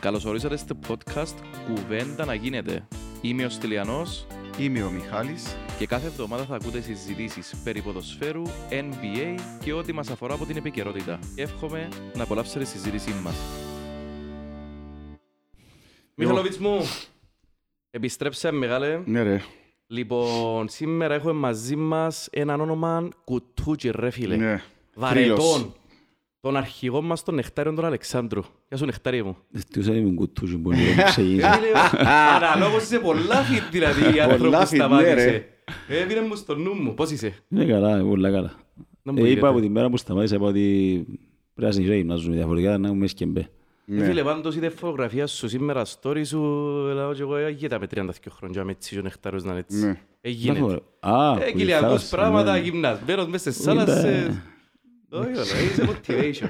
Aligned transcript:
Καλώς 0.00 0.24
ορίσατε 0.24 0.56
στο 0.56 0.78
podcast 0.88 1.34
«Κουβέντα 1.66 2.24
να 2.24 2.34
γίνεται». 2.34 2.88
Είμαι 3.20 3.44
ο 3.44 3.48
Στυλιανός 3.48 4.26
Είμαι 4.58 4.82
ο 4.82 4.90
Μιχάλης. 4.90 5.56
και 5.78 5.86
κάθε 5.86 6.06
εβδομάδα 6.06 6.44
θα 6.44 6.54
ακούτε 6.54 6.80
συζητήσεις 6.80 7.56
περί 7.64 7.82
ποδοσφαίρου, 7.82 8.42
NBA 8.70 9.40
και 9.64 9.72
ό,τι 9.72 9.92
μας 9.92 10.10
αφορά 10.10 10.34
από 10.34 10.44
την 10.44 10.56
επικαιρότητα. 10.56 11.18
Εύχομαι 11.34 11.88
να 12.14 12.22
απολαύσετε 12.22 12.58
τη 12.58 12.66
συζήτησή 12.66 13.10
μας. 13.22 13.34
Μιχαλοβιτς 16.14 16.58
μου, 16.58 16.80
επιστρέψαμε 17.90 18.58
μεγάλε. 18.58 19.02
Ναι 19.04 19.22
ρε. 19.22 19.42
Λοιπόν, 19.86 20.68
σήμερα 20.68 21.14
έχουμε 21.14 21.32
μαζί 21.32 21.76
μας 21.76 22.28
έναν 22.32 22.60
όνομα 22.60 23.08
κουτούτσι 23.24 23.90
ρε 23.90 24.10
φίλε. 24.10 24.36
Ναι. 24.36 24.62
Βαρετών. 24.94 25.74
Θρύλος. 26.40 26.54
Τον 26.54 26.56
αρχηγό 26.56 27.02
μας, 27.02 27.22
τον 27.22 27.34
Νεκτάριον 27.34 27.74
τον 27.74 27.84
Αλεξάνδρου. 27.84 28.42
Γεια 28.68 28.76
σου 28.76 28.84
Νεκτάρι 28.84 29.22
μου. 29.24 29.36
Τους 29.72 29.86
δεν 29.86 29.94
ήμουν 29.96 30.14
κουτούζι 30.14 30.56
που 30.58 30.72
είναι 30.72 31.02
ξεκίνησε. 31.04 31.48
Αναλόγως 32.36 32.82
είσαι 32.82 32.98
πολλά 32.98 33.34
φιτ 33.36 33.62
δηλαδή 33.70 34.16
η 34.16 34.20
άνθρωπος 34.20 34.36
Πολλά 34.46 34.58
που 34.58 34.66
fit, 34.66 34.70
ναι, 34.70 34.76
σταμάτησε. 34.76 35.14
ρε. 35.14 35.44
Έβγαινε 35.88 36.20
μου 36.26 36.34
στο 36.36 36.54
νου 36.56 36.72
μου. 36.74 36.94
Πώς 36.94 37.10
είσαι; 37.10 37.34
Είναι 37.48 37.64
καλά, 37.64 37.90
είναι 37.98 38.08
πολλά 38.08 38.30
καλά. 38.30 38.52
Να 39.02 39.12
μου 39.12 39.18
Ε, 39.18 39.22
Είπα 39.28 39.34
πείτε. 39.34 39.46
από 39.48 39.60
την 39.60 39.70
μέρα 39.70 39.90
που 39.90 39.96
σταμάτησα, 39.96 40.34
είπα 40.34 40.44
ότι 40.46 40.60
πρέπει 41.54 41.66
να 41.66 41.70
συνεχίσω 41.70 41.92
να 41.92 41.98
γυμνάζουμε 42.00 42.34
διαφορετικά, 42.36 42.78
να 42.78 42.88
έχουμε 42.88 43.06
σκεμπέ. 43.06 43.40
Ε, 43.40 43.46
Ναι. 43.94 44.04
Φίλε, 44.04 44.22
πάντως 44.22 44.56
είδε 44.56 44.68
φωτογραφία 44.68 45.26
σου 45.26 45.48
σήμερα, 45.48 45.82
story 45.84 46.20
σου, 46.24 46.38
λέω 46.94 47.14
και 47.14 47.22
εγώ, 47.22 47.36
έγινε 47.36 47.78
με 47.78 47.86
32 47.94 48.08
χρόνια 48.30 48.64
με 48.64 48.70
έτσι 48.70 48.98
ο 48.98 49.02
Νεκτάριος 49.02 49.44
να 49.44 49.50
είναι 49.50 49.60
έτσι. 49.60 49.86
Ναι. 49.86 50.00
Έγινε. 50.20 50.58
Α, 51.00 51.32
Ε, 51.32 51.36
που 51.36 51.42
η 51.48 51.52
κυλιακούς 51.52 51.86
θάλασσα, 51.86 52.16
πράγματα, 52.16 52.52
ναι. 52.52 52.58
γυμνασμένος 52.58 53.26
μέσα 53.26 53.52
στη 53.52 53.60
Ui, 53.62 53.64
θάλασσα. 53.64 54.02
ναι. 54.06 54.42
Όχι, 55.10 55.26
όλα, 55.32 55.42
είσαι 55.42 55.88
motivation. 55.90 56.48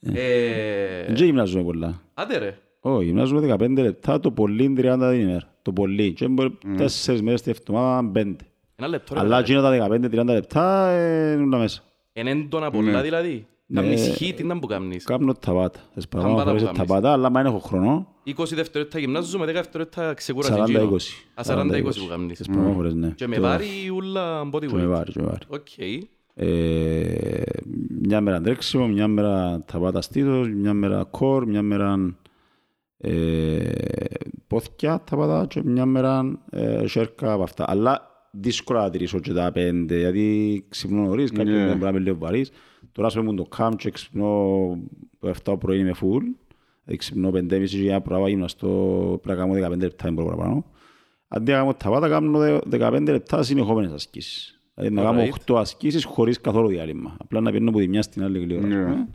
Ε, 0.00 1.04
Δεν 1.06 1.14
γυμνάζουμε 1.24 1.62
πολλά. 1.62 2.00
Άντε 2.14 2.38
ρε. 2.38 2.58
Όχι, 2.80 3.04
γυμνάζουμε 3.04 3.56
15 3.60 3.70
λεπτά, 3.82 4.20
το 4.20 4.30
πολύ 4.30 4.74
30 4.78 5.08
την 5.10 5.20
ημέρα. 5.20 5.54
Το 5.62 5.72
πολύ. 5.72 6.12
Και 6.12 6.28
μπορεί 6.28 6.58
τέσσερις 6.76 7.22
μέρες 7.22 7.42
τη 7.42 7.50
εβδομάδα, 7.50 8.10
πέντε. 8.10 8.44
Ένα 8.76 8.88
λεπτό 8.88 9.14
ρε. 9.14 9.20
Αλλά 9.20 9.44
φίλε. 9.44 9.58
εκείνα 9.58 9.88
τα 9.88 10.24
15-30 10.30 10.32
λεπτά 10.34 10.88
ε, 10.90 11.32
είναι 11.32 11.42
όλα 11.42 11.58
μέσα. 11.58 11.82
Είναι 12.12 12.30
έντονα 12.30 12.70
πολλά 12.70 13.02
δηλαδή. 13.02 13.46
Κάμνεις 13.74 14.06
Ναι. 14.08 14.14
χ, 14.14 14.34
τι 14.34 14.44
να 14.44 14.58
που 14.58 14.66
κάμνεις; 14.66 15.04
Κάνω 15.04 15.32
ταπάτα. 15.34 15.80
Θες 15.94 16.08
Ταμπάτα 16.08 16.28
παραπάνω 16.28 16.52
που 16.52 16.58
φορές 16.58 16.62
κάνεις. 16.62 16.78
ταπάτα, 16.90 17.12
αλλά 17.12 17.30
αν 17.34 17.46
έχω 17.46 17.58
χρόνο, 17.58 18.06
20 18.24 18.54
δευτερόλεπτα 18.54 18.98
γυμνάζω, 18.98 19.38
με 19.38 19.44
10 19.46 19.52
δευτερόλεπτα 19.52 20.14
ξεκούραση. 20.14 20.52
40-20. 20.52 20.64
εκείνο. 20.64 21.12
Α, 21.34 21.42
40-20 21.44 21.98
που 22.00 22.06
κάμνεις. 22.08 22.36
Θες 22.38 22.46
παραπάνω 22.46 22.74
φορές, 22.74 22.94
ναι. 22.94 23.08
Και 23.08 23.26
με 23.26 23.36
Το- 23.36 23.42
βάρη 23.42 23.66
ούλα 23.94 24.48
body 24.52 24.66
Και 24.66 24.74
με 24.74 24.84
weight. 24.84 24.88
βάρη, 24.88 25.12
και 25.12 25.20
με 25.20 25.26
βάρη. 25.26 25.44
Οκ. 25.48 25.66
Ε, 26.40 27.42
μια 28.02 28.20
μέρα 28.20 28.40
τρέξιμο, 28.40 28.86
μια 28.88 29.08
μέρα 29.08 29.62
ταπάτα 29.66 30.00
στήθος, 30.00 30.48
μια 30.48 30.72
μέρα 30.72 31.04
κορ, 31.10 31.46
μια 31.46 31.62
μέρα 31.62 32.16
ε, 32.96 33.72
πόθηκια 34.46 35.02
ταπάτα 35.10 35.46
και 35.48 35.62
μια 35.64 35.86
μέρα 35.86 36.38
ε, 36.50 36.86
σέρκα 36.86 37.32
από 37.32 37.42
αυτά. 37.42 37.64
Αλλά 37.68 38.00
δύσκολα 38.30 38.80
να 38.82 38.90
τηρήσω 38.90 39.18
και 39.18 39.32
τα 39.32 39.52
πέντε, 39.52 39.98
γιατί 39.98 40.64
ξυπνώ 40.68 41.02
νωρίς, 41.02 41.30
κάποιον 41.30 41.54
Ναι. 41.56 41.66
δεν 41.66 41.76
μπορεί 41.76 41.82
να 41.82 41.88
είμαι 41.88 41.98
λίγο 41.98 42.16
βαρύς. 42.18 42.50
Τώρα 42.92 43.08
σου 43.08 43.34
το 43.34 43.42
κάμπ 43.44 43.74
και 43.74 43.90
ξυπνώ 43.90 44.54
το 45.18 45.32
7 45.44 45.58
πρωί 45.58 45.78
είμαι 45.78 45.94
full, 46.00 46.20
δηλαδή 46.82 46.96
ξυπνώ 46.98 47.30
πεντέμιση 47.30 47.76
και 47.76 47.82
για 47.82 47.92
να 47.92 48.00
προβά 48.00 48.28
γυμναστώ 48.28 48.68
πρέπει 49.22 49.38
να 49.38 49.44
κάνω 49.46 49.74
15 49.74 49.78
λεπτά, 49.78 50.04
δεν 50.04 50.12
μπορώ 50.14 50.36
παραπάνω. 50.36 50.64
Αντί 51.28 51.50
να 51.52 51.58
κάνω 51.58 51.74
ταπάτα, 51.74 52.08
κάνω 52.08 52.38
δε- 52.38 52.58
15 52.70 53.02
λεπτά 53.12 53.42
συνεχόμενες 53.42 53.92
ασκήσεις. 53.92 54.57
Δηλαδή 54.78 54.94
να 54.94 55.02
κάνω 55.02 55.22
Alright. 55.22 55.50
8 55.52 55.56
ασκήσεις 55.58 56.04
χωρίς 56.04 56.40
καθόλου 56.40 56.68
διάλειμμα. 56.68 57.16
Απλά 57.20 57.40
να 57.40 57.50
πιένω 57.50 57.68
από 57.70 57.78
τη 57.78 57.88
μια 57.88 58.02
στην 58.02 58.22
άλλη 58.24 58.38
γλύωρα. 58.38 58.66
ας 58.66 58.72
Ναι. 58.72 58.82
πούμε. 58.82 59.08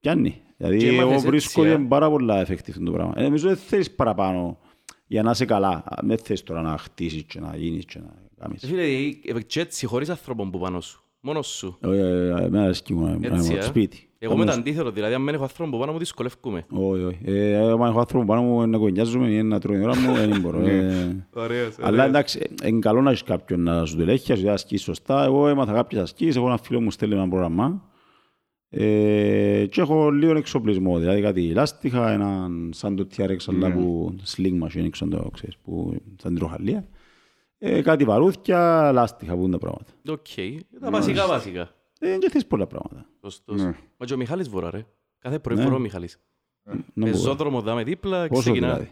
Πιάνει. 0.00 0.30
Και 0.30 0.38
Δηλαδή 0.68 0.86
εγώ 0.86 1.00
έμαθες 1.02 1.22
βρίσκω 1.24 1.48
έτσι, 1.50 1.60
ότι 1.60 1.68
ε. 1.68 1.72
είναι 1.72 1.88
πάρα 1.88 2.10
πολλά 2.10 2.46
effective 2.46 2.82
το 2.84 2.92
πράγμα. 2.92 3.12
Ε, 3.16 3.22
Νομίζω 3.22 3.48
δεν 3.48 3.56
θέλεις 3.56 3.90
παραπάνω 3.90 4.58
για 5.06 5.22
να 5.22 5.30
είσαι 5.30 5.44
καλά. 5.44 5.84
Δεν 6.02 6.18
θέλεις 6.18 6.42
τώρα 6.42 6.62
να 6.62 6.76
χτίσεις 6.78 7.22
και 7.22 7.40
να 7.40 7.56
γίνεις 7.56 7.84
και 7.84 7.98
να 7.98 8.14
κάνεις. 8.38 8.62
Ε, 8.62 8.66
Φίλε, 8.66 8.82
ε, 8.82 9.40
και 9.46 9.60
έτσι 9.60 9.86
χωρίς 9.86 10.08
άνθρωπον 10.08 10.50
που 10.50 10.58
πάνω 10.58 10.80
σου. 10.80 11.02
Μόνος 11.20 11.46
σου. 11.46 11.78
Όχι, 11.84 11.98
ε, 11.98 12.06
ε, 12.08 12.28
εμένα 12.44 12.62
αρέσκει 12.62 12.94
μου 12.94 13.04
να 13.04 13.18
να 13.28 13.36
Έτσι, 13.36 13.50
είμαι 13.50 13.58
ε. 13.58 13.62
σπίτι. 13.62 14.08
Εγώ 14.24 14.36
με 14.36 14.44
το 14.44 14.52
αντίθετο, 14.52 14.90
δηλαδή, 14.90 15.14
αν 15.14 15.24
δεν 15.24 15.34
έχω 15.34 15.42
άνθρωπον 15.42 15.72
που 15.72 15.78
πάνω 15.78 15.92
μου 15.92 15.98
δυσκολεύκομαι. 15.98 16.66
Όχι, 16.70 17.02
όχι. 17.02 17.18
Ε, 17.24 17.56
Αν 17.56 17.80
έχω 17.80 17.98
άνθρωπο 17.98 18.24
πάνω 18.24 18.42
μου 18.42 18.66
να 18.66 18.78
κονιάζουμε 18.78 19.28
ή 19.28 19.42
να 19.42 19.60
τρώει 19.60 19.78
η 19.78 19.82
ώρα 19.82 19.96
μου, 19.96 20.14
δεν 20.14 20.40
μπορώ. 20.40 20.58
ε. 20.66 21.26
Ωραίος, 21.32 21.74
Αλλά 21.80 22.04
εντάξει, 22.04 22.46
ε, 22.62 22.68
είναι 22.68 22.78
καλό 22.78 23.00
να 23.02 23.10
έχεις 23.10 23.22
κάποιον 23.22 23.60
να 23.62 23.84
σου 23.84 23.96
το 23.96 24.02
ελέγχει, 24.02 24.30
να 24.30 24.36
σου 24.36 24.44
λέει 24.44 24.52
ασκήσεις 24.52 24.84
σωστά. 24.84 25.24
Εγώ 25.24 25.48
έμαθα 25.48 25.72
κάποιες 25.72 26.02
ασκήσεις, 26.02 26.36
έχω 26.36 26.46
ένα 26.46 26.58
φίλο 26.58 26.80
μου 26.80 26.90
στέλνει 26.90 27.14
ένα 27.14 27.28
πρόγραμμα 27.28 27.82
ε, 28.68 29.66
και 29.70 29.80
έχω 29.80 30.10
λίγο 30.10 30.36
εξοπλισμό, 30.36 30.98
δηλαδή 30.98 31.20
κάτι 31.20 31.52
λάστιχα, 31.52 32.10
έναν 32.12 32.70
σαν 32.74 32.96
το 32.96 33.06
TRX, 33.16 33.36
αλλά 33.48 33.72
που 33.72 34.14
sling 34.36 34.62
machine, 34.62 34.88
ξέρω 34.90 35.10
αν 35.10 35.10
το 35.10 35.30
ξέρεις, 35.32 35.56
που 35.62 35.90
σαν 35.92 36.30
την 36.30 36.34
τροχαλία. 36.34 36.86
Ε, 37.58 37.82
κάτι 37.82 38.04
παρούθια, 38.04 38.90
λάστιχα 38.92 39.34
που 39.36 39.42
είναι 39.42 39.50
τα 39.52 39.58
πράγματα. 39.58 39.92
Οκ. 40.08 40.26
Τα 40.80 40.90
βασικά 40.90 41.26
βασικά. 41.26 41.70
Ε, 42.04 42.18
δεν 42.18 42.30
θες 42.30 42.46
πολλά 42.46 42.66
πράγματα. 42.66 43.06
Σωστός. 43.22 43.60
Ναι. 43.62 43.74
Μα 43.96 44.06
και 44.06 44.14
ο 44.14 44.16
Μιχάλης 44.16 44.48
βουρά, 44.48 44.70
ρε. 44.70 44.86
Κάθε 45.18 45.38
πρωί 45.38 45.56
Ναι. 45.56 45.62
βουρά 45.62 45.74
ο 45.74 45.78
Μιχάλης. 45.78 46.18
Να 46.64 46.74
πω, 46.94 47.10
Πεζόδρομο 47.10 47.60
δάμε 47.60 47.82
δίπλα, 47.84 48.26
Πόσο 48.28 48.40
ξεκινά. 48.40 48.66
δηλαδή; 48.72 48.90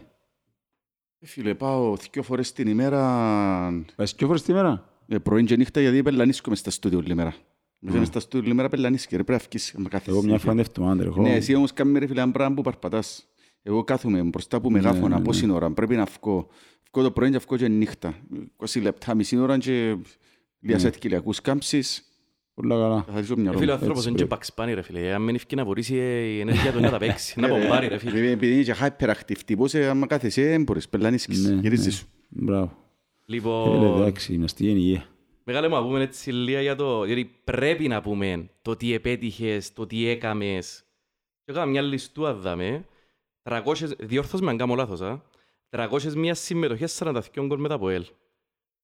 Ε, 1.19 1.25
Φίλε, 1.25 1.53
πάω 1.55 1.95
δύο 2.11 2.23
φορές 2.23 2.51
την 2.51 2.67
ημέρα 2.67 3.83
Πας 3.95 4.15
και 4.15 4.25
φορές 4.25 4.41
τη 4.41 4.53
μέρα. 4.53 4.89
ε, 5.07 5.17
πρωί 5.17 5.43
και 5.43 5.55
νύχτα 5.55 5.81
γιατί 5.81 6.01
πελανίσκω 6.03 6.49
μες 6.49 6.59
στα 6.59 6.69
στούντιο 6.71 6.97
όλη 6.97 7.15
μέρα. 7.15 7.35
Μες 7.79 8.07
στα 8.07 8.19
στούντιο 8.19 8.45
όλη 8.47 8.55
μέρα 8.55 8.69
πελανίσκω, 8.69 9.17
ρε, 9.17 9.23
πρέπει 9.23 9.41
να 9.41 9.47
βγεις 9.49 9.73
να 9.77 9.89
κάθεσαι. 9.89 10.09
Εγώ 10.11 10.23
μια 10.23 10.37
φορά 10.39 10.51
την 10.51 10.59
εβδομάδα 10.61 11.01
τρέχω. 11.01 11.21
Ναι, 11.21 11.33
εσύ 11.35 11.55
όμως 11.55 11.73
κάμε 11.73 11.99
ρε 11.99 12.07
φίλε 12.07 12.21
ένα 12.21 12.31
πράγμα 12.31 12.55
που 12.55 12.61
παρπατάς. 12.61 13.25
Εγώ 13.61 13.83
κάθομαι 13.83 14.23
μπροστά 14.23 14.57
από 14.57 14.69
μεγάφωνα, 14.69 15.17
ναι, 15.17 15.23
πόση 15.23 15.49
ώρα, 15.49 15.71
πρέπει 15.71 15.95
να 15.95 16.05
βγω. 16.21 16.47
Βγω 16.93 17.03
το 17.03 17.11
πρωί 17.11 17.29
και 17.31 17.37
βγω 17.37 17.57
και 17.57 17.67
νύχτα. 17.67 18.13
20 18.57 18.81
λεπτά, 18.81 19.15
μισή 19.15 19.37
ώρα 19.37 19.57
και 19.57 19.97
λίγα 20.59 20.79
σετ 20.79 20.95
κυλιακούς 20.97 21.41
κάμψεις. 21.41 22.05
Πολλά 22.53 22.75
καλά. 22.75 23.03
Καθαρίζω 23.05 23.33
το 23.35 23.39
Ε, 23.39 23.43
μυαλό 23.43 23.57
Φίλε, 23.59 23.71
ο 23.71 23.75
μου. 23.75 23.81
άνθρωπος 23.81 24.05
είναι 24.05 24.17
και 24.17 24.25
παξπάνι, 24.25 24.73
ρε 24.73 24.81
φίλε. 24.81 25.13
Αν 25.13 25.21
μην 25.21 25.35
ευκεί 25.35 25.55
να 25.55 25.65
βορήσει, 25.65 25.95
ε, 25.95 26.19
η 26.19 26.39
ενέργεια 26.39 26.71
του 26.71 26.77
είναι 26.77 26.85
να 26.87 26.91
τα 26.91 26.97
παίξει. 26.97 27.39
Να 27.39 27.47
Ε, 27.47 27.49
πομπάρει, 27.49 27.87
ρε 27.87 27.97
φίλε. 27.97 28.11
Επειδή 28.11 28.27
επειδή 28.31 28.53
είναι 28.53 28.63
και 28.63 28.75
hyperactive 28.81 29.37
τύπος, 29.45 29.73
ε, 29.73 29.87
άμα 29.89 30.07
κάθεσαι, 30.07 30.41
δεν 30.47 30.63
μπορείς, 30.63 30.89
πελανίσκεις, 30.89 31.45
Ναι, 31.45 31.59
γυρίζεις 31.61 31.95
σου. 31.95 32.07
Μπράβο. 32.29 32.65
Ε, 32.65 32.75
Λοιπόν, 33.25 33.95
Εντάξει, 34.01 34.33
είμαστε 34.33 34.65
υγεία. 34.65 35.05
Μεγάλε 35.43 35.67
μου, 35.67 35.75
να 35.75 35.81
πούμε 35.81 36.01
έτσι 36.01 36.31
λίγα 36.31 36.61
για 36.61 36.75
το... 36.75 37.03
Γιατί 37.05 37.25
πρέπει 37.43 37.87
να 37.87 38.01
πούμε 38.01 38.49
το 38.61 38.75
τι 38.75 38.93
επέτυχες, 38.93 39.73
το 39.73 39.85
τι 39.85 40.07
έκαμες. 40.07 40.83
Και 41.45 41.51
έκανα 41.51 41.65
μια 41.65 41.81
λιστούα 41.81 42.33
δάμε. 42.33 42.85
300... 43.43 43.61
Διόρθως 43.99 44.41
με 44.41 44.49
αν 44.49 44.57
κάνω 44.57 44.75
λάθος, 44.75 45.01
α. 45.01 45.21
301 45.69 46.29
συμμετοχές 46.31 47.01
42 47.03 47.21
γκολ 47.45 47.59
μετά 47.59 47.73
από 47.73 47.89
ελ. 47.89 48.05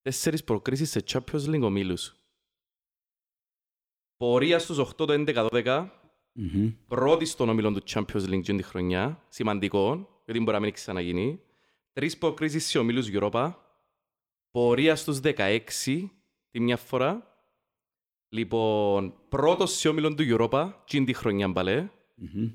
Τέσσερις 0.01 0.43
προκρίσεις 0.43 0.89
σε 0.89 1.03
Champions 1.11 1.49
League 1.55 1.61
ομίλους. 1.61 2.15
Πορείας 4.17 4.63
στους 4.63 4.77
8 4.77 5.07
το 5.07 5.13
11-12. 5.13 5.89
Μμμ. 6.31 6.71
Πρώτη 6.87 7.25
στον 7.25 7.49
όμιλο 7.49 7.71
του 7.71 7.83
Champions 7.87 8.29
League 8.29 8.43
την 8.43 8.63
χρονιά. 8.63 9.23
Σημαντικό, 9.27 10.09
γιατί 10.25 10.39
μπορεί 10.39 10.57
να 10.57 10.59
μην 10.59 10.73
ξαναγίνει. 10.73 11.41
Τρεις 11.93 12.17
προκρίσεις 12.17 12.65
σε 12.65 12.79
ομίλους 12.79 13.09
Europa. 13.11 13.53
Πορεία 14.51 14.95
στους 14.95 15.19
16 15.23 16.09
τη 16.51 16.59
μια 16.59 16.77
φορά. 16.77 17.35
Λοιπόν, 18.29 19.13
πρώτος 19.29 19.71
σε 19.71 19.89
όμιλο 19.89 20.13
του 20.13 20.23
Europa, 20.27 20.73
την 20.85 21.05
τη 21.05 21.13
χρονιά 21.13 21.47
μπαλέ. 21.47 21.89
Μμμ. 22.15 22.51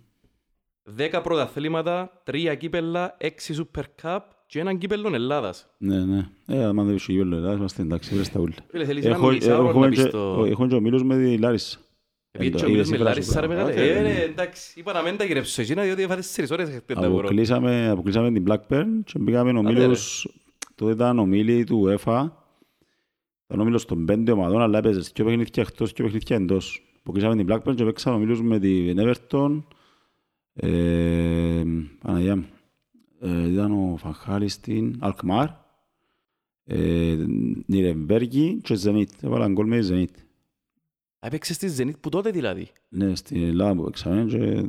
10 0.96 1.20
πρωταθλήματα, 1.22 2.22
3 2.24 2.56
κύπελα, 2.58 3.16
6 3.20 3.30
Super 3.54 3.84
Cup 4.02 4.20
και 4.52 4.60
έναν 4.60 4.78
κύπελλο 4.78 5.14
Ελλάδας. 5.14 5.66
Ναι, 5.78 6.04
ναι. 6.04 6.28
Ε, 6.46 6.64
άμα 6.64 6.84
δεν 6.84 6.98
σου 6.98 7.12
γύρω 7.12 7.36
Ελλάδας, 7.36 7.56
είμαστε 7.58 7.82
εντάξει, 7.82 8.14
βρες 8.14 8.30
τα 8.30 8.40
ούλα. 8.40 8.54
Φίλε, 8.70 8.84
θέλεις 8.84 9.04
ένα 9.04 9.14
Έχω, 9.14 9.30
μισάωρο 9.30 9.62
να 9.62 9.68
έχουμε 9.68 9.88
πεις 9.88 10.02
και, 10.02 10.08
το... 10.08 10.44
έχω 10.48 10.66
και 10.66 10.74
ομίλους 10.74 11.02
με 11.02 11.16
τη 11.16 11.38
Λάρισα. 11.38 11.78
Επειδή 12.30 12.56
και 12.56 12.64
ο 12.64 12.68
Είδες 12.68 12.70
Μίλος 12.70 12.88
με 12.88 12.96
σήμερα 12.96 13.10
Λάρισα, 13.10 13.32
σου 13.32 13.40
ρε 13.40 13.46
πράγμα. 13.46 13.64
μεγάλε. 13.64 13.86
Ε, 13.86 13.98
Ε, 13.98 14.02
ναι. 14.02 14.08
ναι, 14.08 14.20
εντάξει, 14.20 14.81
είπα 14.81 14.93
να 14.93 15.02
μην 15.02 15.16
τα 15.16 15.25
γυρέψω 15.25 15.62
εκείνα, 15.62 15.82
διότι 15.82 16.02
έφατε 16.02 16.20
τέσσερις 16.20 16.50
ώρες, 16.50 16.69
δεν 16.69 16.82
τα 16.87 17.08
μπορώ. 17.08 17.19
Αποκλείσαμε, 17.19 17.88
αποκλείσαμε 17.88 18.32
την 18.32 18.44
Blackburn 18.49 18.87
και 19.04 19.19
μπήκαμε 19.19 19.58
ομίλους, 19.58 20.28
τότε 20.75 20.93
ήταν 20.93 21.19
ομίλοι 21.19 21.64
του 21.64 21.84
UEFA, 21.87 22.28
ήταν 23.46 23.60
ομίλος 23.60 23.84
των 23.84 24.04
πέντε 24.04 24.32
ομαδών, 24.32 24.60
αλλά 24.60 24.78
έπαιζες 24.78 25.12
και 25.12 25.25
παιχνίδια 25.25 25.62
εκτός 25.62 25.93
και 25.93 26.02
παιχνίδια 26.02 26.37
εντός. 26.37 26.82
Αποκλείσαμε 27.00 27.44
την 27.44 27.46
Blackburn 27.50 27.75
και 27.75 27.84
παίξαμε 27.84 28.16
ομίλους 28.16 28.43
με 28.43 28.58
την 28.58 28.96
Everton, 28.99 29.62
ε, 30.54 31.62
Παναγιά 32.02 32.37
μου, 32.37 32.44
ε, 32.49 32.62
ήταν 33.28 33.72
ο 33.72 33.96
Φανχάλη 33.96 34.48
στην 34.48 34.96
Αλκμάρ, 35.00 35.48
ε, 36.64 37.16
Νιρεμβέργη 37.66 38.60
και 38.62 38.78
Zenit, 38.84 39.04
έβαλαν 39.22 39.52
γκολ 39.52 39.66
με 39.66 39.80
τη 39.80 39.88
Zenit. 39.90 40.20
Έπαιξες 41.20 41.56
στη 41.56 41.74
Zenit 41.78 42.00
που 42.00 42.08
τότε 42.08 42.30
δηλαδή. 42.30 42.69
Ναι, 42.88 43.14
στην 43.14 43.42
Ελλάδα 43.42 43.74
που 43.74 43.84
παίξαμε 43.84 44.24
και 44.24 44.64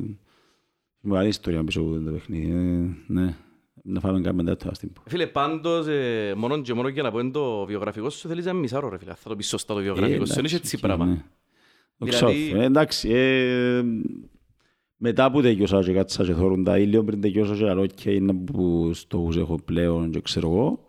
μεγάλη 1.00 1.28
ιστορία 1.28 1.64
πίσω 1.64 1.80
από 1.80 2.00
το 2.00 2.10
παιχνίδι. 2.10 2.50
Ε, 2.50 3.12
ναι, 3.12 3.36
να 3.82 4.00
φάμε 4.00 4.20
κάτι 4.20 4.36
μετά 4.36 4.56
το 4.56 4.68
άστιμπο. 4.70 5.00
Φίλε, 5.06 5.26
πάντως, 5.26 5.86
ε, 5.86 6.34
μόνο 6.36 6.60
και 6.60 6.74
μόνο 6.74 6.88
για 6.88 7.02
να 7.02 7.10
πω 7.10 7.18
είναι 7.18 7.30
το 7.30 7.64
βιογραφικό 7.64 8.10
σου 8.10 8.28
θέλεις 8.28 8.46
ένα 8.46 8.58
μισάρο, 8.58 8.88
ρε 8.88 8.98
φίλε. 8.98 9.14
Θα 9.14 9.28
το 9.28 9.36
πεις 9.36 9.48
σωστά 9.48 9.74
το 9.74 9.80
βιογραφικό 9.80 10.24
σου, 10.26 10.38
είναι 10.38 10.48
έτσι 10.52 10.78
πράγμα. 10.80 11.04
Ναι. 11.06 11.24
Το 11.98 12.04
Δηλαδή- 12.06 12.44
ξέρω, 12.46 12.60
ε, 12.60 12.64
εντάξει, 12.64 13.08
ε, 13.10 13.82
Μετά 15.06 15.30
που 15.30 15.42
τελειώσα 15.42 15.82
και 15.82 15.92
κάτσα 15.92 16.24
και 16.24 16.32
θόρουν 16.32 16.64
τα 16.64 16.78
ή 16.78 16.86
λίγο 16.86 17.04
πριν 17.04 17.20
τελειώσα 17.20 17.54
και 17.54 17.64
λέω 17.64 17.86
και 17.86 18.10
είναι 18.10 18.32
που 18.34 18.90
στόχους 18.94 19.36
έχω 19.36 19.58
πλέον 19.64 20.10
και 20.10 20.20
ξέρω 20.20 20.50
εγώ. 20.50 20.84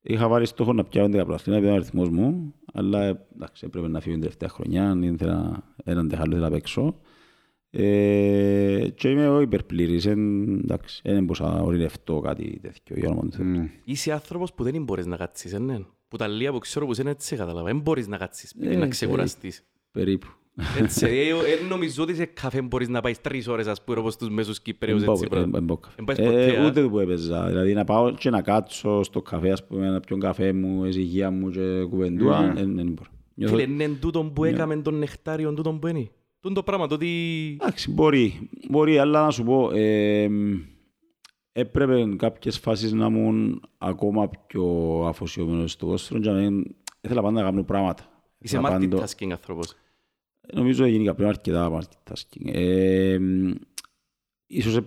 Είχα 0.00 0.28
βάλει 0.28 0.46
στόχο 0.46 0.72
να 0.72 0.84
πιάω 0.84 1.08
τα 1.08 1.24
πλαθήνα, 1.24 1.56
επειδή 1.56 1.72
ο 1.72 1.74
αριθμός 1.74 2.08
μου, 2.08 2.54
αλλά 2.72 3.26
εντάξει, 3.34 3.64
έπρεπε 3.66 3.88
να 3.88 4.00
φύγω 4.00 4.12
την 4.12 4.22
τελευταία 4.22 4.48
χρονιά, 4.48 4.98
ήθελα 5.00 5.62
έναν 5.84 6.08
τεχάλο 6.08 6.30
ήθελα 6.30 6.48
να 6.48 6.54
παίξω. 6.54 7.00
Ε, 7.70 8.88
και 8.94 9.08
είμαι 9.08 9.22
εγώ 9.22 9.40
υπερπλήρης, 9.40 10.06
εντάξει, 10.06 11.00
δεν 11.04 11.20
μπορούσα 11.24 11.44
να 11.44 11.60
ορεινευτώ 11.60 12.20
κάτι 12.20 12.58
τέτοιο 12.62 12.96
για 12.98 13.08
όνομα 13.08 13.22
του 13.22 13.36
Θεού. 13.36 13.46
Ναι. 13.46 13.70
Είσαι 13.84 14.12
άνθρωπος 14.12 14.52
που 14.52 14.62
δεν 14.62 14.82
μπορείς 14.82 15.06
να 15.06 15.16
κάτσεις, 15.16 15.52
ε, 15.52 15.58
ναι. 15.58 15.78
Που 16.08 16.16
τα 16.16 16.28
λίγα 16.28 16.52
που 16.52 16.58
ξέρω 16.58 16.86
που 16.86 17.00
είναι 17.00 17.10
έτσι 17.10 17.36
κατάλαβα. 17.36 17.66
Δεν 17.66 17.80
μπορείς 17.80 18.08
να 18.08 18.16
κάτσεις, 18.16 18.54
Ε, 18.60 18.76
να 18.76 18.88
ξεκουραστείς. 18.88 19.64
Περίπου. 19.90 20.26
Έτσι, 20.78 21.06
δεν 21.06 21.66
νομίζω 21.68 22.02
ότι 22.02 22.14
σε 22.14 22.24
καφέ 22.24 22.62
μπορείς 22.62 22.88
να 22.88 23.00
πάεις 23.00 23.20
τρεις 23.20 23.48
ώρες, 23.48 23.66
ας 23.66 23.84
πούμε, 23.84 23.98
όπως 23.98 24.16
τους 24.16 24.28
μέσους 24.30 24.60
Κυπρέους, 24.60 25.02
έτσι, 25.02 25.26
πράγμα. 25.28 25.50
Δεν 25.58 25.64
πάω 25.64 25.76
καφέ. 25.76 25.94
Εν 25.98 26.04
πάεις 26.04 26.18
Ε, 26.18 26.22
ποτέ, 26.24 26.60
α. 26.60 26.66
Ούτε 26.66 26.82
που 26.82 26.98
έπαιζα. 26.98 27.46
Δηλαδή 27.46 27.72
να 27.74 27.84
πάω 27.84 28.10
και 28.10 28.30
να 28.30 28.42
κάτσω 28.42 29.02
στο 29.02 29.22
καφέ, 29.22 29.50
ας 29.50 29.66
πούμε, 29.66 29.90
να 29.90 30.00
πιω 30.00 30.18
καφέ 30.18 30.52
μου, 30.52 30.84
ησυχία 30.84 31.30
μου 31.30 31.50
και 31.50 31.84
κουβεντούα, 31.90 32.40
Ναι. 32.40 32.52
δεν 32.54 32.74
δεν 32.76 32.86
μπορώ. 32.86 33.10
Νιώθω- 33.34 33.58
Φίλε, 33.58 33.72
είναι 33.84 33.96
τούτον 34.00 34.32
που 34.32 34.44
έκαμε 34.44 34.76
τον 34.76 34.98
νεκτάριο, 34.98 35.54
τούτον 35.54 35.78
που 35.78 35.86
είναι. 35.86 36.08
Τούτον 36.40 36.54
το 36.54 36.62
πράγμα, 36.62 36.86
το 36.86 36.94
ότι... 36.94 37.08
Εντάξει, 37.60 37.90
μπορεί, 37.90 38.48
μπορεί, 38.68 38.98
αλλά 38.98 39.24
να 39.24 39.30
σου 39.30 39.42
πω, 39.44 39.70
ε, 39.74 40.28
έπρεπε 41.52 42.14
κάποιες 42.16 42.58
φάσεις 42.58 42.92
να 42.92 43.06
ήμουν 43.06 43.62
ακόμα 43.78 44.30
πιο 44.46 44.64
αφοσιωμένος 45.06 45.72
στο 45.72 45.84
ποδόσφαιρο 45.84 46.20
και 46.20 46.30
να 46.30 46.40
μην- 46.40 46.64
ήθελα 47.00 47.22
πάντα 47.22 47.40
να 47.40 47.42
κάνω 47.50 47.62
πράγματα. 47.62 48.04
Είσαι 48.38 48.56
Να 48.60 48.68
πάντο- 48.68 48.98
multitasking 49.02 49.30
άνθρωπος. 49.30 49.74
Νομίζω 50.52 50.84
έγινε 50.84 51.14
πριν 51.14 51.28
αρκετά 51.28 51.78
multitasking. 51.78 52.52
Ε, 52.52 53.18
μ, 53.18 53.50
ίσως 54.46 54.76
ε, 54.76 54.84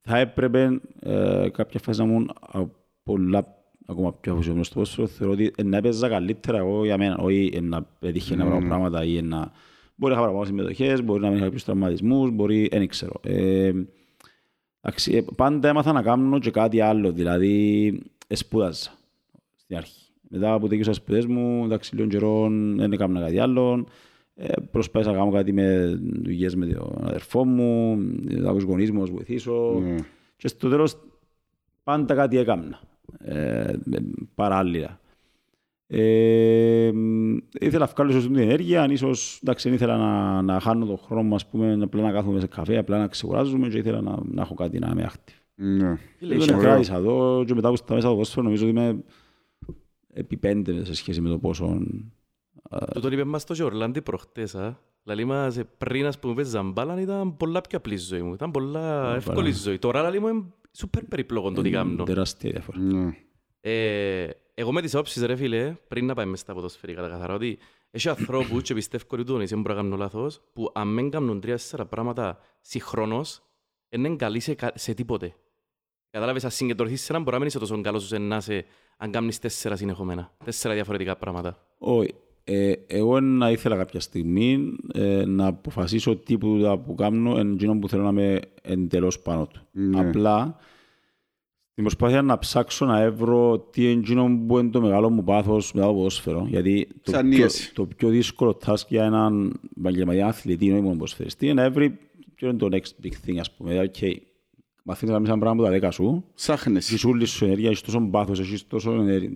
θα 0.00 0.18
έπρεπε 0.18 0.80
ε, 1.00 1.48
κάποια 1.52 1.80
φάση 1.80 2.00
να 2.00 2.06
ήμουν 2.06 2.30
α, 2.52 2.62
πολλά 3.02 3.46
ακόμα 3.86 4.12
πιο 4.12 4.32
αφοσιωμένος 4.32 4.66
στο 4.66 4.74
ποδόσφαιρο. 4.74 5.06
Θεωρώ 5.06 5.32
ότι 5.32 5.52
ε, 5.56 5.62
να 5.62 5.76
έπαιζα 5.76 6.08
καλύτερα 6.08 6.58
εγώ 6.58 6.84
για 6.84 6.98
μένα, 6.98 7.16
όχι 7.18 7.50
ε, 7.54 7.60
να 7.60 7.82
πετύχει 7.82 8.36
να 8.36 8.44
κάνω 8.44 8.66
πράγματα 8.66 9.04
ή 9.04 9.16
ε, 9.16 9.22
να... 9.22 9.52
Μπορεί 9.96 10.12
να 10.12 10.18
είχα 10.18 10.28
παραπάνω 10.28 10.44
συμμετοχές, 10.44 11.02
μπορεί 11.02 11.20
να 11.20 11.26
μην 11.26 11.36
είχα 11.36 11.44
κάποιους 11.44 11.64
τραυματισμούς, 11.64 12.30
μπορεί... 12.30 12.68
Δεν 12.70 12.88
ξέρω. 12.88 13.12
Ε, 13.22 13.72
εντάξει, 14.80 15.14
ε, 15.16 15.24
πάντα 15.36 15.68
έμαθα 15.68 15.92
να 15.92 16.02
κάνω 16.02 16.38
και 16.38 16.50
κάτι 16.50 16.80
άλλο, 16.80 17.12
δηλαδή 17.12 18.00
σπούδαζα 18.28 18.92
στην 19.56 19.76
αρχή. 19.76 20.02
Μετά 20.28 20.58
που 20.58 20.68
τελείωσα 20.68 20.90
τις 20.90 20.98
σπουδές 20.98 21.26
μου, 21.26 21.64
εντάξει, 21.64 21.94
λίγο 21.94 22.08
καιρό 22.08 22.48
δεν 22.50 22.92
έκανα 22.92 23.20
κάτι 23.20 23.38
άλλο. 23.38 23.86
Ε, 24.36 24.52
προσπάθησα 24.70 25.10
να 25.10 25.16
κάνω 25.18 25.30
κάτι 25.30 25.52
με 25.52 25.98
δουλειές 26.22 26.54
με 26.56 26.66
τον 26.66 26.92
αδερφό 27.06 27.44
μου, 27.44 27.96
με 27.96 28.52
τους 28.54 28.62
γονείς 28.62 28.90
μου 28.90 28.98
να 28.98 29.04
τους 29.04 29.14
βοηθήσω. 29.14 29.80
Ναι. 29.82 29.94
Και 30.36 30.48
στο 30.48 30.68
τέλος 30.68 30.96
πάντα 31.82 32.14
κάτι 32.14 32.36
έκανα, 32.38 32.80
ε, 33.18 33.72
με- 33.84 34.04
παράλληλα. 34.34 35.00
Ε, 35.86 36.90
μ, 36.94 37.36
ήθελα 37.60 37.78
να 37.86 37.92
βγάλω 37.94 38.10
ίσως 38.10 38.22
την 38.26 38.36
ενέργεια, 38.36 38.82
αν 38.82 38.90
ίσως 38.90 39.38
εντάξει, 39.42 39.68
δεν 39.68 39.76
ήθελα 39.76 39.96
να, 39.96 40.42
να 40.42 40.60
χάνω 40.60 40.86
τον 40.86 40.98
χρόνο 40.98 41.22
μου, 41.22 41.34
ας 41.34 41.46
πούμε, 41.46 41.78
απλά 41.82 42.02
να 42.02 42.12
κάθομαι 42.12 42.40
σε 42.40 42.46
καφέ, 42.46 42.76
απλά 42.76 42.98
να 42.98 43.06
ξεκουράζομαι 43.06 43.68
και 43.68 43.78
ήθελα 43.78 44.00
να, 44.00 44.16
να 44.24 44.42
έχω 44.42 44.54
κάτι 44.54 44.78
να 44.78 44.88
είμαι 44.92 45.10
active. 45.12 45.32
Ναι. 45.54 45.96
Φίλε, 46.18 46.28
Δεν 46.34 46.38
είσαι- 46.38 46.54
με 46.54 46.60
κράτησα 46.62 46.94
εδώ 46.96 47.44
και 47.46 47.54
μετά 47.54 47.68
που 47.70 47.76
στα 47.76 47.94
μέσα 47.94 48.06
το 48.06 48.12
ποδόσφαιρο 48.12 48.42
νομίζω 48.44 48.66
ότι 48.68 48.78
είμαι 48.78 49.02
επί 50.12 50.36
πέντε 50.36 50.84
σε 50.84 50.94
σχέση 50.94 51.20
με 51.20 51.28
το 51.28 51.38
πόσο... 51.38 51.86
Τούτον 52.94 53.12
είπε 53.12 53.24
μας 53.24 53.44
το 53.44 53.54
και 53.54 53.62
ο 53.62 53.66
Ορλάντι 53.66 54.02
προχτές, 54.02 54.54
α. 54.54 54.78
Λαλή 55.06 55.24
μας 55.24 55.56
ε, 55.56 55.64
πριν, 55.78 56.06
ας 56.06 56.18
πούμε, 56.18 56.34
παίζα 56.34 56.62
μπάλα, 56.62 57.00
ήταν 57.00 57.36
πολλά 57.36 57.60
πιο 57.60 57.78
απλή 57.78 57.96
ζωή 57.96 58.22
μου. 58.22 58.32
Ήταν 58.34 58.50
πολλά 58.50 59.14
εύκολη 59.14 59.52
ζωή. 59.52 59.78
Τώρα, 59.78 60.02
λαλή 60.02 60.20
μου, 60.20 60.28
είναι 60.28 60.44
σούπερ 60.72 61.04
περίπλοκο 61.04 61.52
το 61.52 61.62
τι 61.62 61.70
κάνω. 61.70 62.04
Τεράστια 62.04 62.50
διαφορά. 62.50 62.78
Ναι. 62.78 63.16
Ε, 63.60 64.28
εγώ 64.54 64.72
με 64.72 64.80
τις 64.80 64.94
όψεις, 64.94 65.22
ρε 65.22 65.36
φίλε, 65.36 65.76
πριν 65.88 66.06
να 66.06 66.14
πάμε 66.14 66.30
μες 66.30 66.40
στα 66.40 66.54
ποδοσφαιρικά 66.54 67.02
τα 67.02 67.08
καθαρά, 67.08 67.34
ότι 67.34 67.58
έχει 67.90 68.08
ανθρώπους 68.08 68.62
και 68.62 68.74
πιστεύω 68.74 69.04
ότι 69.10 69.24
τον 69.24 69.40
είσαι 69.40 69.56
μπορεί 69.56 69.68
να 69.68 69.74
κάνω 69.74 69.96
λάθος, 69.96 70.40
που 70.52 70.70
αν 70.74 70.88
μην 70.88 71.10
κάνουν 71.10 71.40
τρία-τέσσερα 71.40 71.86
πράγματα 71.86 72.38
συγχρόνως, 72.60 73.42
δεν 73.88 74.04
είναι 74.04 74.16
καλοί 74.16 74.40
σε, 74.40 74.54
κα- 74.54 74.72
σε 74.74 74.94
τίποτε. 74.94 75.34
Κατάλαβες, 76.10 76.44
αν 76.44 76.50
συγκεντρωθείς 76.50 77.00
σε 77.02 77.12
έναν, 77.12 77.22
μπορεί 77.22 77.32
να 77.32 77.38
μην 77.38 77.48
είσαι 77.48 77.58
τόσο 77.58 77.80
καλός 77.80 78.04
όσο 78.04 78.18
να 78.18 78.36
είσαι 78.36 78.64
αν 78.96 79.10
κάνεις 79.10 79.38
τέσσερα 79.38 79.76
συνεχόμενα. 79.76 80.32
Τέσσερα 80.44 80.74
διαφορετικά 80.74 81.16
πράγματα. 81.16 81.66
Όχι. 81.78 82.14
Ε, 82.44 82.72
εγώ 82.86 83.20
να 83.20 83.50
ήθελα 83.50 83.76
κάποια 83.76 84.00
στιγμή 84.00 84.76
ε, 84.94 85.24
να 85.26 85.46
αποφασίσω 85.46 86.16
τίποτα 86.16 86.78
που 86.78 86.94
κάνω 86.94 87.38
εν 87.38 87.52
εκείνο 87.52 87.78
που 87.78 87.88
θέλω 87.88 88.02
να 88.02 88.08
είμαι 88.08 88.40
εντελώς 88.62 89.20
πάνω 89.20 89.46
του. 89.46 89.60
Ναι. 89.72 90.00
Απλά 90.00 90.56
στην 91.70 91.84
προσπάθεια 91.86 92.22
να 92.22 92.38
ψάξω 92.38 92.86
να 92.86 93.00
έβρω 93.00 93.58
τι 93.58 93.90
είναι 93.90 94.00
εκείνο 94.00 94.40
που 94.46 94.58
είναι 94.58 94.70
το 94.70 94.80
μεγάλο 94.80 95.10
μου 95.10 95.24
πάθος 95.24 95.72
μετά 95.72 95.86
το 95.86 95.92
ποδόσφαιρο. 95.92 96.46
Γιατί 96.48 96.86
το 96.86 96.92
πιο, 97.02 97.12
Ψανίεσαι. 97.12 97.72
το 97.72 97.86
πιο 97.86 98.08
δύσκολο 98.08 98.58
task 98.66 98.86
για 98.88 99.04
έναν 99.04 99.60
επαγγελματία 99.78 100.26
αθλητή, 100.26 100.72
όχι 100.72 100.80
μόνο 100.80 100.94
ποδοσφαιριστή, 100.94 101.44
είναι 101.44 101.54
να 101.54 101.62
έβρει 101.62 101.98
ποιο 102.34 102.48
είναι 102.48 102.58
το 102.58 102.68
next 102.72 103.06
big 103.06 103.12
thing, 103.26 103.36
ας 103.40 103.52
πούμε. 103.52 103.70
Δηλαδή, 103.70 103.90
okay, 103.94 104.14
μαθαίνεις 104.86 105.10
να 105.10 105.12
κάνεις 105.12 105.28
ένα 105.28 105.38
πράγμα 105.38 105.56
από 105.56 105.62
τα 105.62 105.70
δέκα 105.70 105.90
σου, 105.90 106.24
Ψάχνεσαι. 106.34 106.92
Έχεις 106.92 107.04
όλη 107.04 107.24
σου 107.24 107.44
ενέργεια, 107.44 107.68
έχεις 107.68 107.80
τόσο 107.80 108.00
πάθος, 108.10 108.40
έχεις 108.40 108.66
τόσο 108.66 108.92
ενέργεια, 108.92 109.30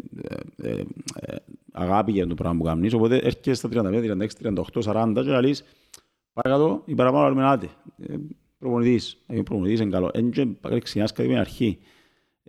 ε, 0.59 0.71
ε, 0.71 0.83
ε, 1.15 1.37
αγάπη 1.73 2.13
για 2.13 2.27
το 2.27 2.35
πράγμα 2.35 2.59
που 2.59 2.65
κάνεις. 2.65 2.93
Οπότε 2.93 3.17
έρχεσαι 3.17 3.55
στα 3.55 3.69
35, 3.69 4.01
36, 4.01 4.35
38, 4.37 4.83
40 4.83 5.23
και 5.23 5.31
λαλείς 5.31 5.65
παρακάτω 6.33 6.83
ή 6.85 6.95
παραπάνω 6.95 7.25
αλλά 7.25 7.35
με 7.35 7.45
άτε. 7.45 7.69
Ε, 7.99 8.15
Προπονητής, 8.59 9.23
ε, 9.27 9.35
προπονητής 9.43 9.81
είναι 9.81 9.91
καλό. 9.91 10.11
Εν 10.13 10.31
και 10.31 10.47
ξεκινάς 10.79 11.13
κάτι 11.13 11.29
με 11.29 11.35
την 11.35 11.41
αρχή. 11.41 11.79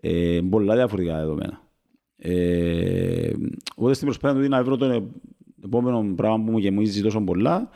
Ε, 0.01 0.39
πολλά 0.49 0.75
διαφορετικά 0.75 1.15
δεδομένα. 1.17 1.61
Ε, 2.15 3.31
οπότε 3.75 3.93
στην 3.93 4.07
προσπάθεια 4.07 4.41
του 4.41 4.49
να 4.49 4.63
βρω 4.63 4.77
το 4.77 5.11
επόμενο 5.63 6.13
πράγμα 6.15 6.43
που 6.43 6.51
μου 6.51 6.57
γεμίζει 6.57 7.01
τόσο 7.01 7.21
πολλά, 7.21 7.69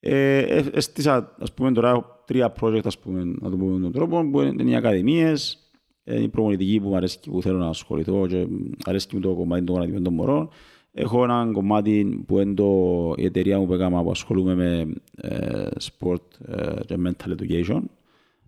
ε, 0.00 0.38
ε, 0.38 0.64
έστησα, 0.72 1.36
ας 1.40 1.52
πούμε, 1.52 1.72
τώρα 1.72 1.90
έχω 1.90 2.11
τρία 2.26 2.54
project, 2.60 2.86
ας 2.86 2.98
πούμε, 2.98 3.24
να 3.24 3.50
το 3.50 3.56
πούμε 3.56 3.72
με 3.72 3.80
τον 3.80 3.92
τρόπο, 3.92 4.30
που 4.30 4.40
είναι 4.40 4.70
οι 4.70 4.74
ακαδημίες, 4.76 5.58
είναι 6.04 6.20
η 6.20 6.28
προπονητική 6.28 6.80
που 6.80 6.88
μου 6.88 6.96
αρέσει 6.96 7.18
και 7.18 7.30
που 7.30 7.42
θέλω 7.42 7.58
να 7.58 7.68
ασχοληθώ 7.68 8.26
και 8.26 8.46
αρέσει 8.84 9.06
και 9.06 9.16
μου 9.16 9.22
το 9.22 9.34
κομμάτι 9.34 9.64
των 9.64 9.74
γονατιών 9.74 10.02
των 10.02 10.14
μωρών. 10.14 10.48
Έχω 10.92 11.24
ένα 11.24 11.50
κομμάτι 11.52 12.24
που 12.26 12.38
είναι 12.38 12.54
το, 12.54 13.12
η 13.16 13.24
εταιρεία 13.24 13.58
μου 13.58 13.66
που 13.66 13.74
έκανα 13.74 14.02
που 14.02 14.10
ασχολούμαι 14.10 14.54
με 14.54 14.92
ε, 15.16 15.66
sport 15.80 16.46
ε, 16.46 16.84
και 16.86 16.96
mental 17.06 17.34
education. 17.36 17.80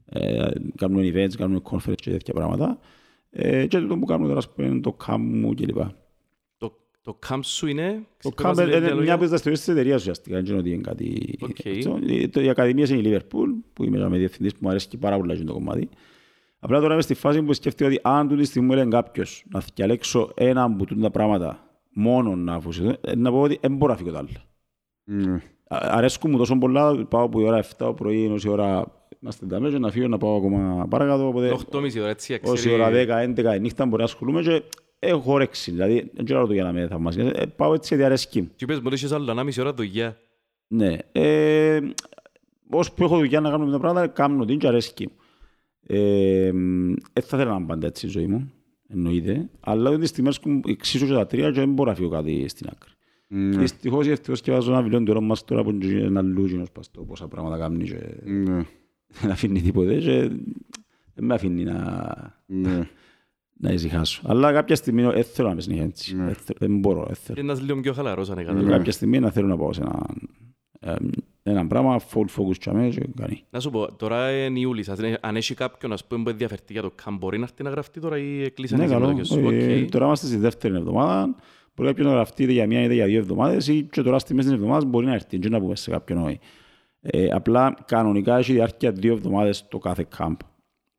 Ε, 0.07 0.51
κάνουμε 0.77 1.11
events, 1.15 1.33
κάνουμε 1.39 1.61
conference 1.71 1.95
και 1.97 2.11
τέτοια 2.11 2.35
πράγματα. 2.35 2.79
Ε, 3.31 3.67
και 3.67 3.81
το 3.81 3.99
που 3.99 4.07
κάνουμε 4.07 4.27
τώρα, 4.27 4.39
ας 4.39 4.51
πούμε, 4.51 4.67
είναι 4.67 4.81
το 4.81 4.97
camp 5.07 5.19
μου 5.19 5.55
κλπ. 5.55 5.79
Το, 7.05 7.13
το 7.13 7.19
camp 7.29 7.39
σου 7.43 7.67
είναι... 7.67 8.07
Το 8.23 8.29
ξεπεράσει 8.31 8.61
camp 8.61 8.63
με 8.63 8.65
λίγα 8.67 8.79
είναι 8.79 8.89
λόγια. 8.89 9.03
μια 9.03 9.13
από 9.13 9.21
τις 9.21 9.29
δραστηριότητες 9.31 9.61
της 9.61 9.69
εταιρείας 9.75 10.01
ουσιαστικά, 10.01 10.35
δεν 10.35 10.45
ξέρω 10.45 10.59
ότι 10.59 10.71
είναι 10.71 10.81
κάτι... 10.81 11.35
Οκ. 11.41 11.51
αυτό. 11.77 11.99
Η- 12.07 12.29
το- 12.29 12.41
Η 12.41 12.49
ακαδημία 12.49 12.87
είναι 12.91 13.09
η 13.09 13.13
Liverpool, 13.17 13.47
που 13.73 13.85
είμαι 13.85 14.09
με 14.09 14.19
διευθυντής 14.19 14.53
που 14.53 14.59
μου 14.63 14.69
αρέσει 14.69 14.89
και 14.89 14.97
πάρα 14.99 15.17
πολύ 15.17 15.33
αυτό 15.33 15.45
το 15.45 15.53
κομμάτι. 15.53 15.89
Απλά 16.59 16.81
τώρα 16.81 16.93
είμαι 16.93 17.03
στη 17.03 17.15
φάση 17.15 17.43
που 17.43 17.53
σκέφτομαι 17.53 17.91
ότι 17.91 18.01
αν 18.03 18.29
τούτη 18.29 18.41
τη 18.41 18.47
στιγμή 18.47 18.67
μου 18.67 18.73
έλεγε 18.73 18.89
κάποιος 18.89 19.45
να 19.53 19.63
διαλέξω 19.75 20.31
ένα 20.35 20.63
από 20.63 20.85
τούτα 20.87 21.01
τα 21.01 21.11
πράγματα 21.11 21.79
μόνο 21.93 22.37
να 22.37 22.55
αφοσιωθώ, 22.55 22.97
ε, 23.01 23.15
να 23.17 23.31
πω 23.31 23.41
ότι 23.41 23.59
δεν 23.61 23.77
μπορώ 23.77 23.93
να 23.93 23.99
φύγω 23.99 24.13
τα 24.13 24.19
άλλα. 24.19 24.29
Ναι. 25.05 25.33
Α- 25.69 25.89
Αρέσκουν 25.91 26.31
μου 26.31 26.37
τόσο 26.39 26.59
πολλά, 26.59 27.07
πάω 27.07 27.23
από 27.25 27.41
η 27.41 27.45
ώρα 27.45 27.59
7 27.63 27.67
το 27.79 27.93
πρωί 27.95 28.27
ως 28.27 28.45
η 28.45 28.49
ώρα 28.49 28.85
να 29.19 29.31
στεντάμε 29.31 29.71
και 29.71 29.79
να 29.79 29.91
φύγω 29.91 30.09
να 30.09 30.19
πάω 30.19 30.37
ακόμα 30.37 30.87
παρακάτω. 30.89 31.27
Οπότε 31.29 31.57
8.30 31.71 31.99
ώρα, 32.01 32.09
έτσι, 32.09 32.39
ως 32.45 32.51
η 32.53 32.55
ξέρει- 32.55 32.75
ώρα 32.81 32.91
10-11 32.91 33.57
η 33.57 33.61
νύχτα 33.61 33.85
μπορεί 33.87 33.99
να 33.99 34.05
ασχολούμαι 34.05 34.43
και 34.43 34.63
έχω 35.09 35.33
όρεξη. 35.33 35.71
Δηλαδή, 35.71 36.11
δεν 36.15 36.25
ξέρω 36.25 36.47
το 36.47 36.53
για 36.53 36.65
να 36.65 36.73
με 36.73 36.87
θαυμάσει. 36.89 37.31
Ε, 37.35 37.47
Πάω 37.47 37.75
έτσι 37.75 37.89
γιατί 37.89 38.05
αρέσκει 38.09 38.41
μου. 38.41 38.51
Και 38.57 38.65
είπες 38.65 38.77
μου 38.77 38.83
ότι 38.87 38.95
είχες 38.95 39.13
άλλο 39.13 39.33
1,5 39.33 39.59
ώρα 39.59 39.75
δουλειά. 39.75 40.17
Ναι. 40.67 40.97
Ε, 41.13 41.81
ως 42.71 42.93
που 42.93 43.05
έχω 43.05 43.17
δουλειά 43.17 43.41
να 43.41 43.51
κάνω 43.51 43.65
με 43.65 43.73
τα 43.73 43.79
πράγματα, 43.79 44.07
κάνω 44.07 44.45
την 44.45 44.59
και 44.59 44.67
αρέσκει 44.67 45.07
μου. 45.07 45.17
Ε, 45.87 46.51
δεν 47.13 47.23
θα 47.23 47.37
ήθελα 47.37 47.51
να 47.51 47.57
είναι 47.57 47.67
πάντα 47.67 47.87
έτσι 47.87 48.07
η 48.07 48.09
ζωή 48.09 48.27
μου, 48.27 48.53
εννοείται. 48.89 49.49
Αλλά 49.61 49.91
ότι 49.91 50.07
στιγμές 50.07 50.41
που 50.41 50.61
εξίσου 50.67 51.07
και 51.07 51.13
τα 51.13 51.27
τρία 51.27 51.51
και 51.51 51.61
δεν 51.61 51.73
μπορώ 51.73 51.91
να 51.91 51.97
φύγω 51.97 52.09
κάτι 52.09 52.49
στην 52.49 52.67
άκρη. 52.73 52.91
Ναι. 53.29 53.57
Δυστυχώς 53.57 54.07
ή 54.07 54.11
ευτυχώς 54.11 54.41
και 54.41 54.51
βάζω 54.51 54.73
ένα 54.73 54.83
βιβλίο 54.83 55.03
τώρα 55.03 55.21
μας 55.21 55.45
τώρα 55.45 55.63
που 55.63 55.71
είναι 55.71 56.01
ένα 56.01 56.23
λούγινος 56.23 56.71
πας 56.71 56.91
το 56.91 57.03
πόσα 57.03 57.29
πράγματα 57.29 57.59
κάνει 57.59 57.85
και 57.85 57.99
Ναι. 58.25 58.65
δεν 59.21 59.31
αφήνει 59.31 59.61
τίποτε 59.61 59.99
και 59.99 60.31
δεν 61.15 61.25
με 61.25 61.35
αφήνει 61.35 61.65
να, 61.65 61.85
Ναι. 62.47 62.89
Να 63.65 63.73
ησυχάσω. 63.73 64.23
Αλλά 64.27 64.53
κάποια 64.53 64.77
στιγμή 64.77 65.03
δεν 65.03 65.25
θέλω 65.25 65.47
να 65.47 65.53
είμαι 65.53 65.63
συνέχεια 65.63 65.85
έτσι. 65.85 66.17
Ναι. 66.17 66.25
Δεν 66.25 66.35
θε- 66.35 66.59
Δεν 66.59 66.79
μπορώ, 66.79 67.05
δεν 67.07 67.15
θέλω. 67.15 67.41
Είναι 67.41 67.53
ένας 67.53 67.63
λίγο 67.65 67.81
πιο 67.81 67.93
χαλαρός, 67.93 68.31
αν 68.31 68.37
Και 68.37 68.43
έκανα. 68.43 68.71
Κάποια 68.71 68.93
στιγμή 68.93 69.21
να 69.21 69.31
θέλω 69.31 69.47
να 69.47 69.57
πάω 69.57 69.73
σε 69.73 69.81
ένα, 69.81 70.07
ε, 70.81 70.95
ένα 71.43 71.67
πράγμα, 71.67 72.01
full 72.13 72.25
focus 72.37 72.57
και 72.59 72.71
αμέσως 72.71 72.95
και 72.95 73.09
κάνει. 73.17 73.43
Να 73.51 73.61
σου 73.61 73.71
πω, 73.71 73.93
τώρα 73.97 74.31
είναι 74.45 74.59
Ιούλης. 74.59 74.89
ας- 74.89 74.99
Αν 75.21 75.37
έχει 75.37 75.55
κάποιον 75.55 75.93
ας 75.93 76.05
πούμε, 76.05 76.23
που 76.23 76.29
ενδιαφερθεί 76.31 76.73
για 76.73 76.83
το 76.83 76.93
camp, 77.05 77.17
μπορεί 77.19 77.39
να 77.39 77.45
έρθει 77.45 77.63
να 77.63 77.71
γραφτεί 77.71 78.01
τώρα 78.01 78.19
ή 78.19 78.51
κλείσαν 78.51 78.79
Ναι, 78.79 78.85
οι 78.85 78.89
καλό. 78.89 79.05
συμμετοχές 79.05 79.27
σου. 79.29 79.39
Ε, 79.71 79.83
Οκ. 79.83 79.91
Τώρα 79.91 80.05
είμαστε 80.05 80.27
στη 80.27 80.37
δεύτερη 80.37 80.75
εβδομάδα. 80.77 81.35
Μπορεί 81.77 81.89
κάποιος 81.89 82.07
να 82.07 82.13
γραφτεί 82.13 82.43
είτε 82.43 82.53
για 82.53 82.67
μία 82.67 82.83
είτε 82.83 82.95
για 82.95 83.07
δύο 83.07 83.19
εβδομάδες 83.19 83.69
ή 83.69 83.83
και 83.91 84.03
τώρα 84.03 84.19
στη 84.19 84.35
μέση 84.35 84.47
της 84.49 84.57
εβδομάδας 84.57 84.85
μπορεί 84.85 85.07
να 85.07 85.13
έρθει 85.15 85.39
και 85.39 85.49
να 85.49 85.61
πούμε 85.61 85.77
σε 85.77 85.91
κάποιον 85.91 86.23
όχι. 86.23 86.39
Ε, 87.01 87.27
απλά 87.31 87.75
κανονικά 87.87 88.37
έχει 88.39 88.53
διάρκεια 88.53 88.93
δύο 88.93 89.13
εβδομάδες 89.13 89.69
το 89.69 89.79
κάθε 89.79 90.07
camp. 90.19 90.37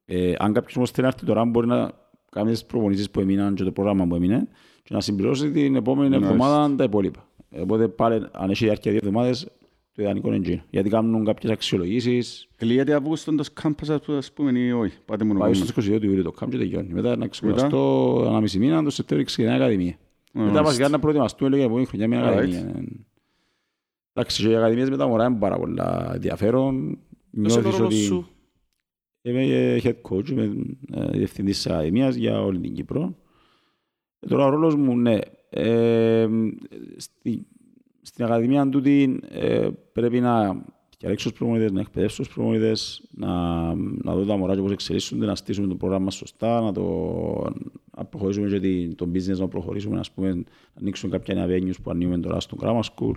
Ε, 0.05 0.33
αν 0.39 0.53
κάποιος 0.53 0.75
όμως 0.75 0.91
θέλει 0.91 1.07
να 1.07 1.13
έρθει 1.13 1.25
τώρα 1.25 1.45
μπορεί 1.45 1.67
να 1.67 1.91
κάνεις 2.35 2.51
τις 2.51 2.65
προπονήσεις 2.65 3.09
που 3.09 3.19
έμειναν 3.19 3.55
και 3.55 3.63
το 3.63 3.71
πρόγραμμα 3.71 4.07
που 4.07 4.15
έμεινε 4.15 4.47
και 4.83 4.93
να 4.93 5.01
συμπληρώσεις 5.01 5.51
την 5.51 5.75
επόμενη 5.75 6.09
Μάλιστα. 6.09 6.33
εβδομάδα 6.33 6.75
τα 6.75 6.83
υπόλοιπα. 6.83 7.27
Ε, 7.49 7.61
Οπότε 7.61 7.87
πάλι 7.87 8.25
αν 8.31 8.49
έχει 8.49 8.65
διάρκεια 8.65 8.91
δύο 8.91 8.99
εβδομάδες 9.03 9.47
το 9.95 10.01
ιδανικό 10.01 10.27
είναι 10.27 10.37
εκείνο. 10.37 10.61
Γιατί 10.69 10.89
κάνουν 10.89 11.25
κάποιες 11.25 11.51
αξιολογήσεις. 11.51 12.47
Κλείεται 12.57 12.93
Αυγούστον 12.93 13.35
το 13.35 13.43
κάμπας 13.53 13.89
ας 13.89 14.31
πούμε 14.31 14.59
ή 14.59 14.71
όχι. 14.71 14.97
Πάτε 15.05 15.23
μου 15.23 15.33
Πάει 15.33 15.49
να 15.49 15.55
στις 15.55 15.89
22 15.89 15.99
του 15.99 16.05
Ιούλιου 16.05 16.23
το 16.23 16.33
camp 16.39 16.49
και 16.49 16.57
τελειώνει. 16.57 16.93
Μετά 16.93 17.15
να 17.15 17.27
ξεκουραστώ 17.27 18.23
ένα 18.27 18.41
μισή 18.41 18.59
μήνα, 18.59 18.83
το 18.83 18.89
Σεπτέμβριο 18.89 19.27
ξεκινάει 19.27 19.53
η 19.53 19.61
Ακαδημία. 19.61 19.95
Μετά 20.31 20.63
βασικά 20.63 20.89
να 20.89 20.99
προετοιμαστούμε 20.99 21.49
λίγο 21.49 21.61
για 21.61 21.69
επόμενη 21.69 21.87
χρονιά 21.87 22.07
με 22.07 22.17
Alright. 22.17 22.31
Ακαδημία. 22.33 22.83
Εντάξει, 24.13 24.43
και 24.43 24.49
οι 24.49 24.55
Ακαδημίες 24.55 24.89
με 24.89 24.97
τα 24.97 25.07
μωρά 25.07 25.25
είναι 25.25 25.37
πάρα 25.39 25.57
πολλά 25.57 26.11
ενδιαφέρον. 26.13 26.97
Ποιος 27.41 27.55
είναι 27.55 27.67
ο 27.67 27.69
Νιώθεις 27.69 27.79
ρόλος 27.79 27.93
ότι 27.93 28.03
σου. 28.03 28.27
Είμαι 29.25 29.43
ε, 29.43 29.79
head 29.83 29.95
coach, 30.09 30.29
είμαι 30.29 30.55
ε, 30.93 31.05
διευθυντής 31.11 31.55
της 31.55 31.67
Ακαδημίας 31.67 32.15
για 32.15 32.41
όλη 32.41 32.59
την 32.59 32.73
Κύπρο. 32.73 33.15
Ε, 34.19 34.27
Τώρα 34.27 34.45
ο 34.45 34.49
ρόλος 34.49 34.75
μου, 34.75 34.97
ναι, 34.97 35.17
ε, 35.49 36.27
στη, 36.97 37.47
στην 38.01 38.25
Ακαδημία 38.25 38.69
τούτη 38.69 39.19
ε, 39.29 39.67
πρέπει 39.91 40.19
να 40.19 40.63
διαλέξω 40.99 41.29
τους 41.29 41.37
προμονητές, 41.37 41.71
να 41.71 41.79
εκπαιδεύσω 41.79 42.23
τους 42.23 42.33
προμονητές, 42.33 43.07
να, 43.11 43.29
να 43.75 44.15
δω 44.15 44.25
τα 44.25 44.37
μωρά 44.37 44.55
και 44.55 44.61
πώς 44.61 44.71
εξελίσσονται, 44.71 45.25
να 45.25 45.35
στήσουμε 45.35 45.67
το 45.67 45.75
πρόγραμμα 45.75 46.11
σωστά, 46.11 46.61
να, 46.61 46.71
το, 46.71 46.83
να 47.97 48.05
προχωρήσουμε 48.05 48.47
και 48.47 48.59
την- 48.59 48.95
το 48.95 49.09
business, 49.13 49.37
να 49.37 49.47
προχωρήσουμε, 49.47 49.99
ας 49.99 50.11
πούμε, 50.11 50.33
να 50.33 50.43
ανοίξουμε 50.79 51.17
κάποια 51.17 51.35
νέα 51.35 51.45
venues 51.47 51.75
που 51.83 51.91
ανοίγουμε 51.91 52.17
τώρα 52.19 52.39
στον 52.39 52.59
Grammar 52.61 52.81
School. 52.81 53.13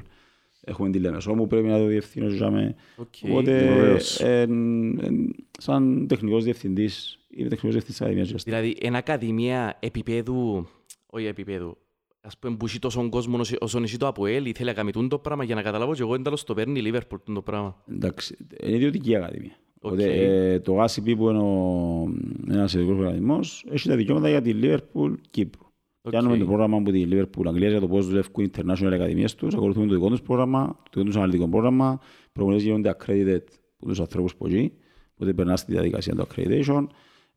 Έχουμε 0.68 0.90
τη 0.90 0.98
Λεμεσό 0.98 1.32
που 1.32 1.46
πρέπει 1.46 1.66
να 1.66 1.78
το 1.78 1.86
διευθύνω 1.86 2.30
και 2.34 2.44
με. 2.50 2.74
Οκ. 2.96 3.06
Οπότε, 3.22 3.70
ωραίος. 3.78 4.20
εν- 4.20 4.98
εν- 5.04 5.34
σαν 5.58 6.06
τεχνικός 6.08 6.44
διευθυντής, 6.44 7.18
είμαι 7.30 7.48
τεχνικός 7.48 7.70
διευθυντής 7.72 7.96
της 7.96 8.00
Ακαδημίας. 8.00 8.32
Just. 8.32 8.44
Δηλαδή, 8.44 8.76
ένα 8.80 8.98
ακαδημία 8.98 9.76
επίπεδου, 9.80 10.66
όχι 11.06 11.26
επίπεδου, 11.26 11.76
ας 12.20 12.38
πούμε 12.38 12.56
που 12.56 12.66
έχει 12.66 12.78
τόσο 12.78 13.08
κόσμο 13.08 13.38
όσο- 13.38 13.56
όσον 13.60 13.82
έχει 13.82 13.96
το 13.96 14.06
ΑΠΟΕΛ, 14.06 14.46
ή 14.46 14.52
θέλει 14.52 14.68
να 14.68 14.74
κάνει 14.74 14.90
τούτο 14.92 15.08
το 15.08 15.18
πράγμα 15.18 15.44
για 15.44 15.54
να 15.54 15.62
καταλάβω 15.62 15.94
και 15.94 16.02
εγώ 16.02 16.14
εντάλλως 16.14 16.44
το 16.44 16.54
παίρνει 16.54 16.78
η 16.78 16.82
Λίβερπουλ 16.82 17.18
το 17.34 17.42
πράγμα. 17.42 17.82
Εντάξει, 17.92 18.36
είναι 18.62 18.74
ιδιωτική 18.76 19.16
ακαδημία. 19.16 19.56
Οκ. 19.80 19.92
Οπότε, 19.92 20.04
ε, 20.52 20.60
το 20.60 20.82
ACP 20.84 21.16
που 21.16 21.28
είναι 21.28 21.38
ο, 21.38 22.08
ένας 22.50 22.74
ειδικός 22.74 22.96
οργανισμός 22.96 23.64
έχει 23.70 23.88
τα 23.88 23.96
δικαιώματα 23.96 24.28
για 24.28 24.42
τη 24.42 24.54
Liverpool 24.62 25.14
Κύπρου. 25.30 25.66
Οκ. 26.02 26.12
Κάνουμε 26.12 26.36
το 26.38 26.44
πρόγραμμα 26.44 26.76
από 26.76 26.90
τη 26.90 27.06
Liverpool 27.10 27.46
Αγγλίας 27.46 27.70
για 27.70 27.80
το 27.80 27.88
πώς 27.88 28.06
δουλεύουν 28.06 28.44
οι 28.44 28.50
international 28.56 28.92
ακαδημίες 28.92 29.34
τους, 29.34 29.54
ακολουθούμε 29.54 29.86
το 29.86 29.94
δικό 29.94 30.08
τους 30.08 30.22
πρόγραμμα, 30.22 30.66
το 30.82 30.90
δικό 30.92 31.04
τους 31.04 31.16
αναλυτικό 31.16 31.48
πρόγραμμα, 31.48 32.00
προπονήσεις 32.32 32.66
γίνονται 32.66 32.96
accredited 32.98 33.42
από 33.80 33.88
τους 33.88 34.00
ανθρώπους 34.00 34.34
που 34.36 34.46
εκεί, 34.46 34.72
οπότε 35.14 35.32
περνά 35.32 35.56
στη 35.56 35.72
διαδικασία 35.72 36.14
του 36.14 36.26
accreditation. 36.26 36.86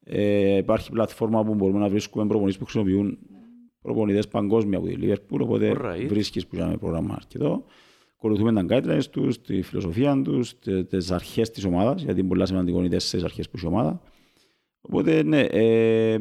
Ε, 0.04 0.58
υπάρχει 0.58 0.92
πλατφόρμα 0.92 1.44
που 1.44 1.56
μπορούμε 1.56 1.80
να 1.80 1.90
βρίσκουμε 1.90 2.28
προπονήσεις 2.28 2.60
που 2.60 2.66
χρησιμοποιούν 2.66 3.18
προπονητές 3.82 4.28
παγκόσμια 4.28 4.78
από 4.78 4.88
τη 4.88 4.96
Liverpool, 5.02 5.40
οπότε 5.40 5.76
Alright. 5.78 6.06
βρίσκεις 6.08 6.48
που 6.48 6.56
είχαμε 6.56 6.78
πρόγραμμα 6.78 7.14
αρκετό. 7.16 7.64
Ακολουθούμε 8.16 8.54
τα 8.54 8.66
guidelines 8.70 9.06
τους, 9.12 9.42
τη 9.42 9.62
φιλοσοφία 9.62 10.22
τους, 10.22 10.60
τε- 10.60 10.88
τις 10.88 11.12
αρχές 11.12 11.50
της 11.52 11.66
ομάδας, 11.66 12.04
γιατί 12.04 12.20
είναι 12.20 12.30
πολύ 12.30 12.48
σημαντικό 12.48 12.78
είναι 12.78 12.86
οι 12.88 12.90
τέσσερις 12.90 13.26
αρχές 13.26 13.50
που 13.50 13.58
έχει 13.58 13.66
η 13.66 13.70
ομάδα. 13.70 14.02
Οπότε 14.82 15.24
ναι, 15.24 15.40
ε, 15.42 16.18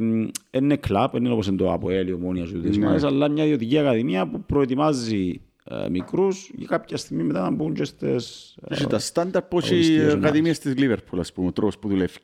είναι 0.51 0.77
κλαπ, 0.81 1.15
είναι 1.15 1.31
όπως 1.31 1.47
είναι 1.47 1.57
το 1.57 1.73
ΑΠΟΕΛ, 1.73 2.09
η 2.09 2.13
Ομόνια 2.13 2.45
και 2.45 2.59
τις 2.59 2.77
Ναι. 2.77 2.85
ομάδες, 2.85 3.05
αλλά 3.05 3.29
μια 3.29 3.45
ιδιωτική 3.45 3.79
ακαδημία 3.79 4.29
που 4.29 4.41
προετοιμάζει 4.45 5.41
ε, 5.65 5.89
μικρούς 5.89 6.51
για 6.55 6.67
κάποια 6.67 6.97
στιγμή 6.97 7.23
μετά 7.23 7.41
να 7.43 7.51
μπουν 7.51 7.75
και 7.75 7.85
στις... 7.85 8.57
ε, 8.69 8.75
Έχει 8.75 8.87
τα 8.87 8.99
στάνταρ 8.99 9.43
που 9.43 9.59
έχει 9.59 9.75
οι 9.75 9.77
Αγωνιστικές 9.77 10.15
ακαδημίες 10.15 10.59
της 10.59 10.77
Λίβερπουλ, 10.77 11.19
ας 11.21 11.33
πούμε, 11.33 11.47
ο 11.49 11.53
τρόπος 11.53 11.79
που 11.79 11.89
δουλεύει. 11.89 12.19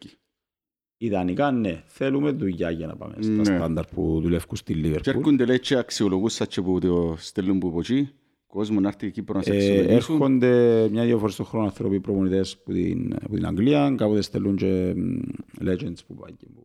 Ιδανικά 0.98 1.50
ναι, 1.50 1.82
θέλουμε 1.86 2.30
δουλειά 2.30 2.70
για 2.70 2.86
να 2.86 2.96
πάμε 2.96 3.14
στα 3.20 3.32
Ναι. 3.32 3.44
στάνταρ 3.44 3.84
που 3.86 4.18
δουλεύουν 4.22 4.56
στη 4.56 4.72
Και 4.74 4.78
Λίβερπουλ. 4.80 5.14
έρχονται 5.16 5.44
λέει 5.44 5.60
και 5.60 5.76
αξιολογούς 5.76 6.32
σαν 6.32 6.46
και 6.46 6.60
που 6.62 6.78
το 6.78 7.14
στέλνουν 7.18 7.58
που 7.58 7.68
από 7.68 7.78
εκεί, 7.78 8.08
κόσμο 8.56 8.80
να 8.80 8.88
έρθει 8.88 9.06
εκεί 9.06 9.24
να 9.32 9.42
σε 9.42 9.50
Ε, 9.52 9.56
αξιολογήσουν. 9.56 9.94
έρχονται 9.96 10.88
μια-δύο 10.92 11.18
φορές 11.18 11.36
το 11.36 11.44
χρόνο 11.44 11.64
άνθρωποι 11.66 12.00
προπονητές 12.00 12.56
που 12.58 12.72
την, 12.72 13.14
που 13.28 13.34
την 13.34 13.46
Αγγλία, 13.46 13.94
κάποτε 13.96 14.20
στέλνουν 14.22 14.56
και 14.56 14.92
μ, 14.96 15.18
legends 15.64 15.98
που 16.06 16.14
πάει 16.14 16.32
και 16.32 16.46
που 16.54 16.62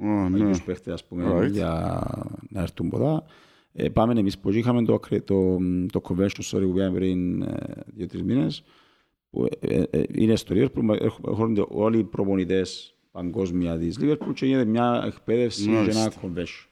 Ω, 0.00 0.28
ναι. 0.28 0.38
παλιούς 0.38 0.62
παίχτες 0.62 0.92
ας 0.92 1.04
πούμε 1.04 1.24
Alright. 1.32 1.50
για 1.50 2.00
να 2.48 2.60
έρθουν 2.62 2.88
ποτά. 2.88 3.24
Ε, 3.72 3.88
πάμε 3.88 4.20
εμείς 4.20 4.38
που 4.38 4.50
είχαμε 4.50 4.84
το, 4.84 4.94
ακρι- 4.94 5.24
το, 5.24 5.58
το 5.92 6.00
convention 6.08 6.42
sorry, 6.50 6.60
που 6.62 6.72
πήγαμε 6.72 6.98
πριν 6.98 7.42
ε, 7.42 7.48
δύο-τρεις 7.94 8.22
μήνες 8.22 8.62
που 9.30 9.48
ε, 9.60 9.82
ε, 9.90 10.02
είναι 10.14 10.36
στο 10.36 10.54
Liverpool, 10.54 10.96
έρχ- 11.00 11.26
έρχονται 11.28 11.64
όλοι 11.68 11.98
οι 11.98 12.04
προπονητές 12.04 12.94
παγκόσμια 13.10 13.78
της 13.78 13.98
Liverpool 14.00 14.32
και 14.34 14.46
γίνεται 14.46 14.64
μια 14.70 15.02
εκπαίδευση 15.06 15.64
και 15.64 15.70
Μάλιστα. 15.70 16.00
ένα 16.02 16.12
convention 16.22 16.66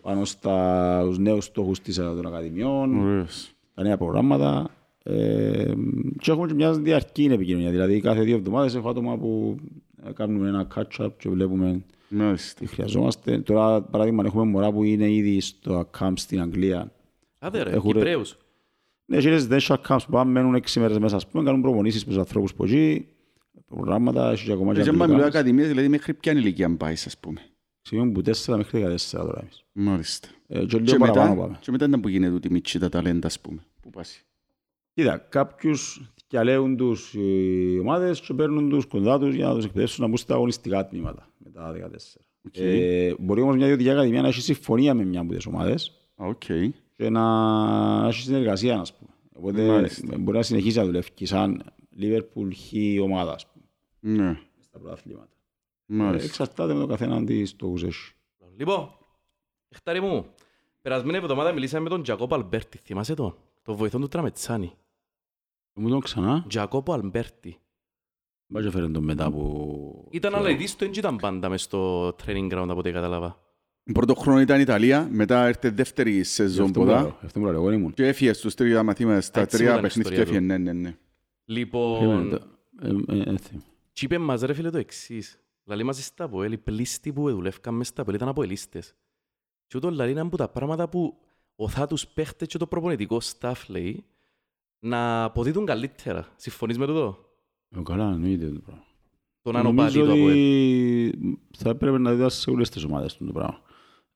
πάνω 0.00 0.24
στα, 0.24 1.00
στους 1.02 1.18
νέους 1.18 1.44
στόχους 1.44 1.80
της, 1.80 1.98
ε, 1.98 2.02
των 2.02 2.26
ακαδημιών, 2.26 2.98
Ωραίος. 3.00 3.52
Τα 3.74 3.82
νέα 3.82 3.96
προγράμματα. 3.96 4.70
Ε, 5.04 5.72
και 6.18 6.30
έχουμε 6.30 6.46
και 6.46 6.54
μια 6.54 6.72
διαρκή 6.72 7.24
επικοινωνία. 7.24 7.70
Δηλαδή, 7.70 8.00
κάθε 8.00 8.22
δύο 8.22 8.36
εβδομάδες 8.36 8.74
έχω 8.74 8.88
άτομα 8.88 9.18
που 9.18 9.56
ε, 10.06 10.12
κάνουμε 10.12 10.48
ένα 10.48 10.66
catch-up 10.74 11.08
και 11.18 11.28
βλέπουμε 11.28 11.82
Μάλιστα. 12.08 12.60
τι 12.60 12.66
χρειαζόμαστε. 12.66 13.38
Τώρα, 13.38 13.82
παράδειγμα, 13.82 14.22
έχουμε 14.26 14.44
μωρά 14.44 14.72
που 14.72 14.84
είναι 14.84 15.10
ήδη 15.12 15.40
στο 15.40 15.90
camp 15.98 16.12
στην 16.14 16.40
Αγγλία. 16.40 16.92
Άντε 17.38 17.62
ρε, 17.62 17.70
Έχουν 17.70 17.90
ρε- 17.90 17.98
Κυπρέους. 17.98 18.36
Ναι, 19.04 19.16
έχει 19.16 19.28
residential 19.30 19.76
camps 19.88 19.98
που 20.06 20.10
πάνε, 20.12 20.30
μένουν 20.30 20.54
έξι 20.54 20.80
μέρες 20.80 20.98
μέσα, 20.98 21.16
ας 21.16 21.26
πούμε, 21.26 21.44
κάνουν 21.44 21.60
προπονήσεις 21.62 22.04
με 22.04 22.10
τους 22.10 22.18
ανθρώπους 22.20 22.54
που 22.54 22.64
εκεί, 22.64 23.06
προγράμματα, 23.68 24.30
έχει 24.30 24.44
και 24.46 24.52
ακόμα 24.52 24.74
και 24.74 24.82
Και 24.82 24.88
άμα 24.88 24.98
μιλώ 25.06 25.16
αγγλικά. 25.16 25.38
ακαδημίες, 25.38 25.68
δηλαδή 25.68 25.88
μέχρι 25.88 26.14
ποια 26.14 26.32
ηλικία 26.32 26.66
αν 26.66 26.76
πάει, 26.76 26.92
ας 26.92 27.16
πούμε. 27.20 27.40
Ξεκινούν 27.82 28.12
που 28.12 28.20
4 28.24 28.56
μέχρι 28.56 28.80
14 28.80 28.96
τώρα 29.10 29.40
εμείς. 29.40 29.64
Μάλιστα. 29.72 30.28
Ε, 30.46 30.58
και 30.58 30.66
Και 30.66 30.78
λίγο 30.78 30.96
παραπάνω 30.98 31.28
μετά, 31.30 31.40
πάμε. 31.42 31.58
και 31.60 31.70
μετά 31.70 31.84
ήταν 31.84 32.00
που 32.00 32.08
γίνεται 32.08 32.32
τούτη 32.32 32.50
μιτσιά 32.50 32.88
ταλέντα, 32.88 33.26
ας 33.26 33.40
πούμε. 33.40 33.62
Πού 33.82 33.90
πας. 33.90 34.22
Κοίτα, 34.94 35.16
κάποιους 35.18 36.12
διαλέγουν 36.28 36.76
τους 36.76 37.14
οι 37.14 37.78
ομάδες 37.80 38.20
και 38.20 38.34
παίρνουν 38.34 38.68
τους 38.70 38.86
κοντά 38.86 39.18
τους 39.18 39.34
για 39.34 39.46
να 39.46 39.54
τους 39.54 39.64
εκπαιδεύσουν 39.64 40.02
να 40.02 40.08
μπουν 40.08 40.16
στα 40.16 40.34
αγωνιστικά 40.34 40.86
τμήματα 40.86 41.28
μετά 41.38 41.62
τα 41.62 41.72
14. 41.72 42.20
Οκ. 42.46 42.56
Ε, 42.56 43.14
μπορεί 43.18 43.40
όμως 43.40 43.56
μια 43.56 43.64
ιδιωτική 43.64 43.90
ακαδημία 43.90 44.22
να 44.22 44.28
έχει 44.28 44.40
συμφωνία 44.40 44.94
με 44.94 45.04
μια 45.04 45.20
από 45.20 45.32
τις 45.34 45.46
ομάδες 45.46 45.92
Α, 46.16 46.26
Οκ. 46.26 46.42
και 46.96 47.10
να 47.10 48.06
έχει 48.08 48.22
συνεργασία, 48.22 48.78
ας 48.80 48.94
πούμε. 48.96 49.10
Οπότε 49.32 49.66
Μάλιστα. 49.66 50.18
μπορεί 50.18 50.36
να 50.36 50.42
συνεχίσει 50.42 50.78
να 50.78 50.84
δουλεύει 50.84 51.08
σαν 51.26 51.62
Liverpool 52.00 52.48
χ 52.54 52.72
ομάδα, 53.02 53.32
ας 53.32 53.46
πούμε, 53.46 53.64
Ναι. 54.16 54.38
στα 54.60 54.78
πρωταθλήματα. 54.78 55.28
Ε, 55.92 55.94
Μάλιστα. 55.94 56.26
εξαρτάται 56.26 56.74
με 56.74 56.80
το 56.80 56.86
καθένα 56.86 57.24
τι 57.24 57.44
στόχους 57.44 57.82
έχει. 57.82 58.12
Λοιπόν, 58.56 58.88
Νεκτάρη 59.68 60.00
μου, 60.00 60.26
περασμένη 60.82 61.16
εβδομάδα 61.18 61.52
μιλήσαμε 61.52 61.82
με 61.82 61.88
τον 61.88 62.02
Τζακόπο 62.02 62.34
Αλμπέρτη, 62.34 62.78
θυμάσαι 62.78 63.14
τον, 63.14 63.34
τον 63.62 63.76
βοηθόν 63.76 64.00
του 64.00 64.08
Τραμετσάνη. 64.08 64.72
Μου 65.74 65.88
τον 65.88 66.00
ξανά, 66.00 66.44
Τζακόπο 66.48 66.92
Αλμπέρτη. 66.92 67.56
μπάζει 68.46 68.70
φέρε 68.70 68.88
τον 68.88 69.04
μετά 69.04 69.30
που... 69.30 70.06
Ήταν 70.10 70.34
αθλητής 70.34 70.72
του, 70.76 70.84
δεν 70.84 70.92
ήταν 70.96 71.16
πάντα 71.16 71.48
μες 71.48 71.62
στο 71.62 72.08
training 72.08 72.52
ground 72.52 72.66
από 72.68 72.78
ό,τι 72.78 72.92
κατάλαβα. 72.92 73.40
Πρώτο 73.92 74.14
χρόνο 74.14 74.40
ήταν 74.40 74.60
Ιταλία, 74.60 75.08
μετά 75.10 75.46
έρθε 75.46 75.70
δεύτερη 75.70 76.22
σεζόν 76.22 76.66
Αυτό 76.66 76.80
που 76.80 76.86
ποδά. 76.86 77.00
λέω, 77.00 77.18
αυτό 77.22 77.38
που 77.38 77.44
λέω, 77.44 77.54
εγώ 77.54 77.70
ήμουν. 77.70 77.92
Και 77.92 78.06
έφυγε 78.06 78.32
στους 78.32 78.54
τρία 78.54 78.82
μαθήματα, 78.82 79.20
στα 79.20 79.40
Έτσι 79.40 79.56
τρία 79.56 79.66
ήταν 79.68 79.78
η 79.78 79.82
παιχνίδια 79.82 80.10
και 80.10 80.20
ιστορία 80.20 80.38
έφυγε, 80.38 80.58
ναι, 80.58 80.72
ναι, 80.72 80.80
ναι. 80.80 80.96
Λοιπόν, 81.44 82.32
Ε, 82.82 82.88
ε, 82.88 83.18
ε, 83.18 83.30
ε, 83.30 83.34
τι 83.92 84.04
είπε 84.04 84.18
μας 84.18 84.40
ρε 84.42 84.52
φίλε 84.52 84.70
το 84.70 84.78
εξής. 84.78 85.40
Λαλή 85.64 85.82
μας 85.82 86.04
στα 86.04 86.24
Αποέλ, 86.24 86.52
οι 86.52 86.58
πλήστοι 86.58 87.12
που 87.12 87.30
δουλεύκαν 87.30 87.74
μες 87.74 87.86
στα 87.86 88.02
Αποέλ 88.02 88.16
ήταν 88.16 88.28
Αποελίστες. 88.28 88.94
Και 89.66 89.76
ούτως 89.76 89.94
λαλή 89.94 90.10
είναι 90.10 90.20
από 90.20 90.36
τα 90.36 90.48
πράγματα 90.48 90.88
που 90.88 91.18
οθά 91.56 91.86
τους 91.86 92.06
παίχτες 92.06 92.48
και 92.48 92.58
το 92.58 92.66
προπονητικό 92.66 93.18
staff 93.22 93.54
λέει 93.68 94.04
να 94.78 95.24
αποδίδουν 95.24 95.66
καλύτερα. 95.66 96.28
Συμφωνείς 96.36 96.78
με 96.78 96.86
τούτο; 96.86 97.18
ε, 97.76 97.80
Καλά, 97.82 98.12
εννοείται 98.12 98.48
το 98.48 98.60
πράγμα. 98.60 98.84
Τον 99.42 99.56
ανωπάτη 99.56 99.98
Νομίζω 99.98 100.14
του 100.14 100.20
Αποέλ. 100.20 100.30
ότι 100.30 101.38
θα 101.58 101.68
έπρεπε 101.70 101.98
να 101.98 102.14
δει 102.14 102.30
σε 102.30 102.50
όλες 102.50 102.70
τις 102.70 102.84
ομάδες 102.84 103.16
του 103.16 103.26
το 103.26 103.32
πράγμα. 103.32 103.60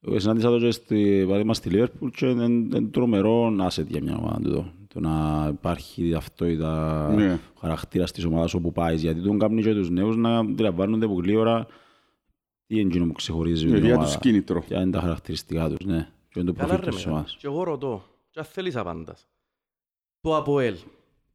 Εγώ 0.00 0.18
συνάντησα 0.18 0.50
το 0.50 0.58
και 0.58 0.70
στη, 0.70 1.22
παράδειγμα 1.24 1.54
στη 1.54 1.70
Liverpool 1.72 2.10
και 2.12 2.26
είναι 2.26 2.44
είναι 2.44 2.82
τρομερό 2.82 3.56
asset 3.68 3.86
για 3.86 4.02
μια 4.02 4.16
ομάδα 4.16 4.40
τούτο. 4.40 4.72
Το 4.96 5.02
να 5.02 5.48
υπάρχει 5.52 6.10
ταυτότητα 6.10 7.08
Ναι. 7.14 7.38
χαρακτήρας 7.60 8.12
της 8.12 8.24
ομάδας 8.24 8.54
όπου 8.54 8.72
πάεις. 8.72 9.02
Γιατί 9.02 9.20
τον 9.22 9.38
κάνει 9.38 9.62
και 9.62 9.74
τους 9.74 9.90
νέους 9.90 10.16
να 10.16 10.38
αντιλαμβάνονται 10.38 11.06
που 11.06 11.20
γλύωρα 11.20 11.66
τι 12.66 12.78
είναι 12.78 12.88
εκείνο 12.88 13.06
που 13.06 13.12
ξεχωρίζει 13.12 13.66
Ναι, 13.66 13.74
την 13.74 13.84
Για 13.84 13.94
ομάδα. 13.94 14.08
τους 14.08 14.18
κίνητρο. 14.20 14.60
Ποια 14.62 14.80
είναι 14.80 14.90
τα 14.90 15.00
χαρακτηριστικά 15.00 15.68
τους, 15.68 15.86
ναι. 15.86 16.08
Ποιο 16.28 16.40
είναι 16.40 16.50
το 16.50 16.56
Καλά 16.56 16.68
προφίλ 16.68 16.84
ρε 16.84 16.90
της 16.90 16.96
μεγάλα. 16.96 17.12
ομάδας. 17.14 17.36
Και 17.40 17.46
εγώ 17.46 17.62
ρωτώ, 17.62 18.04
και 18.30 18.38
αν 18.40 18.44
θέλεις 18.44 18.76
απάντας; 18.76 19.28
Το 20.20 20.36
Αποέλ 20.36 20.76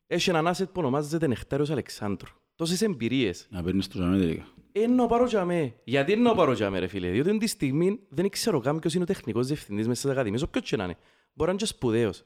έχει 0.08 0.30
έναν 0.30 0.48
asset 0.48 0.66
που 0.66 0.72
ονομάζεται 0.76 1.28
Νεκτάριος 1.28 1.70
Αλεξάνδρου. 1.70 2.30
Τόσες 2.56 2.82
εμπειρίες. 2.82 3.48
Να 3.50 3.64
παίρνεις 3.64 3.88
τους 3.88 4.00
αμέ 4.02 4.18
τελικά. 4.18 4.46
Εννοώ 4.72 5.06
πάρω 5.08 5.26
για 5.26 5.46
με. 5.46 5.74
Γιατί 5.84 6.12
εννοώ 6.12 6.36
πάρω 6.36 6.52
για 6.54 6.70
με 6.70 6.80
ρε 6.80 6.88
φίλε; 6.88 7.10
Διότι 7.10 7.38
τη 7.38 7.48
στιγμή 7.48 8.00
δεν 8.10 8.30
ξέρω 8.30 8.60
καν 8.60 8.80
ποιος 8.80 8.94
είναι 8.94 9.04
ο 9.04 9.06
τεχνικός 9.06 9.48
διευθυντής 9.48 9.88
μέσα 9.88 10.00
στις 10.00 10.12
ακαδημίες. 10.12 10.42
Όποιος 10.42 10.70
και 10.70 10.76
να 10.76 10.84
είναι. 10.84 10.98
Μπορεί 11.34 11.50
να 11.50 11.50
είναι 11.50 11.60
και 11.60 11.66
σπουδαίος. 11.66 12.24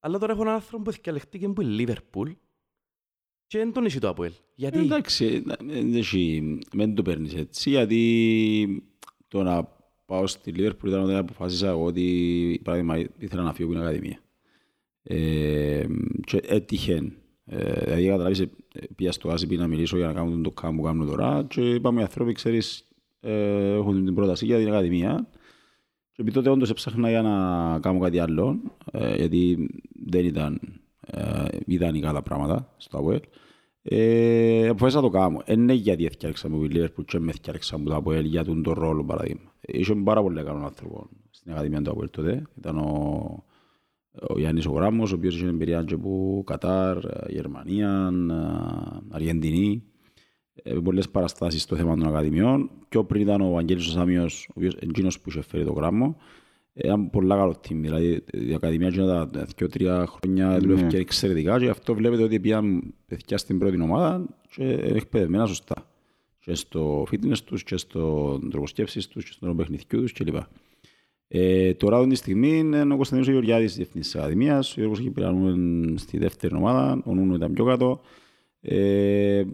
Αλλά 0.00 0.18
τώρα 0.18 0.32
έχω 0.32 0.42
έναν 0.42 0.54
άνθρωπο 0.54 0.90
που 0.90 0.96
διαλεχτήκε 1.02 1.48
που 1.48 1.60
είναι 1.60 1.70
Λίβερπουλ 1.70 2.30
Και 3.46 3.58
δεν 3.58 3.72
τον 3.72 3.84
έχει 3.84 3.98
το 3.98 4.08
Αποέλ. 4.08 4.32
Γιατί... 4.54 4.78
Εντάξει, 4.78 5.42
δεν 5.60 5.94
έχει- 5.94 6.58
δεν 6.72 6.94
το 6.94 7.02
παίρνεις 7.02 7.34
έτσι, 7.34 7.70
γιατί 7.70 8.82
το 9.28 9.42
να 9.42 9.68
πάω 10.06 10.26
στη 10.26 10.50
Λίβερπουλ 10.50 10.88
ήταν 10.88 11.02
όταν 11.02 11.16
αποφάσισα 11.16 11.68
εγώ 11.68 11.84
ότι 11.84 12.60
παράδειγμα 12.64 12.98
ήθελα 13.18 13.42
να 13.42 13.52
φύγω 13.52 13.68
από 13.70 13.78
την 13.78 13.88
Ακαδημία. 13.88 14.18
Ε, 15.02 15.84
και 16.24 16.40
έτυχε, 16.46 17.12
ε, 17.44 17.84
δηλαδή 17.84 18.06
καταλάβεις, 18.06 18.40
ε, 18.40 18.48
πήγα 18.96 19.12
στο 19.12 19.28
Άσιπι 19.30 19.56
να 19.56 19.66
μιλήσω 19.66 19.96
για 19.96 20.06
να 20.06 20.12
κάνω 20.12 20.40
το 20.40 20.50
κάμπο 20.50 20.76
που 20.76 20.82
κάνω 20.82 21.04
τώρα 21.04 21.44
και 21.48 21.74
είπαμε 21.74 22.00
οι 22.00 22.02
άνθρωποι, 22.02 22.32
ξέρεις, 22.32 22.88
ε, 23.20 23.72
έχουν 23.72 24.04
την 24.04 24.14
πρόταση 24.14 24.44
για 24.44 24.58
την 24.58 24.68
Ακαδημία 24.68 25.28
και 26.12 26.22
επειδή 26.22 26.36
τότε 26.36 26.50
όντως 26.50 26.70
έψαχνα 26.70 27.08
για 27.10 27.22
να 27.22 27.78
κάνω 27.80 27.98
κάτι 27.98 28.18
άλλο, 28.18 28.60
ε, 28.90 29.16
γιατί 29.16 29.68
δεν 30.06 30.24
ήταν 30.24 30.60
ε, 31.06 31.44
ιδανικά 31.66 32.12
τα 32.12 32.22
πράγματα 32.22 32.74
στο 32.76 32.98
ΑΠΟΕΛ. 32.98 33.20
Ε, 33.82 34.68
αποφάσισα 34.68 35.00
να 35.00 35.10
το 35.10 35.18
κάνω. 35.18 35.42
Ε, 35.44 35.56
ναι, 35.56 35.72
γιατί 35.72 36.04
έφτιαξα 36.04 36.48
με 36.48 36.68
τη 36.68 36.78
Liverpool 36.78 37.04
και 37.04 37.18
με 37.18 37.30
έφτιαξα 37.30 37.78
με 37.78 37.84
το 37.84 37.96
ΑΠΟΕΛ 37.96 38.24
για 38.24 38.44
τον 38.44 38.62
τον 38.62 38.74
ρόλο, 38.74 39.04
παραδείγμα. 39.04 39.52
Είχε 39.60 39.94
πάρα 39.94 40.22
πολύ 40.22 40.42
καλός 40.42 40.62
άνθρωπος 40.62 41.08
στην 41.30 41.52
Ακαδημία 41.52 41.82
του 41.82 41.90
ΑΠΟΕΛ 41.90 42.10
τότε. 42.10 42.42
Ήταν 42.58 42.78
ο, 42.78 43.44
ο 44.28 44.38
Γιάννης 44.38 44.66
ο 44.66 44.72
Γράμμος, 44.72 45.12
ο 45.12 45.14
οποίος 45.14 45.34
είχε 45.34 45.46
εμπειρία 45.46 45.82
και 45.82 45.94
από 45.94 46.42
Κατάρ, 46.46 46.96
ε, 46.96 47.32
Γερμανία, 47.32 48.12
ε, 48.30 49.14
Αργεντινή. 49.14 49.82
Ε, 50.62 50.74
πολλές 50.74 51.08
παραστάσεις 51.10 51.62
στο 51.62 51.76
θέμα 51.76 51.96
των 51.96 52.08
Ακαδημιών. 52.08 52.70
Πιο 52.88 53.04
πριν 53.04 53.22
ήταν 53.22 53.40
ο 53.40 53.56
Αγγέλης 53.56 53.86
ο 53.86 53.90
Σάμιος, 53.90 54.46
ο 54.48 54.52
οποίος 54.56 54.74
εκείνος 54.74 55.20
που 55.20 55.28
είχε 55.28 55.42
φέρει 55.42 55.64
το 55.64 55.72
γράμμο. 55.72 56.16
Ε, 56.82 56.86
Ήταν 56.86 57.10
πολλά 57.10 57.36
καλό 57.36 57.50
team, 57.50 57.74
δηλαδή 57.74 58.24
η 58.32 58.54
Ακαδημία 58.54 58.86
εκείνα 58.86 59.28
τα 59.28 59.46
δύο-τρία 59.56 60.06
χρόνια 60.06 60.58
δουλεύει 60.58 60.96
εξαιρετικά 60.96 61.58
και 61.58 61.68
αυτό 61.68 61.94
βλέπετε 61.94 62.22
ότι 62.22 62.40
πήγαν 62.40 62.94
παιδιά 63.06 63.38
στην 63.38 63.58
πρώτη 63.58 63.80
ομάδα 63.82 64.26
και 64.50 64.62
είναι 64.62 64.96
εκπαιδευμένα 64.96 65.46
σωστά. 65.46 65.86
Και 66.40 66.54
στο 66.54 67.06
fitness 67.10 67.38
τους 67.44 67.62
και 67.62 67.76
στον 67.76 68.50
τρόπο 68.50 68.66
σκέψης 68.66 69.08
τους 69.08 69.24
και 69.24 69.32
στον 69.32 69.48
τρόπο 69.48 69.62
παιχνιδιού 69.62 70.00
τους 70.00 70.12
κλπ. 70.12 70.36
Ε, 71.28 71.74
τώρα 71.74 71.96
αυτή 71.96 72.08
τη 72.08 72.14
στιγμή 72.14 72.58
είναι 72.58 72.82
ο 72.82 72.96
Κωνσταντίνος 72.96 73.28
ο 73.28 73.30
Γεωργιάδης 73.30 73.74
διευθυντής 73.74 74.10
της 74.10 74.20
Ακαδημίας, 74.20 74.70
ο 74.70 74.74
Γιώργος 74.74 75.00
Κυπριανού 75.00 75.98
στη 75.98 76.18
δεύτερη 76.18 76.54
ομάδα, 76.54 77.02
ο 77.04 77.14
Νούνο 77.14 77.34
ήταν 77.34 77.52
πιο 77.52 77.64
κάτω. 77.64 78.00
Ε, 78.60 79.44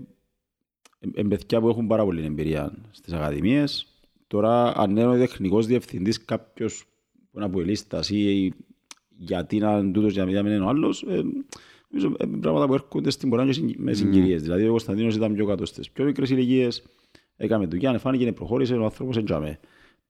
είναι 1.17 1.29
παιδιά 1.29 1.61
που 1.61 1.69
έχουν 1.69 1.87
πάρα 1.87 2.05
πολύ 2.05 2.25
εμπειρία 2.25 2.73
στις 2.91 3.13
ακαδημίες. 3.13 3.87
Τώρα, 4.27 4.77
αν 4.77 4.91
είναι 4.91 5.07
ο 5.07 5.19
τεχνικός 5.19 5.67
διευθυντής 5.67 6.25
κάποιος 6.25 6.85
που 7.37 7.43
είναι 7.43 7.51
από 7.51 7.61
ελίστας 7.61 8.11
ή 8.11 8.53
γιατί 9.17 9.59
να 9.59 9.79
είναι 9.79 9.93
τούτος 9.93 10.13
για 10.13 10.25
να 10.25 10.43
μην 10.43 10.53
είναι 10.53 10.65
ο 10.65 10.69
άλλος, 10.69 11.03
ε, 11.03 11.23
νομίζω 11.91 12.17
ε, 12.19 12.25
πράγματα 12.41 12.67
που 12.67 12.75
έρχονται 12.75 13.11
στην 13.11 13.29
πορεία 13.31 13.47
και 13.47 13.53
συγκ- 13.53 13.79
με 13.79 13.93
συγκυρίες. 13.93 14.43
Δηλαδή, 14.43 14.67
ο 14.67 14.71
Κωνσταντίνος 14.71 15.17
ήταν 15.17 15.35
πιο 15.35 15.47
κάτω 15.47 15.67
στις 15.67 15.91
πιο 15.91 16.05
μικρές 16.05 16.31
ηλικίες, 16.31 16.85
έκαμε 17.37 17.67
δουλειά, 17.67 17.99
φάνηκε, 17.99 18.33
προχώρησε, 18.33 18.75
ο 18.75 18.85
άνθρωπος 18.85 19.17
εντιαμε. 19.17 19.59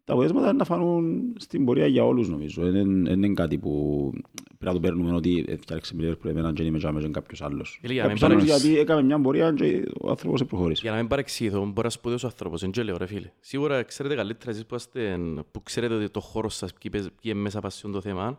Τα 0.06 0.12
αποτέλεσματα 0.12 0.48
είναι 0.48 0.56
να 0.58 0.64
φανούν 0.64 1.32
στην 1.38 1.64
πορεία 1.64 1.86
για 1.86 2.04
όλους 2.04 2.28
νομίζω. 2.28 2.62
Δεν 2.62 2.75
είναι, 2.75 3.08
δεν 3.10 3.22
είναι 3.22 3.34
κάτι 3.34 3.58
που 3.58 4.10
πρέπει 4.46 4.64
να 4.64 4.72
το 4.72 4.80
παίρνουμε 4.80 5.14
ότι 5.14 5.44
έφτιαξε 5.48 5.94
με 5.96 6.08
Liverpool 6.10 6.28
εμένα 6.30 6.52
και 6.52 6.62
είμαι 6.62 6.78
τζάμε 6.78 7.00
και 7.00 7.08
κάποιος 7.08 7.42
άλλος. 7.42 7.78
Φίλε, 7.80 7.92
για 7.92 8.02
να 8.02 8.08
μην 8.08 8.18
Κάποιος 8.18 8.32
άλλος 8.38 8.44
παρεξ- 8.48 8.64
γιατί 8.66 8.80
έκαμε 8.80 9.02
μια 9.02 9.20
πορεία 9.20 9.52
και 9.52 9.84
ο 10.00 10.08
άνθρωπος 10.10 10.44
προχώρησε. 10.44 10.80
Για 10.82 10.90
να 10.90 10.96
μην 10.96 11.06
παρεξηγηθώ, 11.08 11.58
μπορεί 11.60 11.80
να 11.82 11.90
σπουδαίος 11.90 12.25
άνθρωπος, 12.25 12.60
δεν 12.60 12.84
λέω 12.84 12.96
ρε 12.96 13.06
φίλε. 13.06 13.30
Σίγουρα 13.40 13.82
ξέρετε 13.82 14.14
καλύτερα 14.14 14.50
εσείς 14.50 14.66
που, 14.66 14.75
είστε, 14.75 15.18
που 15.50 15.62
ξέρετε 15.62 15.94
ότι 15.94 16.08
το 16.10 16.20
χώρο 16.20 16.48
σας 16.48 16.72
ποιοι 16.72 16.90
παίζ- 16.90 17.06
ποιοι 17.06 17.32
είναι 17.34 17.40
μέσα 17.42 17.60
πασιόν 17.60 17.92
το 17.92 18.00
θέμα. 18.00 18.38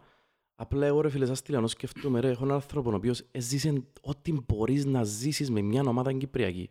Απλά 0.55 0.85
εγώ 0.85 1.01
ρε 1.01 1.09
φίλε 1.09 1.25
σαν 1.25 1.35
στυλιανός 1.35 1.71
σκεφτούμε 1.71 2.19
ρε, 2.19 2.29
έχω 2.29 2.43
έναν 2.43 2.55
άνθρωπο 2.55 2.91
ο 2.91 2.95
οποίος 2.95 3.23
έζησε 3.31 3.83
ό,τι 4.01 4.33
μπορείς 4.47 4.85
να 4.85 5.03
ζήσεις 5.03 5.51
με 5.51 5.61
μια 5.61 5.83
ομάδα 5.87 6.13
κυπριακή. 6.13 6.69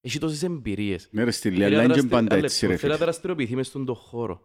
Έχει 0.00 0.18
τόσες 0.18 0.42
εμπειρίες. 0.42 1.08
Ναι 1.10 1.24
ρε 1.24 1.30
στη 1.30 1.48
Θέλει 1.48 1.56
Λία, 1.56 1.68
να 1.68 1.74
αλλά 1.74 1.82
είναι 1.84 1.92
και 1.94 2.00
δραστηριο- 2.00 2.18
πάντα 2.24 2.34
ένα 2.36 2.44
έτσι 2.44 2.60
λεπτό, 2.66 2.72
ρε 2.74 2.78
Θέλει 2.80 2.90
να 2.90 2.96
φίλε. 2.96 3.04
δραστηριοποιηθεί 3.10 3.54
μες 3.56 3.66
στον 3.66 3.84
το 3.84 3.94
χώρο. 3.94 4.40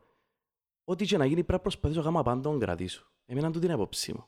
Ό,τι 0.83 1.05
και 1.05 1.17
να 1.17 1.23
γίνει 1.25 1.35
πρέπει 1.35 1.51
να 1.51 1.59
προσπαθήσω 1.59 1.99
να 1.99 2.05
κάνω 2.05 2.21
πάντα 2.23 2.35
να 2.35 2.41
τον 2.41 2.59
κρατήσω. 2.59 3.11
Εμένα 3.25 3.51
τούτη 3.51 3.65
είναι 3.65 3.73
η 3.73 3.75
απόψη 3.75 4.13
μου. 4.13 4.25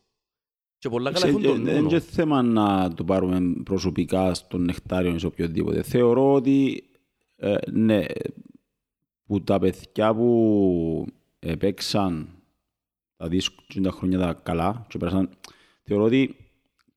Και 0.78 0.90
πολλά 0.90 1.12
καλά 1.12 1.28
έχουν 1.28 1.42
τον 1.42 1.64
Δεν 1.64 1.74
νούνο. 1.74 1.90
είναι 1.90 2.00
θέμα 2.00 2.42
να 2.42 2.94
το 2.94 3.04
πάρουμε 3.04 3.54
προσωπικά 3.64 4.34
στον 4.34 4.62
νεκτάριο 4.64 5.14
ή 5.14 5.20
σε 5.20 5.26
οποιοδήποτε. 5.26 5.82
Θεωρώ 5.84 6.34
ότι 6.34 6.84
ε, 7.36 7.56
ναι, 7.72 8.06
που 9.26 9.42
τα 9.44 9.60
παιδιά 9.60 10.16
που 10.16 11.06
παίξαν 11.60 12.30
τα 13.16 13.28
δύσκολα 13.28 13.92
χρόνια 13.92 14.20
τα 14.20 14.34
καλά 14.34 14.86
και 14.90 14.98
πέρασαν, 14.98 15.30
θεωρώ 15.84 16.04
ότι 16.04 16.36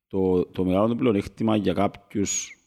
το, 0.07 0.45
το 0.47 0.65
μεγάλο 0.65 0.89
το 0.89 0.95
πλεονέκτημα 0.97 1.57
για 1.57 1.73
κάποιους 1.73 2.58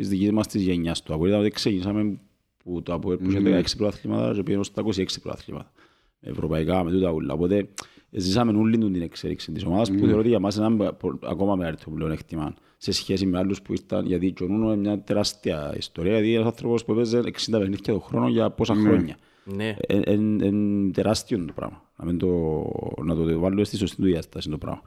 της 0.00 0.08
δικής 0.08 0.30
μας 0.30 0.46
της 0.46 0.62
γενιάς 0.62 1.02
του 1.02 1.14
Αποέλ 1.14 1.28
ήταν 1.30 1.40
ότι 1.42 1.50
ξεκινήσαμε 1.50 2.18
που 2.64 2.82
το 2.82 2.92
Αποέλ 2.92 3.16
που 3.16 3.30
είχε 3.30 3.40
16 3.40 3.76
πρωταθλήματα 3.76 4.34
και 4.34 4.42
πήγαμε 4.42 4.64
στα 4.64 4.82
26 4.82 5.04
πρωταθλήματα. 5.22 5.72
Με 6.20 6.30
ευρωπαϊκά, 6.30 6.84
με 6.84 6.90
τούτα 6.90 7.10
ούλα. 7.10 7.32
Οπότε 7.34 7.68
ζήσαμε 8.10 8.58
όλη 8.58 8.78
του 8.78 8.90
την 8.90 9.02
εξέλιξη 9.02 9.52
της 9.52 9.64
ομάδας 9.64 9.90
που 9.90 9.98
θεωρώ 9.98 10.18
ότι 10.18 10.28
για 10.28 10.38
μας 10.40 10.56
είναι 10.56 10.66
ένα 10.66 10.92
πο- 10.92 11.18
ακόμα 11.22 11.56
μεγαλύτερο 11.56 11.90
πλεονέκτημα 11.90 12.54
σε 12.76 12.92
σχέση 12.92 13.26
με 13.26 13.38
άλλους 13.38 13.62
που 13.62 13.72
ήταν, 13.74 14.06
γιατί 14.06 14.32
και 14.32 14.44
ο 14.44 14.46
Νούνο 14.46 14.72
είναι 14.72 14.76
μια 14.76 15.00
τεράστια 15.00 15.74
ιστορία, 15.76 16.12
γιατί 16.12 16.26
είναι 16.28 16.36
ένας 16.36 16.48
άνθρωπος 16.48 16.84
που 16.84 16.92
έπαιζε 16.92 17.18
60 17.18 17.58
παιχνίδια 17.58 17.92
το 17.92 18.00
χρόνο 18.00 18.28
για 18.28 18.50
πόσα 18.50 18.74
χρόνια. 18.74 19.16
Ναι. 19.44 19.76
Είναι 20.12 20.90
τεράστιο 20.92 21.44
το 21.44 21.52
πράγμα. 21.52 21.82
Να, 21.96 22.04
μην 22.04 22.18
το, 22.18 22.62
να 23.04 23.14
το 23.14 23.38
βάλω 23.38 23.64
στη 23.64 23.76
σωστή 23.76 23.96
του 23.96 24.02
διάσταση 24.02 24.50
το 24.50 24.58
πράγμα. 24.58 24.82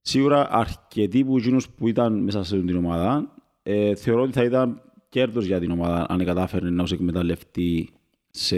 Σίγουρα 0.00 0.48
αρκετοί 0.50 1.24
που 1.24 1.36
εκείνους 1.38 1.68
που 1.70 1.88
ήταν 1.88 2.22
μέσα 2.22 2.44
σε 2.44 2.60
την 2.60 2.76
ομάδα 2.76 3.34
ε, 3.66 3.94
θεωρώ 3.94 4.22
ότι 4.22 4.32
θα 4.32 4.42
ήταν 4.42 4.82
κέρδος 5.08 5.44
για 5.44 5.60
την 5.60 5.70
ομάδα 5.70 6.06
αν 6.08 6.24
κατάφερε 6.24 6.70
να 6.70 6.82
τους 6.82 6.92
εκμεταλλευτεί 6.92 7.88
σε, 8.30 8.56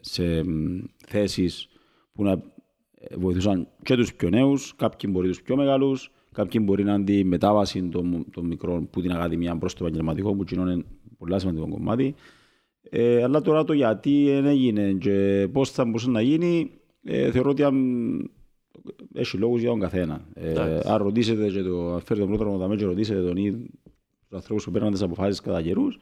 σε 0.00 0.44
μ, 0.44 0.78
θέσεις 1.06 1.68
που 2.12 2.22
να 2.22 2.30
ε, 2.30 3.16
βοηθούσαν 3.16 3.68
και 3.82 3.96
τους 3.96 4.14
πιο 4.14 4.28
νέους, 4.28 4.74
κάποιοι 4.76 5.10
μπορεί 5.12 5.28
τους 5.28 5.42
πιο 5.42 5.56
μεγάλους, 5.56 6.10
κάποιοι 6.32 6.60
μπορεί 6.64 6.84
να 6.84 6.94
είναι 6.94 7.04
τη 7.04 7.24
μετάβαση 7.24 7.82
των, 7.88 8.26
των 8.32 8.46
μικρών 8.46 8.90
που 8.90 9.00
την 9.00 9.12
Ακαδημία 9.12 9.58
προς 9.58 9.74
το 9.74 9.84
επαγγελματικό, 9.84 10.34
που 10.34 10.42
εκείνο 10.42 10.70
είναι 10.70 10.84
πολλά 11.18 11.38
σημαντικό 11.38 11.68
κομμάτι. 11.68 12.14
Ε, 12.82 13.22
αλλά 13.22 13.40
τώρα 13.40 13.64
το 13.64 13.72
γιατί 13.72 14.24
δεν 14.30 14.46
έγινε 14.46 14.92
και 14.92 15.48
πώς 15.52 15.70
θα 15.70 15.84
μπορούσε 15.84 16.10
να 16.10 16.20
γίνει, 16.20 16.70
ε, 17.02 17.30
θεωρώ 17.30 17.50
ότι 17.50 17.62
αν, 17.62 17.76
έχει 19.14 19.36
λόγους 19.36 19.60
για 19.60 19.70
τον 19.70 19.80
καθένα. 19.80 20.24
Ε, 20.34 20.50
Εντάξει. 20.50 20.88
αν 20.88 20.96
ρωτήσετε 20.96 21.48
και 21.48 21.62
το, 21.62 21.92
αν 21.92 22.00
φέρετε 22.00 22.26
τον 22.26 22.36
πρώτο 22.36 22.56
δαμέ 22.56 22.76
και 22.76 22.84
ρωτήσετε 22.84 23.22
τον 23.22 23.36
ή 23.36 23.50
τους 23.52 24.36
ανθρώπους 24.36 24.64
που 24.64 24.70
παίρνουν 24.70 24.92
τις 24.92 25.02
αποφάσεις 25.02 25.40
κατά 25.40 25.62
καιρούς, 25.62 25.98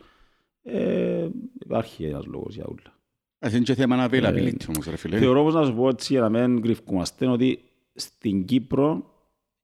ε, 0.62 1.29
υπάρχει 1.64 2.05
ένας 2.05 2.27
λόγος 2.27 2.55
για 2.55 2.64
όλα. 2.64 2.99
Ας 3.38 3.53
είναι 3.53 3.62
και 3.62 3.75
θέμα 3.75 4.09
availability 4.11 4.68
όμως 4.68 4.87
ρε 4.87 4.96
φίλε. 4.96 5.18
Θεωρώ 5.18 5.42
πως 5.42 5.55
να 5.55 5.64
σου 5.64 5.75
πω 5.75 5.88
έτσι 5.88 6.12
για 6.12 6.29
να 6.29 6.29
μην 6.29 6.62
κρυφκούμαστε 6.62 7.27
ότι 7.27 7.59
στην 7.94 8.44
Κύπρο 8.44 9.05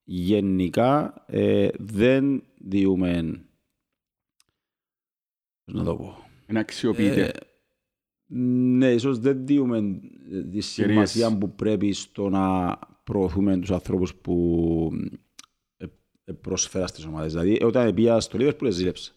γενικά 0.04 1.24
ε, 1.26 1.68
δεν 1.78 2.42
διούμε 2.58 3.40
πώς 5.64 5.74
να 5.74 5.84
το 5.84 5.96
πω 5.96 6.18
Είναι 6.48 6.58
αξιοποιείται. 6.58 7.24
Ε, 7.24 7.32
ναι, 8.78 8.92
ίσως 8.92 9.18
δεν 9.18 9.46
διούμε 9.46 10.00
τη 10.50 10.60
σημασία 10.60 11.38
που 11.38 11.54
πρέπει 11.54 11.92
στο 11.92 12.28
να 12.28 12.78
προωθούμε 13.10 13.56
τους 13.58 13.70
ανθρώπους 13.70 14.14
που 14.14 14.90
ε, 15.76 15.84
ε, 16.24 16.32
προσφέρα 16.32 16.86
στις 16.86 17.04
ομάδες. 17.04 17.32
Δηλαδή, 17.32 17.58
όταν 17.62 17.94
πήγα 17.94 18.20
στο 18.20 18.38
Liverpool, 18.40 18.68
ζήλεψα. 18.70 19.10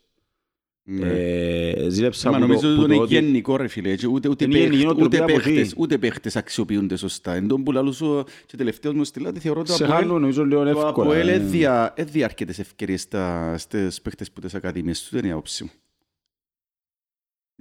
Ναι. 0.92 1.08
Ε, 1.10 1.90
ζήλεψα 1.90 2.32
Μα 2.32 2.36
που 2.38 2.42
το- 2.42 2.48
νομίζω 2.48 2.62
που 2.76 2.82
ότι 2.82 2.88
το 2.88 2.94
είναι 2.94 3.04
ότι- 3.04 3.14
γενικό 3.14 3.56
ρε 3.58 3.68
φίλε, 3.68 3.90
έτσι, 3.90 4.08
ούτε, 4.08 4.30
ούτε, 4.30 4.44
Είναι 4.44 4.58
γενική 4.58 4.70
παίχτες, 4.78 4.92
ούτε, 4.92 5.00
νοοτροπία 5.00 5.24
από 5.24 5.34
παίχτες, 5.34 5.68
εκεί. 5.72 5.82
ούτε 5.82 5.98
παίχτες 5.98 6.36
αξιοποιούνται 6.36 6.96
σωστά. 6.96 7.34
Εν 7.34 7.48
τω 7.48 7.60
που 7.60 7.72
λαλούσω 7.72 8.24
και 8.46 8.58
τελευταίος 8.58 8.94
μου 8.94 9.04
στυλάτη 9.04 9.40
θεωρώ 9.40 9.64
το 9.64 9.72
σε 9.74 9.84
Αποέλ- 9.84 10.00
χάνουν 10.02 10.20
νομίζω 10.22 10.46
λίγο 10.46 10.64
το 10.64 10.70
εύκολα. 10.70 10.90
Αποέλ 10.90 11.28
ε. 11.28 11.34
έδια- 11.34 11.94
έδια 11.96 12.26
αρκετές 12.26 12.60
ευκαιρίες 12.60 13.02
στα- 13.02 13.58
στις 13.58 14.02
παίχτες 14.02 14.32
που 14.32 14.42
τις 14.42 14.54
ακαδημίες 14.56 15.02
του, 15.04 15.08
δεν 15.12 15.20
είναι 15.20 15.28
η 15.28 15.32
άποψη 15.32 15.64
μου. 15.64 15.70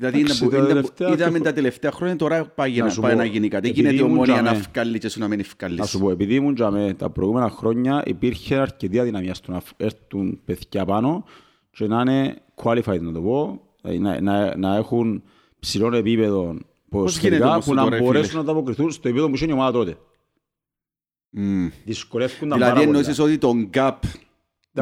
Δηλαδή 0.01 0.19
Εντάξει, 0.21 0.45
είναι 0.45 0.51
που- 0.51 0.57
τα 0.57 0.63
είναι 0.63 0.67
που- 0.67 0.73
τελευταία 0.75 1.09
είδαμε 1.13 1.39
και- 1.39 1.45
τα 1.45 1.53
τελευταία 1.53 1.91
χρόνια, 1.93 2.17
τώρα 2.17 2.45
πάει 2.47 2.77
Να 2.77 2.85
να, 2.85 2.91
σου 2.91 3.01
πάει 3.01 3.13
πω, 3.13 3.19
να 3.19 3.25
γίνει 3.25 3.49
κάτι. 3.49 3.69
επειδή 3.69 3.81
Γίνεται 3.81 4.03
η 4.03 4.05
ήμουν 4.07 4.17
ομόνια 4.17 4.35
να 4.35 4.43
τζαμέ. 4.43 4.59
φκάλει 4.63 4.99
και 4.99 5.09
σου 5.09 5.19
να 5.21 5.29
μην 5.29 5.39
Να 5.39 5.45
ευκάλεις. 5.45 5.89
σου 5.89 5.99
πω, 5.99 6.11
επειδή 6.11 6.35
ήμουν 6.35 6.55
τζαμέ, 6.55 6.95
τα 6.95 7.11
προηγούμενα 7.11 7.51
χρόνια 7.51 8.03
υπήρχε 8.07 8.55
αρκετή 8.55 8.99
αδυναμία 8.99 9.35
στο 9.35 9.53
να 9.53 9.61
έρθουν 9.77 10.41
παιδιά 10.45 10.85
πάνω 10.85 11.25
και 11.71 11.87
να 11.87 12.01
είναι 12.01 12.37
qualified 12.63 13.01
να 13.01 13.13
το 13.13 13.21
πω, 13.21 13.61
δηλαδή 13.83 13.99
να, 13.99 14.21
να, 14.21 14.57
να 14.57 14.77
έχουν 14.77 15.23
ψηλό 15.61 15.97
επίπεδο 15.97 16.43
γίνεται 16.43 16.65
ποδοσφαιρικά 16.89 17.51
όμως 17.53 17.65
που 17.65 17.71
τούτο, 17.71 17.83
να 17.83 17.89
ρε, 17.89 17.97
φίλες; 17.97 18.05
μπορέσουν 18.13 18.35
να 18.35 18.41
ανταποκριθούν 18.41 18.91
στο 18.91 19.09
επίπεδο 19.09 19.29
που 19.29 19.35
είχε 19.35 19.47
η 19.49 19.53
ομάδα 19.53 19.73
τότε. 19.73 19.97
Μμ. 21.31 21.67
Δυσκολεύκονταν 21.85 22.59
Δηλαδή 22.59 22.75
πάρα 22.75 22.87
πολλά. 22.87 22.99
εννοήσεις 22.99 23.19
ότι 23.25 23.39
το 23.39 23.49
gap 23.51 23.93
Ήταν 24.03 24.11
πάρα 24.11 24.28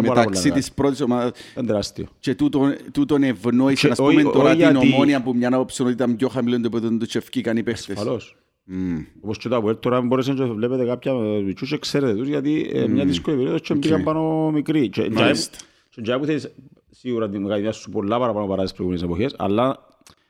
μεταξύ 0.03 0.43
πολλά 0.49 0.55
της 0.61 0.73
πρώτης 0.73 1.01
ομάδας 1.01 1.31
Ήταν 1.53 1.67
τεράστιο. 1.67 2.07
και 2.19 2.35
τούτον, 2.35 2.75
τούτον 2.93 3.23
ευνόησε, 3.23 3.87
Και 3.87 3.93
ας 3.93 3.99
πούμε, 3.99 4.09
όχι- 4.15 4.23
τώρα 4.23 4.51
όχι 4.51 4.57
την 4.63 4.71
γιατί- 4.71 4.93
ομόνια 4.93 5.23
που 5.23 5.35
μια 5.35 5.49
άποψη 5.49 5.83
ότι 5.83 5.93
ήταν 5.93 6.17
πιο 6.17 6.29
χαμηλό 6.29 6.61
το 6.61 6.63
επίπεδο 6.67 6.97
του 6.97 7.07
και 7.07 7.19
ευκήκαν 7.19 7.57
οι 7.57 7.63
παίχτες. 7.63 7.97
Ασφαλώς. 7.97 8.37
Μμ. 8.69 8.97
Όπως 9.21 9.39
και 9.39 9.49
τα 9.49 9.57
Αποέλ 9.57 9.79
τώρα 9.81 10.01
μπορέσαν 10.01 10.37
και 10.37 10.43
βλέπετε 10.45 10.85
κάποια 10.85 11.13
μιτσιούς 11.15 11.69
και 11.69 11.79
ξέρετε 11.79 12.15
τους 12.15 12.29
γιατί 12.29 12.71
ε, 12.75 12.87
μια 12.87 13.03
Μμμ. 13.03 13.09
δύσκολη 13.11 13.37
περίοδος 13.37 13.61
και 13.61 13.73
Οκ. 13.73 13.79
πήγαν 13.79 14.03
πάνω 14.03 14.51
μικροί. 14.51 14.89
Και- 14.89 15.03
και- 15.03 15.11
Μάλιστα. 15.11 15.57
και 15.59 15.65
Και 15.95 16.01
για 16.05 16.19
που 16.19 16.25
θέλεις 16.25 16.51
σίγουρα 16.91 17.29
την 17.29 17.45
ακαδημία 17.45 17.73
σου 17.73 17.91
πολλά 17.91 18.19
παραπάνω 18.19 18.47
παρά 18.47 18.63
τις 18.63 18.73
προηγούμενες 18.73 19.07
εποχές, 19.09 19.35
αλλά 19.39 19.87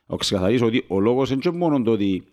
να 0.07 0.17
ξεκαθαρίσω 0.17 0.67
ότι 0.67 0.85
ο 0.89 1.01
λόγος 1.01 1.31
είναι 1.31 1.41
και 1.41 1.51
μόνο 1.51 1.83
το 1.83 1.91
ότι 1.91 2.25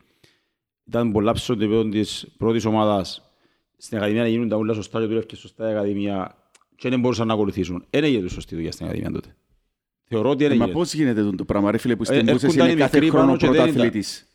ήταν 0.88 1.12
πολλά 1.12 1.32
ψηλό 1.32 1.58
το 1.58 1.64
επίπεδο 1.64 1.90
της 1.90 2.28
πρώτης 2.38 2.66
ομάδας 2.66 3.22
στην 3.78 3.98
Ακαδημία 3.98 4.22
να 4.22 4.28
γίνουν 4.28 4.50
τα 4.50 4.56
όλα 4.56 4.74
σωστά 4.74 5.00
και 5.00 5.06
δουλεύεις 5.06 5.26
και 5.26 5.36
σωστά 5.36 5.70
η 5.70 5.72
Ακαδημία 5.72 6.36
και 6.84 6.90
δεν 6.90 7.00
μπορούσαν 7.00 7.28
να 7.28 7.34
ακολουθήσουν. 7.34 7.86
Δεν 7.90 8.04
έγινε 8.04 8.28
σωστή 8.28 8.56
δουλειά 8.56 8.72
στην 8.72 8.86
Ακαδημία 8.86 9.12
τότε. 9.12 9.36
Θεωρώ 10.04 10.30
ότι 10.30 10.44
δεν 10.44 10.52
Ε, 10.52 10.56
Μα 10.56 10.64
έγινε. 10.64 10.78
πώς 10.80 10.94
γίνεται 10.94 11.30
το 11.36 11.46
πράγμα 11.46 11.72
ρε 11.72 11.78
φίλε 11.78 11.96
που 11.96 12.02
Ε, 12.02 12.06
στην 12.06 12.20
Μπούσες 12.24 12.44
έρχονταν 12.44 12.66
είναι 12.66 12.76
οι 12.76 12.80
κάθε 12.80 12.98
μικροί 13.00 13.10
χρόνο 13.12 13.26
πάνω 13.26 13.38
και 13.38 13.46
δεν 13.46 13.56
ήταν- 13.56 13.68
πρωταθλητής. 13.74 14.28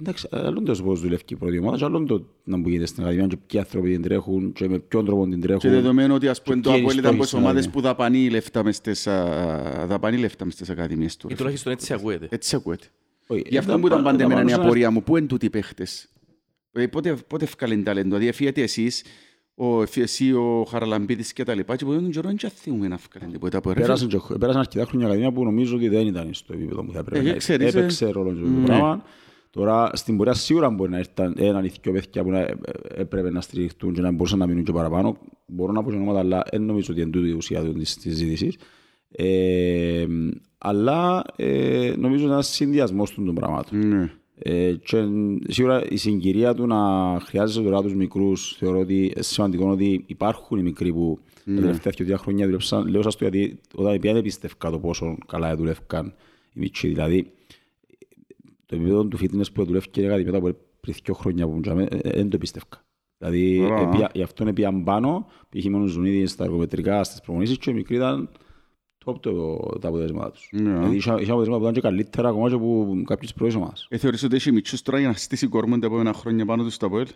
Εντάξει, 0.00 0.28
άλλο 0.30 0.62
το 0.62 0.82
πώς 0.84 1.00
δουλεύει 1.00 1.22
η 1.28 1.36
πρώτη 1.36 1.58
ομάδα 1.58 1.76
και 1.76 1.84
άλλο 1.84 2.04
το 2.04 2.26
να 2.44 2.56
μου 2.56 2.68
γίνεται 2.68 2.86
στην 2.86 3.02
Ακαδημία 3.02 3.26
και 3.26 3.36
ποιοι 3.46 3.60
άνθρωποι 3.60 3.90
την 3.92 4.02
τρέχουν 4.02 4.52
και 4.52 4.68
με 4.68 4.78
ποιον 4.78 5.04
τρόπο 5.04 5.24
την 5.26 5.40
Και 5.40 5.46
τρέχουν. 5.46 5.70
δεδομένου 5.70 6.14
ότι 6.14 6.28
ας 6.28 6.42
πούμε 6.42 6.56
Και 6.56 6.62
το 6.62 6.70
ποιοι 6.70 6.80
Αποέλ 6.80 6.98
ήταν 6.98 7.10
από 7.10 7.16
τις 7.18 7.24
ιστορίες 7.26 7.48
ομάδες 7.50 7.64
είναι. 7.64 7.72
που 7.74 7.80
δαπανεί 7.80 8.30
λεφτά 8.30 8.64
μες 8.64 8.76
στις, 8.76 9.06
α, 9.06 9.86
δαπανεί 9.86 10.16
λεφτά 10.18 10.44
μες 10.44 10.54
στις 10.54 10.70
ακαδημίες 10.70 11.16
του. 11.16 11.26
Ή 11.26 11.28
ρε 11.28 11.34
φίλε. 11.34 11.36
τουλάχιστον 11.36 11.72
έτσι 11.72 11.92
ακούεται. 11.92 12.26
Έτσι 12.30 12.56
ακούεται. 12.56 12.86
Όχι, 13.26 13.42
Γι' 13.48 13.58
αυτό 13.58 13.70
ήταν 13.70 13.80
που 13.80 13.86
ήταν 13.86 14.02
πα- 14.02 14.10
πάντα 14.10 14.22
εμένα 14.22 14.34
η 14.40 14.42
μπορούσαν 14.42 14.60
να- 14.60 14.64
απορία 14.66 14.90
μου. 14.90 15.02
Πού 15.02 15.16
είναι 15.16 15.26
τούτοι 15.26 15.46
οι 15.46 15.50
παίχτες; 15.50 16.08
Ε, 16.72 16.86
Πότε, 16.86 17.14
πότε 17.26 17.44
ευκάλεν 17.44 17.84
ταλέντο; 17.84 18.08
Δηλαδή 18.08 18.28
εφίατε 18.28 18.62
εσείς, 18.62 19.04
ο, 19.58 19.82
εσύ, 19.82 20.32
ο 20.32 20.66
Χαραλαμπίδης 20.70 21.32
και 21.32 21.44
τα 21.44 21.54
λοιπά 21.54 21.76
και 21.76 21.84
που 21.84 21.92
τον 21.94 22.10
καιρό 22.10 22.28
δεν 22.40 22.50
θυμούμε 22.50 22.88
να 22.88 22.94
ευκάλεν 22.94 23.32
τίποτα 23.32 23.58
από 23.58 23.68
ρε 23.68 23.74
φίλε. 23.74 23.86
Πέρασαν, 23.86 24.08
και- 24.08 24.34
πέρασαν 24.38 24.60
αρκετά 24.60 24.84
χρόνια 24.84 25.06
Ακαδημία 25.06 25.32
που 25.32 25.44
νομίζω 25.44 25.76
ότι 25.76 25.88
δεν 25.88 26.06
ήταν 26.06 26.28
στο 26.32 26.52
επίπεδο 26.52 26.84
που 26.84 26.92
θα 26.92 26.98
Ε, 26.98 27.00
έπρεπε. 27.00 27.28
να 27.30 27.36
ξέρεις, 27.36 27.74
ε. 27.74 27.78
Έπαιξε 27.78 28.10
ρόλο 28.10 28.32
και 28.32 28.40
το 28.40 28.46
Ναι. 28.48 28.64
πράγμα. 28.64 29.02
Τώρα 29.50 29.90
στην 29.92 30.16
πορεία 30.16 30.34
σίγουρα 30.34 30.70
μπορεί 30.70 30.90
να 30.90 30.98
ήρθαν 30.98 31.34
έναν 31.38 31.64
ή 31.64 31.70
δυο 31.82 31.92
παιδιά 31.92 32.22
που 32.22 32.30
να 32.30 32.38
ε, 32.38 32.42
ε, 32.42 33.00
έπρεπε 33.00 33.30
να 33.30 33.40
στηριχτούν 33.40 33.92
και 33.94 34.00
να 34.00 34.10
μπορούσαν 34.10 34.38
να 34.38 34.46
μείνουν 34.46 34.64
και 34.64 34.72
παραπάνω. 34.72 35.16
Μπορώ 35.46 35.72
να 35.72 35.82
πω 35.82 35.90
και 35.90 35.96
ονόματα, 35.96 36.18
αλλά 36.18 36.42
δεν 36.50 36.62
νομίζω 36.62 36.92
ότι 36.92 37.00
είναι 37.00 37.10
τούτη 37.10 37.28
η 37.28 37.32
ουσία 37.32 37.62
του 37.64 37.72
της 37.72 37.94
της 37.94 38.02
συζήτησης. 38.02 38.56
Ε, 39.10 40.06
αλλά 40.58 41.24
ε, 41.36 41.92
νομίζω 41.98 42.24
είναι 42.24 42.32
ένας 42.32 42.48
συνδυασμός 42.48 43.14
των 43.14 43.34
πραγμάτων. 43.34 43.88
Ναι. 43.88 44.10
Ε, 44.38 44.72
και 44.72 45.04
σίγουρα 45.48 45.86
η 45.88 45.96
συγκυρία 45.96 46.54
του 46.54 46.66
να 46.66 46.76
χρειάζεσαι 47.20 47.62
τώρα 47.62 47.82
τους 47.82 47.94
μικρούς 47.94 48.56
θεωρώ 48.58 48.78
ότι 48.78 49.04
είναι 49.04 49.22
σημαντικό 49.22 49.70
ότι 49.70 50.04
υπάρχουν 50.06 50.58
οι 50.58 50.62
μικροί 50.62 50.92
που 50.92 51.18
τα 51.44 51.60
τελευταία 51.60 51.92
και 51.92 52.04
δύο 52.04 52.16
χρόνια 52.16 52.46
δουλεύσαν. 52.46 52.86
Λέω 52.88 53.02
σας 53.02 53.16
το 53.16 53.24
γιατί 53.28 53.60
όταν 53.74 53.98
πια 54.00 54.12
δεν 54.12 54.22
πίστευκα 54.22 54.70
το 54.70 54.78
πόσο 54.78 55.16
καλά 55.26 55.56
δουλεύκαν 55.56 56.14
οι 56.52 56.60
μικροί. 56.60 56.88
Δηλαδή 56.88 57.30
το 58.66 58.74
επίπεδο 58.76 59.04
του 59.04 59.18
fitness 59.18 59.52
που 59.52 59.64
δουλεύει 59.64 59.88
και 59.90 60.00
η 60.00 60.06
Ακαδημία 60.06 60.38
από 60.38 60.56
πριν 60.80 60.94
δύο 61.04 61.14
χρόνια 61.14 61.46
που 61.46 61.52
μου 61.52 61.60
τζάμε, 61.60 61.82
ε, 61.90 61.96
ε, 62.02 62.10
δεν 62.10 62.30
το 62.30 62.38
πίστευκα. 62.38 62.84
Δηλαδή 63.18 63.60
Ωραία. 63.60 63.80
επία- 63.80 64.10
γι' 64.14 64.22
αυτό 64.22 64.44
πήγαν 64.52 64.84
πάνω, 64.84 65.26
πήγε 65.48 65.70
μόνο 65.70 65.86
Ζουνίδης 65.86 66.30
στα 66.30 66.44
εργομετρικά, 66.44 67.04
στις 67.04 67.20
προμονήσεις 67.20 67.58
και 67.58 67.70
οι 67.70 67.74
μικροί 67.74 67.96
ήταν 67.96 68.28
top 69.06 69.20
το, 69.20 69.56
τα 69.80 69.88
αποτελέσματα 69.88 70.30
τους. 70.30 70.48
Ναι. 70.52 70.60
Δηλαδή 70.78 70.96
είχα 70.96 71.12
είχα 71.20 71.32
αποτελέσματα 71.32 71.56
που 71.56 71.62
ήταν 71.62 71.72
και 71.74 71.80
καλύτερα 71.80 72.28
ακόμα 72.28 72.48
και 72.48 72.54
από 72.54 72.96
κάποιες 73.04 73.32
πρώτες 73.34 73.54
ομάδες. 73.54 73.86
Ε, 73.90 73.96
θεωρείς 73.96 74.22
ότι 74.22 74.34
έχει 74.36 74.52
μητσούς 74.52 74.82
τώρα 74.82 74.98
για 74.98 75.08
να 75.08 75.14
στήσει 75.14 75.46
κορμό 75.46 75.78
τα 75.78 75.86
επόμενα 75.86 76.12
χρόνια 76.12 76.44
πάνω 76.46 76.62
του 76.62 76.70
στο 76.70 76.86
Αποέλ; 76.86 77.06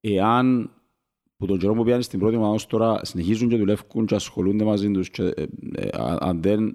εάν 0.00 0.70
που 1.36 1.46
τον 1.46 1.58
καιρό 1.58 1.74
που 1.74 1.84
πιάνει 1.84 2.02
στην 2.02 2.18
πρώτη 2.18 2.36
ομάδα 2.36 2.52
ως 2.54 2.66
τώρα 2.66 3.00
συνεχίζουν 3.04 3.48
και 3.48 3.56
δουλεύουν 3.56 4.06
και 4.06 4.14
ασχολούνται 4.14 4.64
μαζί 4.64 4.90
τους 4.90 5.10
και, 5.10 5.22
ε, 5.22 5.44
ε, 5.74 5.88
αν- 5.92 6.18
αν 6.20 6.42
δεν 6.42 6.74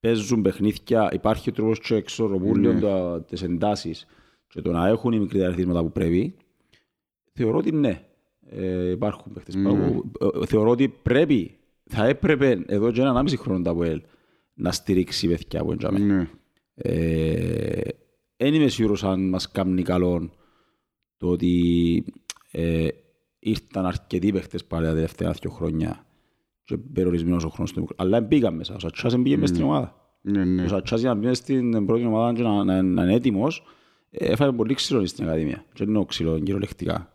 παίζουν 0.00 0.42
παιχνίδια 0.42 1.08
υπάρχει 1.12 1.52
τρόπος 1.52 1.78
και 1.80 1.94
εξορροπούν 1.94 2.60
Ναι. 2.60 2.68
λίγο 2.68 2.80
τα- 2.80 3.22
τις 3.28 3.42
εντάσεις 3.42 4.06
και 4.46 4.60
το 4.60 4.72
να 4.72 4.86
έχουν 4.88 5.12
οι 5.12 5.18
μικροί 5.18 5.38
τα 5.38 5.46
αριθμήματα 5.46 5.82
που 5.82 5.92
πρέπει 5.92 6.34
θεωρώ 7.32 7.58
ότι 7.58 7.72
ναι 7.72 8.02
ε, 8.50 8.90
υπάρχουν 8.90 9.32
παίχτες 9.32 9.54
Ναι. 9.54 9.72
που- 9.92 10.10
ε, 10.42 10.46
θεωρώ 10.46 10.70
ότι 10.70 10.88
πρέπει 10.88 11.56
θα 11.84 12.06
έπρεπε 12.06 12.64
εδώ 12.66 12.92
και 12.92 13.00
έναν 13.00 13.16
άμιση 13.16 13.36
χρόνο 13.36 13.62
τα 13.62 13.70
ΑΠΟΕΛ 13.70 14.02
να 14.54 14.72
στηρίξει 14.72 15.28
παιδιά 15.28 15.64
που 15.64 15.72
εντιαμε. 15.72 15.98
Ναι. 15.98 16.28
Δεν 18.36 18.54
είμαι 18.54 18.68
σίγουρος 18.68 19.04
αν 19.04 19.28
μας 19.28 19.50
κάνει 19.50 19.82
καλό 19.82 20.30
το 21.16 21.28
ότι 21.28 22.04
ε, 22.50 22.88
ήρθαν 23.38 23.86
αρκετοί 23.86 24.32
παίχτες 24.32 24.64
πάλι 24.64 24.86
τα 24.86 24.92
τελευταία 24.92 25.30
δύο 25.30 25.50
χρόνια 25.50 26.06
και 26.64 26.76
περιορισμένος 26.76 27.44
ο 27.44 27.48
χρόνος 27.48 27.72
του. 27.72 27.88
Αλλά 27.96 28.22
πήγαν 28.22 28.54
μέσα. 28.54 28.74
Ο 28.74 28.78
Σατσάς 28.78 29.12
δεν 29.12 29.22
πήγε 29.22 29.36
μέσα 29.36 29.54
στην 29.54 29.64
ομάδα. 29.64 30.18
Ναι, 30.20 30.44
ναι. 30.44 30.64
Ο 30.64 30.68
Σατσάς 30.68 31.00
για 31.00 31.08
να 31.08 31.14
μπει 31.14 31.26
μες 31.26 31.38
στην 31.38 31.86
πρώτη 31.86 32.04
ομάδα 32.04 32.32
και 32.32 32.42
να, 32.42 32.64
να, 32.64 32.82
να 32.82 33.02
είναι 33.02 33.14
έτοιμος 33.14 33.62
ε, 34.10 34.32
έφαγε 34.32 34.52
πολύ 34.52 34.74
ξύλο 34.74 35.06
στην 35.06 35.24
Ακαδημία. 35.24 35.64
Και 35.72 35.84
δεν 35.84 35.94
είναι 35.94 36.04
ξύλο 36.08 36.38
κυριολεκτικά. 36.38 37.12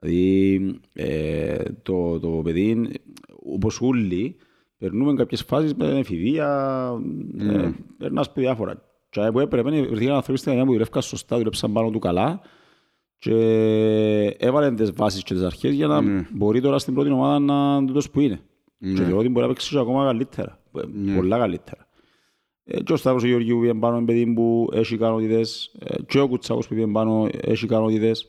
Δηλαδή 0.00 0.80
ε, 0.92 1.62
το, 1.82 2.20
το 2.20 2.28
παιδί, 2.28 2.90
όπως 3.44 3.80
όλοι, 3.80 4.36
περνούμε 4.78 5.14
κάποιες 5.14 5.42
φάσεις 5.42 5.74
με 5.74 5.98
εφηβεία, 5.98 6.90
ε, 7.38 7.70
περνάς 7.98 8.26
από 8.26 8.40
διάφορα. 8.40 8.82
Και 9.08 9.30
που 9.32 9.40
έπρεπε, 9.40 9.70
βρεθήκαν 9.70 10.14
άνθρωποι 10.14 10.38
στην 10.38 10.50
Ακαδημία 10.50 10.64
που 10.64 10.72
δουλεύκαν 10.72 11.02
σωστά, 11.02 11.36
δουλεύσαν 11.36 11.72
πάνω 11.72 11.90
του 11.90 11.98
καλά 11.98 12.40
και 13.18 13.34
έβαλαν 14.38 14.76
τις 14.76 14.92
βάσεις 14.92 15.22
και 15.22 15.34
τις 15.34 15.42
αρχές 15.42 15.74
για 15.74 15.86
να 15.86 16.00
μπορεί 16.32 16.60
τώρα 16.60 16.78
στην 16.78 16.94
πρώτη 16.94 17.10
ομάδα 17.10 17.38
να 17.38 17.76
είναι 17.76 17.86
τούτος 17.86 18.10
που 18.10 18.20
είναι. 18.20 18.40
Και 18.78 19.02
θεωρώ 19.02 19.18
ότι 19.18 19.28
μπορεί 19.28 19.46
να 19.46 19.52
παίξει 19.52 19.70
και 19.70 19.78
ακόμα 19.78 20.04
καλύτερα, 20.04 20.60
ε, 20.76 20.80
πολλά 21.16 21.38
καλύτερα. 21.38 21.88
Ε, 22.64 22.82
Και 22.82 22.92
ο 22.92 22.96
Σταύρος 22.96 23.22
ο 23.22 23.26
Γεωργίου 23.26 23.54
που 23.54 23.60
πήγε 23.60 23.74
πάνω 23.74 23.96
είναι 23.96 24.04
παιδί 24.06 24.32
που 24.32 24.68
έχει 24.72 24.94
ικανότητες, 24.94 25.74
ε, 25.78 26.02
και 26.02 26.18
ο 26.18 26.28
Κουτσάκος 26.28 26.68
που 26.68 26.74
πήγε 26.74 26.86
πάνω 26.86 27.28
έχει 27.40 27.64
ικανότητες. 27.64 28.28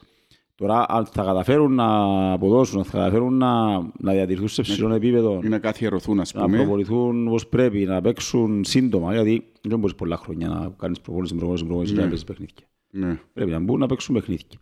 Τώρα 0.56 0.86
αν 0.89 1.06
θα 1.06 1.24
καταφέρουν 1.24 1.74
να 1.74 2.32
αποδώσουν, 2.32 2.78
αν 2.78 2.86
θα 2.86 2.98
καταφέρουν 2.98 3.38
να, 3.38 3.80
να 3.80 4.12
διατηρηθούν 4.12 4.48
σε 4.48 4.62
ψηλό 4.62 4.94
επίπεδο, 4.94 5.39
Ή 5.44 5.48
να 5.48 5.60
καθιερωθούν, 5.60 6.20
ας 6.20 6.34
να 6.34 6.44
πούμε. 6.44 6.58
προπονηθούν 6.58 7.28
όπως 7.28 7.48
πρέπει, 7.48 7.86
να 7.86 8.02
παίξουν 8.02 8.63
σύντομα, 8.63 9.13
γιατί 9.13 9.52
δεν 9.62 9.80
μπορείς 9.80 9.96
πολλά 9.96 10.18
χρόνια 10.18 10.48
να 10.48 10.74
κάνεις 10.78 11.02
προπόνηση, 11.02 11.36
προπόνηση, 11.36 11.65
προπόνηση 11.65 11.94
και 11.94 12.00
να 12.00 12.08
παίζεις 12.08 12.24
παιχνίδια. 12.24 12.68
Ναι. 12.89 13.20
Πρέπει 13.34 13.52
να 13.52 13.60
μπουν 13.60 13.80
να 13.80 13.86
παίξουν 13.86 14.15
παιχνίδια. 14.15 14.60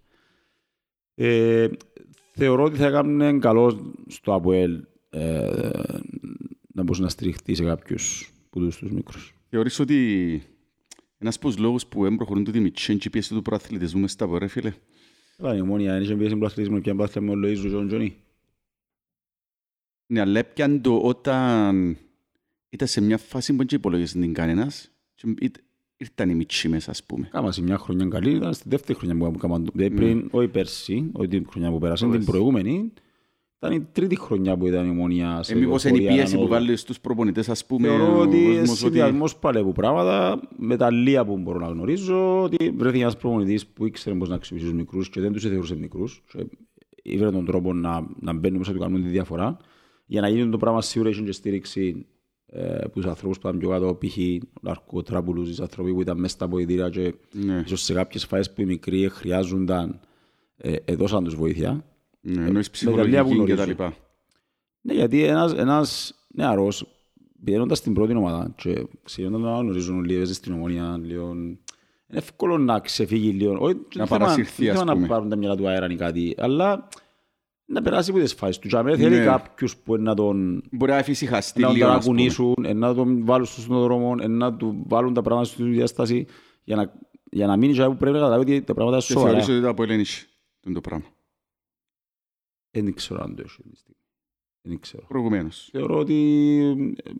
Ε, 1.15 1.67
θεωρώ 2.32 2.63
ότι 2.63 2.77
θα 2.77 2.86
έκαναν 2.86 3.39
καλό 3.39 3.93
στο 4.08 4.34
ΑΠΟΕΛ 4.34 4.84
ε, 5.10 5.69
να 6.73 6.84
μπορούσε 6.84 7.01
να 7.01 7.10
στηριχτείς 7.10 7.58
σε 7.58 7.63
κάποιους 7.63 8.32
που 8.49 8.60
τους, 8.60 8.77
τους 8.77 8.91
μικρούς. 8.91 9.34
Θεωρείς 9.49 9.79
ότι 9.79 10.41
ένας 11.17 11.36
από 11.36 11.47
τους 11.47 11.58
λόγους 11.58 11.86
που 11.86 12.03
δεν 12.03 12.15
προχωρούν 12.15 12.43
τούτοι 12.43 12.60
μητσέν 12.60 12.97
και 12.97 13.08
η 13.08 13.10
πίεση 13.12 13.34
του 13.34 13.41
προαθλητισμού 13.41 14.01
μες 14.01 14.12
στα 14.12 14.27
πορεία, 14.27 14.73
φίλε. 15.43 15.51
Καλά, 15.51 15.56
η 15.56 15.62
ομόνια 15.62 15.95
είναι 15.95 16.06
και 16.06 16.15
πίεση 16.15 16.36
πλαθλητισμό 16.36 16.79
και 16.79 16.89
αν 16.89 16.97
πάθλαμε 16.97 17.32
ο 17.32 17.34
Λοΐζου 17.36 17.67
και 17.69 17.75
ο 17.75 17.86
Τζονί. 17.88 18.15
Ναι, 20.13 20.19
αλλά 20.19 20.39
έπιαν 20.39 20.82
το 20.82 20.97
όταν 20.97 21.97
ήταν 22.69 22.88
σε 22.88 23.01
μια 23.01 23.17
φάση 23.17 23.51
που 23.51 23.58
δεν 23.65 23.77
υπολογίζεις 23.77 24.12
την 24.21 24.34
κανένας 24.34 24.91
και 25.15 25.34
ήρ- 25.39 25.56
ήρθαν 25.97 26.29
οι 26.29 26.36
μητσοί 26.36 26.69
μέσα, 26.69 26.91
ας 26.91 27.03
πούμε. 27.03 27.27
Κάμα 27.32 27.51
σε 27.51 27.62
μια 27.62 27.77
χρονιά 27.77 28.06
καλή, 28.08 28.32
ήταν 28.36 28.53
στη 28.53 28.69
δεύτερη 28.69 28.97
χρονιά 28.99 29.29
που 29.29 29.34
έκαναν. 29.38 29.69
Δηλαδή 29.73 29.95
πριν, 29.95 30.27
όχι 30.32 30.47
πέρσι, 30.47 31.10
όχι 31.13 31.27
την 31.27 31.45
χρονιά 31.49 31.69
που 31.71 31.77
πέρασε, 31.79 32.06
την 32.06 32.13
Όχι. 32.15 32.25
προηγούμενη, 32.25 32.93
ήταν 33.65 33.78
η 33.78 33.88
τρίτη 33.91 34.15
χρονιά 34.19 34.58
που 34.58 34.67
ήταν 34.67 34.86
η 34.86 34.89
ομόνια 34.89 35.43
σε 35.43 35.54
Ε, 35.54 35.56
μήπως 35.56 35.84
είναι 35.84 35.97
η 35.97 35.99
πορεία 35.99 36.15
πίεση 36.15 36.34
που 36.34 36.39
ανόδου. 36.39 36.54
βάλεις 36.54 36.82
στους 36.82 36.99
προπονητές, 36.99 37.49
ας 37.49 37.65
πούμε, 37.65 37.88
Θεωρώ 37.88 38.17
ο 38.17 38.19
ότι 38.21 38.56
κόσμος, 38.58 38.78
συνδυασμός 38.78 39.36
παλεύου 39.36 39.71
πράγματα, 39.71 40.41
με 40.58 40.78
τα 40.78 40.91
λία 40.91 41.26
που 41.26 41.38
μπορώ 41.38 41.60
να 41.60 41.67
γνωρίζω, 41.67 42.43
ότι 42.43 42.69
βρέθηκε 42.78 43.02
ένας 43.02 43.17
προπονητής 43.17 43.67
που 43.67 43.86
ήξερε 43.86 44.15
πώς 44.15 44.30
να 44.30 44.36
αξιοποιήσει 44.36 44.67
τους 44.69 44.78
μικρούς 44.78 45.10
και 45.10 45.21
δεν 45.21 45.32
τους 45.32 45.43
θεωρούσε 45.43 45.76
μικρούς. 45.76 46.23
Και 46.32 46.45
ήβρε 47.04 47.32
τον 47.32 47.45
τρόπο 47.45 47.73
να, 47.73 48.08
να 48.19 48.34
μπαίνουν 48.34 48.58
μέσα 48.58 48.71
του 48.73 48.80
κάνουν 48.80 49.04
τη 49.04 49.10
διαφορά. 49.10 49.58
Για 50.06 50.21
να 50.21 50.30
γίνει 50.30 50.49
το 50.49 50.58
πράγμα 50.58 50.82
σίγουρα 50.82 51.10
έχει 51.10 51.23
και 51.23 51.32
στήριξη 51.32 52.06
ε, 52.45 52.76
από 52.76 52.89
τους 52.89 53.06
ανθρώπους 53.06 53.39
που 53.39 53.47
ήταν 53.47 53.60
πιο 53.60 53.69
κάτω, 53.69 53.97
π.χ. 53.99 54.17
ο 54.17 54.47
Λαρκό 54.62 55.02
Τράπουλους, 55.04 55.58
οι 55.58 55.62
άνθρωποι 55.62 55.93
που 55.93 56.02
ήταν 56.02 56.19
μέσα 56.19 56.34
στα 56.34 56.47
ποητήρια 56.47 56.89
και 56.89 57.13
Ναι, 57.32 57.63
ίσως 57.65 57.82
σε 57.82 57.93
κάποιες 57.93 58.26
φάσεις 58.26 58.54
που 58.54 58.62
οι 58.62 58.65
μικροί 58.65 59.10
χρειάζονταν, 59.10 59.99
ε, 60.58 60.76
έδωσαν 60.86 61.23
τους 61.23 61.36
βοήθεια. 61.36 61.86
Ναι, 62.25 62.45
εννοείς 62.45 62.69
με 62.86 62.91
τα 62.91 63.03
λία 63.03 63.23
που 63.23 63.27
ψυχολογική 63.29 63.45
και 63.45 63.55
τα 63.55 63.63
γνωρίζω. 63.63 63.65
λοιπά. 63.65 63.93
Ναι, 64.81 64.93
γιατί 64.93 65.23
ένας, 65.23 65.53
ένας 65.53 66.13
νεαρός 66.27 66.86
πηγαίνοντας 67.43 67.77
στην 67.77 67.93
πρώτη 67.93 68.15
ομάδα 68.15 68.53
και 68.57 68.86
ξεκινώντας 69.03 69.51
να 69.51 69.57
γνωρίζουν 69.57 69.97
όλοι, 69.97 70.15
έπαιζε 70.15 70.33
στην 70.33 70.53
ομόνια 70.53 70.99
λίγο... 71.03 71.29
Είναι 71.31 71.57
εύκολο 72.07 72.57
να 72.57 72.79
ξεφύγει 72.79 73.29
λίγο. 73.29 73.57
Όχι, 73.59 73.73
δεν 73.73 74.07
θέμα- 74.07 74.07
παρασυρθεί, 74.19 74.63
δεν 74.65 74.71
ας 74.73 74.79
θέμα 74.79 74.91
να 74.91 74.93
πούμε. 74.93 75.07
πάρουν 75.07 75.29
τα 75.29 75.36
μυαλά 75.36 75.55
του 75.55 75.67
αέρα 75.67 75.89
ή 75.89 75.95
κάτι, 75.95 76.36
αλλά 76.38 76.88
να 77.65 77.81
περάσει 77.81 78.09
από 78.12 78.19
τις 78.19 78.33
φάσεις 78.33 78.59
του. 78.59 78.67
Και 78.67 78.77
αμέ 78.77 78.97
θέλει 78.97 79.15
Ναι. 79.17 79.23
κάποιους 79.23 79.77
που 79.77 79.95
να 79.97 80.13
τον, 80.13 80.63
Μπορεί 80.71 80.91
να 80.91 80.97
εφησυχαστεί 80.97 81.62
να 81.62 81.67
τον 81.67 81.75
λίγο, 81.75 81.88
ας 81.88 82.05
πούμε. 82.05 82.21
ακουνήσουν, 82.21 82.77
να 82.77 82.93
τον 82.93 83.25
βάλουν 83.25 83.45
στον 83.45 83.81
δρόμο, 83.81 84.15
να 84.15 84.53
του 84.53 84.83
βάλουν 84.88 85.13
τα 85.13 85.21
πράγματα 85.21 85.49
στη 85.49 85.63
διάσταση 85.63 86.25
για 86.63 86.75
να, 86.75 86.93
για 87.31 87.47
να 87.47 87.57
μείνει 87.57 87.73
και 87.73 87.83
που 87.83 87.97
πρέπει 87.97 88.13
να 88.17 88.19
καταλάβει 88.23 88.51
ότι 88.55 88.62
τα 88.62 88.73
πράγματα 88.73 88.95
είναι 88.97 89.05
Και 89.07 89.13
σοβαρά. 89.13 89.29
θεωρείς 89.31 89.49
ότι 89.49 89.62
το 89.62 89.69
Αποέλ 89.69 89.89
είναι 89.89 90.73
το 90.73 90.81
πράγμα. 90.81 91.05
Δεν 92.73 92.93
ξέρω 92.93 93.21
αν 93.23 93.36
το 93.36 93.41
έχει. 93.45 93.55
αυτή 93.59 93.69
τη 93.69 93.77
στιγμή. 93.77 93.97
Δεν 94.62 94.79
ξέρω. 94.79 95.05
Προηγουμένως. 95.07 95.69
Θεωρώ 95.71 95.97
ότι 95.97 96.15
ε, 97.03 97.12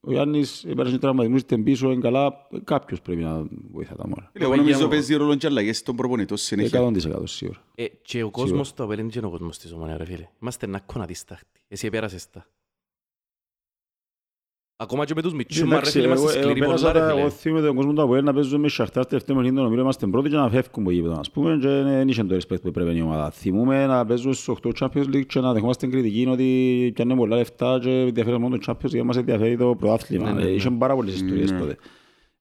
ο 0.00 0.12
Γιάννης 0.12 0.66
πέρασε 0.76 0.98
τραυματισμούς, 0.98 1.40
ήταν 1.40 1.62
πίσω, 1.62 1.90
είναι 1.90 2.00
καλά. 2.00 2.48
Κάποιος 2.64 3.00
πρέπει 3.00 3.22
να 3.22 3.46
βοηθά 3.70 3.94
τα 3.94 4.08
μόρα. 4.08 4.30
Εγώ 4.32 4.56
νομίζω 4.56 4.88
παίζει 4.88 5.14
ρόλο 5.14 5.34
και 5.34 5.46
αλλαγές 5.46 5.78
στον 5.78 5.96
προπονητό 5.96 6.36
συνέχεια. 6.36 6.80
100% 6.80 7.22
σίγουρα. 7.24 7.64
Ε, 7.74 7.86
και 8.02 8.22
ο 8.22 8.30
κόσμος 8.30 8.74
του 8.74 8.82
Απέλ 8.82 8.98
είναι 8.98 9.08
και 9.08 9.18
ο 9.18 9.30
κόσμος 9.30 9.58
της 9.58 9.72
ομονίας, 9.72 9.98
ρε 9.98 10.04
φίλε. 10.04 10.28
Είμαστε 10.40 10.66
ένα 10.66 10.80
κονατίσταχτη. 10.80 11.60
Εσύ 11.68 11.86
επέρασες 11.86 12.30
τα. 12.30 12.46
Ακόμα 14.76 15.04
και 15.04 15.12
με 15.16 15.22
τους 15.22 15.32
μητσούς, 15.34 15.62
μα 15.62 15.68
ρε 15.68 15.74
Εντάξει, 15.74 15.90
φίλε, 15.92 16.06
είμαστε 16.06 16.26
εγώ- 16.26 16.38
εγώ 16.38 16.42
σκληροί 16.50 16.60
πέρασα 16.66 16.86
πολλά 16.86 16.92
ρε 16.92 16.98
τα- 16.98 17.08
φίλε. 17.10 17.20
Εγώ 17.20 17.30
θυμούμαι 17.30 17.66
τον 17.66 17.76
κόσμο 17.76 17.92
του 17.92 18.02
Αποέλ 18.02 18.24
να 18.24 18.32
παίζουν 18.32 18.60
με 18.60 18.68
Σαχτάρ 18.68 19.06
τελευταίο 19.06 19.36
μερίδιο 19.36 19.62
νομίζω 19.62 19.80
είμαστε 19.80 20.06
πρώτοι 20.06 20.28
και 20.28 20.36
να 20.36 20.50
φεύγουν 20.50 20.82
από 20.82 20.90
γήπεδο 20.90 21.16
ας 21.18 21.30
πούμε 21.30 21.58
και 21.60 21.68
δεν 21.68 22.08
είχε 22.08 22.24
το 22.24 22.34
respect 22.34 22.60
που 22.62 22.68
έπρεπε 22.68 22.92
η 22.96 23.00
ομάδα. 23.00 23.30
Θυμούμαι 23.30 23.86
να 23.86 24.06
παίζουμε 24.06 24.34
στους 24.34 24.48
8 24.48 24.70
Champions 24.80 25.04
League 25.14 25.26
και 25.26 25.40
να 25.40 25.52
δεχόμαστε 25.52 25.86
κριτική 25.86 26.26
ότι 26.30 26.90
πιάνε 26.94 27.14
πολλά 27.16 27.36
λεφτά 27.36 27.78
και 27.82 27.90
ενδιαφέρει 27.90 28.38
μόνο 28.38 28.58
το 28.58 28.62
Champions 28.66 28.88
και 28.90 29.02
μας 29.02 29.16
ενδιαφέρει 29.16 29.56
το 29.56 29.74
πρωτάθλημα. 29.78 30.24
Ναι, 30.28 30.34
ναι, 30.34 30.42
Ε, 30.42 30.44
ναι. 30.44 30.50
Είχε 30.50 30.70
πάρα 30.70 30.94
πολλές 30.94 31.14
ιστορίες 31.14 31.50
Ναι. 31.50 31.58
τότε. 31.58 31.76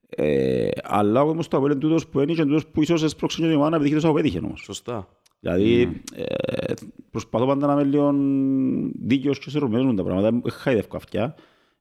Ε, 0.09 0.67
Αλλά 0.83 1.21
ο 1.21 1.25
κόσμος 1.25 1.47
του 1.47 1.57
Αποέλ 1.57 1.71
είναι 1.71 1.81
τούτος 1.81 2.07
που 2.07 2.19
είναι 2.19 2.33
και 2.33 2.43
τούτος 2.43 2.67
που 2.67 2.81
ίσως 2.81 3.03
έσπρωξε 3.03 3.41
και 3.41 3.47
την 3.47 3.55
ομάδα 3.55 3.69
να 3.69 3.77
πετύχει 3.77 3.93
τόσο 3.95 4.07
που 4.07 4.13
πέτυχε 4.13 4.39
όμως. 4.43 4.61
Σωστά. 4.63 5.07
Δηλαδή, 5.39 6.01
ε, 6.15 6.23
προσπαθώ 7.11 7.45
πάντα 7.45 7.67
να 7.67 7.73
είμαι 7.73 7.83
λίγο 7.83 8.13
δίκαιος 9.01 9.39
και 9.39 9.45
ισορροπημένος 9.47 9.87
με 9.91 9.95
τα 9.95 10.03
πράγματα. 10.03 10.29
Δεν 10.31 10.43
χαϊδεύω 10.51 10.87
αυτιά. 10.95 11.35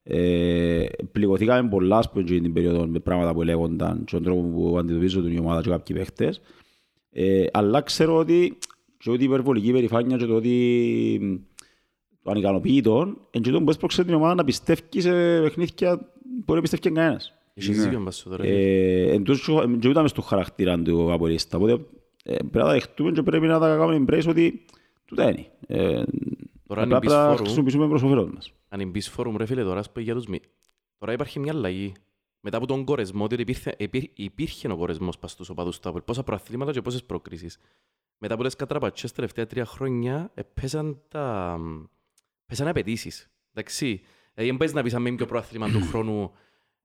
Ε, 0.05 0.85
πληγωθήκαμε 1.13 1.69
πολλά 1.69 1.97
ας 1.99 2.11
πούμε, 2.11 2.23
εκείνη 2.23 2.41
την 2.41 2.53
περίοδο 2.53 2.87
με 2.87 2.99
πράγματα 2.99 3.35
που 3.35 3.43
λέγονταν 3.43 4.05
και 4.05 4.15
τον 4.15 4.23
τρόπο 4.23 4.41
που 4.43 4.79
αντιμετωπίζονται 4.79 5.31
η 5.33 5.39
ομάδα 5.39 5.63
και 5.63 5.71
κάποιοι 5.71 5.97
παίχτες. 5.97 6.41
Ε, 7.11 7.45
αλλά 7.53 7.81
ξέρω 7.81 8.17
ότι 8.17 8.59
και 8.99 9.11
ότι 9.11 9.23
η 9.23 9.25
υπερβολική 9.27 9.73
περηφάνεια 9.73 10.17
και 10.17 10.25
το 10.27 10.35
ότι 10.35 11.45
το 12.23 12.31
ανικανοποιητό 12.31 13.01
είναι 13.31 13.45
και 13.45 13.51
το 13.51 13.63
που 13.63 13.71
έσπρωξε 13.71 14.05
την 14.05 14.15
ομάδα 14.15 14.35
να 14.35 14.45
πιστεύει 14.45 15.01
σε 15.01 15.41
παιχνίδια 15.43 15.99
που 16.45 16.53
δεν 16.53 16.61
πιστεύει 16.61 16.91
κανένας. 16.91 17.33
Έχεις 17.55 17.77
Ναι. 17.77 17.83
δίκιο 17.85 18.01
μπας 18.03 18.17
στο 18.17 18.31
τώρα. 18.31 18.45
Ε, 18.45 19.13
εν 19.13 19.23
τούτος 19.23 19.43
και- 19.45 19.77
και 19.81 19.89
ούτε 19.89 20.01
μες 20.01 20.11
στο 20.11 20.23
χαρακτήρα 20.23 20.83
του 20.83 21.13
απολύστα. 21.13 21.57
Οπότε 21.57 21.73
ε, 22.25 22.35
πρέπει 22.37 22.57
να 22.57 22.65
τα 22.65 22.73
δεχτούμε 22.73 23.11
και 23.13 23.23
πρέπει 23.23 23.47
να 23.47 23.59
τα 23.59 23.77
κάνουμε 23.77 24.05
embrace 24.09 24.27
ότι 24.29 24.65
τούτα 25.05 25.29
είναι. 25.31 25.47
Ε, 25.67 26.03
Τώρα 26.67 26.83
απλά 26.83 26.83
αν 26.83 26.89
πρέπει 26.89 26.91
να 26.91 26.99
μπεις 26.99 27.13
φόρου, 27.13 27.37
χρησιμοποιήσουμε 27.37 27.89
προς 27.89 28.03
όφελος 28.03 28.31
μας. 28.35 28.53
Αν 28.73 28.91
μπεις 28.91 29.09
φόρουμ 29.09 29.37
ρε 29.37 29.47
φίλε 29.47 29.63
τώρα, 29.63 29.79
ας 29.81 29.93
πούμε 29.93 30.05
για 30.05 30.15
τους 30.15 30.27
μη. 30.27 30.41
Τώρα 30.99 31.13
υπάρχει 31.13 31.39
μια 31.39 31.53
αλλαγή. 31.53 31.93
Μετά 32.41 32.57
από 32.57 32.67
τον 32.67 32.85
κορεσμό, 32.85 33.27
διότι 33.27 33.43
υπήρχε, 33.43 33.75
υπήρ, 33.79 34.03
υπήρχε 34.15 34.73
ο 34.73 34.77
κορεσμός 34.77 35.19
πας 35.19 35.31
στους 35.31 35.49
οπαδούς 35.49 35.79
του 35.79 35.93
Apple. 35.93 36.05
Πόσα 36.05 36.23
προαθλήματα 36.23 36.73
και 36.73 36.81
πόσες 36.83 37.05
προκρίσεις. 37.05 37.59
Μετά 38.19 38.35
από 38.35 38.43
τις 38.43 38.57
κατραπατσές 38.57 39.11
τα 39.11 39.17
τελευταία 39.17 39.47
τρία 39.47 39.65
χρόνια, 39.65 40.31
ε, 40.35 40.43
πέσαν 40.43 41.03
τα... 41.09 41.59
πέσαν 42.47 42.69
απαιτήσεις. 42.69 43.31
Εντάξει. 43.55 43.87
Δηλαδή, 44.35 44.51
δεν 44.51 44.57
παίζει 44.57 44.75
να 44.75 44.83
πεις 44.83 44.95
αν 44.95 45.03
με 45.03 45.15
πιο 45.15 45.27
προαθλήμα 45.27 45.71
του 45.71 45.83
χρόνου 45.91 46.33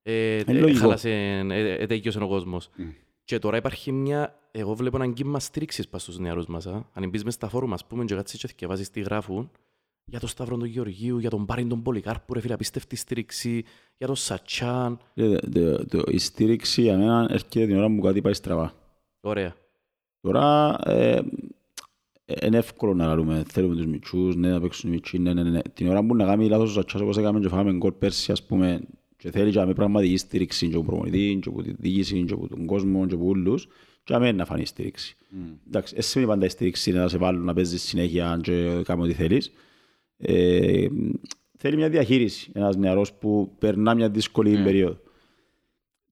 ε, 0.02 0.36
ε, 0.36 0.52
λογικό. 0.52 0.78
χάλασε, 0.80 1.10
ε, 1.10 1.82
ε, 1.82 1.86
τέλειωσε 1.86 2.18
ο 2.18 2.28
κόσμος. 2.28 2.70
Mm. 2.78 2.82
Και 3.24 3.38
τώρα 3.38 3.56
υπάρχει 3.56 3.92
μια, 3.92 4.38
εγώ 4.50 4.74
βλέπω 4.74 4.96
έναν 4.96 5.12
κύμα 5.12 5.40
στήριξης 5.40 5.88
πας 5.88 6.02
στους 6.02 6.18
νεαρούς 6.18 6.46
μας. 6.46 6.66
Α. 6.66 6.84
Αν 6.92 7.08
μπεις 7.08 7.24
μες 7.24 7.34
στα 7.34 7.48
φόρουμ, 7.48 7.72
ας 7.72 7.86
πούμε, 7.86 8.04
και 8.04 8.14
κάτσεις 8.14 8.40
και 8.40 8.46
θυκευάζεις 8.46 8.90
τι 8.90 9.00
γράφουν, 9.00 9.50
για 10.10 10.20
τον 10.20 10.28
Σταύρο 10.28 10.56
τον 10.56 10.68
Γεωργίου, 10.68 11.18
για 11.18 11.30
τον 11.30 11.46
Πάριν 11.46 11.68
τον 11.68 11.82
Πολυκάρπου, 11.82 12.34
ρε 12.34 12.40
φίλε, 12.40 12.52
απίστευτη 12.54 12.96
στήριξη, 12.96 13.64
για 13.98 14.06
τον 14.06 14.16
Σατσάν. 14.16 14.98
Ε, 15.14 15.34
το- 15.36 15.86
το- 15.86 16.02
Η 16.10 16.18
στήριξη 16.18 16.82
για 16.82 16.96
μένα 16.96 17.26
έρχεται 17.30 17.66
την 17.66 17.76
ώρα 17.76 17.94
που 17.94 18.00
κάτι 18.00 18.20
πάει 18.20 18.32
στραβά. 18.32 18.74
Ωραία. 19.20 19.54
Τώρα 20.20 20.76
ε, 20.84 21.20
ε, 22.24 22.46
είναι 22.46 22.56
εύκολο 22.56 22.94
να 22.94 23.06
λαλούμε, 23.06 23.42
θέλουμε 23.48 23.74
τους 23.76 23.86
μητσούς, 23.86 24.36
ναι, 24.36 24.50
να 24.50 24.60
παίξουν 24.60 24.90
οι 24.90 24.92
μητσοί, 24.92 25.18
ναι, 25.18 25.32
ναι, 25.34 25.42
ναι. 25.42 25.60
Την 25.62 25.88
ώρα 25.88 26.04
που 26.06 26.14
να 26.16 26.24
κάνει 26.24 26.48
λάθος 26.48 26.70
ο 26.70 26.72
Σατσάς 26.72 27.00
όπως 27.00 27.16
έκαμε 27.16 27.40
και 27.40 27.48
φάμε 27.48 27.72
γκολ 27.72 27.92
πέρσι, 27.92 28.32
ας 28.32 28.42
πούμε, 28.42 28.80
και 29.16 29.30
θέλει 29.30 29.50
και 29.50 29.58
να 29.58 29.66
με 29.66 29.72
πραγματική 29.72 30.16
στήριξη 30.16 30.68
και 30.68 30.74
από 30.74 30.84
προπονητής, 30.84 31.38
και 31.42 31.48
από 31.48 31.62
τη 31.62 31.72
διοίκηση, 31.78 32.24
και 32.24 32.32
από 32.32 32.48
τον 32.48 32.66
κόσμο, 32.66 33.06
και 33.06 33.14
από 33.14 33.26
όλους, 33.26 33.66
και 34.04 34.12
να 34.12 34.18
μην 34.18 34.36
να 34.36 34.44
φανεί 34.44 34.66
στήριξη. 34.66 35.16
Εντάξει, 35.66 35.94
εσύ 35.96 36.08
σημαίνει 36.10 36.30
πάντα 36.30 36.46
η 36.46 36.48
στήριξη 36.48 36.90
είναι 36.90 36.98
να 36.98 37.08
σε 37.08 37.18
βάλουν 37.18 37.44
να 37.44 37.54
παίζεις 37.54 37.82
συνέχεια 37.82 38.38
και 38.42 38.82
κάνει 38.84 39.02
ό,τι 39.02 39.12
θέλεις. 39.12 39.52
Ε, 40.18 40.86
θέλει 41.56 41.76
μια 41.76 41.88
διαχείριση, 41.88 42.50
ένας 42.54 42.76
νεαρός 42.76 43.12
που 43.12 43.52
περνά 43.58 43.94
μια 43.94 44.08
δύσκολη 44.10 44.50
Ναι. 44.50 44.62
περίοδο. 44.64 44.98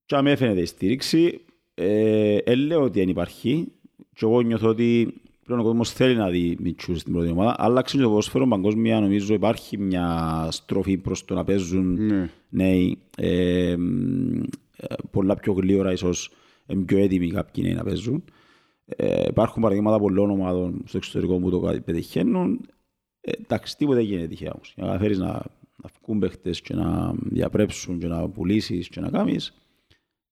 Και 0.05 0.15
αν 0.15 0.27
έφαινεται 0.27 0.61
η 0.61 0.65
στήριξη, 0.65 1.41
ε, 1.73 2.35
ε, 2.35 2.55
λέω 2.55 2.81
ότι 2.81 2.99
δεν 2.99 3.09
υπάρχει. 3.09 3.67
Και 4.13 4.25
εγώ 4.25 4.41
νιώθω 4.41 4.67
ότι 4.69 5.13
πλέον 5.45 5.59
ο 5.59 5.63
κόσμος 5.63 5.91
θέλει 5.91 6.15
να 6.15 6.29
δει 6.29 6.57
μητσούς 6.59 6.99
στην 6.99 7.13
πρώτη 7.13 7.29
ομάδα. 7.29 7.55
Άλλαξε 7.57 7.95
και 7.97 8.03
το 8.03 8.09
ποδόσφαιρο 8.09 8.47
παγκόσμια, 8.47 8.99
νομίζω 8.99 9.33
υπάρχει 9.33 9.77
μια 9.77 10.47
στροφή 10.51 10.97
προς 10.97 11.25
το 11.25 11.33
να 11.33 11.43
παίζουν 11.43 12.05
Ναι. 12.05 12.29
νέοι. 12.49 12.97
Ε, 13.17 13.75
μ, 13.77 14.41
ε, 14.77 14.95
πολλά 15.11 15.35
πιο 15.35 15.53
γλύωρα 15.53 15.91
ίσως 15.91 16.31
είναι 16.67 16.83
πιο 16.83 16.97
έτοιμοι 16.97 17.29
κάποιοι 17.31 17.63
νέοι 17.67 17.73
να 17.75 17.83
παίζουν. 17.83 18.23
Ε, 18.85 19.23
υπάρχουν 19.27 19.61
παραδείγματα 19.61 19.99
πολλών 19.99 20.29
ομάδων 20.29 20.81
στο 20.85 20.97
εξωτερικό 20.97 21.37
που 21.39 21.49
το 21.49 21.59
κάτι 21.59 21.79
πετυχαίνουν. 21.81 22.59
Ε, 23.27 23.31
εντάξει, 23.41 23.77
τίποτα 23.77 23.97
δεν 23.97 24.05
γίνεται 24.05 24.27
τυχαία 24.27 24.51
όμως. 24.53 24.73
Για 24.75 24.83
να 24.83 24.89
καταφέρεις 24.89 25.17
να, 25.17 25.31
να 25.75 25.89
βγουν 26.01 26.19
παίχτες 26.19 26.61
και 26.61 26.73
να 26.73 27.13
διαπρέψουν 27.19 27.99
και 27.99 28.07
να 28.07 28.29
πουλήσεις 28.29 28.87
και 28.87 28.99
να 28.99 29.09
κάνεις, 29.09 29.53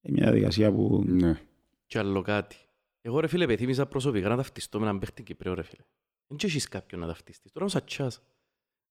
είναι 0.02 0.18
μια 0.18 0.32
διαδικασία 0.32 0.72
που... 0.72 1.04
Ναι. 1.08 1.40
Και 1.86 2.00
άλλο 2.00 2.22
κάτι. 2.22 2.56
Εγώ 3.02 3.20
ρε 3.20 3.28
φίλε 3.28 3.44
επιθύμιζα 3.44 3.86
προσωπικά 3.86 4.30
να 4.30 4.36
ταυτιστώ 4.36 4.80
με 4.80 4.86
έναν 4.86 5.00
παίχτη 5.00 5.24
Κυπρέο 5.24 5.54
ρε 5.54 5.62
φίλε. 5.62 5.84
Δεν 6.28 6.38
και 6.38 6.46
έχεις 6.46 6.68
κάποιον 6.68 7.02
να 7.02 7.08
ταυτιστείς. 7.08 7.52
Τώρα 7.52 7.66
ο 7.66 7.70
Σατσάς. 7.70 8.22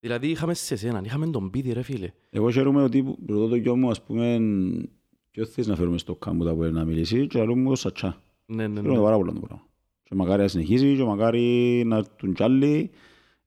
Δηλαδή 0.01 0.29
είχαμε 0.31 0.55
σε 0.55 0.77
σένα, 0.77 1.03
είχαμε 1.05 1.27
τον 1.27 1.51
Πίδη 1.51 1.73
ρε 1.73 1.83
φίλε. 1.83 2.13
Εγώ 2.31 2.51
χαίρομαι 2.51 2.83
ότι 2.83 3.17
ρωτώ 3.27 3.49
το 3.49 3.57
γιο 3.57 3.77
μου, 3.77 3.91
ας 3.91 4.03
πούμε, 4.03 4.41
ποιο 5.31 5.47
θες 5.47 5.67
να 5.67 5.77
φέρουμε 5.77 5.99
στο 5.99 6.15
κάμπο 6.15 6.45
τα 6.45 6.55
που 6.55 6.63
να 6.63 6.85
μιλήσει; 6.85 7.27
Και 7.27 7.41
άλλο 7.41 7.57
μου 7.57 7.69
το 7.69 7.77
Σατσά. 7.77 8.23
Ναι, 8.47 8.67
ναι, 8.67 8.75
Χαίρομαι 8.81 8.97
ναι. 8.97 9.05
πάρα 9.05 9.17
πολύ 9.17 9.33
το 9.33 9.41
πράγμα. 9.41 9.67
Και 10.03 10.15
μακάρι 10.15 10.43
να 10.43 10.49
συνεχίσει 10.49 10.97
και 10.97 11.05
μακάρι 11.05 11.83
να 11.87 11.97
έρθουν 11.97 12.35
κι 12.35 12.43
άλλοι. 12.43 12.91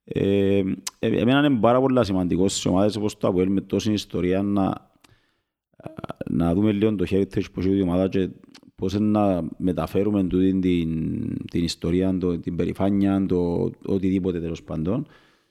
Ε, 0.09 0.63
ε, 0.99 1.07
εμένα 1.07 1.47
είναι 1.47 1.59
πάρα 1.59 1.79
πολύ 1.79 2.05
σημαντικό 2.05 2.47
στις 2.47 2.65
ομάδες 2.65 2.95
όπως 2.95 3.17
το 3.17 3.27
ΑΠΟΕΛ 3.27 3.49
με 3.51 3.61
τόση 3.61 3.91
ιστορία 3.91 4.41
να, 4.41 4.91
να 6.29 6.53
δούμε 6.53 6.71
λίγο 6.71 6.95
το 6.95 7.05
heritage 7.09 7.51
που 7.53 7.59
έχει 7.59 7.77
η 7.77 7.81
ομάδα 7.81 8.07
και 8.07 8.29
πώς 8.75 8.93
είναι 8.93 9.19
να 9.19 9.43
μεταφέρουμε 9.57 10.23
τούτη 10.23 10.59
την, 10.59 11.45
την 11.45 11.63
ιστορία, 11.63 12.17
το, 12.17 12.39
την 12.39 12.55
περηφάνεια, 12.55 13.25
το 13.25 13.71
οτιδήποτε 13.85 14.39
τέλος 14.39 14.63
πάντων 14.63 15.07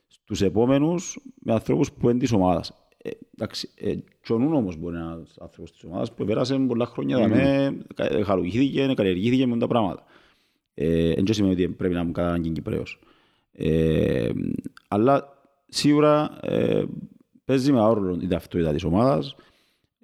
στους 0.07 0.43
επόμενους 0.43 1.19
με 1.43 1.53
ανθρώπους 1.53 1.93
που 1.93 2.11
είναι 2.11 2.19
της 2.19 2.33
ομάδας. 2.33 2.73
Ε, 3.03 3.11
εντάξει, 3.35 3.69
ε, 3.75 3.95
και 4.23 4.33
ο 4.33 4.39
Νούνο 4.39 4.57
όμως 4.57 4.77
μπορεί 4.77 4.95
να 4.97 5.03
είναι 5.03 5.13
ένας 5.13 5.37
άνθρωπος 5.41 5.73
της 5.73 5.85
ομάδας 5.85 6.15
που 6.15 6.25
πέρασε 6.25 6.59
πολλά 6.59 6.87
χρόνια 6.87 7.17
mm. 7.17 7.21
δαμέ, 7.21 7.79
κα- 7.95 8.25
χαλουγήθηκε, 8.25 8.93
καλλιεργήθηκε 8.95 9.47
με 9.47 9.59
τα 9.59 9.67
πράγματα. 9.67 10.05
Ε, 10.75 11.15
δεν 11.15 11.33
σημαίνει 11.35 11.53
ότι 11.53 11.69
πρέπει 11.69 11.95
να 11.95 12.05
μου 12.05 12.13
κατά 12.13 12.29
ανάγκη 12.29 12.51
Κυπρέος. 12.51 12.99
Ε, 13.59 14.31
αλλά 14.89 15.29
σίγουρα 15.69 16.39
ε, 16.43 16.85
παίζει 17.45 17.73
με 17.73 17.79
ρόλο 17.79 18.19
η 18.23 18.27
ταυτότητα 18.27 18.73
της 18.73 18.85
ομάδας. 18.85 19.37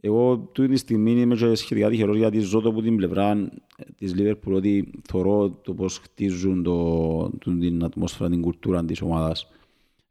Εγώ 0.00 0.50
τούτη 0.52 0.68
τη 0.68 0.76
στιγμή 0.76 1.10
είμαι 1.10 1.34
και 1.34 1.54
σχετικά 1.54 1.88
τυχερός 1.88 2.16
γιατί 2.16 2.38
ζω 2.38 2.60
το 2.60 2.68
από 2.68 2.82
την 2.82 2.96
πλευρά 2.96 3.30
ε, 3.76 3.84
της 3.96 4.14
Λίβερπουλ 4.14 4.54
ότι 4.54 4.90
θωρώ 5.08 5.50
το 5.50 5.74
πώς 5.74 5.98
χτίζουν 5.98 6.62
το, 6.62 7.30
το- 7.38 7.58
την 7.58 7.84
ατμόσφαιρα, 7.84 8.30
την 8.30 8.40
κουλτούρα 8.42 8.84
της 8.84 9.00
ομάδας 9.02 9.48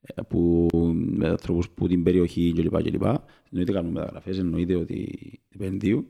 ε, 0.01 0.21
που, 0.21 0.67
με 0.93 1.27
ανθρώπους 1.27 1.69
που 1.69 1.87
την 1.87 2.03
περιοχή 2.03 2.53
κλπ. 2.55 2.81
κλπ. 2.83 3.03
Εννοείται 3.49 3.71
κάνουν 3.71 3.91
μεταγραφές, 3.91 4.37
εννοείται 4.37 4.75
ότι 4.75 5.09
επενδύουν. 5.55 6.05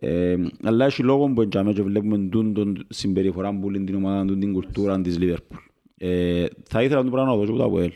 Ε, 0.00 0.36
αλλά 0.62 0.84
έχει 0.84 1.02
λόγο 1.02 1.32
που 1.32 1.42
εντιαμε 1.42 1.72
και 1.72 1.82
βλέπουμε 1.82 2.18
τούν 2.18 2.54
τον 2.54 2.86
συμπεριφορά 2.88 3.58
που 3.58 3.68
είναι 3.70 3.84
την 3.84 3.94
ομάδα, 3.94 4.24
τούν 4.24 4.40
την 4.40 4.52
κουλτούρα 4.52 5.00
της 5.00 5.18
Λίβερπουλ. 5.18 5.58
Ε, 5.98 6.46
θα 6.68 6.82
ήθελα 6.82 6.98
να 6.98 7.04
το 7.04 7.10
πράγμα 7.10 7.30
να 7.30 7.36
δώσω 7.36 7.50
από 7.50 7.60
το 7.60 7.64
ΑΠΟΕΛ. 7.66 7.92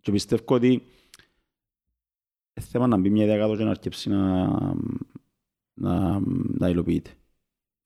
Και 0.00 0.10
πιστεύω 0.12 0.42
ότι 0.46 0.66
είναι 0.66 0.82
θέμα 2.70 2.86
να 2.86 2.96
μπει 2.96 3.10
μια 3.10 3.24
ιδέα 3.24 3.38
κάτω 3.38 3.56
και 3.56 3.64
να 3.64 3.70
αρκέψει 3.70 4.08
να, 4.08 4.46
να, 5.74 6.20
να 6.58 6.68
υλοποιείται. 6.68 7.10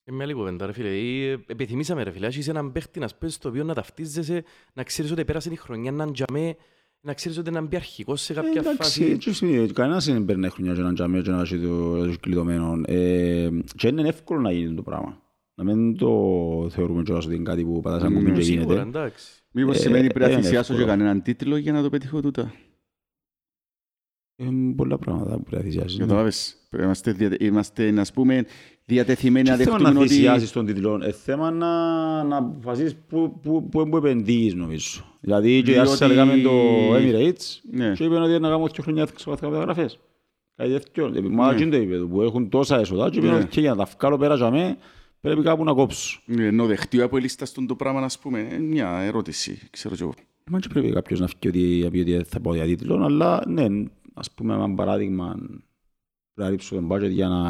Ε, 0.04 0.12
με 0.12 0.22
άλλη 0.22 0.32
κουβέντα 0.32 0.66
ρε 0.66 0.72
φίλε. 0.72 0.88
Ή, 0.88 1.24
ε, 1.26 1.38
Επιθυμήσαμε 1.46 2.02
ρε 2.02 2.10
φίλε. 2.10 2.26
Έχεις 2.26 2.48
έναν 2.48 2.72
παίχτη 2.72 2.98
να 2.98 3.08
παίζεις 3.18 3.38
το 3.38 3.48
οποίο 3.48 3.64
να 3.64 3.74
ταυτίζεσαι, 3.74 4.44
να 4.72 4.82
ξέρεις 4.82 5.10
ότι 5.10 5.24
πέρασε 5.24 5.52
η 5.52 5.56
χρονιά 5.56 5.92
να 5.92 6.10
τζαμέ, 6.12 6.56
να 7.00 7.14
ξέρεις 7.14 7.38
ότι 7.38 7.50
να 7.50 7.60
μπει 7.60 7.76
αρχικός 7.76 8.20
σε 8.20 8.34
κάποια 8.34 8.60
Εντάξει, 8.60 8.76
φάση. 8.76 9.04
έτσι 9.04 9.32
σημαίνει, 9.34 9.68
κανένας 9.68 10.04
δεν 10.04 10.24
παίρνει 10.24 10.48
χρονιά 10.48 10.74
και 10.74 10.80
να 10.80 10.92
τζαμί 10.94 11.22
και 11.22 11.30
να 11.30 11.40
έχει 11.40 11.58
το 11.58 12.06
το 12.06 12.14
κλειδωμένο. 12.20 12.80
Ε, 12.84 13.48
και 13.76 13.88
είναι 13.88 14.08
εύκολο 14.08 14.40
να 14.40 14.52
γίνει 14.52 14.74
το 14.74 14.82
πράγμα. 14.82 15.22
Να 15.54 15.64
μην 15.64 15.96
το 15.96 16.08
θεωρούμε 16.70 17.02
κιόλας 17.02 17.24
ότι 17.26 17.34
είναι 17.34 17.44
κάτι 17.44 17.64
που 17.64 17.80
πατάς 17.80 18.00
ένα 18.02 18.10
Ναι, 18.10 18.16
κουμπί 18.16 18.32
και 18.32 18.40
Σίγουρα, 18.42 18.74
γίνεται. 18.74 18.88
εντάξει. 18.88 19.43
Μήπως 19.56 19.76
Ε, 19.76 19.80
σημαίνει 19.80 20.06
πρέπει 20.06 20.18
να 20.20 20.30
είναι 20.30 20.40
θυσιάσω 20.42 20.72
και 20.74 20.80
εύκολο. 20.80 20.96
κανέναν 20.96 21.22
τίτλο 21.22 21.56
για 21.56 21.72
να 21.72 21.82
το 21.82 21.88
πετύχω 21.90 22.20
τούτα; 22.20 22.52
Ε, 24.36 24.44
πολλά 24.76 24.98
πράγματα 24.98 25.36
που 25.36 25.42
πρέπει 25.42 25.56
να 25.56 25.62
θυσιάσεις. 25.70 25.98
ναι. 25.98 26.04
Καταλάβες. 26.04 26.56
Πρέπει 26.68 26.82
να 26.82 26.84
Είμαστε, 26.88 27.12
δια- 27.12 27.36
είμαστε, 27.40 27.90
να 27.90 28.04
πούμε, 28.14 28.44
διατεθειμένοι 28.84 29.48
να 29.50 29.56
Τι 29.56 29.62
θέμα 29.62 29.76
δεχτούμε 29.76 29.94
να 29.98 30.00
ότι... 30.04 30.08
θυσιάσεις 30.14 30.52
τον 30.52 30.66
τίτλο; 30.66 31.00
Ε, 31.02 31.12
θέμα 31.12 31.50
να, 31.50 31.68
να 32.24 32.36
αποφασίσεις 32.36 32.94
που, 33.08 33.38
που, 33.42 33.68
που, 33.68 33.88
που 33.88 33.96
επενδύεις 33.96 34.54
νομίζω. 34.54 35.04
Δηλαδή 35.20 35.62
και 35.62 35.70
η 35.70 35.74
Διότι- 35.74 35.90
Arsenal 36.02 36.10
έκαμε 36.10 36.36
το 36.36 36.50
Emirates 36.94 37.60
Ναι. 37.70 37.92
και 37.92 38.04
είπαν 38.04 38.22
ότι 38.22 38.32
να 38.38 38.48
κάνουμε 38.48 38.68
δύο 38.74 38.82
χρόνια 38.82 39.06
ξεκαθαρά 39.14 39.50
μεταγραφές. 39.52 39.98
Κάτι 40.56 40.70
τέτοιο. 40.72 41.12
Ε, 41.14 41.20
Μα 41.20 41.50
Ναι. 41.50 41.56
και 41.56 41.62
είναι 41.62 41.70
το 41.70 41.76
επίπεδο 41.82 42.06
που 42.06 42.22
έχουν 42.22 42.48
τόσα 42.48 42.78
έσοδα 42.78 43.10
και 43.10 43.18
είπαν 43.18 43.30
Ναι. 43.30 43.36
ότι 43.36 43.46
και 43.46 43.60
για 43.60 43.70
να 43.74 43.76
τα 43.84 43.90
βγάλω 43.98 44.18
πέρα 44.18 44.34
για 44.34 44.50
μέ 44.50 44.76
πρέπει 45.24 45.42
κάπου 45.42 45.64
να 45.64 45.72
κόψω. 45.72 46.20
Ναι, 46.26 46.46
Ενώ 46.46 46.66
δεχτεί 46.66 47.00
από 47.00 47.16
λίστα 47.16 47.44
στον 47.44 47.66
το 47.66 47.76
πράγμα, 47.76 48.00
ας 48.00 48.18
πούμε, 48.18 48.38
είναι 48.40 48.58
μια 48.58 48.98
ερώτηση, 49.00 49.58
ξέρω 49.70 49.94
και 49.94 50.02
εγώ. 50.02 50.14
Μα 50.50 50.58
και 50.58 50.68
πρέπει 50.68 50.92
κάποιος 50.92 51.20
να 51.20 51.26
φύγει 51.26 51.48
ότι, 51.48 51.80
να 51.84 51.90
πει 51.90 51.98
ότι 52.00 52.24
θα 52.28 52.40
πάω 52.40 52.54
για 52.54 52.64
τίτλο, 52.64 53.04
αλλά 53.04 53.42
ναι, 53.46 53.66
ας 54.14 54.30
πούμε 54.30 54.54
ένα 54.54 54.74
παράδειγμα 54.74 55.36
να 56.34 56.48
ρίψω 56.48 56.74
τον 56.74 56.88
budget 56.92 57.10
για 57.10 57.28
να... 57.28 57.40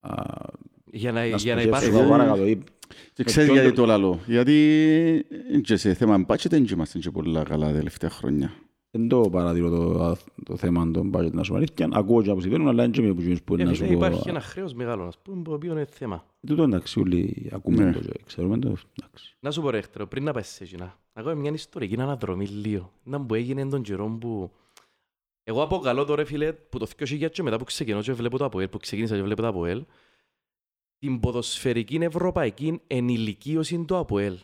α, 0.00 0.12
Για 0.90 1.12
να, 1.12 1.20
να 1.20 1.26
για 1.26 1.54
να 1.54 1.60
στοχεύσω 1.60 1.66
υπάρχει... 1.68 1.88
εγώ 1.88 2.08
παρακάτω. 2.08 2.46
Ή- 2.46 2.62
Και 2.88 2.94
Με 3.16 3.24
ξέρεις 3.24 3.50
ποιον 3.50 3.60
γιατί 3.62 3.76
το- 3.76 3.82
το 3.82 3.86
λαλό. 3.88 4.20
Γιατί 4.26 4.54
ε, 5.52 5.58
και 5.58 5.76
σε 5.76 5.94
θέμα 5.94 6.24
budget 6.28 6.46
δεν 6.48 6.64
είμαστε 6.72 6.98
και 6.98 7.10
πολλά 7.10 7.42
καλά 7.42 7.66
τα 7.66 7.72
τελευταία 7.76 8.10
χρόνια. 8.10 8.52
Δεν 8.96 9.08
το 9.08 9.20
παρατηρώ 9.30 9.70
το, 9.70 10.16
το 10.44 10.56
θέμα 10.56 10.90
των 10.90 11.10
budget 11.14 11.32
να 11.32 11.42
σου 11.42 11.56
αλήθεια. 11.56 11.88
Ακούω 11.92 12.22
και 12.22 12.30
από 12.30 12.40
συμβαίνουν, 12.40 12.68
αλλά 12.68 12.82
δεν 12.82 12.92
και 12.92 13.02
με 13.02 13.14
που 13.14 13.20
γίνεις 13.20 13.42
που 13.42 13.54
είναι 13.54 13.62
Ε, 13.62 13.66
να 13.66 13.74
σου 13.74 13.84
φίλε, 13.84 13.96
πω. 13.96 14.06
Υπάρχει 14.06 14.28
ένα 14.28 14.40
χρέος 14.40 14.74
μεγάλο, 14.74 15.04
ας 15.04 15.18
πούμε, 15.18 15.42
το 15.42 15.52
οποίο 15.52 15.72
είναι 15.72 15.84
θέμα. 15.84 16.24
Τούτο 16.46 16.62
εντάξει, 16.62 17.00
όλοι 17.00 17.50
ακούμε 17.52 17.84
Ναι. 17.84 17.92
το 17.92 18.00
και 18.00 18.20
ξέρουμε 18.26 18.58
το. 18.58 18.68
εντάξει. 18.68 19.36
Να 19.40 19.50
σου 19.50 19.60
πω 19.62 19.70
ρε 19.70 19.78
Έκτορο, 19.78 20.06
πριν 20.06 20.24
να 20.24 20.32
πας 20.32 20.48
σε 20.48 20.64
εκείνα, 20.64 20.98
ακόμα 21.12 21.34
μια 21.34 21.50
ιστορική 21.50 22.00
αναδρομή 22.00 22.46
λίγο. 22.46 22.92
Να 23.02 23.26
που 23.26 23.34
έγινε 23.34 23.68
τον 23.68 23.82
καιρό 23.82 24.06
που... 24.20 24.50
Εγώ 25.44 25.62
αποκαλώ 25.62 26.04
τώρα 26.04 26.24
φίλε 26.24 26.52
που 26.52 26.78
το 26.78 26.86
2000 26.98 27.30
και 27.30 27.42
μετά 27.42 27.58
που 27.58 27.64
ξεκινώ 27.64 28.00
και 28.00 28.12
βλέπω 28.12 28.38
το 28.38 28.44
ΑΠΟΕΛ, 28.44 28.68
που 28.68 28.78
ξεκίνησα 28.78 29.16
και 29.16 29.22
βλέπω 29.22 29.42
το 29.42 29.48
ΑΠΟΕΛ, 29.48 29.84
την 30.98 31.20
ποδοσφαιρική 31.20 31.96
ευρωπαϊκή 31.96 32.80
ενηλικίωση 32.86 33.84
του 33.84 33.96
ΑΠΟΕΛ. 33.96 34.38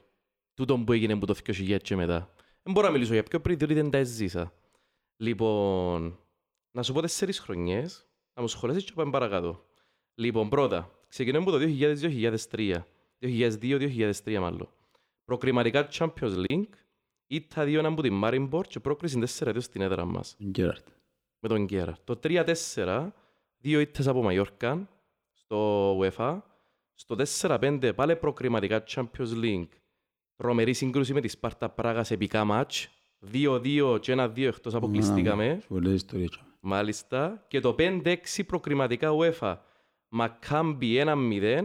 Τούτον 0.55 0.85
που 0.85 0.93
έγινε 0.93 1.19
που 1.19 1.27
το 1.27 1.35
2000 1.47 1.77
και 1.83 1.97
μετά. 1.97 2.35
Δεν 2.63 2.73
μπορώ 2.75 2.87
να 2.87 2.93
μιλήσω 2.93 3.13
για 3.13 3.23
πιο 3.23 3.41
πριν, 3.41 3.59
διότι 3.59 3.75
δεν 3.75 3.91
τα 3.91 3.99
έζησα. 3.99 4.53
Λοιπόν, 5.17 6.19
να 6.71 6.83
σου 6.83 6.93
πω 6.93 7.01
τέσσερις 7.01 7.39
χρονιές, 7.39 8.07
να 8.35 8.43
μου 8.43 8.49
σχολιάσεις 8.49 8.85
και 8.85 8.93
πάμε 8.95 9.11
παρακάτω. 9.11 9.65
Λοιπόν, 10.15 10.49
πρώτα, 10.49 10.91
ξεκινάμε 11.09 11.45
από 11.45 11.59
το 11.59 11.65
2000-2003. 11.65 12.85
2002-2003 13.21 14.39
μάλλον. 14.41 14.69
Προκριματικά 15.25 15.89
Champions 15.93 16.45
League, 16.49 16.69
ήττα 17.27 17.65
δύο 17.65 17.87
από 17.87 18.03
την 18.03 18.21
Marimbor 18.25 18.63
και 18.69 18.81
πρόκριση 18.81 19.23
4 19.39 19.57
στην 19.61 19.81
έδρα 19.81 20.05
μας 20.05 20.37
Γκέραρτ. 20.45 20.89
με 21.39 21.49
τον 21.49 21.65
Γκέρα. 21.65 21.99
Το 22.05 22.19
3-4, 22.23 23.13
δύο 23.57 23.81
ήττες 23.81 24.07
από 24.07 24.23
Μαϊόρκα 24.23 24.89
στο 25.33 25.99
UEFA. 25.99 26.41
Στο 26.95 27.17
4-5 27.41 27.93
πάλι 27.95 28.17
προκριματικά 28.17 28.83
Champions 28.87 29.33
League. 29.43 29.69
Τρομερή 30.41 30.73
σύγκρουση 30.73 31.13
με 31.13 31.21
τη 31.21 31.29
Σπάρτα 31.29 31.69
Πράγας 31.69 32.07
σε 32.07 32.15
επικά 32.15 32.45
μάτς. 32.45 32.89
2-2 33.33 33.99
και 34.01 34.13
1-2 34.19 34.39
εκτός 34.47 34.75
αποκλειστήκαμε. 34.75 35.61
Πολλές 35.69 35.93
ιστορίες. 35.93 36.41
Μάλιστα. 36.61 37.45
Και 37.49 37.61
το 37.61 37.75
5-6 37.79 38.45
προκριματικά 38.47 39.11
UEFA. 39.19 39.57
Μακάμπι 40.09 41.03
1-0 41.05 41.63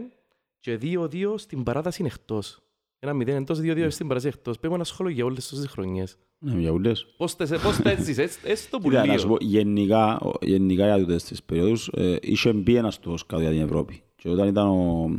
και 0.59 0.77
2-2 0.81 1.33
στην 1.37 1.63
παράταση 1.63 2.01
είναι 2.01 2.11
εκτός. 2.13 2.59
1-0 2.99 3.27
εντός, 3.27 3.59
2-2 3.59 3.87
στην 3.89 4.07
παράταση 4.07 4.27
εκτός. 4.37 4.59
Πέμπω 4.59 4.75
ένα 4.75 4.83
σχόλιο 4.83 5.11
για 5.13 5.25
όλες 5.25 5.47
τις 5.47 5.67
χρονιές. 5.67 6.17
Ναι, 6.39 6.59
για 6.59 6.71
ούλες. 6.71 7.05
Πώς 7.17 7.35
τα, 7.35 7.45
πώς 7.63 7.77
τα 7.77 7.89
έζησες, 7.89 8.39
έστω 8.43 8.77
που 8.77 8.89
Κοίτα, 8.89 9.05
να 9.05 9.17
σου 9.17 9.25
λίγο. 9.25 9.37
πω, 9.37 9.45
γενικά, 9.45 10.19
ο- 10.19 10.31
γενικά 10.41 10.85
για 10.85 10.97
τούτες 10.97 11.23
τις 11.23 11.43
περίοδους, 11.43 11.87
ε, 11.87 12.17
είχε 12.21 12.53
μπει 12.53 12.75
ένας 12.75 12.93
στο 12.93 13.17
σκάου 13.17 13.39
για 13.39 13.49
την 13.49 13.61
Ευρώπη. 13.61 14.01
Και 14.15 14.29
όταν 14.29 14.47
ήταν 14.47 14.67
ο 14.67 15.09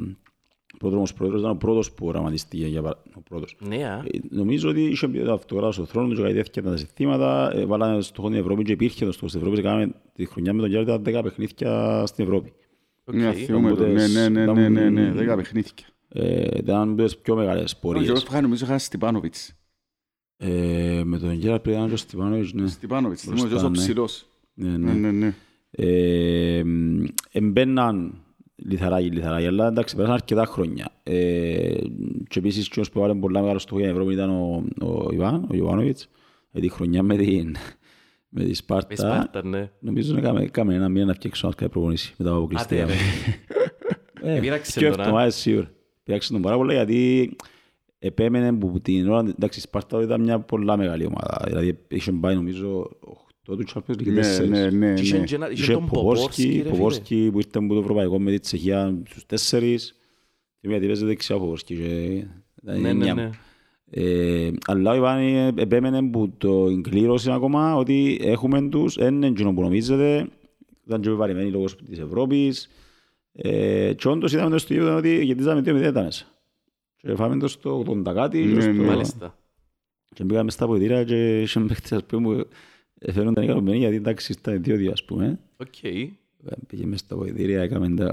πρόδρομος 0.78 1.12
πρόεδρος, 1.14 1.40
ήταν 1.40 1.52
ο 1.52 1.56
πρώτος 1.56 1.92
που 1.92 2.06
οραματιστήκε 2.06 2.66
για 2.66 2.82
παρα- 2.82 3.02
ο 3.14 3.20
πρώτος. 3.20 3.56
Ναι, 3.68 3.76
α. 3.84 4.04
Ε, 4.06 4.18
Νομίζω 4.30 4.68
ότι 4.68 4.80
είχε 4.82 5.06
μπει 5.06 5.22
το 5.24 5.32
αυτογράφο 5.32 5.72
στο 5.72 5.84
θρόνο 5.84 6.08
του 6.08 6.14
και 6.14 6.22
κάτι 6.22 6.34
τέτοια 6.34 6.62
τα 6.62 6.76
συστήματα. 6.76 7.52
Ε, 7.54 7.64
βάλανε 7.66 8.00
στο 8.00 8.20
χώρο 8.20 8.32
την 8.32 8.42
Ευρώπη 8.42 8.62
και 8.62 8.72
υπήρχε 8.72 9.04
το 9.04 9.12
στόχο 9.12 9.28
στην 9.28 9.40
Ευρώπη. 9.40 9.56
και 9.60 9.62
Κάναμε 9.66 9.92
τη 10.14 10.24
χρονιά 10.26 10.52
με 10.52 10.60
τον 10.60 10.70
Γιάννη 10.70 10.92
ήταν 10.92 11.02
10 11.02 11.22
παιχνίδια 11.22 12.02
στην 12.06 12.24
Ευρώπη. 12.24 12.52
Ναι, 13.12 13.28
Οκ. 13.28 13.34
θυμούμαι 13.36 13.68
το. 13.68 13.74
Οπότε 13.74 13.92
Ναι, 13.92 14.06
ναι, 14.06 14.28
ναι, 14.28 14.52
ναι, 14.52 14.68
ναι, 14.68 14.88
ναι, 14.90 15.00
ήταν- 15.00 15.16
δέκα 15.16 15.36
παιχνίδια. 15.36 15.72
Ε, 16.08 16.58
ήταν 16.58 16.90
από 16.90 17.02
τις 17.04 17.16
πιο 17.16 17.36
μεγάλες 17.36 17.72
Ο 17.72 17.76
Γιώργος 17.80 18.02
πορείες. 18.04 18.22
που 18.24 18.30
είχα 18.32 18.40
νομίζω 18.40 18.64
είχα 18.64 18.78
Στυπάνοβιτς. 18.78 19.54
Ε, 20.36 21.02
με 21.04 21.18
τον 21.18 21.32
Γιάννη 21.32 21.60
πριν 21.60 21.74
ήταν 21.74 21.88
και 21.88 21.94
ο 21.94 21.96
Στυπάνοβιτς, 21.96 22.52
ναι. 22.52 22.66
Στυπάνοβιτς, 22.66 23.26
Μπροστά, 23.26 23.46
θυμούμαι 23.46 23.60
τόσο 23.60 23.68
ναι. 23.70 23.76
ψηλός. 23.76 24.26
ναι, 24.54 24.68
Ναι, 24.68 24.92
ναι. 24.92 24.92
ναι, 24.92 25.10
ναι. 25.10 25.34
Ε, 25.70 26.62
εμπαίναν 27.32 28.14
λιθαράκι, 28.56 29.10
λιθαράκι, 29.10 29.46
αλλά 29.46 29.66
εντάξει, 29.66 29.94
πέρασαν 29.94 30.14
αρκετά 30.16 30.44
χρόνια. 30.44 30.88
Ε, 31.02 31.74
και 32.28 32.38
επίσης 32.38 32.68
και 32.68 32.80
ως 32.80 32.90
που 32.90 32.98
έβαλε 32.98 33.14
πολλά 33.14 33.40
μεγάλο 33.40 33.58
στόχο 33.58 33.78
για 33.80 33.88
την 33.88 33.96
Ευρώπη 33.96 34.14
ήταν 34.14 34.30
ο, 34.30 34.64
ο 34.86 35.08
Ιβάν, 35.12 35.46
ο 35.50 35.54
Ιωβάνοβιτς, 35.54 36.08
ε, 36.52 36.60
τη 36.60 36.68
χρονιά 36.68 37.02
με 37.02 37.16
την, 37.16 37.56
με 38.28 38.40
τη 38.42 38.48
Με 38.48 38.54
Σπάρτα. 38.54 38.96
Σπάρτα, 38.96 39.44
ναι. 39.44 39.70
Νομίζω 39.78 40.16
έκαμε, 40.16 40.42
έκαμε 40.42 40.74
ένα 40.74 40.88
μήνα 40.88 41.04
να 41.04 41.14
φτιάξω 41.14 41.52
ένα 41.58 41.68
προπονήσει 41.68 42.14
μετά 42.18 42.30
από 42.30 42.48
Άτε, 42.54 42.82
αποκλειστικά. 42.82 42.84
ρε. 44.20 44.36
Ε, 44.36 44.40
Πήραξε 44.40 44.80
και 44.80 44.90
τον, 44.90 45.00
α. 45.00 45.02
εβδομάδες 45.02 45.34
σίγουρα. 45.34 45.70
Πήραξε 46.02 46.32
τον 46.32 46.42
πάρα 46.42 46.56
πολλά 46.56 46.72
γιατί 46.72 47.30
επέμενε 47.98 48.52
που 48.52 48.80
την 48.80 49.10
ώρα, 49.10 49.18
εντάξει, 49.28 49.58
η 49.58 49.62
Σπάρτα 49.62 50.02
ήταν 50.02 50.20
μια 50.20 50.40
πολλά 50.40 50.76
μεγάλη 50.76 51.06
ομάδα. 51.06 51.44
Δηλαδή 51.46 51.78
είχε 51.88 52.12
πάει 52.12 52.34
νομίζω 52.34 52.90
8 53.52 53.56
του 53.56 53.64
Champions 53.74 53.92
League, 54.00 54.06
Ναι, 54.06 54.14
τέσσερις. 54.14 54.50
ναι, 54.50 54.70
ναι, 54.70 54.94
Και 54.94 55.02
είχε 55.02 55.18
ναι. 55.18 55.24
και 55.24 55.34
ένα- 55.34 55.50
είχε 55.50 55.62
Είχε 55.62 55.72
τον 55.72 55.86
Ποπόρσκι, 55.86 56.20
Ποπόρσκι, 56.22 56.46
ρε 56.56 56.62
φίλε. 56.62 56.70
Ποπόρσκι 56.70 57.28
που 57.32 57.38
ήρθε 57.38 57.58
από 57.58 57.74
το 57.74 57.80
Ευρωπαϊκό 57.80 58.18
με 58.20 58.30
τη 58.30 58.38
Τσεχία 58.38 58.98
στους 59.08 59.26
τέσσερις. 59.26 59.98
Και 60.60 60.68
μια 60.68 60.80
τύπες 60.80 61.00
δεξιά 61.02 61.36
ο 61.36 61.38
Ποπόρσκι 61.38 61.74
και 61.76 61.84
ήταν 61.84 62.26
Ναι, 62.62 62.78
ναι, 62.78 62.88
εννιά. 62.88 63.14
ναι. 63.14 63.30
Ε, 63.90 64.50
αλλά 64.66 64.92
ο 64.92 64.94
Ιβάνη 64.94 65.52
επέμενε 65.56 66.02
που 66.02 66.32
το 66.38 66.66
εγκλήρωσε 66.66 67.32
ακόμα 67.32 67.76
ότι 67.76 68.18
έχουμε 68.22 68.68
τους, 68.68 68.94
δεν 68.94 69.14
είναι 69.14 69.26
εκείνο 69.26 69.52
που 69.54 69.60
νομίζετε, 69.60 70.28
ήταν 70.86 71.00
και 71.00 71.08
επιβαρημένοι 71.08 71.50
λόγω 71.50 71.64
της 71.88 71.98
Ευρώπης. 71.98 72.68
Ε, 73.32 73.92
και 73.92 74.08
όντως 74.08 74.32
είδαμε 74.32 74.50
το 74.50 74.58
στο 74.58 74.74
ίδιο 74.74 74.96
ότι 74.96 75.24
γετίζαμε 75.24 75.60
δύο 75.60 75.74
μηδέν 75.74 75.92
τα 75.92 76.02
μέσα. 76.02 76.24
Και 76.96 77.14
φάμε 77.14 77.36
το 77.38 77.48
στο 77.48 77.84
80 77.86 78.12
κάτι 78.14 78.38
και 78.40 78.44
Ναι, 78.54 78.60
στο... 78.60 78.70
ναι. 78.72 78.84
Μάλιστα. 78.86 79.38
Και 80.14 80.24
μπήκαμε 80.24 80.50
στα 80.50 80.68
ποητήρια 80.68 81.04
και 81.04 81.40
είχαν 81.40 81.66
παίχτες 81.66 81.92
ας 81.92 82.04
πούμε 82.04 82.44
που 83.00 83.12
φέρονταν 83.12 83.44
ικανοποιημένοι 83.44 83.78
γιατί 83.78 83.94
εντάξει 83.96 84.32
ήταν 84.32 84.62
δύο-δύο 84.62 84.90
ας 84.92 85.04
πούμε. 85.04 85.38
Οκ. 85.56 85.82
Ε, 85.84 86.08
Πήγε 86.66 86.86
μες 86.86 87.00
στα 87.00 87.16
ποητήρια, 87.16 87.62
έκαμε 87.62 87.88
τα... 87.94 88.06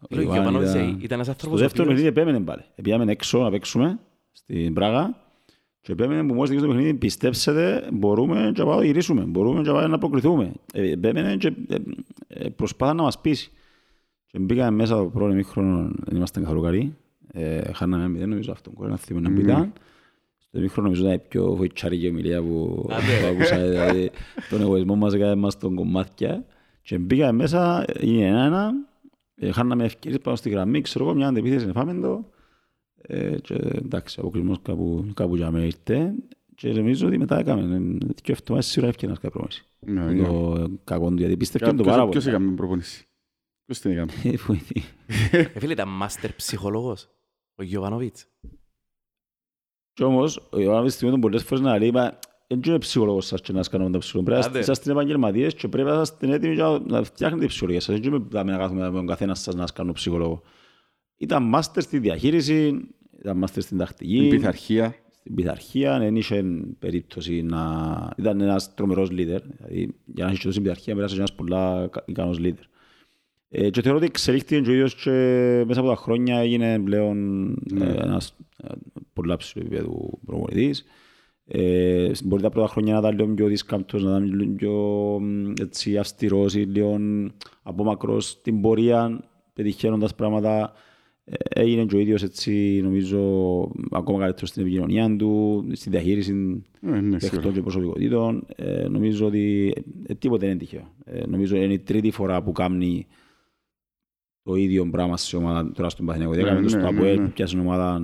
ο 0.00 0.06
Λέω, 0.14 0.22
Ιβάν 0.22 0.34
Γιωβάνοβιτς, 0.34 0.70
ήταν- 0.74 0.82
ε, 0.88 0.96
ήταν 1.00 1.08
ένας 1.10 1.24
στο 1.24 1.30
άνθρωπος 1.32 1.58
ο 1.58 1.62
δεύτερο 1.62 1.82
οποίος- 1.84 1.86
παιχνίδι 2.02 2.06
επέμενε 2.20 2.44
πάλι. 2.44 2.62
Πήγαμε 2.82 3.12
έξω 3.12 3.38
να 3.42 3.50
παίξουμε 3.50 3.98
στην 4.32 4.74
Πράγα 4.74 5.16
και 5.80 5.92
επέμενε 5.92 6.26
που 6.28 6.34
μόλις 6.34 6.48
τελείωσε 6.50 6.66
το 6.66 6.72
παιχνίδι 6.74 6.94
πιστέψετε 6.98 7.88
μπορούμε 7.92 8.50
και 8.54 8.60
να 8.60 8.66
πάμε 8.68 8.80
να 8.80 8.84
γυρίσουμε, 8.86 9.22
μπορούμε 9.24 9.62
και 9.62 9.68
να 9.68 9.74
πάμε 9.74 9.86
να 9.86 9.98
προκριθούμε. 9.98 10.52
Ε, 10.72 10.90
Επέμενε 10.90 11.36
και 11.36 11.52
ε, 11.68 11.76
ε, 12.28 12.48
προσπάθα 12.48 12.94
να 12.94 13.02
μας 13.02 13.20
πείσει. 13.20 13.50
Και 14.26 14.38
μπήκαμε 14.38 14.70
μέσα 14.76 14.96
το 14.96 15.04
πρώτο 15.04 15.32
ημίχρονο, 15.32 15.90
δεν 16.04 16.16
ήμασταν 16.16 16.42
καθόλου 16.42 16.62
καλοί. 16.62 16.96
Ε, 17.32 17.72
Χάναμε 17.72 18.08
μηδέν, 18.08 18.28
νομίζω 18.28 18.52
αυτόν 18.52 18.74
κόλλο, 18.74 18.88
να 18.90 18.96
θυμώ 18.96 19.20
να 19.20 19.30
Μμμ. 19.30 19.70
Μπήκαν. 20.52 20.58
Στο 20.58 20.58
ημίχρονο 20.58 20.88
νομίζω 20.88 21.02
ήταν 21.04 21.14
η 21.14 21.28
πιο 21.28 21.54
βοητσάρικη 21.54 22.08
ομιλία 22.08 22.42
που 22.42 22.86
Άντε, 22.90 23.02
που 23.02 23.22
ρε. 23.22 23.28
άκουσα, 23.28 23.68
δηλαδή 23.68 24.10
τον 24.50 24.60
εγωισμό 24.60 24.96
μας 24.96 25.14
έκανε 25.14 25.34
μας 25.34 25.58
τον 25.58 25.74
κομμάτια. 25.74 26.44
Και 26.82 26.98
μπήκαμε 26.98 27.32
μέσα, 27.32 27.84
είναι 28.00 28.26
ένα-ένα, 28.26 28.72
ε, 29.34 29.52
χάναμε 29.52 29.84
ευκαιρίες 29.84 30.20
πάνω 30.20 30.36
στη 30.36 30.50
γραμμή, 30.50 30.80
ξέρω 30.80 31.04
εγώ, 31.04 31.14
μια 31.14 31.26
αντεπίθεση 31.28 31.66
να 31.66 31.72
φάμε 31.72 31.94
το. 31.94 32.30
Ε, 33.02 33.36
και 33.42 33.54
εντάξει, 33.54 34.18
ο 34.20 34.22
αποκλεισμός 34.22 34.58
κάπου, 34.62 35.10
κάπου 35.14 35.36
για 35.36 35.50
μένα 35.50 35.64
ήρθε. 35.64 36.14
Και 36.54 36.72
νομίζω 36.72 37.06
ότι 37.06 37.18
μετά 37.18 37.38
έκαμε, 37.38 37.76
ε, 37.76 38.12
και 38.22 38.32
αυτό 38.32 38.54
μας 38.54 38.66
σίγουρα 38.66 38.90
έφτιανε 38.90 39.14
κάποια 39.14 39.30
πρόμηση. 39.30 39.64
Ναι, 39.80 40.04
ναι. 40.04 40.24
Το 40.26 40.68
κακό 40.84 41.08
του, 41.08 41.14
γιατί 41.16 41.36
πίστευε 41.36 41.66
το 41.66 41.74
Ποιος- 41.74 41.86
πάρα 41.88 42.08
Ποιος 42.08 42.24
πολύ. 42.24 42.36
έκαμε 42.36 42.54
προπονήσεις; 42.54 43.04
Ποιος 43.64 43.78
την 43.78 43.90
έκαμε; 43.90 44.12
Ε, 44.24 44.36
βοηθή. 44.36 44.82
Ε, 45.30 45.42
φίλε, 45.58 45.72
ήταν 45.72 45.88
μάστερ 45.88 46.32
ψυχολόγος. 46.32 47.08
Ο 47.54 47.62
Γιωβάνοβιτς. 47.62 48.26
Και 49.94 50.04
όμως, 50.04 50.48
ο 50.50 50.60
Ιωάννης 50.60 50.96
θυμόταν 50.96 51.20
πολλές 51.20 51.42
φορές 51.42 51.64
να 51.64 51.78
λέει, 51.78 51.90
«Μα, 51.90 52.18
δεν 52.46 52.60
είμαι 52.66 52.78
ψυχολόγος 52.78 53.26
σας 53.26 53.40
και 53.40 53.52
να 53.52 53.58
σας 53.58 53.68
κάνω 53.68 53.90
τα 53.90 53.98
ψυχολογία. 53.98 54.32
Πρέπει 54.32 54.46
να 54.46 54.50
Άντε. 54.50 54.58
είσαστε 54.72 54.90
επαγγελματίες 54.90 55.54
και 55.54 55.68
πρέπει 55.68 55.88
να 55.88 56.00
είστε 56.00 56.32
έτοιμοι 56.32 56.54
για 56.54 56.82
να 56.86 57.02
φτιάχνετε 57.02 57.42
τη 57.42 57.48
ψυχολογία 57.48 57.80
σας. 57.80 57.98
Δεν 58.00 58.12
είμαι 58.12 58.52
να 58.52 58.56
κάθομαι 58.56 58.90
με 58.90 58.96
τον 58.96 59.06
καθένας 59.06 59.40
σας 59.40 59.54
να 59.54 59.60
σας 59.60 59.72
κάνω 59.72 59.92
ψυχολόγο. 59.92 60.42
Ήταν 61.16 61.42
μάστερ 61.42 61.82
στη 61.82 61.98
διαχείριση, 61.98 62.88
ήταν 63.20 63.36
μάστερ 63.36 63.62
στην 63.62 63.76
Την 63.76 63.86
τακτική, 63.86 64.26
πειθαρχία. 64.30 64.94
στην 65.10 65.34
πειθαρχία, 65.34 65.98
δεν 65.98 66.16
είχε 66.16 66.44
περίπτωση 66.78 67.42
να... 67.42 68.12
Ήταν 68.16 68.40
ένας 68.40 68.74
τρομερός 68.74 69.08
leader. 69.10 69.40
Δηλαδή, 69.56 69.94
για 70.04 70.24
να 70.24 70.30
έχεις 70.30 70.42
τόσο 70.44 70.60
πειθαρχία, 70.60 70.94
πέρασε 70.94 71.16
ένας 71.16 71.34
πολλά 71.34 71.88
κα- 71.90 72.02
ικανός 72.06 72.38
leader. 72.40 72.64
Ε, 73.54 73.70
και 73.70 73.82
θεωρώ 73.82 73.96
ότι 73.96 74.06
εξελίχθηκε 74.06 74.60
και 74.60 74.70
ο 74.70 74.72
ίδιος 74.72 74.94
και 74.94 75.10
μέσα 75.66 75.80
από 75.80 75.88
τα 75.88 75.96
χρόνια 75.96 76.38
έγινε 76.38 76.78
πλέον 76.84 77.48
Ναι. 77.72 77.84
ε, 77.84 78.02
ένας 78.02 78.36
ε, 78.56 78.68
πολλά 79.12 79.36
ψηλού 79.36 79.64
επίπεδου 79.66 80.18
προπονητής. 80.26 80.84
Ε, 81.46 82.10
μπορεί 82.24 82.42
τα 82.42 82.48
πρώτα 82.50 82.68
χρόνια 82.68 82.92
να 82.92 82.98
ήταν 82.98 83.16
λίγο 83.16 83.34
πιο 83.34 83.46
δίσκαμπτος, 83.46 84.02
να 84.04 84.10
ήταν 84.10 84.34
λίγο 84.34 84.52
πιο 84.52 84.72
μ, 85.20 85.52
έτσι, 85.60 85.98
αυστηρός 85.98 86.54
ή 86.54 86.58
λίγο 86.60 86.98
απόμακρος 87.62 88.28
στην 88.28 88.60
πορεία, 88.60 89.20
πετυχαίνοντας 89.52 90.14
πράγματα. 90.14 90.72
Ε, 91.24 91.34
έγινε 91.60 91.84
και 91.84 91.96
ο 91.96 91.98
ίδιος 91.98 92.22
έτσι, 92.22 92.80
νομίζω, 92.82 93.20
ακόμα 93.90 94.18
καλύτερος 94.18 94.48
στην 94.48 94.62
επικοινωνία 94.62 95.16
του, 95.16 95.64
στη 95.72 95.90
διαχείριση 95.90 96.32
Ε, 96.82 96.90
ναι, 96.90 97.00
σίγουρα. 97.00 97.18
παιχτών 97.18 97.52
και 97.52 97.60
προσωπικότητων. 97.60 98.46
Ε, 98.56 98.88
νομίζω 98.88 99.26
ότι 99.26 99.74
ε, 100.06 100.14
τίποτε 100.14 100.40
δεν 100.46 100.50
είναι 100.54 100.58
τυχαίο. 100.64 100.92
Ε, 101.04 101.26
νομίζω 101.26 101.56
είναι 101.56 101.72
η 101.72 101.78
τρίτη 101.78 102.10
φορά 102.10 102.42
που 102.42 102.52
κάνει 102.52 103.06
το 104.42 104.54
ίδιο 104.54 104.88
πράγμα 104.90 105.16
σε 105.16 105.36
ομάδα 105.36 105.72
τώρα 105.72 105.88
στον 105.88 106.06
Παθηνιακό. 106.06 106.34
Ναι, 106.34 106.40
Έκαμε 106.40 106.54
το 106.56 106.62
ναι, 106.62 106.68
στο 106.68 106.78
ναι, 106.78 106.86
ΑΠΟΕΛ 106.86 107.18
ναι. 107.20 107.24
που 107.26 107.32
πιάσε 107.32 107.58
ομάδα 107.58 108.00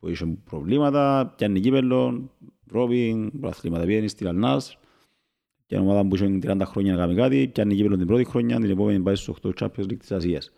που 0.00 0.08
είχε 0.08 0.38
προβλήματα, 0.44 1.32
πιάνει 1.36 1.60
κύπελλο, 1.60 2.30
Ευρώπη, 2.66 3.30
πρωταθλήματα 3.40 3.84
πιένει 3.84 4.08
στη 4.08 4.24
Λανάς, 4.24 4.78
Και 5.66 5.74
η 5.74 5.78
ομάδα 5.78 6.06
που 6.08 6.14
είχε 6.14 6.38
30 6.42 6.60
χρόνια 6.64 6.92
να 6.92 6.98
κάνει 6.98 7.14
κάτι, 7.14 7.50
πιάνει 7.52 7.74
κύπελλο 7.74 7.96
την 7.96 8.06
πρώτη 8.06 8.24
χρονιά, 8.24 8.56
την 8.60 8.70
επόμενη 8.70 9.00
πάει 9.00 9.14
στους 9.14 9.34
8 9.42 9.50
Champions 9.60 9.82
League 9.84 9.96
της 9.98 10.12
Ασίας. 10.12 10.52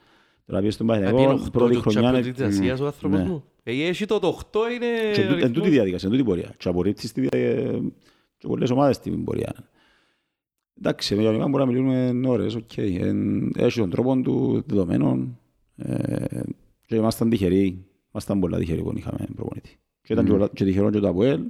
Τώρα 0.47 0.59
πήγε 0.61 0.71
στον 0.71 0.91
Απίνω 0.91 1.07
Παναθηναϊκό, 1.11 1.45
8 1.47 1.53
πρώτη 1.53 1.75
του 1.75 1.81
χρονιά... 1.81 2.01
Champions 2.11 2.13
είναι- 2.19 2.29
League 2.29 2.35
της 2.35 2.43
Ασίας 2.45 2.81
ο 2.81 2.87
άνθρωπος 2.87 3.19
Ναι. 3.19 3.25
μου. 3.25 3.45
Ε, 3.63 3.73
Έχει 3.87 4.05
το 4.07 4.19
το 4.19 4.39
8 4.53 4.59
είναι... 4.75 4.87
Και 5.15 5.21
εν 5.21 5.29
τούτη- 5.29 5.43
εν 5.43 5.53
τούτη 5.53 5.61
αριθμός. 5.61 5.71
διαδικασία, 5.71 6.09
εν 6.09 6.15
τούτη 6.17 6.29
πορεία. 6.29 6.55
Και 6.59 6.69
απορρίπτεις 6.69 7.13
τη 7.13 7.21
διαδικασία 7.21 7.81
και 8.39 8.47
πολλές 8.49 8.71
ομάδες 8.71 8.99
την 8.99 9.25
πορεία. 9.25 9.53
Εντάξει, 10.79 11.15
με 11.15 11.23
γενικά 11.23 11.49
μπορούμε 11.49 11.73
να 11.73 11.81
μιλούμε 11.81 12.29
ώρες, 12.29 12.55
οκ. 12.55 12.77
Εν- 12.77 13.53
Έχεις 13.57 13.75
τον 13.75 13.91
τρόπο 13.91 14.21
του 14.21 14.65
δεδομένων. 14.67 15.39
ε, 15.77 16.41
Και 16.87 16.97
ήμασταν 16.97 17.31
τυχεροί, 17.31 17.85
ήμασταν 18.13 18.41
πολλά 18.41 18.59
τυχεροί 18.59 18.83
που 18.83 18.93
είχαμε 18.97 19.27
προπονητή. 19.37 19.79
Και 20.03 20.13
ήταν 20.13 20.25
και 20.25 20.31
πολλά- 20.31 20.49
και 20.55 20.65
τυχερό 20.65 20.91
και 20.91 20.99
το 20.99 21.09
ΑΠΟΕΛ, 21.09 21.41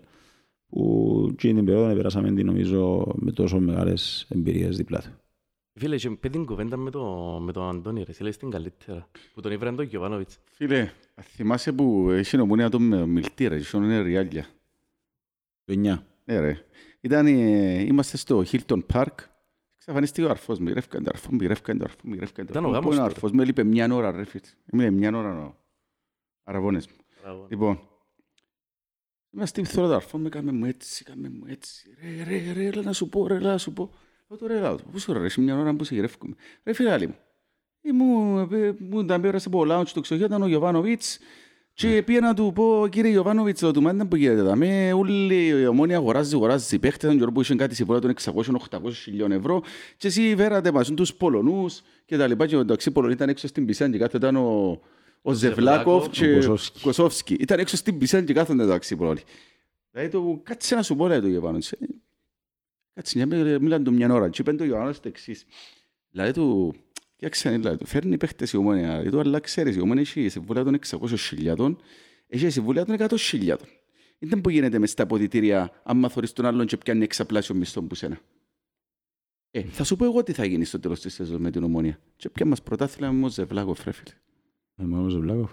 που 0.69 1.29
εκείνη 1.33 1.55
την 1.55 1.65
περίοδο 1.65 1.95
περάσαμε 1.95 2.33
την 2.33 2.47
νομίζω 2.47 3.07
με 3.15 3.33
τόσο 3.33 3.61
μεγάλες 3.61 4.27
εμπειρίες 4.31 4.77
δίπλα 4.77 4.99
του. 5.01 5.11
Φίλε, 5.79 5.97
και 5.97 6.11
πέτει 6.11 6.29
την 6.37 6.45
κουβέντα 6.47 6.77
με 6.77 6.91
το- 6.91 7.39
με 7.43 7.53
τον 7.53 7.69
Αντώνη 7.69 8.03
ρε, 8.03 8.11
εσύ 8.11 8.23
λες 8.23 8.37
την 8.37 8.51
καλύτερα. 8.51 9.09
Που 9.35 9.41
τον 9.41 9.53
ήβραν 9.53 9.77
τον 9.77 9.85
Γιωβάνοβιτς. 9.85 10.39
Φίλε, 10.45 10.91
θυμάσαι 11.21 11.73
που 11.73 12.11
είχε 12.11 12.37
νομονία 12.37 12.69
τον 12.69 12.83
με 12.83 13.07
μιλτή 13.07 13.47
ρε, 13.47 13.57
είχε 13.57 13.77
είναι 13.77 14.01
ριάλια. 14.01 14.47
Το 15.65 15.73
9. 15.73 16.07
Ναι 16.25 16.39
ρε. 16.41 16.59
Ήταν, 17.05 17.27
ε, 17.27 17.83
είμαστε 17.83 18.17
στο 18.17 18.45
Hilton 18.51 18.81
Park. 18.93 19.15
Ξαφανίστηκε 19.77 20.27
ο 20.27 20.31
αρφός 20.31 20.59
μου, 20.59 20.69
γυρεύκαν 20.69 21.03
το 21.05 21.11
αρφό 21.13 21.29
μου, 21.33 21.39
γυρεύκαν 21.41 21.79
το 21.79 21.85
αρφό 21.85 22.01
μου, 22.03 22.15
γυρεύκαν 22.15 22.47
το 22.47 22.53
Ήταν 22.53 22.65
ο 22.65 22.69
αρφό 22.69 22.81
μου. 22.81 22.89
γάμος 22.89 22.89
Πού 22.89 22.93
είναι 22.95 23.03
ο 23.03 23.07
του, 23.07 23.09
ρε. 23.09 23.15
αρφός 23.15 23.33
μου, 23.33 23.41
έλειπε 23.41 23.65
μια 23.65 23.95
ώρα 23.95 24.11
ρε 24.11 24.25
φίλε. 24.25 24.43
Έμεινε 24.67 24.91
μια 24.91 25.19
ώρα 25.19 25.45
ο 25.45 25.55
αραβώνες 26.45 26.87
μου. 26.87 26.95
Μπράβο. 27.23 27.47
Λοιπόν, 27.51 27.81
είμαστε 29.31 29.65
στη 29.65 29.75
θώρα 29.75 29.89
του 29.89 29.95
αρφό 29.95 30.19
μου, 30.19 30.29
κάμε 30.29 30.53
μου 30.53 30.65
έτσι, 30.65 31.05
κάμε 31.05 31.29
μου 31.29 31.45
έτσι. 31.47 31.97
Ρε, 32.03 32.25
ρε, 32.25 32.53
ρε, 32.53 32.67
έλα 32.67 32.83
να 32.83 32.93
σου 32.93 33.09
πω, 33.09 33.27
ρε, 33.27 33.35
έλα 33.35 33.51
να 33.51 33.59
σου 33.59 33.73
πω. 33.73 33.91
Εγώ 34.29 34.39
τώρα 34.39 34.55
έλα, 34.55 34.75
πού 34.75 35.13
ρε, 35.13 35.29
σε 35.29 35.41
μια 35.41 35.59
ώρα 35.59 35.75
που 35.75 35.85
σε 35.85 35.95
γυρεύκουμε. 35.95 36.35
Ρε 36.65 36.73
φίλε 36.73 36.93
άλλη 36.93 37.07
μου. 37.07 37.17
Ή 37.81 37.93
μου, 37.93 38.39
ε, 38.53 38.75
μου 38.79 39.05
τα 39.05 39.21
πέρασε 39.21 39.49
από 39.49 39.65
lounge 39.69 39.87
στο 39.87 40.01
ξοχείο, 40.01 40.27
ήταν 40.27 40.43
ο 40.43 40.47
Γιωβάνοβιτς 40.47 41.19
και 41.75 42.03
πήγα 42.03 42.21
να 42.21 42.35
του 42.35 42.53
πω, 42.55 42.87
κύριε 42.91 43.11
Γιωβάνοβιτς, 43.11 43.61
το 43.61 43.71
του 43.71 43.83
μάνταν 43.83 44.09
που 44.09 44.17
γίνεται 44.17 44.41
εδώ. 44.41 44.57
Με 44.57 44.93
όλη 44.93 45.47
η 45.47 45.67
ομόνια 45.67 45.97
αγοράζει, 45.97 46.35
αγοράζει 46.35 46.79
παίχτες, 46.79 47.09
τον 47.11 47.19
καιρό 47.19 47.33
που 47.33 47.41
είχαν 47.41 47.57
κάτι 47.57 47.75
συμβόλαια 47.75 48.15
των 48.15 48.35
600-800 48.71 48.93
χιλιών 48.93 49.33
ευρώ 49.33 49.63
και 49.97 50.07
εσύ 50.07 50.35
φέρατε 50.37 50.73
μαζί 50.73 50.95
τους 50.95 51.15
Πολωνούς 51.15 51.83
και 52.05 52.17
τα 52.17 52.27
λοιπά 52.27 52.47
και 52.47 52.57
εντάξει, 52.57 52.89
οι 52.89 52.93
Πολωνοί 52.93 53.13
ήταν 53.13 53.29
έξω 53.29 53.47
στην 53.47 53.67
πισάν 53.67 53.91
και 53.93 53.99
κάθε 53.99 54.17
ήταν 54.17 54.37
ο, 54.37 54.81
ο 55.23 55.33
Ζεβλάκοφ 55.33 56.05
ο 56.05 56.09
και 56.09 56.35
Κοσόφσκι. 56.35 56.81
Κοσόφσκι. 56.81 57.35
Ήταν 57.35 57.59
έξω 57.59 57.77
στην 57.77 57.99
πισάν 57.99 58.25
και 58.25 58.33
κάθονται 58.33 58.63
εντάξει 58.63 58.95
οι 58.95 58.97
Πολωνοί. 58.97 59.21
Δηλαδή 59.91 60.11
το, 60.11 60.41
κάτσε 60.43 60.75
να 60.75 60.83
σου 60.83 60.97
πω, 60.97 61.09
λέει 61.09 61.21
το 61.21 61.29
Γιωβάνοβιτς. 61.29 61.73
Ε, 61.73 61.77
Κάτσε, 62.95 63.27
μια- 63.27 63.59
μίλαν 63.61 63.85
του 63.85 63.93
μια 63.93 64.13
ώρα 64.13 64.29
και 64.29 64.41
είπαν 64.41 64.57
το 64.57 64.65
Γιωβάνοβιτς 64.65 65.01
το 65.01 65.09
εξής. 65.09 65.45
Δηλαδή 66.11 66.33
του, 66.33 66.75
Κοίταξε, 67.17 67.51
δηλαδή, 67.51 67.77
του 67.77 67.87
φέρνει 67.87 68.17
παίχτες 68.17 68.53
η 68.53 68.57
ομόνια, 68.57 68.89
δηλαδή, 68.89 69.11
του, 69.11 69.21
αλλά 69.21 69.41
ξέρεις, 69.41 69.77
η 69.77 69.81
ομόνια 69.81 70.03
έχει 70.03 70.29
συμβούλια 70.29 70.65
των 70.65 70.79
600.000, 70.87 71.77
έχει 72.29 72.51
συμβούλια 72.51 72.85
των 72.85 72.97
100.000. 72.99 73.57
Δεν 74.19 74.41
που 74.41 74.51
γίνεται 74.51 74.79
μες 74.79 74.91
στα 74.91 75.03
αποδητήρια, 75.03 75.81
άμα 75.85 76.09
θωρείς 76.09 76.33
τον 76.33 76.47
άλλον 76.47 76.67
και 76.67 76.77
πιάνει 76.77 77.05
εξαπλάσιο 77.05 77.55
μισθό 77.55 77.83
που 77.83 77.95
σένα. 77.95 78.21
Ε, 79.51 79.63
θα 79.63 79.85
σου 79.85 79.97
πω 79.97 80.05
εγώ 80.05 80.23
τι 80.23 80.33
θα 80.33 80.45
γίνει 80.45 80.65
στο 80.65 80.81
τέλος 80.81 81.01
της 81.01 81.15
σεζόν 81.15 81.41
με 81.41 81.51
την 81.51 81.63
ομόνια. 81.63 81.99
Και 82.17 82.29
πια 82.29 82.47
μας 82.47 82.63
πρωτάθλημα 82.63 83.13
με 83.13 83.25
ο 83.25 83.29
Ζεβλάκοφ, 83.29 83.85
ρε 83.85 83.93
φίλε. 83.93 84.15
Ε, 84.77 84.83
μόνο 84.83 85.05
ο 85.05 85.09
Ζεβλάκοφ. 85.09 85.53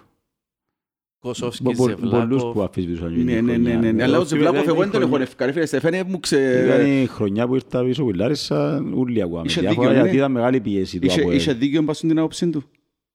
Κοσόφσκι, 1.21 1.63
Μπο- 1.63 1.71
μπο- 1.71 1.85
Πολλούς 1.85 2.11
Ζεβλάκοφ. 2.11 2.53
που 2.53 2.61
αμφισβήτησαν 2.61 3.23
Ναι, 3.23 3.41
ναι, 3.41 3.57
ναι, 3.57 3.73
ναι, 3.75 3.91
ναι. 3.91 4.03
Αλλά 4.03 4.17
ο 4.19 4.25
Ζεβλάκοφ 4.25 4.67
εγώ 4.67 4.79
δεν 4.79 4.91
τον 4.91 5.01
έχω 5.01 5.17
ευκά, 5.17 5.45
ρε 5.45 5.51
φίλε. 5.51 5.65
Στεφάνη 5.65 6.03
μου 6.07 6.19
ξε... 6.19 6.63
Ήταν 6.65 7.01
η 7.01 7.05
χρονιά 7.05 7.47
που 7.47 7.55
ήρθα 7.55 7.83
πίσω 7.83 8.03
που 8.03 8.11
Λάρισα, 8.13 8.83
ούλοι 8.95 9.21
ακούγαμε. 9.21 9.45
Είχε 9.47 9.61
Διάφορα, 9.61 9.87
δίκιο, 9.87 9.97
ναι. 9.97 10.03
γιατί 10.03 10.17
ήταν 10.17 10.31
μεγάλη 10.31 10.59
πίεση 10.61 10.99
του 10.99 11.05
Είχε- 11.07 11.19
ΑΠΟΕΛ. 11.21 11.35
Είχε 11.37 11.53
δίκιο 11.53 11.81
μπας 11.81 11.97
στην 11.97 12.17
άποψη 12.19 12.49
του. 12.49 12.63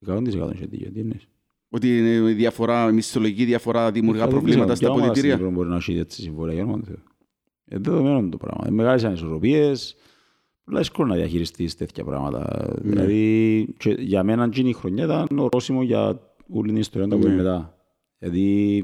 100% 0.07 0.17
είχε 0.53 0.65
δίκιο, 0.65 0.91
τι 0.91 0.99
εννοείς. 0.99 1.27
Ότι 1.69 1.97
η 2.29 2.33
διαφορά, 2.33 2.89
η 2.89 2.93
μισθολογική 2.93 3.45
διαφορά 3.45 3.91
δημιουργά 3.91 4.21
Δεν 4.23 4.29
προβλήματα 4.29 4.63
στα 4.65 4.73
ξέρω, 4.73 4.91
ποια 4.93 5.01
ομάδα 5.01 5.13
στην 5.15 5.31
αποδυτήρια. 5.31 5.33
Ευρώπη 5.33 5.53
Μπορεί 5.55 5.69
να 5.69 5.75
έχει 5.75 5.97
έτσι 5.97 6.21
συμβόλαια, 6.21 6.53
για 6.55 6.63
όνομα 6.63 6.79
του 6.79 6.85
Θεού. 6.85 6.97
Ε, 7.69 7.77
δεδομένο 7.79 8.29
το 8.29 8.37
πράγμα. 8.37 8.63
Ε, 8.67 8.71
Μεγάλες 8.71 9.03
ανισορροπίες, 9.03 9.95
πολλά 10.63 10.77
δύσκολο 10.79 11.07
να 11.07 11.15
διαχειριστείς 11.15 11.75
τέτοια 11.75 12.03
πράγματα. 12.03 12.69
Ναι. 12.81 12.89
Δηλαδή, 12.91 13.67
και 13.77 13.95
για 13.99 14.23
μένα 14.23 14.43
εκείνη 14.43 14.69
η 14.69 14.73
χρονιά 14.73 15.03
ήταν 15.03 15.39
ορόσημο 15.39 15.83
για 15.83 16.19
όλη 16.53 16.67
την 16.67 16.77
ιστορία 16.77 17.07
του 17.07 17.17
Ναι. 17.17 17.23
που 17.23 17.29
μετά. 17.29 17.76
Δηλαδή, 18.19 18.83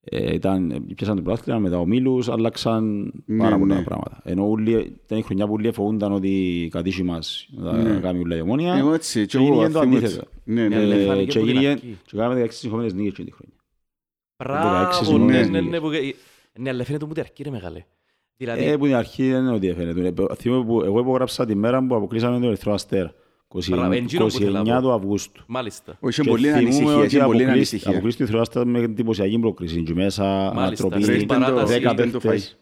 ε, 0.00 0.34
ήταν, 0.34 0.84
πιάσαν 0.94 1.16
το 1.16 1.22
πρωτάθλημα 1.22 1.58
μετά 1.58 1.78
ο 1.78 1.86
Μίλους, 1.86 2.28
άλλαξαν 2.28 3.12
Ναι, 3.26 3.42
πάρα 3.42 3.58
πολλά 3.58 3.74
ναι. 3.74 3.82
πράγματα. 3.82 4.20
Ενώ 4.24 4.50
όλοι, 4.50 4.70
ήταν 5.04 5.18
η 5.18 5.22
χρονιά 5.22 5.46
που 5.46 5.52
όλοι 5.52 5.72
φοβούνταν 5.72 6.12
ότι 6.12 6.68
κατήχει 6.70 7.02
μας 7.02 7.48
να 7.52 7.72
Ναι. 7.72 7.94
τα 7.94 8.00
κάνει 8.00 8.18
όλα 8.18 8.36
η 8.36 8.40
ομόνια. 8.40 8.74
Εγώ 8.74 8.92
έτσι, 8.94 9.26
και 9.26 9.38
Και 9.38 9.44
εγώ 9.44 9.54
έγινε 9.60 9.72
το 9.72 9.80
θυμούμαι 9.80 9.96
αντίθετο. 9.98 10.22
έτσι. 10.26 10.38
Ναι, 10.44 10.68
ναι, 10.68 10.76
Ναι, 10.78 10.84
ναι. 10.84 10.94
ναι. 10.94 11.02
Ε, 11.02 11.06
φάνηκε 11.06 11.30
Και 11.30 11.38
από 11.38 11.46
την 11.46 11.56
έγινε- 11.56 11.72
αρχή. 11.72 11.98
και 12.06 12.16
κάναμε 12.16 12.40
16 12.40 12.46
συγχωμένες 12.50 12.94
νίκες 12.94 13.10
εκείνη 13.12 13.28
τη 13.28 13.34
χρονιά. 13.34 13.54
Μπράβο, 14.38 14.68
16 14.68 15.00
ναι, 15.00 15.06
σημαίες 15.06 15.48
ναι, 15.48 15.60
ναι, 15.60 15.66
νίκες. 15.66 15.80
που- 15.80 16.60
ναι, 16.62 16.68
αλλά 16.70 16.84
φαίνεται 16.84 17.04
μου 17.04 17.10
ότι 17.10 17.20
αρκεί 17.20 17.42
ρε 17.42 17.50
μεγάλε. 17.50 17.84
Δηλαδή, 18.36 18.64
Ε, 18.64 18.76
που 18.76 18.84
την 18.84 18.94
αρχή 18.94 19.30
δεν 19.30 19.40
είναι 19.40 19.52
ότι 19.54 19.72
φαίνεται. 19.72 20.06
Ε, 20.30 20.34
Θυμούμαι 20.34 20.64
που 20.64 20.82
εγώ 20.82 21.00
υπογράψα 21.00 21.46
τη 21.46 21.54
μέρα 21.54 21.86
που 21.86 21.94
αποκλείσαμε 21.94 22.34
τον 22.38 22.48
Ερυθρό 22.48 22.72
Αστέρα. 22.72 23.14
20 23.54 23.60
Μπράβο, 23.70 23.92
εν 23.92 24.04
εκείνο 24.04 24.26
που 24.26 24.36
ήθελα 24.40 24.62
να 24.62 24.76
29 24.76 24.80
πω. 24.80 24.86
του 24.86 24.92
Αυγούστου. 24.92 25.42
μάλιστα. 25.46 25.96
Όχι, 26.00 26.22
Και 26.22 26.28
πολύ 26.28 26.42
θυμούμαι 26.46 26.58
ανησυχία, 26.62 26.94
ότι 26.96 27.06
είχε 27.06 27.16
πολύ 27.16 27.22
αποκλείσ- 27.24 27.50
ανησυχία. 27.50 27.90
αποκλείστηκε 27.90 28.30
το 28.30 28.36
Ερυθρό 28.36 28.60
Αστέρα 28.60 28.78
με 28.78 28.84
εντυπωσιακή 28.84 29.38
πρόκριση. 29.38 29.82
Και 29.82 29.94
μέσα 29.94 30.24
Μάλιστα, 30.54 30.60
ανατροπή, 30.86 31.02
στην 31.02 31.14
Ήταν 31.14 31.38
το- 31.38 31.44
παράταση. 31.44 31.72
δέκα 31.72 31.92
ήταν 31.92 32.10
το 32.10 32.18
παίχτες. 32.18 32.58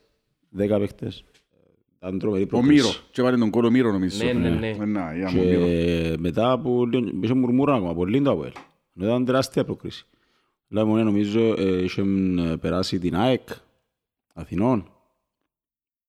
Δέκα 0.51 0.78
παίχτες. 0.78 1.24
Ήταν 1.97 2.18
τρομερή 2.18 2.43
Ο 2.43 2.47
πρόκριση. 2.47 2.72
Μύρο. 2.86 2.95
Και 3.11 3.22
βάλε 3.22 3.36
τον 3.39 3.51
κόλλο 3.51 3.70
Μύρο 3.70 3.93
νομίζω. 3.93 4.24
Ναι, 4.24 4.32
ναι, 4.32 4.49
ναι. 4.51 4.68
Ε, 4.68 4.84
Να, 4.84 5.14
για 5.16 5.30
μου 5.30 5.45
Μύρο. 5.45 5.66
Και 5.66 6.14
μετά 6.18 6.51
από 6.51 6.86
λίγο, 6.86 7.11
είχε 7.22 7.34
μουρμούρα 7.34 7.74
ακόμα, 7.74 7.95
πολύ 7.95 8.22
το 8.22 8.30
ΑΠΟΕΛ. 8.30 8.53
Ενώ 8.97 9.07
Ήταν 9.07 9.24
τεράστια 9.24 9.64
πρόκριση. 9.64 10.07
Αλλά 10.70 10.84
μόνο 10.84 11.03
νομίζω 11.05 11.41
ε, 11.59 11.82
είχε 11.82 12.01
ε, 12.39 12.57
περάσει 12.61 12.99
την 12.99 13.16
ΑΕΚ 13.16 13.49
Αθηνών. 14.34 14.91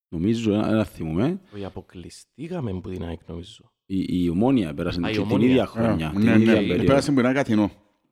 Νομίζω, 0.10 0.54
ένα 0.54 0.68
ένα 0.70 0.84
θυμούμαι. 0.84 1.40
Όχι, 1.56 1.66
αποκλειστήκαμε 1.66 2.72
που 2.74 2.90
την 2.90 3.04
ΑΕΚ 3.04 3.20
νομίζω. 3.28 3.72
Η, 3.92 4.24
η 4.24 4.30
Ομόνια 4.30 4.74
πέρασε 4.74 5.00
Α, 5.04 5.10
η 5.10 5.12
και 5.12 5.18
την 5.18 5.28
Ομόνια. 5.28 5.48
ίδια 5.50 5.64
Α, 5.64 5.66
χρονιά. 5.66 6.12
Ναι, 6.16 6.20
την 6.20 6.30
ναι, 6.30 6.40
ίδια 6.40 6.54
ναι. 6.54 6.60
περίοδο. 6.60 6.84
Πέρασε 6.84 7.12
που 7.12 7.20
είναι 7.20 7.32
καθινό. 7.34 7.72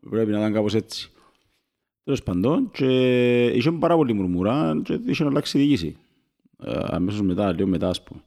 Πρέπει 0.10 0.32
να 0.32 0.38
ήταν 0.40 0.54
κάπως 0.54 0.74
έτσι. 0.76 1.12
Τέλος 2.04 2.24
πάντων, 2.24 2.70
και 2.72 3.46
είχε 3.46 3.72
πάρα 3.72 3.96
πολύ 3.96 4.14
μουρμουρά 4.14 4.82
και 4.84 5.00
είχε 5.06 5.24
να 5.24 5.30
αλλάξει 5.30 5.58
η 5.58 5.62
διοίκηση. 5.62 5.96
Ε, 6.64 6.80
αμέσως 6.84 7.22
μετά, 7.22 7.52
λίγο 7.54 7.68
μετά, 7.68 7.90
ας 7.90 8.04
πούμε. 8.04 8.22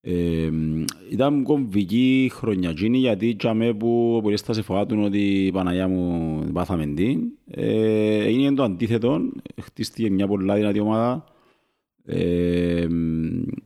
Ε, 0.00 0.50
ήταν 1.10 1.42
κομβική 1.42 2.30
χρονιά 2.32 2.70
εκείνη, 2.70 2.98
γιατί 2.98 3.34
τζαμέ 3.34 3.74
που 3.74 4.20
πολλές 4.22 4.42
τα 4.42 4.52
σε 4.52 4.62
φοβάτουν 4.62 5.02
ότι 5.04 5.46
η 5.46 5.52
Παναγιά 5.52 5.88
μου 5.88 6.40
πάθαμε 6.52 6.86
τι. 6.86 7.16
Ε, 7.46 8.24
έγινε 8.24 8.54
το 8.54 8.62
αντίθετο, 8.62 9.20
χτίστηκε 9.62 10.10
μια 10.10 10.26
πολλά 10.26 10.54
δυνατή 10.54 10.80
ομάδα. 10.80 11.24
Ε, 12.08 12.86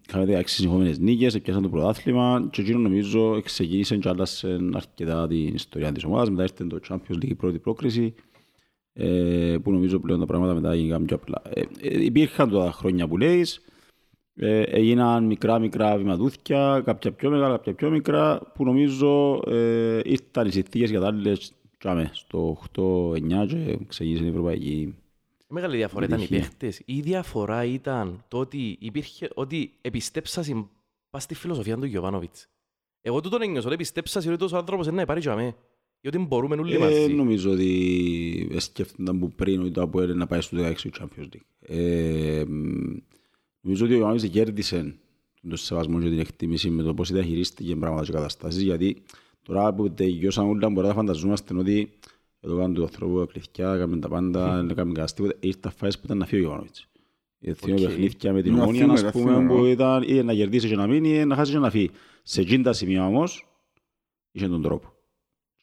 είχαμε 0.08 0.24
16 0.26 0.42
συνεχόμενες 0.44 0.98
νίκες, 0.98 1.40
πιάσαν 1.40 1.62
το 1.62 1.68
πρωτάθλημα 1.68 2.48
και 2.50 2.60
εκείνο 2.60 2.78
νομίζω 2.78 3.34
εξεγγύησε 3.36 3.96
και 3.96 4.08
άλλασε 4.08 4.58
αρκετά 4.72 5.26
την 5.26 5.54
ιστορία 5.54 5.92
της 5.92 6.04
ομάδας. 6.04 6.30
Μετά 6.30 6.42
ήρθε 6.42 6.64
το 6.64 6.80
Champions 6.88 7.14
League 7.14 7.28
η 7.28 7.34
πρώτη 7.34 7.58
πρόκριση 7.58 8.14
ε, 8.92 9.56
που 9.62 9.72
νομίζω 9.72 9.98
πλέον 9.98 10.20
τα 10.20 10.26
πράγματα 10.26 10.54
μετά 10.54 10.72
έγιναν 10.72 11.04
πιο 11.04 11.16
απλά. 11.16 11.42
Ε, 11.48 11.62
ε, 11.80 12.04
υπήρχαν 12.04 12.50
τα 12.50 12.72
χρόνια 12.72 13.08
που 13.08 13.16
λέεις, 13.16 13.60
ε, 14.34 14.62
έγιναν 14.62 15.24
μικρά 15.24 15.58
μικρά 15.58 15.96
βηματούθια, 15.96 16.82
κάποια 16.84 17.12
πιο 17.12 17.30
μεγάλα, 17.30 17.56
κάποια 17.56 17.74
πιο 17.74 17.90
μικρά, 17.90 18.40
που 18.54 18.64
νομίζω 18.64 19.42
ε, 19.46 20.00
ήρθαν 20.04 20.46
οι 20.46 20.50
συνθήκες 20.50 20.90
κατάλληλες 20.90 21.52
τσάμε, 21.78 22.10
στο 22.12 22.58
8-9 22.76 23.46
και 23.46 23.78
ξεκίνησε 23.88 24.24
η 24.24 24.28
Ευρωπαϊκή. 24.28 24.94
Η 25.50 25.52
μεγάλη 25.54 25.76
διαφορά 25.76 26.04
ήταν 26.04 26.18
οι 26.18 26.22
Επιτυχία. 26.22 26.48
παίχτες. 26.48 26.82
Η 26.84 27.00
διαφορά 27.00 27.64
ήταν 27.64 28.24
το 28.28 28.38
ότι 28.38 28.76
υπήρχε, 28.80 29.28
ότι 29.34 29.72
επιστέψασαν 29.80 30.68
πας 31.10 31.22
στη 31.22 31.34
φιλοσοφία 31.34 31.76
του 31.76 31.86
Γιωβάνοβιτς. 31.86 32.48
Εγώ 33.00 33.20
τούτον 33.20 33.42
ένιωσα, 33.42 33.64
ότι 33.66 33.74
επιστέψασαν 33.74 34.32
ότι 34.32 34.54
ο 34.54 34.56
άνθρωπος 34.56 34.86
είναι 34.86 34.96
να 34.96 35.04
πάρει 35.04 35.20
για 35.20 35.34
μέ. 35.34 35.54
Γιατί 36.00 36.18
μπορούμε 36.18 36.56
όλοι 36.56 36.74
Ε, 36.74 36.78
μαζί. 36.78 37.12
νομίζω 37.12 37.50
ότι 37.50 38.54
σκέφτονταν 38.56 39.18
που 39.18 39.28
πριν 39.30 39.60
ότι 39.60 39.70
το 39.70 39.82
ΑΠΟΕΛ 39.82 40.16
να 40.16 40.26
πάει 40.26 40.40
στο 40.40 40.56
16 40.56 40.74
του 40.82 40.90
Champions 41.00 41.22
League. 41.34 41.40
Ε, 41.60 42.44
μ, 42.48 42.96
νομίζω 43.60 43.84
ότι 43.84 43.94
ο 43.94 43.96
Ιωάννης 43.98 44.28
κέρδισε 44.28 44.94
τον 45.48 45.56
σεβασμό 45.56 46.00
και 46.00 46.08
την 46.08 46.18
εκτίμηση 46.18 46.70
με 46.70 46.82
το 46.82 46.94
πώς 46.94 47.12
διαχειρίστηκε 47.12 47.76
πράγματα 47.76 48.04
και 48.04 48.12
καταστάσεις 48.12 48.62
γιατί 48.62 48.96
τώρα 49.42 49.74
που 49.74 49.90
τελειώσαν 49.90 50.48
όλα 50.48 50.68
μπορούμε 50.68 50.88
να 50.88 50.94
φανταζόμαστε 50.98 51.54
ότι 51.56 51.90
εδώ 52.40 52.56
κάνουν 52.56 52.74
του 52.74 52.82
ανθρώπου 52.82 53.26
κλειθιά, 53.32 53.74
έκαμε 53.74 53.96
τα 53.98 54.08
πάντα, 54.08 54.56
δεν 54.56 54.70
έκαμε 54.70 54.92
κανένα 54.92 55.12
τίποτα. 55.14 55.34
Ήρθαν 55.40 55.72
φάσεις 55.76 55.96
που 55.98 56.02
ήταν 56.04 56.18
να 56.18 56.26
φύγει 56.26 56.42
ο 56.42 56.48
Ιωάννης. 56.48 56.88
Γιατί 57.38 57.72
Οκ. 57.72 57.78
okay. 57.78 57.82
παιχνίδια 57.82 58.32
με 58.32 58.42
την 58.42 58.54
Να 58.54 58.62
ομόνια, 58.62 58.80
φύγουμε, 58.80 58.94
ας 58.98 59.02
να 59.02 59.10
πούμε, 59.10 59.30
φύγουμε. 59.30 59.54
που 59.54 59.64
ήταν 59.64 60.02
ή 60.06 60.22
να 60.22 60.34
κερδίσει 60.34 60.68
και 60.68 60.76
να 60.76 60.86
μείνει 60.86 61.08
ή 61.08 61.24
να 61.24 61.34
χάσει 61.34 61.52
και 61.52 61.58
να 61.58 61.70
φύγει. 61.70 61.90
Σε 62.22 62.40
εκείνα 62.40 62.62
τα 62.62 62.72
σημεία 62.72 63.06
όμως, 63.06 63.46
είχε 64.32 64.48
τον 64.48 64.62
τρόπο. 64.62 64.92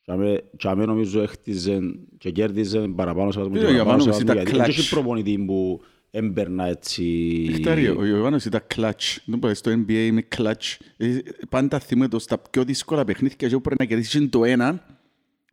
Τσάμε- 0.02 0.44
Τσάμε 0.58 0.86
νομίζω 0.86 1.22
έχτιζε 1.22 1.80
και 2.18 2.32
κέρδιζε 2.32 2.88
παραπάνω 2.88 3.32
σε 3.32 3.40
Ε, 3.40 3.42
βαθμό 3.42 3.58
ο 3.58 3.60
και 3.60 3.66
παραπάνω 3.66 4.02
σε 4.02 4.10
Γιωβάνοβιτς 4.10 4.18
βαθμό, 4.18 4.32
ήταν 4.32 4.36
γιατί 4.36 4.52
δεν 4.52 4.66
clutch. 4.66 4.70
είχε 4.80 4.96
προπονητή 4.96 5.44
που 5.46 5.82
έμπαιρνα 6.12 6.66
έτσι... 6.66 7.06
Εκτάρει, 7.54 7.88
ο 7.88 8.06
Ιωάννος 8.06 8.46
ήταν 8.46 8.62
clutch. 8.76 9.18
Δεν 9.26 9.40
πω, 9.40 9.54
στο 9.54 9.72
NBA 9.72 9.92
είμαι 9.92 10.28
clutch. 10.38 10.78
Ε, 10.98 11.18
Πάντα 11.50 11.80
θυμούμαι 11.80 12.08
στα 12.20 12.38
πιο 12.38 12.64
δύσκολα 12.64 13.06
παιχνίδια 13.06 13.48
και 13.48 13.58
πρέπει 13.58 13.76
να 13.80 13.86
κερδίσεις 13.86 14.30
το 14.30 14.44
έναν. 14.44 14.82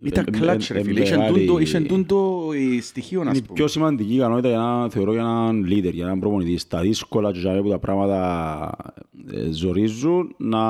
Ήταν 0.03 0.27
Ε, 0.33 0.37
ε, 0.37 0.41
clutch 0.41 0.67
ρε 0.73 0.79
ε, 0.79 0.83
φίλε. 0.83 1.01
Είχαν 1.03 1.19
μεγάλη- 1.19 1.47
τούτο- 1.47 1.59
Είχαν 1.59 1.87
τούτο 1.87 2.49
ε, 2.77 2.81
στοιχείο 2.81 3.23
να 3.25 3.29
Είναι 3.31 3.39
η 3.39 3.43
πούμε. 3.43 3.55
πιο 3.55 3.67
σημαντική 3.69 4.15
ικανότητα 4.15 4.49
για 4.49 4.59
να 4.59 4.91
θεωρώ 4.91 5.13
για 5.13 5.21
έναν 5.21 5.65
leader, 5.69 5.93
για 5.93 6.05
έναν 6.05 6.19
προπονητή. 6.21 6.57
Στα 6.57 6.81
δύσκολα 6.81 7.33
και 7.33 7.39
για 7.39 7.63
που 7.63 7.69
τα 7.69 7.79
πράγματα 7.79 8.77
ε, 9.33 9.51
ζορίζουν, 9.51 10.35
να, 10.39 10.61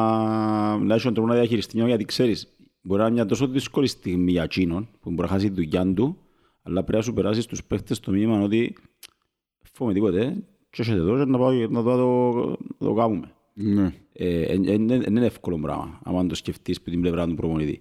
να 0.79 0.95
έχει 0.95 1.05
τον 1.05 1.15
τρόπο 1.15 1.29
να 1.29 1.35
διαχειριστεί 1.35 1.75
νιώμα, 1.75 1.89
γιατί 1.91 2.05
ξέρεις, 2.05 2.57
μπορεί 2.83 3.01
να 3.01 3.07
είναι 3.07 3.15
μια 3.15 3.27
τόσο 3.27 3.47
δύσκολη 3.47 3.87
στιγμή 3.87 4.31
για 4.31 4.43
εκείνον, 4.43 4.89
που 5.01 5.11
μπορεί 5.11 5.29
να 5.29 5.35
χάσει 5.35 5.49
τη 5.49 5.55
δουλειά 5.55 5.93
του, 5.95 6.17
αλλά 6.63 6.81
πρέπει 6.83 6.99
να 6.99 7.05
σου 7.05 7.13
περάσει 7.13 7.41
στους 7.41 7.65
παίχτες 7.65 8.01
το 8.01 8.11
μήνυμα 8.11 8.41
ότι 8.43 8.75
φοβάμαι 9.73 9.95
τίποτε, 9.95 10.37
και 10.71 10.83
έχετε 10.83 10.97
εδώ 10.99 11.19
και 11.25 11.31
να 11.31 11.39
πάω 11.39 11.53
να 11.53 11.83
το, 11.83 11.97
το, 11.97 12.57
το 12.79 12.93
κάνουμε. 12.93 13.31
Ναι. 13.55 13.93
Ε, 14.13 14.43
εν- 14.43 14.69
εν- 14.69 14.91
εν 14.91 15.03
είναι 15.17 15.27
εύκολο 15.27 15.59
πράγμα, 15.59 16.01
άμα 16.05 16.27
το 16.27 16.35
σκεφτείς 16.35 16.77
από 16.79 16.91
την 16.91 17.01
πλευρά 17.01 17.27
του 17.27 17.35
προπονητή. 17.35 17.81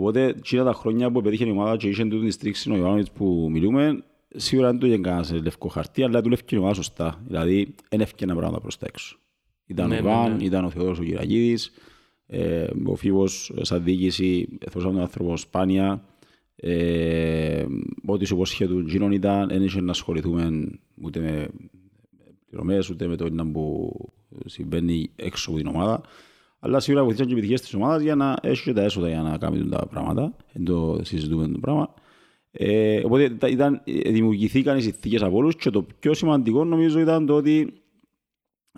Οπότε, 0.00 0.26
εκείνα 0.26 0.64
τα 0.64 0.72
χρόνια 0.72 1.10
που 1.10 1.22
πετύχε 1.22 1.46
η 1.46 1.50
ομάδα 1.50 1.76
και 1.76 1.88
είχε 1.88 2.04
τούτη 2.04 2.26
τη 2.26 2.30
στήριξη 2.30 2.70
ο 2.70 2.76
Ιωάννης 2.76 3.10
που 3.10 3.48
μιλούμε, 3.50 4.04
σίγουρα 4.36 4.70
δεν 4.70 4.78
το 4.78 4.86
είχε 4.86 4.98
κανένας 4.98 5.26
σε 5.26 5.38
λευκό 5.38 5.68
χαρτί, 5.68 6.02
αλλά 6.02 6.20
δουλεύει 6.20 6.44
και 6.44 6.54
η 6.54 6.58
ομάδα 6.58 6.74
σωστά. 6.74 7.22
Δηλαδή, 7.26 7.74
δεν 7.88 8.00
έφυγε 8.00 8.32
πράγματα 8.32 8.60
προς 8.60 8.78
τα 8.78 8.86
έξω. 8.88 9.18
Ήταν 9.66 9.88
Ναι, 9.88 9.94
ο 9.94 10.00
ναι, 10.00 10.08
Ιβάν, 10.08 10.36
ναι. 10.36 10.44
ήταν 10.44 10.64
ο 10.64 10.70
Θεόδωρος 10.70 10.98
ο 10.98 11.02
Κυραγίδης, 11.02 11.72
ε, 12.26 12.66
ο 12.84 12.94
Φίβος 12.94 13.52
ε, 13.56 13.64
σαν 13.64 13.84
διοίκηση, 13.84 14.48
θεωρούσαμε 14.60 14.92
τον 14.92 15.02
άνθρωπος 15.02 15.40
σπάνια. 15.40 16.04
Ε, 16.56 17.66
ό,τι 18.06 18.24
σου 18.24 18.34
υποσχέτου 18.34 18.78
γίνον 18.78 19.12
ήταν, 19.12 19.48
δεν 19.48 19.62
είχε 19.62 19.80
να 19.80 19.90
ασχοληθούμε 19.90 20.70
ούτε 21.02 21.20
με 21.20 21.48
πληρωμές, 22.48 22.90
ούτε 22.90 23.06
με 23.06 23.16
το 23.16 23.24
ένα 23.24 23.46
που 23.46 23.94
συμβαίνει 24.44 25.10
έξω 25.16 25.50
από 25.50 25.58
την 25.58 25.68
ομάδα. 25.68 26.00
Αλλά 26.60 26.80
σίγουρα 26.80 27.02
βοηθήσαν 27.04 27.26
και 27.26 27.32
οι 27.32 27.36
επιτυχίες 27.36 27.60
της 27.60 27.74
ομάδας 27.74 28.02
για 28.02 28.14
να 28.14 28.36
έχεις 28.42 28.60
και 28.60 28.72
τα 28.72 28.82
έσοδα 28.82 29.08
για 29.08 29.22
να 29.22 29.38
κάνει 29.38 29.68
τα 29.68 29.86
πράγματα. 29.86 30.36
Δεν 30.52 30.64
το 30.64 31.00
συζητούμε 31.02 31.48
το 31.48 31.58
πράγμα. 31.58 31.94
Ε, 32.50 33.00
οπότε 33.04 33.30
τα- 33.30 33.48
ήταν, 33.48 33.82
ε, 33.84 34.10
δημιουργηθήκαν 34.10 34.78
οι 34.78 34.82
συνθήκες 34.82 35.22
από 35.22 35.36
όλους 35.36 35.56
και 35.56 35.70
το 35.70 35.86
πιο 35.98 36.14
σημαντικό 36.14 36.64
νομίζω 36.64 36.98
ήταν 36.98 37.26
το 37.26 37.34
ότι 37.34 37.72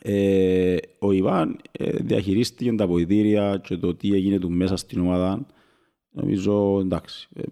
ε, 0.03 0.77
ο 0.99 1.13
Ιβάν 1.13 1.57
ε, 1.73 1.91
διαχειρίστηκε 1.91 2.73
τα 2.73 2.87
βοηθήρια 2.87 3.61
και 3.65 3.77
το 3.77 3.95
τι 3.95 4.13
έγινε 4.15 4.39
του 4.39 4.51
μέσα 4.51 4.77
στην 4.77 5.01
ομάδα. 5.01 5.47
Νομίζω 6.11 6.79
εντάξει, 6.81 7.29
ε, 7.35 7.43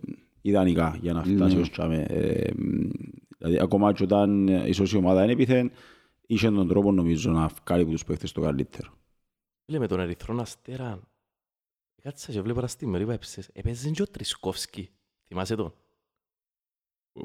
ιδανικά 0.41 0.99
για 1.03 1.13
να 1.13 1.23
φτάσει 1.23 1.59
ως 1.59 1.71
τσάμε. 1.71 2.05
Ε, 2.09 2.51
δηλαδή 3.39 3.59
ακόμα 3.61 3.93
και 3.93 4.03
όταν 4.03 4.49
ε, 4.49 4.63
ίσως 4.69 4.93
η 4.93 4.97
ομάδα 4.97 5.23
είναι 5.23 5.33
επιθέν, 5.33 5.71
είχε 6.27 6.51
τον 6.51 6.69
τρόπο 6.69 6.93
νομίζω 6.93 7.31
να 7.31 7.51
βγάλει 7.65 7.83
από 7.83 7.91
τους 7.91 8.05
παίχτες 8.05 8.33
το 8.33 8.41
καλύτερο. 8.41 8.93
Φίλε, 9.71 9.83
με 9.83 9.89
τον 9.89 10.01
Ερυθρόν 10.01 10.41
Αστέρα, 10.41 11.01
κάτσα 12.03 12.33
και 12.33 12.41
βλέπω 12.41 12.59
ένα 12.59 12.69
στιγμιότυπα 12.69 13.13
έψες, 13.13 13.49
έπαιζε 13.53 13.91
και 13.91 14.03
ο 14.03 14.07
Τρισκόφσκι. 14.07 14.91
Θυμάσαι 15.29 15.55
τον; 15.55 15.75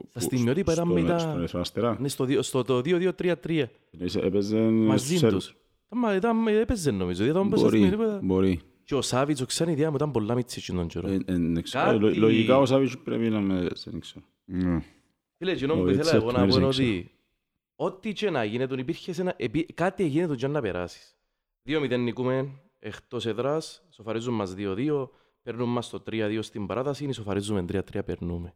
Στα 0.09 0.19
στιγμιότυπα 0.19 0.73
ήταν 0.73 0.85
Στον- 0.87 1.01
με 1.01 1.07
τα- 1.09 1.19
Στον 1.19 1.37
Ερυθρό 1.37 1.59
Αστέρα. 1.59 1.99
Ναι, 1.99 2.07
στο, 2.07 2.25
δύο- 2.25 2.41
στο 2.41 2.63
το 2.63 2.77
2-2-3-3, 2.81 3.65
Εννοείς, 3.91 4.15
Έπαιζε 4.15 4.59
μαζί 4.59 5.17
στους 5.17 5.33
τους. 5.33 5.47
Ήταν, 5.85 5.99
μα- 5.99 6.15
ήταν, 6.15 6.47
έπαιζε 6.47 6.91
νομίζω, 6.91 7.23
ήταν 7.25 7.37
όπως 7.45 7.59
στα 7.59 7.67
Μπορεί, 7.69 7.81
στιγμιότυπα. 7.81 8.19
μπορεί. 8.23 8.61
Και 8.83 8.95
ο 8.95 9.01
Σάβιτς, 9.01 9.41
ο 9.41 9.45
Ξάνη 9.45 9.85
μου 9.87 9.95
ήταν 9.95 10.11
πολλά 10.11 10.35
μίτσι 10.35 10.59
εκείνον 10.59 10.87
τον 10.87 11.01
καιρό. 11.01 11.13
Ε, 11.13 11.33
ε, 11.33 11.37
δεν 11.37 11.61
ξέρω. 11.61 11.85
Κάτι- 11.85 11.99
Λο- 11.99 12.15
Λογικά 12.17 12.57
ο 12.57 12.65
Σάβιτς 12.65 12.97
πρέπει 12.97 13.29
να 13.29 13.39
με... 13.41 13.67
Δεν 13.85 13.99
ξέρω. 13.99 14.25
Ναι. 14.45 14.81
Φίλε, 15.37 15.51
εκείνο 15.51 15.73
Ο 15.73 15.75
που 15.75 15.81
ήθελα 15.81 16.01
Ρίτσαρτ 16.01 16.21
εγώ 16.21 16.31
να 16.31 16.37
πω 16.37 16.43
είναι 16.55 16.59
Μέρζιν, 16.63 16.85
ότι 16.89 17.11
ό,τι 17.75 18.13
και 18.13 18.29
να 18.29 18.43
γίνει, 18.43 18.67
τον 18.67 18.77
υπήρχε 18.79 19.13
σε 19.13 19.21
ένα, 19.21 19.33
επί, 19.37 19.65
κάτι 19.65 20.03
έγινε 20.03 20.27
τον 20.27 20.35
και 20.35 20.47
να 20.47 20.61
περάσεις. 20.61 21.14
2-0 21.65 21.99
νικούμε 21.99 22.49
εκτός 22.79 23.25
εδράς, 23.25 23.83
σοφαρίζουν 23.89 24.33
μας 24.33 24.53
2-2, 24.57 25.09
παίρνουν 25.41 25.69
μας 25.69 25.89
το 25.89 26.03
3-2 26.11 26.39
στην 26.41 26.65
παράταση, 26.65 27.05
ισοφαρίζουμε 27.05 27.65
3-3, 27.71 28.05
περνούμε. 28.05 28.53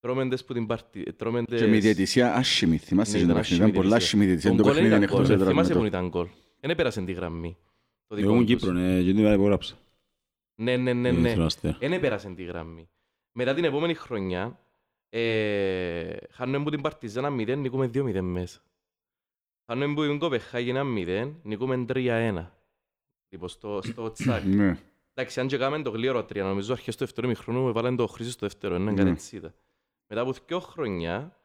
Τρώμεντες 0.00 0.44
που 0.44 0.52
την 0.52 0.66
πάρτι... 0.66 1.12
Τρώμεντες... 1.12 1.60
Και 1.60 1.66
με 1.66 1.78
διαιτησία 1.78 2.34
άσχημη. 2.34 2.76
Θυμάστε 2.78 3.12
Ναι, 3.18 3.18
και 3.24 3.24
το 3.26 3.30
ήταν 3.32 3.42
παιχνίδι. 3.42 3.70
Ήταν 3.70 3.82
πολλά 3.82 3.96
άσχημη 3.96 4.24
διαιτησία. 4.24 4.50
Τον 4.50 4.58
Το 4.58 4.64
γκολ 4.64 4.72
παιχνίδι 4.74 4.94
ήταν 4.94 5.02
ήταν 5.02 5.14
γκολ, 5.16 5.22
εκτός 5.24 5.34
έδρας 5.36 5.48
θυμάσαι 5.50 5.68
με 5.72 5.74
που 5.74 5.80
το- 5.80 5.86
ήταν 5.96 6.08
γκολ. 6.08 6.28
Δεν 6.60 6.70
έπερασε 6.70 7.02
τη 7.02 7.12
γραμμή. 7.12 7.56
Το 8.06 8.16
Εγώ 8.16 8.30
ήμουν 8.30 8.46
δικό 8.46 8.58
τους. 8.58 8.68
Κύπρο, 8.68 8.80
ναι, 8.80 8.98
και 9.02 9.08
την 9.10 9.18
ημέρα 9.18 9.34
υπόγραψα. 9.34 9.76
Ναι, 10.54 10.76
ναι, 10.76 10.92
ναι, 10.92 11.10
ναι. 11.10 11.18
Ερυθρό 11.28 11.44
Αστέρα. 11.44 11.76
Δεν 11.80 11.92
έπερασε 11.92 12.28
τη 12.34 12.42
γραμμή. 12.42 12.88
Μετά 13.32 13.54
την 13.54 13.64
επόμενη 13.64 13.94
χρονιά, 13.94 14.60
ε, 15.08 16.16
χάνουμε 16.30 16.62
που 16.64 16.70
την 16.70 16.80
Παρτιζάνα 16.80 17.30
0, 17.30 17.56
νικούμε 17.58 17.86
2-0 17.94 18.20
μέσα. 18.20 18.60
Χάνουμε 19.72 19.94
που 19.94 20.02
την 20.02 20.18
Κοπεχάγη 20.18 20.70
ένα 20.70 20.82
0, 20.96 21.30
νικούμε 21.42 21.84
3-1. 21.88 22.44
Λοιπόν, 23.28 23.48
στο, 23.48 23.80
στο 23.82 24.12
τσάκ. 24.12 24.44
Ναι. 24.44 24.78
Εντάξει, 25.14 25.40
αν 25.40 25.46
και 25.46 25.56
κάνουμε 25.56 25.82
το 25.82 25.90
γλύωρο 25.90 26.18
3, 26.20 26.36
νομίζω 26.36 26.72
αρχές 26.72 26.96
του 26.96 27.04
δεύτερου 27.04 27.26
μηχρόνου 27.28 27.68
έβαλαν 27.68 27.96
το 27.96 28.06
χρήσι 28.06 28.30
στο 28.30 28.46
δεύτερο, 28.46 28.76
είναι 28.76 28.90
Ναι. 28.90 28.96
κάτι 28.96 29.10
έτσι 29.10 29.36
ήταν. 29.36 29.54
Μετά 30.08 30.20
από 30.20 30.32
δύο 30.46 30.60
χρόνια, 30.60 31.36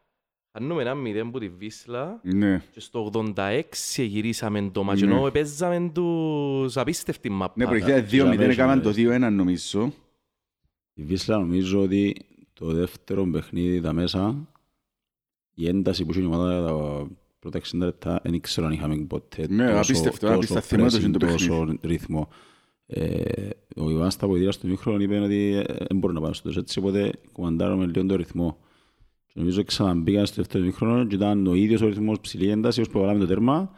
χάνουμε 0.52 0.82
ένα 0.82 0.94
0 0.94 1.30
που 1.30 1.38
τη 1.38 1.48
Βίσλα 1.48 2.20
Ναι. 2.22 2.62
και 2.72 2.80
στο 2.80 3.10
86 3.12 3.62
γυρίσαμε 4.04 4.70
το 4.72 4.82
μάτσο, 4.82 5.06
Ναι. 5.06 5.12
ενώ 5.14 5.30
παίζαμε 5.30 5.90
τους 5.94 6.76
απίστευτη 6.76 7.28
μαπά. 7.28 7.54
Ναι, 7.56 7.66
προηγείται 7.66 8.00
2-0, 8.00 8.06
Τζαβέ, 8.08 8.44
έκαναν 8.52 8.82
το 8.82 8.90
τζαβέ. 8.90 9.16
2-1 9.16 9.30
νομίζω. 9.30 9.92
Η 10.94 11.02
Βίσλα 11.02 11.38
νομίζω 11.38 11.80
ότι 11.82 12.16
το 12.52 12.66
δεύτερο 12.66 13.26
παιχνίδι 13.26 13.80
τα 13.80 13.92
μέσα, 13.92 14.48
η 15.54 15.68
ένταση 15.68 16.04
που 16.04 16.10
είχε 16.10 16.20
η 16.20 16.24
ομάδα 16.24 16.66
τα 16.66 17.06
πρώτα 17.38 17.60
60 17.60 17.78
λεπτά, 17.78 18.20
δεν 18.22 18.34
ήξερα 18.34 18.66
αν 18.66 18.72
είχαμε 18.72 18.96
ποτέ 18.96 19.46
Ναι, 19.48 19.66
τόσο, 19.66 19.78
απίστευτο, 19.78 20.26
τόσο 20.26 20.36
απίστευτο, 20.36 20.66
θυμάμαι 20.68 20.90
το 20.90 20.96
pressing, 20.96 21.10
και 21.10 21.18
το 21.18 21.26
τόσο 21.26 21.78
ρυθμό. 21.82 22.28
Ε, 22.86 23.48
ο 23.76 23.90
Ιβάν 23.90 24.10
στα 24.10 24.26
βοηθήρα 24.26 24.52
στο 24.52 24.66
μήχρονο 24.66 25.02
είπε 25.02 25.18
ότι 25.18 25.64
ε, 25.66 25.74
δεν 25.88 25.98
μπορεί 25.98 26.14
να 26.14 26.20
πάμε 26.20 26.34
στο 26.34 26.48
τόσο 26.48 26.60
έτσι, 26.60 26.78
οπότε 26.78 27.12
κομμαντάρουμε 27.32 27.86
λίγο 27.86 28.06
το 28.06 28.16
ρυθμό. 28.16 28.58
Και 29.26 29.32
νομίζω 29.34 29.64
ξαναμπήκαν 29.64 30.26
στο 30.26 30.36
δεύτερο 30.36 30.64
μήχρονο 30.64 31.04
και 31.06 31.14
ήταν 31.14 31.46
ο 31.46 31.54
ίδιος 31.54 31.80
ο 31.80 31.86
ρυθμός 31.86 32.20
ψηλή 32.20 32.48
ένταση, 32.48 32.80
ως 32.80 32.88
που 32.88 33.00
βάλαμε 33.00 33.18
το 33.18 33.26
τέρμα. 33.26 33.70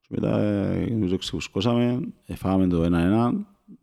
Και 0.00 0.06
μετά 0.08 0.40
ε, 0.40 0.86
νομίζω 0.90 1.16
ξεφουσκώσαμε, 1.16 2.00
εφάγαμε 2.26 2.66
το 2.66 2.84
1-1 2.84 3.32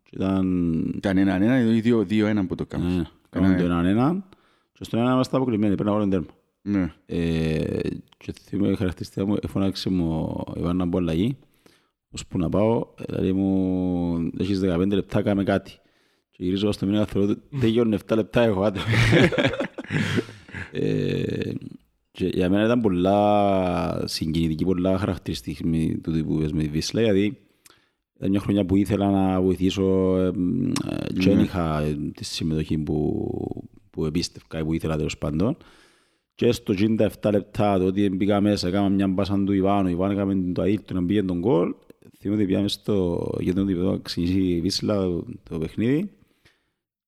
και 0.02 0.10
ήταν 0.12 0.92
Ήταν 0.96 1.16
1-1 1.16 1.84
ή 1.84 2.22
2-1 2.22 2.44
που 2.48 2.54
το 2.54 2.66
κάναμε. 2.66 2.96
ναι, 2.96 3.04
κάναμε 3.30 3.56
το 3.56 3.64
έναν 3.64 3.86
έναν 3.86 4.24
και 4.72 4.84
στον 4.84 5.00
έναν 5.00 5.12
είμαστε 5.12 5.36
αποκλειμμένοι, 5.36 5.74
πρέπει 5.74 5.90
να 5.90 5.96
βάλουμε 5.96 6.10
τέρμα. 6.10 6.41
Ναι. 6.62 6.92
Ε, 7.06 7.80
και 8.16 8.32
θυμάμαι 8.42 8.76
χαρακτηριστικά 8.76 9.26
μου, 9.26 9.36
εφωνάξε 9.42 9.90
μου 9.90 10.22
ο 10.46 10.52
Ιβάν 10.56 10.76
να 10.76 10.84
μπω 10.84 10.98
αλλαγή, 10.98 11.36
ώσπου 12.10 12.38
να 12.38 12.48
πάω, 12.48 12.86
δηλαδή 13.06 13.32
μου, 13.32 14.30
έχεις 14.38 14.60
15 14.64 14.86
λεπτά, 14.88 15.22
κάμε 15.22 15.44
κάτι. 15.44 15.72
Και 16.30 16.44
γυρίζω 16.44 16.72
στο 16.72 16.86
μήνα, 16.86 17.06
θεωρώ 17.06 17.28
ότι 17.30 17.58
τελειώνουν 17.60 17.98
7 18.06 18.16
λεπτά, 18.16 18.42
έχω 18.42 18.62
άντε. 18.62 18.80
ε, 20.72 21.52
και 22.10 22.26
για 22.26 22.50
μένα 22.50 22.64
ήταν 22.64 22.80
πολλά 22.80 24.02
συγκινητική, 24.06 24.64
πολλά 24.64 24.98
χαρακτηριστική 24.98 25.66
με 25.66 25.98
το 26.02 26.12
τι 26.12 26.24
που 26.24 26.34
είπες 26.34 26.52
με 26.52 26.62
τη 26.62 26.68
Βίσλα, 26.68 27.02
γιατί 27.02 27.38
ήταν 28.16 28.30
μια 28.30 28.40
χρονιά 28.40 28.64
που 28.64 28.76
ήθελα 28.76 29.10
να 29.10 29.40
βοηθήσω 29.40 30.16
ε, 30.16 30.26
ε, 30.26 31.12
και 31.18 31.30
δεν 31.30 31.38
είχα 31.38 31.80
ε, 31.80 31.96
τη 32.14 32.24
συμμετοχή 32.24 32.78
που, 32.78 33.28
που 33.90 34.04
επίστευκα 34.04 34.58
ή 34.58 34.64
που 34.64 34.72
ήθελα 34.72 34.96
τέλος 34.96 35.18
πάντων. 35.18 35.56
Και 36.34 36.52
στο 36.52 36.74
67 36.76 37.08
λεπτά 37.30 37.78
το 37.78 37.84
ότι 37.84 38.08
μπήκα 38.08 38.40
μέσα, 38.40 38.68
έκανα 38.68 38.88
μια 38.88 39.08
μπάσα 39.08 39.44
του 39.44 39.52
Ιβάνου, 39.52 39.88
ο 39.88 39.90
Ιβάν 39.90 40.10
έκαμε 40.10 40.52
το 40.52 40.62
αίτητο 40.62 40.94
να 40.94 41.04
πήγε 41.04 41.22
τον 41.22 41.40
κόλ. 41.40 41.74
Θυμώ 42.18 42.34
ότι 42.34 42.46
πήγαμε 42.46 42.68
στο 42.68 43.28
γέντρο 43.40 43.64
του 43.64 43.72
να 43.72 43.98
ξεκινήσει 43.98 44.40
η 44.40 44.60
Βίσλα 44.60 44.96
το, 44.96 45.24
το 45.42 45.58
παιχνίδι 45.58 46.10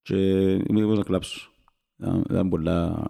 και 0.03 0.16
ήμουν 0.53 0.77
έτοιμος 0.77 0.99
να 0.99 1.05
κλάψω. 1.05 1.51
Ήταν, 1.99 2.25
ήταν 2.31 2.49
πολλά... 2.49 3.07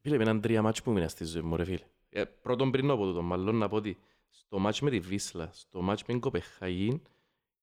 Φίλε, 0.00 0.16
με 0.16 0.22
έναν 0.22 0.40
τρία 0.40 0.62
μάτς 0.62 0.82
που 0.82 0.90
έμεινα 0.90 1.08
στη 1.08 1.24
ζωή 1.24 1.42
μου, 1.42 1.56
ρε 1.56 1.64
φίλε. 1.64 1.84
Ε, 2.08 2.24
πρώτον 2.24 2.70
πριν 2.70 2.90
από 2.90 3.04
τούτο, 3.04 3.22
μάλλον 3.22 3.56
να 3.56 3.68
πω 3.68 3.76
ότι 3.76 3.98
στο 4.30 4.58
μάτς 4.58 4.80
με 4.80 4.90
τη 4.90 5.00
Βίσλα, 5.00 5.50
στο 5.52 5.82
μάτς 5.82 6.00
με 6.00 6.12
την 6.12 6.20
Κοπεχάγη, 6.20 7.02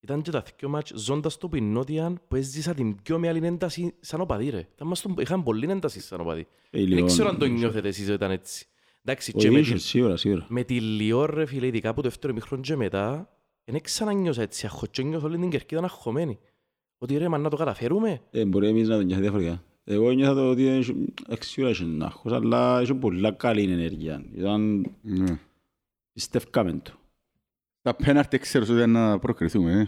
ήταν 0.05 0.21
και 0.21 0.31
τα 0.31 0.43
δυο 0.59 0.69
μάτς 0.69 0.91
ζώντας 0.95 1.37
το 1.37 1.47
που 1.47 1.55
η 1.55 1.61
Νότια 1.61 2.13
που 2.27 2.35
έζησα 2.35 2.73
την 2.73 2.95
πιο 3.01 3.19
μεγάλη 3.19 3.45
ένταση 3.45 3.93
σαν 3.99 4.21
οπαδί, 4.21 4.49
ρε. 4.49 4.67
Ήταν 4.75 4.87
μας 4.87 5.01
τον- 5.01 5.15
Είχαν 5.19 5.43
πολλή 5.43 5.71
ένταση 5.71 5.99
σαν 6.01 6.19
οπαδί. 6.21 6.47
Ε, 6.69 6.79
Δεν 6.79 6.87
λίγο- 6.87 7.05
ξέρω 7.05 7.29
αν 7.29 7.37
το 7.37 7.45
νιώθετε 7.45 7.87
εσείς 7.87 8.03
ότι 8.05 8.13
ήταν 8.13 8.31
έτσι. 8.31 8.65
Εντάξει, 9.03 9.31
Ο 9.35 9.39
και 9.39 9.51
με, 9.51 9.59
είχε, 9.59 9.73
τη- 9.73 9.79
σίγουρα, 9.79 10.17
σίγουρα. 10.17 10.45
με 10.49 10.63
τη 10.63 10.79
Λιόρ, 10.81 11.33
ρε 11.33 11.45
φίλε, 11.45 11.65
ειδικά 11.67 11.89
από 11.89 12.01
το 12.01 12.07
δεύτερο 12.09 12.33
μήχρον 12.33 12.61
και 12.61 12.75
μετά, 12.75 13.29
δεν 13.65 13.81
ξανανιώσα 13.81 14.41
έτσι 14.41 14.65
αχώ 14.65 14.85
και 14.85 15.03
νιώθω 15.03 15.27
όλη 15.27 15.37
την 15.37 15.49
κερκίδα 15.49 15.83
αγχωμένη. 15.83 16.39
Ότι 16.97 17.17
ρε, 17.17 17.27
μα 17.27 17.37
να 17.37 17.49
το 17.49 17.57
καταφέρουμε. 17.57 18.21
Ε, 18.31 18.45
μπορεί 18.45 18.67
εμείς 18.67 18.87
να 18.87 18.95
το 18.97 19.01
νιώθει 19.01 19.21
διαφορετικά. 19.21 19.63
Εγώ 19.83 20.11
νιώθα 20.11 20.33
το 20.33 20.49
ότι 20.49 20.65
έχει- 20.67 21.13
εντάξει, 21.25 21.49
σίγουρα 21.49 21.71
είχε 21.71 21.83
νάχος, 21.85 22.31
αλλά 22.31 22.81
είχε 22.81 22.93
πολλά 22.93 23.31
καλή 23.31 23.71
ενέργεια. 23.71 24.25
Ήταν, 24.35 24.85
Ναι. 25.01 25.39
πιστεύκαμε 26.13 26.79
το. 26.83 26.91
Τα 27.86 27.95
πέναρτη 27.95 28.38
ξέρω 28.38 28.63
ότι 28.63 28.73
ήταν 28.73 28.89
να 28.91 29.19
προκριθούμε. 29.19 29.71
ε. 29.71 29.88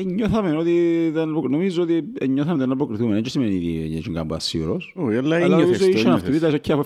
Ε, 0.00 0.04
νιώθαμε 0.04 0.56
ότι 0.56 1.06
ήταν, 1.06 1.28
νομίζω 1.30 1.82
ότι 1.82 2.12
ε, 2.18 2.26
νιώθαμε 2.26 2.54
ότι 2.54 2.62
ήταν 2.62 2.68
να 2.68 2.74
αποκριθούμε. 2.84 3.14
Δεν 3.14 3.24
σημαίνει 3.24 3.56
ότι 3.56 3.66
είχε 3.66 4.10
κάπου 4.12 4.34
ασίγουρος. 4.34 4.92
Όχι, 4.96 5.16
αλλά 5.16 5.36
Αλλά 5.36 5.44
ένιωθες 5.44 5.60
νομίζω 5.64 5.78
το, 5.78 5.86
είχε 5.90 5.98
ένιωθες. 5.98 6.14
αυτοβίδα 6.38 6.58
και 6.58 6.76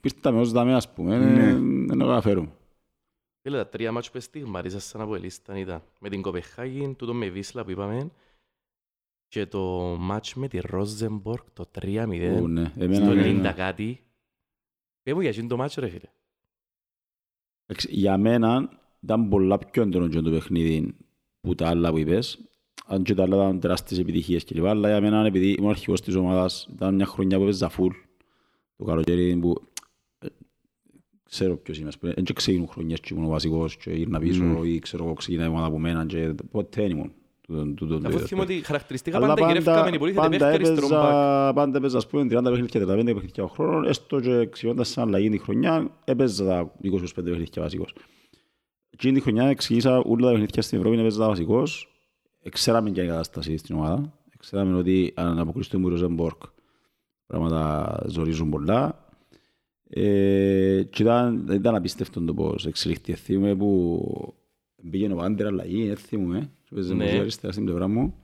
πήρταμε 0.00 0.40
ως 0.40 0.52
δαμέ, 0.52 0.74
ας 0.74 0.92
πούμε, 0.92 1.18
Ναι. 1.18 1.48
ε, 1.48 1.52
δεν 1.86 1.98
το 1.98 2.06
καταφέρουμε. 2.06 2.52
Φίλε, 3.42 3.56
τα 3.56 3.68
τρία 3.68 3.92
μάτς 3.92 4.10
που 4.10 4.20
στιγμαρίζασαν 4.20 5.00
από 5.00 5.14
ελίσταν 5.14 5.56
ήταν 5.56 5.82
με 5.98 6.08
την 6.08 6.22
Κοπεχάγη, 6.22 6.94
τούτο 6.98 7.14
με 7.14 7.28
Βίσλα 7.28 7.64
που 7.64 7.70
είπαμε 7.70 8.10
και 9.28 9.46
το 9.46 9.96
μάτς 10.00 10.34
με 10.34 10.48
τη 10.48 10.58
Ρόζεμπορκ, 10.62 11.46
το 11.52 11.70
3-0, 11.80 12.38
Ου, 12.40 12.48
ναι. 12.48 12.72
Εμένα, 12.76 13.04
στο 13.04 13.14
ναι, 13.14 13.30
90 13.30 13.34
ναι. 13.34 13.52
κάτι. 13.52 14.02
Πες 15.02 15.14
μου 15.14 15.20
για 15.20 15.30
εκείνο 15.30 15.48
το 15.48 15.56
μάτς 15.56 15.74
ρε 15.74 15.88
φίλε; 15.88 16.08
Εντάξει, 17.66 17.88
Για 17.90 18.18
μένα 18.18 18.82
ήταν 19.04 19.28
πολλά 19.28 19.58
πιο 19.58 19.82
έντονο 19.82 20.08
και 20.08 20.20
το 20.20 20.30
παιχνίδι 20.30 20.94
που 21.40 21.54
τα 21.54 21.68
άλλα 21.68 21.90
που 21.90 21.98
είπες. 21.98 22.38
Αν 22.86 23.02
και 23.02 23.14
τα 23.14 23.22
άλλα 23.22 23.36
ήταν 23.36 23.60
τεράστιες 23.60 24.00
επιτυχίες 24.00 24.44
κλπ. 24.44 24.66
Αλλά 24.66 24.88
για 24.88 25.00
μένα 25.00 25.26
επειδή 25.26 25.50
ήμουν 25.50 25.70
αρχηγός 25.70 26.00
της 26.00 26.14
ομάδας 26.14 26.68
ήταν 26.74 26.94
μια 26.94 27.06
χρονιά 27.06 27.36
που 27.36 27.42
έπαιζα 27.42 27.68
φουλ. 27.68 27.92
Το 28.76 28.84
καλοκαίρι 28.84 29.36
που 29.36 29.54
ε, 30.18 30.26
ξέρω 31.30 31.56
ποιος 31.56 31.78
είμαι. 31.78 31.88
ας 31.88 31.98
πούμε. 31.98 32.12
Δεν 32.12 32.24
ξεκινούν 32.34 32.68
χρονιές 32.68 33.00
και 33.00 33.14
ήμουν 33.14 33.26
ο 33.26 33.28
βασικός 33.28 33.76
και 33.76 33.90
γύρνα 33.90 34.18
πίσω 34.18 34.64
ή 34.64 34.78
ξέρω 34.78 35.04
εγώ 35.04 35.12
ξεκινάει 35.14 35.46
η 35.46 35.50
ομάδα 35.50 35.66
από 35.66 35.78
μένα 35.78 36.06
και 36.06 36.34
ποτέ 36.50 36.80
δεν 36.82 36.90
ήμουν. 36.90 37.12
Τούτον- 37.46 37.74
τούτον 37.74 38.00
το 38.02 38.08
Αφού 38.08 38.16
είδος. 38.16 38.28
θυμώ 38.28 38.42
ότι 38.42 38.60
χαρακτηριστικά 38.64 39.16
Αλλά 39.16 39.26
πάντα 39.26 39.46
γυρεύκαμε 39.46 39.84
την 39.84 39.94
υπολήθεια 39.94 40.20
πάντα 40.22 40.36
παίχτη 40.36 40.54
αριστερόν 40.54 40.90
μπακ. 40.90 41.00
έπαιζα, 41.02 41.52
πάντα 41.54 41.78
έπαιζα, 41.78 41.96
ας 41.96 42.06
πούμε, 42.06 42.22
30 42.24 42.42
παιχνίδια, 42.50 42.80
35 42.80 43.14
παιχνίδια 43.14 43.44
ο 43.44 43.46
χρόνος, 43.46 43.88
έστω 43.88 44.20
και 44.20 44.46
ξεκινώντας 44.46 44.88
σαν 44.88 45.06
αλλαγή 45.08 45.28
τη 45.30 45.38
χρονιά, 45.38 45.90
έπαιζα 46.04 46.44
τα 46.44 46.72
20-25 46.82 47.30
παιχνίδια 47.30 47.62
βασικός. 47.62 47.94
Εκείνη 48.94 49.14
τη 49.14 49.20
χρονιά 49.20 49.54
ξεκίνησα 49.54 49.98
όλα 49.98 50.26
τα 50.26 50.30
παιχνίδια 50.30 50.62
στην 50.62 50.78
Ευρώπη, 50.78 50.98
έπαιζα 50.98 51.18
τα 51.18 51.28
βασικός. 51.28 51.88
Ξέραμε 52.50 52.90
και 52.90 53.02
η 53.02 53.06
κατάσταση 53.06 53.56
στην 53.56 53.74
ομάδα. 53.76 54.12
Ξέραμε 54.38 54.76
ότι 54.76 55.12
αν 55.16 55.38
αποκλειστούμε 55.38 55.86
η 55.86 55.90
Ροζεμπόρκ, 55.90 56.42
πράγματα 57.26 58.02
ζορίζουν 58.08 58.50
πολλά. 58.50 59.08
Ε, 59.88 60.82
και 60.90 61.02
ήταν, 61.02 61.48
ήταν 61.52 61.74
απίστευτο 61.74 62.20
το 62.20 62.34
πώς 62.34 62.66
εξελιχθεί. 62.66 63.12
Θυμούμαι 63.14 63.54
που 63.54 64.34
πήγαινε 64.90 65.12
ο 65.12 65.16
Πάντερ 65.16 65.46
αλλαγή, 65.46 65.86
δεν 65.86 65.96
θυμούμαι. 65.96 66.50
Και 66.64 66.74
παίζε 66.74 66.94
Ναι. 66.94 67.04
ναι. 67.04 67.18
αριστερά 67.18 67.52
στην 67.52 67.64
πλευρά 67.64 67.88
μου. 67.88 68.14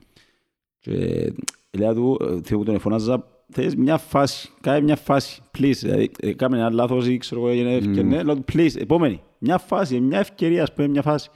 Και 0.79 1.33
λέω 1.77 1.93
του, 1.93 2.17
ε, 2.21 2.25
θυμούμαι 2.25 2.43
που 2.43 2.63
τον 2.63 2.75
εφωνάζα, 2.75 3.27
θες 3.51 3.75
μια 3.75 3.97
φάση, 3.97 4.49
κάνε 4.61 4.81
μια 4.81 4.95
φάση, 4.95 5.41
please. 5.57 5.75
Δηλαδή, 5.79 6.11
ε, 6.19 6.33
κάμε 6.33 6.57
ένα 6.57 6.69
λάθος 6.69 7.07
ή 7.07 7.17
ξέρω 7.17 7.41
εγώ, 7.41 7.49
έγινε 7.49 7.73
ευκαιρία. 7.75 8.23
Λέω 8.23 8.35
του, 8.35 8.43
please, 8.53 8.75
επόμενη. 8.75 9.21
Μια 9.43 9.57
φάση, 9.57 9.99
μια 9.99 10.19
ευκαιρία, 10.19 10.63
ας 10.63 10.73
πούμε, 10.73 10.87
μια 10.87 11.01
φάση. 11.01 11.29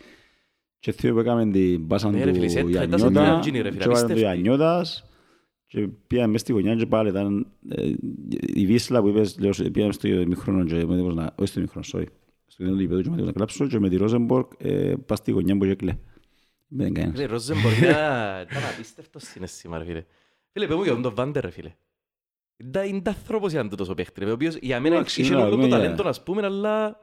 Και 0.79 0.91
θυμούμαι 0.91 1.21
που 1.23 1.27
έκαμε 1.29 1.51
την 1.51 1.87
πάσα 1.87 2.09
Ναι, 2.09 2.23
ρε 2.23 2.33
φίλε, 2.33 2.45
του 2.45 2.51
σε- 2.51 2.59
ήταν 2.59 2.99
σε 2.99 3.05
Ιαννιώτα, 3.05 3.39
τρία 3.39 3.41
ρε 3.41 3.41
φίλε, 3.41 3.61
και 3.61 3.67
έβαλε 3.67 3.83
του 3.85 3.89
απίστευτη. 3.91 4.21
Ιαννιώτας. 4.21 5.09
Και 5.67 5.87
πήγαμε 6.07 6.31
μες 6.31 6.41
στη 6.41 6.51
γωνιά 6.51 6.75
και 6.75 6.85
πάλι 6.85 7.09
ήταν 7.09 7.47
ε, 7.69 7.91
η 8.53 8.65
Βίσλα 8.65 9.01
που 9.01 9.07
είπες, 9.07 9.39
λέω, 9.39 9.53
σε- 9.53 9.69
πήγαμε 9.69 9.93
στο 9.93 10.07
ημίχρονο 10.07 10.63
και 10.65 10.73
με 10.85 10.93
έτοιμος 10.93 11.15
να, 11.15 11.31
όχι 11.35 11.47
στο 11.49 11.59
ημίχρονο, 11.59 11.85
sorry. 11.93 12.05
Στο 12.45 12.63
ίδιο 12.63 12.75
επίπεδο 12.75 13.01
και 13.01 13.07
με 13.09 13.13
έτοιμος 13.13 13.25
να 13.27 13.31
κλάψω 13.31 13.67
και 13.67 13.79
με 13.79 13.89
τη 13.89 13.95
Ρόζεμπορκ 13.95 14.51
ε, 14.57 14.93
πας 15.05 15.17
στη 15.17 15.31
γωνιά 15.31 15.57
που 15.57 15.63
έκλε. 15.63 15.97
Δεν 16.67 16.93
κανένας. 16.93 17.15
Φίλε, 17.19 17.27
Ρόζεμπορκ 17.31 17.77
ήταν 17.77 18.41
ήταν 18.49 18.63
απίστευτος 18.73 19.23
συναίσθημα 19.23 19.77
ρε 19.77 19.83
φίλε. 19.83 20.03
Φίλε, 20.51 20.67
πες 20.67 20.75
μου 20.75 20.83
για 20.83 20.99
τον 21.01 21.13
Βάντερ 21.15 21.43
ρε 21.43 21.49
φίλε. 21.51 21.73
Ήταν 22.57 22.87
είναι 22.87 23.01
άνθρωπος 23.05 23.51
για 23.51 23.63
να 23.63 23.69
τούτος 23.69 23.89
ο 23.89 23.93
παίχτη 23.93 24.19
ρε, 24.23 24.29
ο 24.29 24.33
οποίος 24.33 24.55
για 24.55 24.79
μένα 24.79 24.95
Εντάξει, 24.95 25.21
είχε 25.21 25.35
ναι, 25.35 25.41
όλο 25.41 25.49
το 25.49 25.57
ναι, 25.57 25.67
ταλέντο 25.67 26.07
ας 26.07 26.23
πούμε, 26.23 26.45
αλλά 26.45 26.97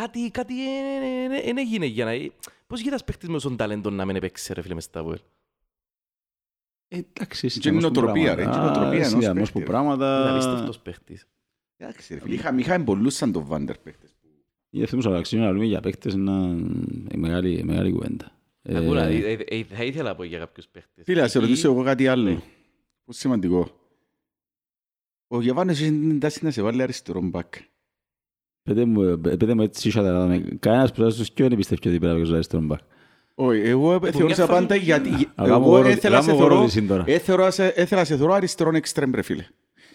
κάτι, 0.00 0.30
κάτι 0.30 0.54
δεν 1.44 1.58
έγινε 1.58 1.86
για 1.86 2.04
να... 2.04 2.10
Πώς 2.66 2.78
γίνεται 2.78 2.88
ένας 2.88 3.04
παίχτης 3.04 3.28
με 3.28 3.34
όσον 3.36 3.56
ταλέντο 3.56 3.90
να 3.90 4.04
μην 4.04 4.16
έπαιξε 4.16 4.52
ρε 4.52 4.62
φίλε 4.62 4.74
μες 4.74 4.84
στα 4.84 5.00
Αποέλ. 5.00 5.18
Ε, 6.88 6.96
Εντάξει, 7.12 7.48
Και 7.60 7.68
είναι 7.68 7.80
νοοτροπία, 7.80 8.34
ρε, 8.34 8.42
είναι 8.42 8.56
νοοτροπία 8.56 8.90
ενός 8.92 9.06
συνδυασμός 9.08 9.52
που 9.52 9.58
παίχτης, 9.58 9.60
Είναι 9.60 9.64
πράγματα... 9.64 10.32
απίστευτος 10.32 10.78
παίχτης. 10.78 11.26
Εντάξει, 11.76 12.14
ρε 12.14 12.20
φίλε, 12.20 12.34
είχαμε- 12.34 12.60
είχαμε 12.60 12.84
πολλούς 12.84 13.14
σαν 13.14 13.32
τον 13.32 13.44
Βάντερ 13.44 13.78
παίχτες. 13.78 14.16
Είναι 14.70 14.84
αυτούς 14.84 15.04
που 15.04 15.10
αξίζουν 15.10 15.44
να 15.44 15.52
λέμε 15.52 15.64
για 15.64 15.80
παίκτες 15.80 16.12
είναι 16.12 16.56
η 17.12 17.16
μεγάλη, 17.16 17.64
μεγάλη 17.64 17.92
κουβέντα. 17.92 18.32
Ε, 18.62 18.76
Ακούρα, 18.78 19.04
ε, 19.04 19.16
ε, 19.16 19.32
ε, 19.58 19.64
θα 19.64 19.84
ήθελα 19.84 20.08
να 20.08 20.14
πω 20.14 20.22
για 20.24 20.38
κάποιους 20.38 20.66
παίχτες. 20.68 21.04
Φίλε, 21.04 21.22
ας 21.22 21.30
σε 21.30 21.38
Εκεί- 21.38 21.46
ρωτήσω 21.46 21.70
εγώ 21.72 21.82
κάτι 21.82 22.02
Ναι. 22.02 22.08
άλλο. 22.10 22.42
Πώς 23.04 23.16
σημαντικό. 23.16 23.70
Ο 25.26 25.40
Γιαβάνος 25.42 25.80
έχει 25.80 25.90
την 25.90 26.20
τάση 26.20 26.44
να 26.44 26.50
σε 26.50 26.62
βάλει 26.62 26.82
αριστερό 26.82 27.20
μπακ. 27.20 27.54
Πέτε 28.68 28.84
μου, 28.84 29.02
ε, 29.02 29.16
πέτε 29.16 29.54
μου 29.54 29.62
έτσι 29.62 29.88
ίσια 29.88 30.02
τα 30.02 30.12
δάμε. 30.12 30.44
Κανένας 30.60 30.92
που 30.92 31.10
στους 31.10 31.30
κοιό 31.30 31.48
δεν 31.48 31.56
πιστεύει 31.56 31.88
ότι 31.88 31.98
πρέπει 31.98 32.12
να 32.12 32.18
παίξω 32.18 32.34
αριστερό 32.34 32.62
μπακ. 32.62 32.78
Όχι, 33.34 33.60
εγώ 33.60 33.98
μια 34.02 34.10
θεώρησα 34.12 34.46
φάση 34.46 34.60
πάντα 34.60 34.74
που 34.74 34.80
γιατί... 34.84 35.08
πήγα. 35.08 35.32
Αλλά 35.34 35.54
Εγώ 35.54 35.58
μου 35.58 35.76
ερω- 35.76 35.88
ήθελα 35.88 36.10
να 36.10 36.16
αλλά 36.16 36.24
σε 36.26 36.32
μου 36.32 36.38
θεωρώ... 36.38 36.54
ερώτηση 36.54 36.82
τώρα. 36.82 37.04
ε, 37.06 37.18
θεωρώ 37.18 37.50
σε- 37.50 37.74
Ήθελα 37.76 38.00
να 38.00 38.04
σε 38.06 38.16
θεωρώ 38.16 38.32
αριστερόν 38.32 38.74
εξτρέμ, 38.74 39.10
ρε 39.14 39.22
φίλε. 39.22 39.44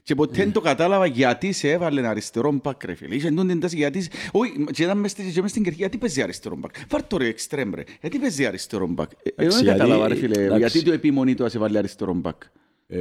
Και 0.04 0.16
ποτέ 0.16 0.34
δεν 0.38 0.52
το 0.52 0.62
κατάλαβα 0.62 1.06
γιατί 1.06 1.52
σε 1.52 1.70
έβαλε 1.72 2.08
αριστερό 2.08 2.60
μπακ, 2.64 2.84
ρε 2.86 2.94
φίλε. 2.96 3.16
Είχε 3.16 3.28
εντούν 3.28 3.48
την 3.48 3.60
τάση 3.60 3.76
γιατί... 3.76 4.08
Όχι, 4.32 4.52
και 4.72 4.84
ήταν 4.84 4.98
μες 4.98 5.12
στη- 5.12 5.32
και 5.32 5.42
μες 5.42 5.50
στην 5.50 5.64
κερκή, 5.64 5.78
γιατί 5.80 5.98
παίζει 5.98 6.22
αριστερό 6.22 6.56
μπακ. 6.56 6.72
Βάρ' 6.90 7.04
το 7.08 7.18
ρε 7.18 7.28
εξτρέμ, 7.28 7.74
ρε. 7.74 7.84
Γιατί 8.02 8.20
παίζει 8.20 8.46
αριστερό 8.46 8.88
μπακ. 8.88 9.12
Ε, 9.12 9.16
Εγώ 9.24 9.32
Εντάξει, 9.36 9.56
δεν 9.58 9.64
γιατί- 9.66 9.80
κατάλαβα, 9.80 10.08
ρε 10.08 10.16
φίλε. 10.16 10.42
εντάξει. 10.44 10.58
Γιατί 10.60 10.84
το 10.84 10.92
επιμονή 10.94 11.36
του 11.36 11.44
να 11.44 11.50
σε 11.50 11.60
βάλει 11.60 11.78
αριστερό 11.78 12.14
μπακ. 12.14 12.42
Ε, 12.88 13.00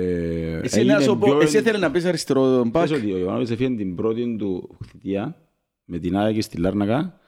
Εσύ 0.63 0.79
έγινε 0.79 0.93
να 0.95 1.01
σου 1.01 1.19
πω, 1.19 1.29
πιο- 1.31 1.41
εσύ 1.41 1.59
ήθελε 1.59 1.79
να 1.79 1.91
παίζει 1.91 2.09
αριστερό 2.09 2.65
μπακ. 2.65 2.83
Πες 2.89 2.99
ότι 2.99 3.13
ο 3.13 3.19
Ιωάννης 3.19 3.51
έφυγε 3.51 3.75
την 3.77 3.95
πρώτη 3.95 4.37
του 4.39 4.77
θητεία 4.87 5.37
με 5.85 5.99
την 5.99 6.17
ΑΕΚ 6.17 6.43
στη 6.43 6.57
Λάρνακα 6.59 7.19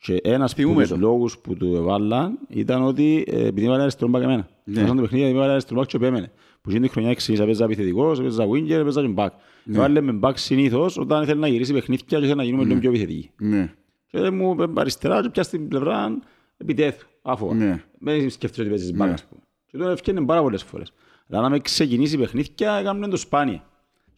και 0.00 0.14
ένας 0.22 0.52
από 0.52 0.60
Θυμούμαι 0.62 0.80
τους 0.80 0.90
το. 0.90 0.96
λόγους 0.96 1.38
που 1.38 1.54
του 1.54 1.74
έβαλαν 1.76 2.38
ήταν 2.48 2.82
ότι 2.82 3.24
ε, 3.26 3.46
επειδή 3.46 3.66
έβαλε 3.66 3.82
αριστερό 3.82 4.10
μπακ 4.10 4.22
εμένα. 4.22 4.48
Ναι. 4.64 4.80
Μέσα 4.80 4.94
το 4.94 5.00
παιχνίδι 5.00 5.22
επειδή 5.24 5.36
έβαλε 5.36 5.52
αριστερό 5.52 5.80
μπακ 5.80 5.88
και 5.88 5.96
επέμενε. 5.96 6.32
Που 6.60 6.70
εκείνη 6.70 6.86
τη 6.86 6.92
χρονιά 6.92 7.10
εξής, 7.10 7.40
έπαιζα 7.40 7.64
επιθετικός, 7.64 8.18
έπαιζα 8.20 8.44
winger, 8.48 8.70
έπαιζα 8.70 9.00
και 9.02 9.08
μπακ. 9.08 9.32
Έβαλε 9.72 10.00
με 10.00 10.12
μπακ 10.12 10.38
συνήθως 10.38 10.96
όταν 10.98 11.22
ήθελε 11.22 11.40
να 11.40 11.48
γυρίσει 11.48 11.72
παιχνίδια 11.72 12.04
και 12.08 12.16
ήθελε 12.16 12.34
να 12.34 12.44
γίνουμε 12.44 12.64
λίγο 12.64 12.78
πιο 12.80 12.88
επιθετικοί. 12.88 13.30
Ναι, 13.38 13.74
Και 14.06 14.30
μου 14.30 14.50
είπε 14.62 14.80
αριστερά 14.80 15.22
και 15.22 15.28
πια 15.28 15.42
στην 15.42 15.68
πλευρά 15.68 16.18
επιτέθου, 16.56 17.06
άφοβα. 17.22 17.54
ναι. 17.54 17.82
Δεν 17.98 18.30
σκέφτεσαι 18.30 18.60
ότι 18.60 18.70
παίζεις 18.70 18.92
μπάλα, 18.92 19.06
Ναι. 19.06 19.12
ας 19.12 19.24
πούμε. 19.24 19.40
Και 19.66 19.76
τώρα 19.78 19.90
ευκαιρνε 19.90 20.24
πάρα 20.24 20.42
πολλές 20.42 20.62
φορές. 20.62 20.92
Αλλά 21.30 21.42
να 21.42 21.48
με 21.48 21.58
ξεκινήσει 21.58 22.18
παιχνίδια, 22.18 22.72
έκαμε 22.74 23.08
το 23.08 23.16
σπάνια. 23.16 23.64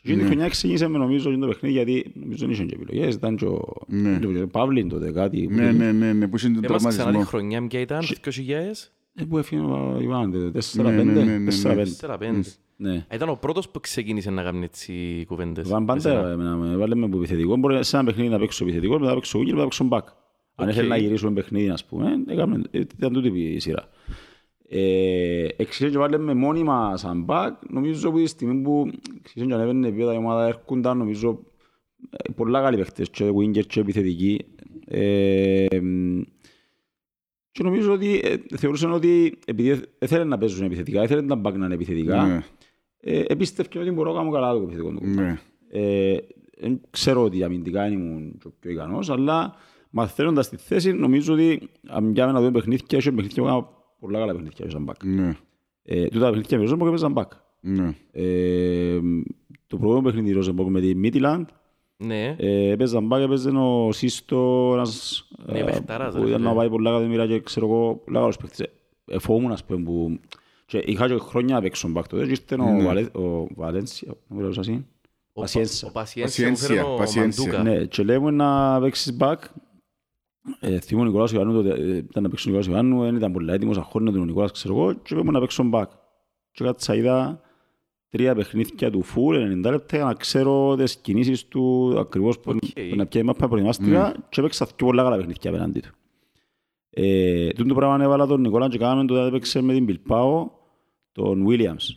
Και 0.02 0.08
εκείνη 0.10 0.20
τη 0.22 0.26
χρονιά 0.30 0.48
ξεκίνησε 0.48 0.88
με 0.88 0.98
νομίζω 0.98 1.30
και 1.30 1.36
το 1.36 1.46
παιχνίδι, 1.46 1.74
γιατί 1.74 2.12
νομίζω 2.14 2.38
δεν 2.46 2.50
είχε 2.50 2.64
και 2.64 2.74
επιλογές. 2.80 3.14
Ήταν 3.14 3.36
και 3.36 3.44
ο 3.44 3.82
Ναι. 3.86 4.18
ο 4.42 4.48
Παύλιν 4.48 4.88
τότε 4.88 5.12
κάτι. 5.12 5.42
που- 5.42 5.54
Ναι, 5.54 5.72
ναι, 5.72 5.92
ναι, 5.92 6.12
ναι, 6.12 6.28
που 6.28 6.36
είναι 6.44 6.54
τον 6.54 6.64
Είμαστε 6.64 6.76
ξανά 6.76 6.90
τη 6.90 6.96
τραυματισμό. 6.96 7.24
χρονιά 7.24 7.66
ποια 7.66 7.80
ήταν, 7.80 8.00
το 8.00 8.06
2000, 8.06 8.92
Ε, 9.14 9.24
Που 9.24 9.38
έφυγε 9.38 9.60
ο 9.60 9.98
Ιβάν, 10.02 10.28
Ναι, 10.30 10.50
4-5. 10.50 11.04
ναι, 11.04 11.22
ναι, 11.22 11.38
ναι, 11.38 11.50
4-5. 11.50 11.96
4-5. 12.00 12.58
Ναι. 12.76 13.06
Ήταν 13.14 13.28
ο 13.28 13.34
πρώτος 13.34 13.68
που 13.68 13.80
ξεκίνησε 13.80 14.30
να 14.30 14.42
κάνει 14.42 14.64
έτσι 14.64 15.24
κουβέντες. 15.28 15.68
Βαν 15.68 15.82
με 15.82 16.00
σένα. 16.00 16.14
πάντα 16.14 16.30
εμένα 16.32 16.56
με 16.56 16.76
βάλε 16.76 16.94
με 16.94 17.06
επιθετικό. 17.06 17.56
Μπορεί 17.56 17.84
σε 17.84 17.96
ένα 17.96 18.04
παιχνίδι 18.04 18.28
να 18.28 18.38
παίξω 18.38 18.64
επιθετικό, 18.64 18.94
μετά 18.98 19.08
να 19.08 19.14
παίξω 19.14 19.38
winger, 19.38 19.44
μετά 19.44 19.56
να 19.56 19.62
παίξω 19.62 19.88
back. 19.90 20.02
Αν 20.54 20.66
Οκ. 20.68 20.72
ήθελε 20.74 20.88
να 20.88 20.96
γυρίσουμε 20.96 21.30
παιχνίδι, 21.32 21.68
ας 21.68 21.84
πούμε, 21.84 22.10
έκαμε, 22.28 22.60
ήταν 22.70 23.12
τούτη 23.12 23.28
η 23.40 23.58
σειρά. 23.58 23.88
Ε, 24.74 25.46
εξής 25.56 25.90
και 25.90 25.98
βάλε 25.98 26.18
με 26.18 26.34
μόνιμα 26.34 26.96
σαν 26.96 27.24
back, 27.28 27.50
νομίζω 27.68 28.10
που 28.10 28.16
τη 28.16 28.26
στιγμή 28.26 28.62
που 28.62 28.90
εξής 29.18 29.46
και 29.46 29.52
ανέβαινε 29.54 29.88
επίπεδα 29.88 30.14
η 30.14 30.16
ομάδα 30.16 30.46
έρχονταν, 30.46 30.98
νομίζω 30.98 31.44
ε, 32.10 32.32
πολλά 32.32 32.60
καλοί 32.60 32.76
παίχτες, 32.76 33.10
και 33.10 33.28
winger 33.28 33.66
και 33.66 33.80
επιθετικοί. 33.80 34.44
Ε, 34.86 35.66
και 37.52 37.62
νομίζω 37.62 37.92
ότι 37.92 38.20
ε, 38.24 38.56
θεωρούσαν 38.56 38.92
ότι 38.92 39.38
επειδή 39.46 39.80
ήθελε 39.98 40.24
να 40.24 40.38
παίζουν 40.38 40.64
επιθετικά, 40.64 41.02
ήθελε 41.02 41.20
να 41.20 41.40
back 41.44 41.52
να 41.52 41.64
είναι 41.64 41.74
επιθετικά, 41.74 42.26
Ναι, 42.26 42.42
ε, 43.00 43.22
επίστευκε 43.26 43.78
ότι 43.78 43.90
μπορώ 43.90 44.12
να 44.12 44.18
κάνω 44.18 44.30
καλά 44.30 44.52
το 44.52 44.62
επιθετικό 44.62 44.88
του 44.88 45.00
κομμάτι. 45.00 45.20
ναι. 45.20 45.38
Ε, 45.70 46.16
δεν 46.58 46.80
ξέρω 46.90 47.22
ότι 47.22 47.42
αμυντικά 47.42 47.86
ήμουν 47.86 48.38
και 48.38 48.46
ο 48.46 48.52
πιο 48.60 48.70
ικανός, 48.70 49.10
αλλά 49.10 49.54
μαθαίνοντας 49.90 50.48
τη 50.48 50.56
θέση 50.56 50.92
νομίζω 50.92 51.32
ότι 51.32 51.70
αν 51.88 52.12
πιάμε 52.12 52.32
να 52.32 52.38
δούμε 52.38 52.50
παιχνίδια, 52.50 52.86
έχει 52.90 53.12
παιχνίδια 53.12 53.42
που 53.42 53.48
έκανα 53.48 53.68
πολλά 54.02 54.18
καλά 54.18 54.32
παιχνίδια 54.32 54.70
σαν 54.70 54.90
back. 54.90 55.04
Ναι, 55.04 55.36
Ε, 55.82 56.06
τούτα 56.08 56.24
τα 56.24 56.30
παιχνίδια 56.30 56.56
με 56.58 56.62
Ρόζεμπορκ 56.62 56.88
έπαιζαν 56.90 57.14
back. 57.16 57.28
ναι. 57.60 57.94
Ε, 58.12 58.98
το 59.66 59.76
προηγούμενο 59.76 60.02
παιχνίδι 60.10 60.32
Ρόζεμπορκ 60.32 60.68
με 60.70 60.80
τη 60.80 60.92
Midland 61.04 61.44
Ναι, 61.96 62.34
ε, 62.38 62.70
έπαιζαν 62.70 63.08
back, 63.12 63.18
έπαιζε 63.20 63.50
ο 63.50 63.92
Σύστο, 63.92 64.70
ένας 64.74 65.24
Ναι, 65.46 65.58
ε, 65.58 65.62
παιχταράς, 65.64 66.14
που 66.14 66.20
ρε 66.22 66.26
ήταν 66.28 66.38
φίλε. 66.40 66.48
να 66.50 66.54
πάει 66.56 66.68
πολλά 66.68 66.90
εκατομμύρια 66.90 67.26
και 67.26 67.40
ξέρω 67.40 67.66
εγώ, 67.66 68.00
πολλά 68.04 68.18
καλός 68.18 68.36
παίχτης. 68.36 68.60
Ε, 69.06 69.18
φοβούμουν 69.18 69.52
ας 69.52 69.64
πούμε 69.64 69.82
που... 69.82 70.18
Και 70.66 70.82
είχα 70.86 71.06
και 71.08 71.18
χρόνια 71.18 71.54
να 71.54 71.60
παίξω 71.60 71.88
back 71.96 72.02
τότε 72.08 72.24
και 72.24 72.30
ήρθε 72.30 72.54
ο 72.54 72.64
Ναι. 72.64 72.84
Βαλέ- 72.84 73.16
ο 73.16 73.46
Βαλένσια, 73.54 74.12
δεν 74.28 74.38
ξέρω 74.38 74.52
πώς 74.54 74.66
είναι. 74.66 74.84
ο 75.32 75.40
Πασιένσα. 75.40 75.84
Πα- 75.86 75.90
ο 75.90 75.92
Πασιένσια 76.02 76.44
μου 76.46 76.50
Πασιένσια, 76.52 76.76
φέρνει 76.82 76.92
ο 76.94 76.96
Πασιένσια. 76.96 77.52
Μαντούκα. 77.52 77.70
Ναι, 77.70 77.84
και 77.84 78.02
λέμε 78.02 78.30
να 78.30 78.80
παίξεις 78.80 79.16
back. 79.20 79.36
Ε, 80.60 80.80
θυμώ 80.80 81.00
ο 81.00 81.04
Νικολάς 81.04 81.32
Ιωάννου, 81.32 81.52
τότε, 81.52 81.70
ε, 81.82 81.96
ήταν 81.96 82.22
να 82.22 82.28
παίξει 82.28 82.48
ο 82.48 82.52
Νικολάς 82.52 82.74
Ιωάννου, 82.74 83.02
δεν 83.02 83.16
ήταν 83.16 83.32
πολύ 83.32 83.52
έτοιμος, 83.52 83.78
αχώνεται 83.78 84.18
ο 84.18 84.24
Νικολάς, 84.24 84.50
ξέρω 84.52 84.74
εγώ, 84.74 84.92
και 84.92 85.14
είπαμε 85.14 85.30
να 85.30 85.40
παίξω 85.40 85.70
back. 85.72 85.84
Και 86.52 86.64
κάτσα 86.64 86.94
είδα 86.94 87.40
τρία 88.08 88.34
παιχνίδια 88.34 88.90
του 88.90 89.04
full, 89.04 89.64
90 89.66 89.70
λεπτά, 89.70 89.96
για 89.96 90.04
να 90.04 90.14
ξέρω 90.14 90.76
τις 90.76 90.96
κινήσεις 90.96 91.48
του 91.48 91.94
ακριβώς 91.98 92.38
που 92.38 92.50
Οκ. 92.50 92.94
να 92.96 93.06
πιάει 93.06 93.22
μάπα 93.22 93.48
προετοιμάστηκα 93.48 94.14
και 94.28 94.40
έπαιξα 94.40 94.66
πιο 94.76 94.86
πολλά 94.86 95.02
καλά 95.02 95.16
παιχνίδια 95.16 95.50
απέναντι 95.50 95.80
του. 95.80 95.90
Ε, 96.90 97.48
τούτο 97.48 97.68
το 97.68 97.74
πράγμα 97.74 98.04
έβαλα 98.04 98.26
τον 98.26 98.40
Νικολά 98.40 98.68
και 98.68 98.78
κάναμε 98.78 99.04
τότε 99.04 99.26
έπαιξε 99.26 99.60
με 99.60 99.72
την 99.72 99.86
Bilbao 99.88 100.44
τον 101.12 101.46
Williams. 101.48 101.96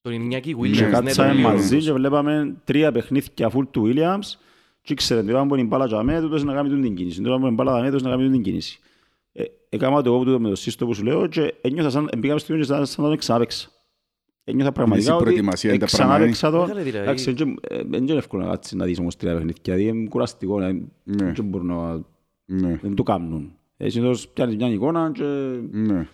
Τον 0.00 0.12
Ινιάκη 0.12 0.54
Και 0.54 0.60
Williams, 0.62 0.80
ναι, 0.82 0.90
κάτσαμε 0.90 1.32
τον 1.32 1.40
μαζί 1.40 1.76
Williams. 1.76 1.82
και 1.82 1.92
βλέπαμε 1.92 2.56
τρία 2.64 2.92
παιχνίδια 2.92 3.50
full 3.54 3.66
του 3.70 3.82
Williams 3.86 4.36
Και 4.82 4.92
ήξερε, 4.92 5.22
τώρα 5.22 5.46
που 5.46 5.54
είναι 5.54 5.62
η 5.64 5.66
μπάλα 5.68 5.86
για 5.86 6.02
μέ, 6.02 6.20
τούτος 6.20 6.44
να 6.44 6.52
κάνει 6.54 6.68
τούτη 6.68 6.80
την 6.82 6.94
κίνηση. 6.94 7.22
Τώρα 7.22 7.34
που 7.34 7.40
είναι 7.40 7.50
η 7.50 7.54
μπάλα 7.54 7.72
για 7.72 7.80
μέ, 7.80 7.86
τούτος 7.86 8.02
να 8.02 8.10
κάνει 8.10 8.22
τούτη 8.22 8.34
την 8.34 8.42
κίνηση. 8.42 8.78
Ε, 9.32 9.44
Έκανα 9.68 10.02
το 10.02 10.14
εγώ 10.14 10.24
τούτο 10.24 10.40
με 10.40 10.48
το 10.48 10.54
σύστο 10.56 10.86
που 10.86 10.94
σου 10.94 11.04
λέω 11.04 11.26
και 11.26 11.54
ένιωθα 11.60 11.90
σαν, 11.90 12.10
πήγαμε 12.20 12.38
στο 12.38 12.56
και 12.56 12.62
σαν 12.62 12.86
σαν 12.86 13.04
να 13.04 13.10
τον 13.10 13.18
ξανάπαιξα. 13.18 13.68
Ένιωθα 14.44 14.72
πραγματικά 14.72 15.10
η 15.10 15.14
ότι 15.14 15.22
προετοιμασία 15.22 15.70
είναι 15.70 15.78
τα 15.86 15.96
πράγματα, 15.96 16.30
ξανάπαιξα 16.30 16.50
το. 16.50 16.58
Μεγάλη 16.60 16.82
δηλαδή. 16.82 17.04
Εντάξει, 17.04 17.32
δεν 17.88 18.02
είναι 18.02 18.12
εύκολο 18.12 18.42
να 18.44 18.50
κάτσεις 18.50 18.72
να 18.72 18.84
δεις 18.84 18.98
όμως 18.98 19.16
τρία 19.16 19.32
παιχνίδια, 19.34 19.74
δηλαδή 19.74 19.84
είναι 19.98 20.08
κουραστικό, 20.08 20.54
δηλαδή, 20.56 20.88
Ναι. 21.04 21.32
δεν 21.32 21.44
μπορούν 21.44 21.66
να 21.66 22.00
Ναι, 22.44 22.78
δεν 22.82 22.94
το 22.94 23.02
κάνουν. 23.02 23.52
Ε, 23.76 23.88
συνήθως 23.88 24.28
πιάνεις 24.28 24.56
μια 24.56 24.68
εικόνα 24.68 25.10
και... 25.14 25.22
ναι. 25.70 26.08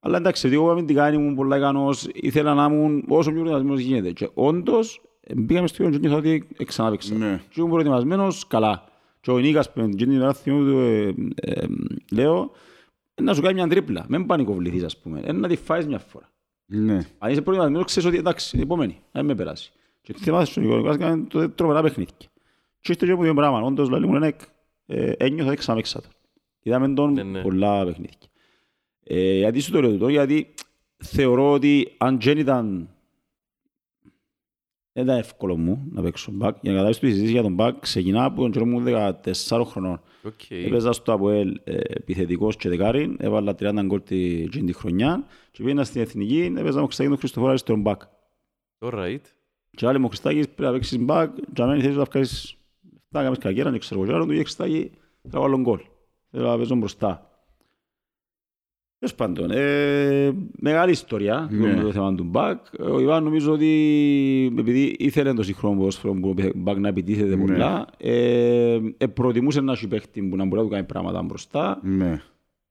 Αλλά 0.00 0.16
εντάξει, 0.16 0.46
επειδή 0.46 0.60
εγώ 0.62 0.70
αμυντικά 0.70 1.12
ήμουν 1.12 1.34
πολλά 1.34 1.56
ικανός, 1.56 2.08
ήθελα 2.14 2.54
να 2.54 2.64
ήμουν 2.64 3.04
όσο 3.08 3.30
πιο 3.30 3.40
προετοιμασμένος 3.40 3.80
γίνεται. 3.80 4.10
Και 4.10 4.28
όντως, 4.34 5.00
ε, 5.20 5.34
πήγαμε 5.46 5.66
στο 5.66 5.82
γήπεδο 5.82 5.98
και 5.98 6.08
νιώθω 6.08 6.16
ότι 6.18 6.64
ξανάπαιξα. 6.64 7.14
Ναι. 7.14 7.40
Και 7.48 7.54
ήμουν 7.56 7.70
προετοιμασμένος 7.70 8.46
καλά. 8.46 8.84
Και 9.20 9.30
ο 9.30 9.38
Νίκας, 9.38 9.72
που 9.72 9.88
την 9.88 10.10
ημέρα 10.10 10.32
θυμούμαι 10.34 10.70
του, 10.70 10.78
ε, 10.78 11.14
ε, 11.34 11.66
λέω, 12.10 12.50
«Ε, 13.14 13.22
να 13.22 13.34
σου 13.34 13.42
κάνει 13.42 13.54
μια 13.54 13.68
τρίπλα. 13.68 14.06
Μην 14.08 14.26
πανικοβληθείς, 14.26 14.84
ας 14.84 14.96
πούμε. 14.98 15.20
Ε, 15.24 15.32
να 15.32 15.48
τη 15.48 15.56
φάεις 15.56 15.86
μια 15.86 15.98
φορά. 15.98 16.28
Ναι. 16.66 16.98
Αν 17.18 17.30
είσαι 17.30 17.42
προετοιμασμένος, 17.42 17.86
ξέρεις 17.86 18.08
ότι 18.08 18.18
εντάξει, 18.18 18.50
είναι 18.52 18.64
η 18.64 18.66
επόμενη. 18.66 18.98
Να 19.12 19.22
με 19.22 19.34
περάσει. 19.34 19.72
Και 20.02 20.14
θυμάσαι 20.16 20.50
στον 20.50 20.62
Νίκο, 20.62 20.90
έκανε 20.90 21.22
τότε 21.22 21.48
τρομερά 21.48 21.82
παιχνίδια. 21.82 22.14
Και 22.80 22.92
ήρθε 22.92 23.06
και 23.06 23.12
από 23.12 23.22
δύο 23.22 23.34
πράγμα. 23.34 23.60
Όντως, 23.60 23.88
λέει 23.88 24.00
μου, 24.00 24.18
«Νεκ, 24.18 24.40
ε, 24.86 25.12
ένιωθα 25.16 25.48
ότι 25.48 25.58
ξαναπαίξα 25.58 26.00
το. 26.00 26.08
Είδαμε 26.62 26.88
τον 26.88 27.12
Ναι, 27.12 27.22
ναι. 27.22 27.42
πολλά 27.42 27.84
παιχνίδια. 27.84 28.18
Ε, 29.04 29.36
γιατί 29.36 29.60
σου 29.60 29.70
το 29.70 29.80
λέω 29.80 29.90
τούτο, 29.90 30.08
γιατί 30.08 30.54
θεωρώ 30.96 31.52
ότι 31.52 31.94
αν 31.98 32.20
δεν 32.20 32.38
ήταν 32.38 32.88
δεν 34.92 35.04
ήταν 35.04 35.18
εύκολο 35.18 35.56
μου 35.56 35.88
να 35.90 36.02
παίξω 36.02 36.30
μπακ. 36.32 36.56
Για 36.60 36.70
να 36.72 36.76
καταλάβεις 36.76 36.98
τη 36.98 37.06
συζήτηση 37.06 37.32
για 37.32 37.42
τον 37.42 37.54
μπακ, 37.54 37.78
ξεκινά 37.80 38.24
από 38.24 38.40
τον 38.40 38.50
καιρό 38.50 38.66
μου 38.66 38.82
14 38.86 39.62
χρονών. 39.66 40.00
Οκ. 40.22 40.50
Έπαιζα 40.50 40.92
στο 40.92 41.12
ΑΠΟΕΛ 41.12 41.60
ε, 41.64 41.76
επιθετικός 41.76 42.56
και 42.56 42.68
δεκάριν, 42.68 43.16
έβαλα 43.20 43.54
30 43.58 43.82
γκολ 43.84 44.02
τη, 44.02 44.48
την 44.48 44.66
τη 44.66 44.72
χρονιά 44.72 45.24
και 45.50 45.62
πήγαινα 45.62 45.84
στην 45.84 46.00
Εθνική, 46.00 46.54
έπαιζα 46.56 46.76
με 46.76 46.82
ο 46.82 46.84
Χριστάκη 46.84 47.08
τον 47.08 47.18
Χριστοφόρα 47.18 47.56
στον 47.56 47.80
μπακ. 47.80 48.02
Alright. 48.78 49.20
Και 49.70 49.86
άλλοι 49.86 49.98
μου 49.98 50.04
ο 50.04 50.08
Χριστάκης 50.08 50.46
πρέπει 50.48 50.62
να 50.62 50.72
παίξεις 50.72 50.98
μπακ, 50.98 51.34
και 51.52 51.62
αμένει 51.62 51.80
θέλεις 51.80 51.96
να 51.96 52.04
βγάλεις 52.04 52.56
λεφτά, 52.82 53.18
να 53.18 53.22
κάνεις 53.22 53.38
κακέρα, 53.38 53.70
δεν 53.70 53.80
ξέρω 53.80 54.00
εγώ. 54.00 54.08
Και 54.08 54.16
άλλο 54.16 54.26
του 54.26 54.32
είχε 54.32 54.42
Χριστάκη, 54.42 54.90
θα 55.30 55.40
βάλω 55.40 55.60
γκολ. 55.60 55.80
Θέλω 56.30 56.48
να 56.48 56.56
παίζω 56.56 56.74
μπροστά. 56.74 57.29
Τέλος 59.00 59.14
πάντων, 59.14 59.50
ε, 59.50 60.32
μεγάλη 60.58 60.90
ιστορία 60.90 61.48
Ναι. 61.50 61.74
το, 61.74 61.82
το 61.82 61.92
θέμα 61.92 62.14
του 62.14 62.24
μπακ. 62.24 62.64
Ο 62.78 63.00
Ιβάν 63.00 63.24
νομίζω 63.24 63.52
ότι 63.52 64.54
επειδή 64.58 64.94
ήθελε 64.98 65.32
το 65.32 65.42
σύγχρονο 65.42 65.76
ποδόσφαιρο 65.76 66.12
που 66.14 66.28
ο 66.28 66.50
μπακ 66.54 66.78
να 66.78 66.88
επιτίθεται 66.88 67.36
Ναι. 67.36 67.44
πολλά, 67.44 67.86
ε, 67.98 68.78
ε, 68.96 69.06
προτιμούσε 69.06 69.60
να 69.60 69.72
έχει 69.72 69.88
παίχτη 69.88 70.22
που 70.22 70.36
να 70.36 70.44
μπορεί 70.44 70.56
να 70.60 70.66
του 70.66 70.72
κάνει 70.72 70.86
πράγματα 70.86 71.22
μπροστά 71.22 71.80
Ναι. 71.82 72.22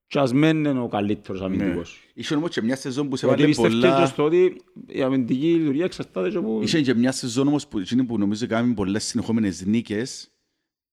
και 0.07 0.19
ας 0.19 0.34
μένει 0.34 0.67
ο 0.67 0.88
καλύτερος 0.91 1.41
αμυντικός. 1.41 1.99
Είχε 2.13 2.36
όμως 2.36 2.49
και 2.49 2.61
μια 2.61 2.75
σεζόν 2.75 3.09
που 3.09 3.15
σε 3.15 3.25
Γιατί 3.25 3.41
βάλε 3.41 3.53
πιστεύω 3.53 3.80
πολλά... 3.80 3.99
και 4.01 4.05
στο 4.05 4.23
ότι 4.23 4.61
η 4.88 5.01
αμυντική 5.01 5.53
λειτουργία 5.53 5.86
εξαρτάται 5.86 6.30
και 6.30 6.38
από... 6.38 6.59
Είχε 6.61 6.82
και 6.82 6.93
μια 6.93 7.11
σεζόν 7.11 7.47
όμως 7.47 7.67
που, 7.67 7.80
εκείνη 7.80 8.03
που 8.03 8.17
νομίζω 8.17 8.47
κάνουμε 8.47 8.73
πολλές 8.73 9.03
συνεχόμενες 9.03 9.65
νίκες 9.65 10.32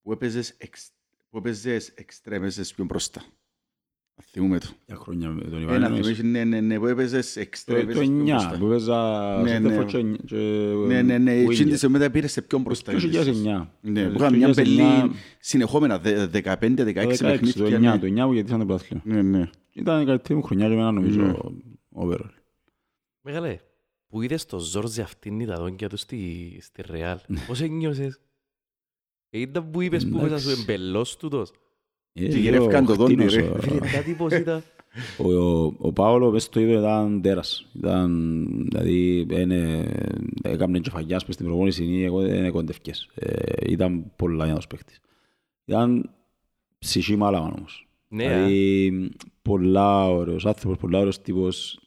που 0.03 0.13
έπαιζες, 0.13 0.55
εξ, 0.59 0.89
που 1.31 1.39
έπαιζες 1.39 1.89
εξτρέμ, 1.89 2.43
έπαιζες 2.43 2.75
πιο 2.75 2.85
μπροστά. 2.85 3.23
Θυμούμε 4.23 4.59
το. 4.59 4.67
Για 4.87 4.97
χρόνια 4.97 5.29
με 5.31 5.41
τον 5.45 5.63
Ιβάν. 5.63 5.75
Ένα 5.75 5.87
εννοείς. 5.87 6.05
θυμίσαι, 6.07 6.23
ναι, 6.23 6.45
ναι, 6.45 6.61
ναι, 6.61 6.79
που 6.79 6.87
έπαιζες 6.87 7.37
εξτρέμ, 7.37 7.79
Το 7.79 7.85
το 7.85 7.91
έπαιζες 7.91 8.09
πιο 8.09 8.23
9 8.25 8.27
μπροστά. 8.27 8.59
που 8.59 8.67
έπαιζα 8.67 9.41
Ναι, 9.43 9.49
σε 9.49 9.59
ναι. 9.59 9.69
τέφο 9.69 9.85
και- 9.85 10.03
και 10.27 10.37
Ναι, 10.87 11.03
ναι, 11.03 11.19
ναι, 11.19 11.33
winger. 11.43 11.51
εκείνη 11.51 11.71
τη 11.71 11.77
στιγμή 11.77 11.99
μετά 11.99 12.11
πήρες 12.11 12.33
σε 12.33 12.43
πιο 12.43 12.59
μπροστά. 12.59 12.93
Το 12.93 12.99
2009. 12.99 13.71
Ναι, 13.81 14.05
Το 14.05 14.11
που 14.11 14.17
είχαμε 14.17 14.37
μια 14.37 14.47
2009, 14.49 14.55
πελή 14.55 15.11
συνεχόμενα, 15.41 15.99
δε- 15.99 16.27
15-16 16.27 17.19
το 17.19 17.27
16, 17.27 17.53
το 17.57 17.63
παιχνίδια. 17.63 17.77
9, 17.77 17.93
ναι. 17.93 17.99
το 17.99 18.07
9 18.07 18.27
που 18.27 18.33
γιατί 18.33 18.49
ήταν 18.49 18.61
το 18.61 18.67
πάθλιο. 18.67 19.01
Ναι, 19.05 19.23
ναι. 19.23 19.51
Ήταν 19.73 20.01
η 20.01 20.05
καλύτερη 20.05 20.35
μου 20.35 20.43
χρονιά 20.43 20.67
για 20.67 20.77
μένα 20.77 20.93
Ναι. 20.93 21.01
νομίζω 21.01 21.53
overall. 21.95 22.31
Μεγάλε, 23.21 23.59
που 24.09 24.23
είδες 24.23 24.47
το 24.47 24.59
Ζόρζι 24.59 25.01
αυτήν 25.01 25.47
τα 25.47 25.55
δόντια 25.55 25.89
του 25.89 25.97
στη, 25.97 26.59
στη 26.63 26.83
Ρεάλ. 26.91 27.19
Πώς 27.47 27.61
ένιωσες; 27.61 28.21
Ε, 29.31 29.39
Ήταν 29.39 29.71
που 29.71 29.81
είπες 29.83 30.09
που 30.09 30.17
μέσα 30.17 30.39
σου 30.39 30.49
Εντάξει. 30.51 30.65
εμπελός 30.69 31.17
τούτος. 31.17 31.53
Ε, 32.19 32.29
Και 32.29 32.39
γυρεύκαν 32.39 32.85
το 32.85 32.95
λέω, 32.95 33.07
δόντι, 33.07 33.15
χτίνος, 33.15 33.35
ρε. 33.35 33.43
ο- 33.43 33.61
Φίλε, 33.61 33.79
κάτι 33.79 34.13
πώς 34.13 34.33
ήταν. 34.33 34.63
Ο, 35.19 35.33
ο, 35.33 35.75
ο 35.79 35.93
Πάολο 35.93 36.31
μες 36.31 36.43
στο 36.43 36.61
ίδιο 36.61 36.79
ήταν 36.79 37.21
τέρας. 37.23 37.67
Ήταν, 37.77 38.47
δηλαδή, 38.69 39.27
είναι, 39.31 39.89
έκαμε 40.43 40.79
κεφαγιάς 40.79 41.25
μες 41.27 41.35
στην 41.35 41.47
προπόνηση 41.47 41.85
ή 41.85 42.05
εγώ 42.05 42.21
δεν 42.21 42.51
κοντευκές. 42.53 43.09
Ε, 43.15 43.73
ήταν 43.73 44.13
πολλά 44.17 44.47
νέος 44.47 44.67
παίκτης. 44.67 45.01
Ήταν 45.65 46.11
ψυχή 46.79 47.17
μάλαμα 47.17 47.53
όμως. 47.57 47.89
Ναι, 48.09 48.25
α. 48.27 48.29
δηλαδή, 48.29 49.11
πολλά 49.43 50.09
ωραίος 50.09 50.47
άνθρωπος, 50.47 50.79
πολλά 50.79 50.99
ωραίος 50.99 51.21
τύπος. 51.23 51.81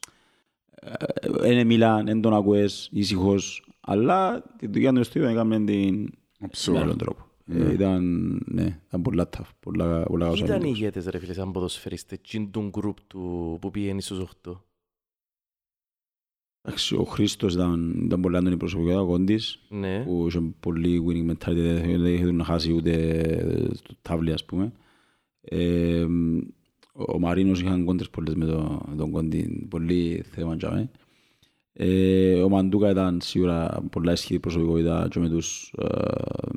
Δεν 1.22 1.68
μιλάν, 1.68 2.06
δεν 2.06 2.22
τον 2.22 2.34
ακούες, 2.34 2.90
ήσυχος. 2.92 3.64
Αλλά 3.80 4.44
τη 4.58 4.68
δουλειά 4.68 4.94
του 4.94 5.04
στο 5.04 5.20
ίδιο 5.20 5.32
έκαμε 5.32 5.60
την 5.64 5.96
με 6.02 6.08
Αψούρα. 6.46 6.82
άλλον 6.82 6.98
τρόπο. 6.98 7.28
Ε, 7.52 7.72
ήταν, 7.74 8.04
ναι, 8.45 8.80
ήταν 8.88 9.02
πολλά 9.02 9.30
tough, 9.38 9.50
πολλά, 9.60 10.04
πολλά 10.04 10.30
Ποιοι 10.30 10.36
καλά 10.41 10.45
ήταν 10.45 10.50
οι 10.50 10.54
αμυντικός. 10.54 10.78
ηγέτες 10.80 11.06
ρε 11.06 11.20
φίλε 11.20 11.34
σαν 11.34 11.52
ποδοσφαιριστές, 11.52 12.22
τσιν 12.22 12.52
του 12.52 12.62
γκρουπ 12.70 12.97
του 13.08 13.58
που 13.62 13.72
πήγαινε 13.72 14.02
στους 14.02 14.20
8. 14.20 14.52
Εντάξει, 16.62 16.95
ο 16.95 17.04
Χρήστος 17.04 17.54
ήταν, 17.54 18.02
ήταν 18.06 18.22
πολύ 18.22 18.36
έντονη 18.38 18.58
προσωπικότητα, 18.58 19.02
ο 19.02 19.06
Κόντης, 19.08 19.60
Ναι. 19.70 20.04
που 20.04 20.26
είχε 20.28 20.39
πολύ 20.60 21.04
winning 21.08 21.32
mentality, 21.32 21.54
δεν 21.97 22.06
είχε 22.06 22.32
να 22.32 22.43
χάσει 22.43 22.72
ούτε 22.74 23.74
στο 23.76 23.93
τάβλι, 24.02 24.32
ας 24.34 24.45
πούμε. 24.45 24.72
Ε, 25.41 26.06
ο 26.91 27.20
Μαρίνος 27.20 27.62
είχαν 27.62 27.86
κόντρες 27.86 28.10
πολλές 28.10 28.36
με 28.36 28.45
τον, 28.45 28.82
με 28.89 28.95
τον 28.95 29.12
Κόντι, 29.12 29.68
πολύ 29.70 30.24
θέμα 30.32 30.56
για 30.56 30.72
μέ. 30.72 30.89
Ε, 31.82 32.42
ο 32.42 32.50
Μαντούκα 32.50 32.90
ήταν 32.90 33.22
σίγουρα 33.22 33.84
πολλά 33.92 34.12
ισχυρή 34.12 34.40
προσωπικότητα 34.40 35.08
και 35.10 35.20
με 35.20 35.30
τους, 35.30 35.74
ε, 35.78 35.86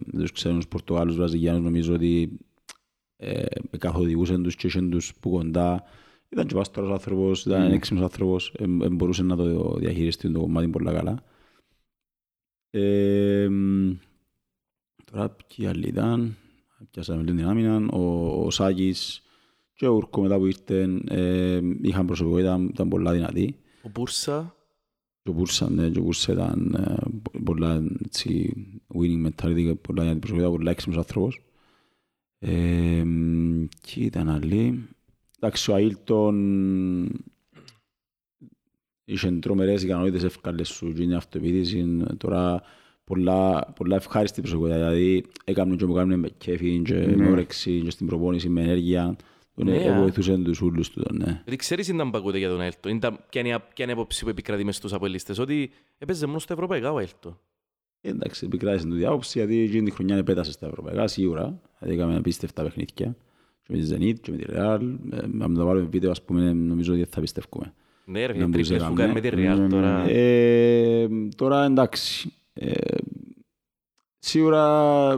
με 0.04 0.20
τους 0.20 0.32
ξένους 0.32 0.68
Πορτογάλους, 0.68 1.16
Βραζιλιάνους, 1.16 1.62
νομίζω 1.62 1.94
ότι 1.94 2.38
ε, 3.16 3.44
καθοδηγούσαν 3.78 4.42
τους 4.42 4.56
και 4.56 4.66
είχαν 4.66 4.90
τους 4.90 5.14
που 5.20 5.30
κοντά. 5.30 5.82
Ήταν 6.28 6.46
και 6.46 6.54
πάστορος 6.54 6.90
άνθρωπος, 6.90 7.44
ήταν 7.44 7.70
Mm. 7.70 7.74
έξυπνος 7.74 8.02
άνθρωπος, 8.04 8.54
ε, 8.58 8.62
ε, 8.62 8.88
μπορούσε 8.88 9.22
να 9.22 9.36
το 9.36 9.74
διαχειριστεί 9.78 10.32
το 10.32 10.40
κομμάτι 10.40 10.68
πολλά 10.68 10.92
καλά. 10.92 11.22
Ε, 12.70 13.48
μ, 13.50 13.90
τώρα 15.04 15.30
ποιοι 15.30 15.66
άλλοι 15.66 15.88
ήταν, 15.88 16.36
πιάσαμε 16.90 17.22
λίγο 17.22 17.36
την 17.36 17.46
άμυνα, 17.46 17.86
ο, 17.92 18.26
ο 18.44 18.50
Σάκης 18.50 19.22
και 19.74 19.86
ο 19.86 19.94
Ούρκο 19.94 20.20
μετά 20.22 20.38
που 20.38 20.46
ήρθε 20.46 21.00
ε, 21.08 21.60
είχαν 21.82 22.06
προσωπικότητα, 22.06 22.66
ήταν 22.70 22.88
πολλά 22.88 23.12
δυνατοί. 23.12 23.56
Ο 23.82 23.88
Μπούρσα, 23.88 24.56
Και 25.22 25.30
ο 25.30 25.32
Μπούρσα, 25.32 25.70
ναι, 25.70 25.88
και 25.90 25.98
ο 25.98 26.02
Μπούρσα 26.02 26.32
ήταν 26.32 26.74
ε, 26.78 26.94
πο- 27.22 27.42
πολλά 27.44 27.82
έτσι, 28.04 28.54
winning 28.94 29.26
mentality, 29.26 29.74
πολλά 29.80 30.02
δυνατή 30.02 30.18
προσωπικότητα, 30.18 30.50
πολλά 30.50 30.70
έξυπνος 30.70 30.98
άνθρωπος. 30.98 31.40
Ε, 32.38 33.02
μ, 33.04 33.64
και 33.80 34.00
ήταν 34.00 34.28
άλλοι. 34.28 34.88
Εντάξει, 35.40 35.70
ο 35.70 35.76
Αίλτον 35.76 36.36
είχε 39.04 39.30
τρομερές 39.30 39.82
ικανότητες 39.82 40.22
εύκολες 40.24 40.68
σου 40.68 40.92
και 40.92 41.02
είναι 41.02 41.16
αυτοεπίδηση. 41.16 42.04
Τώρα 42.16 42.62
πολλά, 43.04 43.72
πολλά 43.76 43.96
ευχάριστη 43.96 44.40
προσωπικότητα, 44.40 44.78
δηλαδή 44.78 45.24
έκαμε 45.44 45.76
και 45.76 45.86
μου 45.86 45.94
κάνουν 45.94 46.18
με 46.18 46.28
κέφι 46.28 46.82
και 46.84 46.94
με 46.94 47.06
Ναι. 47.14 47.28
όρεξη 47.30 47.80
και 47.80 47.90
στην 47.90 48.06
προπόνηση 48.06 48.48
με 48.48 48.62
ενέργεια. 48.62 49.16
Τον 49.54 49.64
Ναι, 49.66 49.90
α. 49.90 49.98
βοηθούσε 50.00 50.36
τους 50.36 50.60
ούλους 50.60 50.90
του, 50.90 51.02
τον, 51.02 51.16
ναι. 51.16 51.24
γιατί 51.44 51.56
ξέρεις 51.56 51.88
ήταν 51.88 52.10
πακούτε 52.10 52.38
για 52.38 52.48
τον 52.48 52.60
Έλτο. 52.60 52.88
Ήταν, 52.88 53.18
ποια 53.30 53.40
είναι 53.40 53.48
η- 53.50 53.58
ποια 53.74 53.84
είναι 53.84 53.90
η 53.90 53.94
άποψη 53.94 54.22
που 54.24 54.28
επικρατεί 54.30 54.64
μες 54.64 54.76
στους 54.76 54.92
αποελίστες, 54.92 55.38
ότι 55.38 55.70
έπαιζε 55.98 56.26
μόνο 56.26 56.38
στα 56.38 56.52
ευρωπαϊκά 56.52 56.92
ο 56.92 56.98
Έλτο. 56.98 57.38
Εντάξει, 58.00 58.46
επικράτησε 58.46 58.84
την 58.86 58.96
διάποψη, 58.96 59.38
γιατί 59.38 59.58
εκείνη 59.58 59.82
τη 59.84 59.90
χρονιά 59.90 60.22
πέτασε 60.22 60.52
στα 60.52 60.66
ευρωπαϊκά, 60.66 61.06
σίγουρα. 61.06 61.60
Δηλαδή 61.78 61.98
έκαμε 61.98 62.16
απίστευτα 62.16 62.62
παιχνίδια. 62.62 63.16
Και 63.64 63.72
με 63.74 63.78
τη 63.78 63.88
Zenit 63.90 64.20
και 64.20 64.30
με 64.30 64.36
τη 64.36 64.44
Real. 64.48 64.80
Ε, 65.12 65.18
Αν 65.44 65.54
το 65.54 65.64
βάλουμε 65.64 65.86
βίντεο, 65.90 66.10
ας 66.10 66.22
πούμε, 66.22 66.52
νομίζω 66.52 66.92
ότι 66.92 67.04
θα 67.04 67.20
πιστεύουμε. 67.20 67.74
Ναι 68.04 68.26
ρε, 68.26 68.32
Να 68.32 68.32
φίλε, 68.32 68.44
τρίπλες 68.50 68.68
που 68.68 68.92
μπορούσε 68.92 68.94
κάνει 69.02 69.08
να 69.08 69.14
με 69.14 69.20
τη 69.20 69.36
ναι. 69.36 69.52
Real 69.52 69.56
Ναι, 69.56 69.62
ναι, 69.62 69.68
τώρα. 69.68 70.04
Ε, 70.08 71.08
τώρα 71.36 71.64
εντάξει. 71.64 72.32
Ε, 72.54 72.72
σίγουρα 74.18 75.14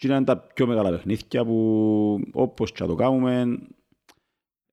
εκείνα 0.00 0.16
είναι 0.16 0.24
τα 0.24 0.38
πιο 0.38 0.66
μεγάλα 0.66 0.90
παιχνίδια 0.90 1.44
που 1.44 2.20
όπως 2.32 2.72
και 2.72 2.82
να 2.82 2.88
το 2.88 2.94
κάνουμε 2.94 3.58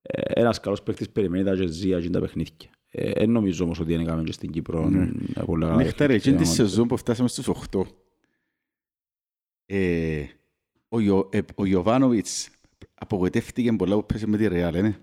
ε, 0.02 0.22
ένας 0.42 0.60
καλός 0.60 0.84
παίκτης 0.84 1.10
περιμένει 1.10 1.44
τα 1.44 1.56
και 1.56 1.68
ζει 1.68 1.92
εκείνα 1.92 2.12
τα 2.12 2.20
παιχνίδια. 2.20 2.70
Ε, 2.90 3.12
εν 3.12 3.30
νομίζω 3.32 3.64
όμως 3.64 3.80
ότι 3.80 3.92
δεν 3.92 4.02
έκαμε 4.02 4.24
και 4.24 4.32
στην 4.32 4.52
Κύπρο 4.52 4.90
Ναι. 4.90 5.12
ε, 5.36 5.42
πολλά 5.46 5.68
καλά 5.68 5.84
Νύχτα 5.84 6.08
ρε, 6.08 6.14
εκείνη 6.14 6.36
τη 6.36 6.42
παιχνίδια. 6.44 6.66
σεζόν 6.66 6.88
που 6.88 6.98
φτάσαμε 6.98 7.28
στους 7.28 7.50
8. 7.72 7.82
Ε, 9.66 10.24
ο, 10.90 11.00
Ιω, 11.00 11.30
ε, 11.32 11.40
ο 11.56 11.66
Ιωβάνοβιτς 11.66 12.50
απογοητεύτηκε 12.94 13.72
πολλά 13.74 13.96
που 13.96 14.06
πέσε 14.06 14.28
με 14.28 14.38
τη 14.38 14.48
Ρεάλ, 14.48 14.76
είναι. 14.76 15.00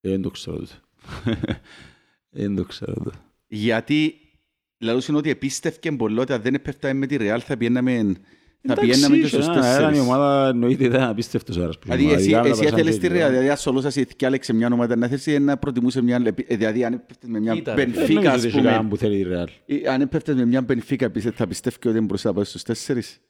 Ε, 0.00 0.08
Δεν 0.10 0.22
το 0.22 0.30
ξέρω 0.30 0.56
τότε. 0.58 0.72
Δεν 2.36 2.56
το 2.56 2.64
ξέρω 2.64 2.92
τότε. 2.94 3.10
Γιατί 3.46 4.14
λαλούσαν 4.78 5.14
ότι 5.14 5.30
επίστευκε 5.30 5.92
πολλά 5.92 6.22
ότι 6.22 6.32
αν 6.32 6.42
δεν 6.42 6.54
έπεφταμε 6.54 6.94
με 6.94 7.06
τη 7.06 7.16
Ρεάλ 7.16 7.42
θα 7.44 7.56
πιέναμε, 7.56 8.14
Θα 8.66 8.74
πηγαίναμε 8.74 9.16
και 9.16 9.26
στους 9.26 9.44
Ήταν 9.44 9.56
η 9.58 9.60
τέσσερις. 9.60 9.98
ομάδα 10.00 10.48
εννοείται 10.48 10.84
ήταν 10.84 11.02
απίστευτος 11.02 11.56
αέρας. 11.58 11.78
που 11.78 11.84
Δηλαδή 11.84 12.04
είχε 12.04 12.14
εσύ, 12.14 12.32
ομάδα. 12.34 12.48
εσύ 12.48 12.60
Ειδικά 12.62 12.76
θέλεις 12.76 12.94
να 12.94 13.00
τη 13.00 13.08
πέσαν 13.08 13.16
Real, 13.18 13.24
και- 13.24 13.30
δηλαδή 13.30 13.48
ασολούσας 13.50 13.96
η 13.96 14.04
θυκιάλεξε 14.04 14.52
μια 14.52 14.68
ομάδα 14.72 14.96
να 14.96 15.08
θέσει 15.08 15.32
ή 15.34 15.38
να 15.38 15.56
προτιμούσε 15.56 16.02
μια, 16.02 16.34
ε, 16.46 16.56
δηλαδή 16.56 16.84
αν 16.84 16.92
έπεφτες 16.92 17.28
με 17.28 17.40
μια 17.40 17.54
Κοίτα, 17.54 17.74
ρε, 17.74 17.84
Δεν 17.84 17.94
Benfica 17.94 18.12
νομίζω 18.14 18.28
ας 18.30 18.36
ότι 18.38 18.46
είχε 18.46 18.56
κανέναν 18.56 18.76
πούμε, 18.78 18.88
που 18.88 18.96
θέλει 18.96 19.18
η 19.18 19.26
Real. 19.30 19.46
ή 19.66 19.86
αν 19.86 20.00
έπεφτες 20.00 20.34
με 20.34 20.44
μια 20.44 20.60
Benfica 20.68 21.08
πιστεύεις- 21.12 21.34
θα 21.34 21.46
πιστεύει 21.46 21.88
ότι 21.88 22.00
μπορούσε 22.00 22.28
να 22.28 22.34
πάει 22.34 22.44
στους 22.44 22.62
τέσσερις; 22.62 23.20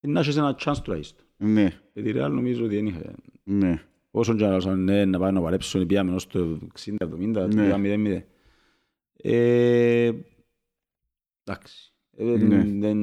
Ε, 0.00 0.08
Να 0.08 0.20
έχεις 0.20 0.36
ένα 0.36 0.56
chance 0.64 0.76
τουλάχιστον. 0.84 1.24
Ναι, 1.36 1.72
Γιατί 1.92 2.08
η 2.08 2.12
Real 2.16 2.28
νομίζω 2.30 2.64
ότι 2.64 2.74
δεν 2.74 2.86
είχε. 2.86 3.12
ναι. 3.44 3.80
Όσον 4.10 4.36
και 4.36 4.44
να 4.44 4.50
λάσαν 4.50 4.84
ναι, 4.84 5.04
να 5.04 5.18
πάει 5.18 5.32
να 5.32 5.40
παλέψουν, 5.40 5.86
πήγαμε 5.86 6.14
ως 6.14 6.26
το 6.26 6.58
60-70, 6.74 7.46
Ναι. 7.46 7.62
πήγαμε 7.62 7.88
0-0. 7.88 8.22
Ε, 9.16 10.10
Εντάξει. 11.44 11.92
Ε, 12.16 12.24
Ναι. 12.24 12.64
Δεν 12.78 12.98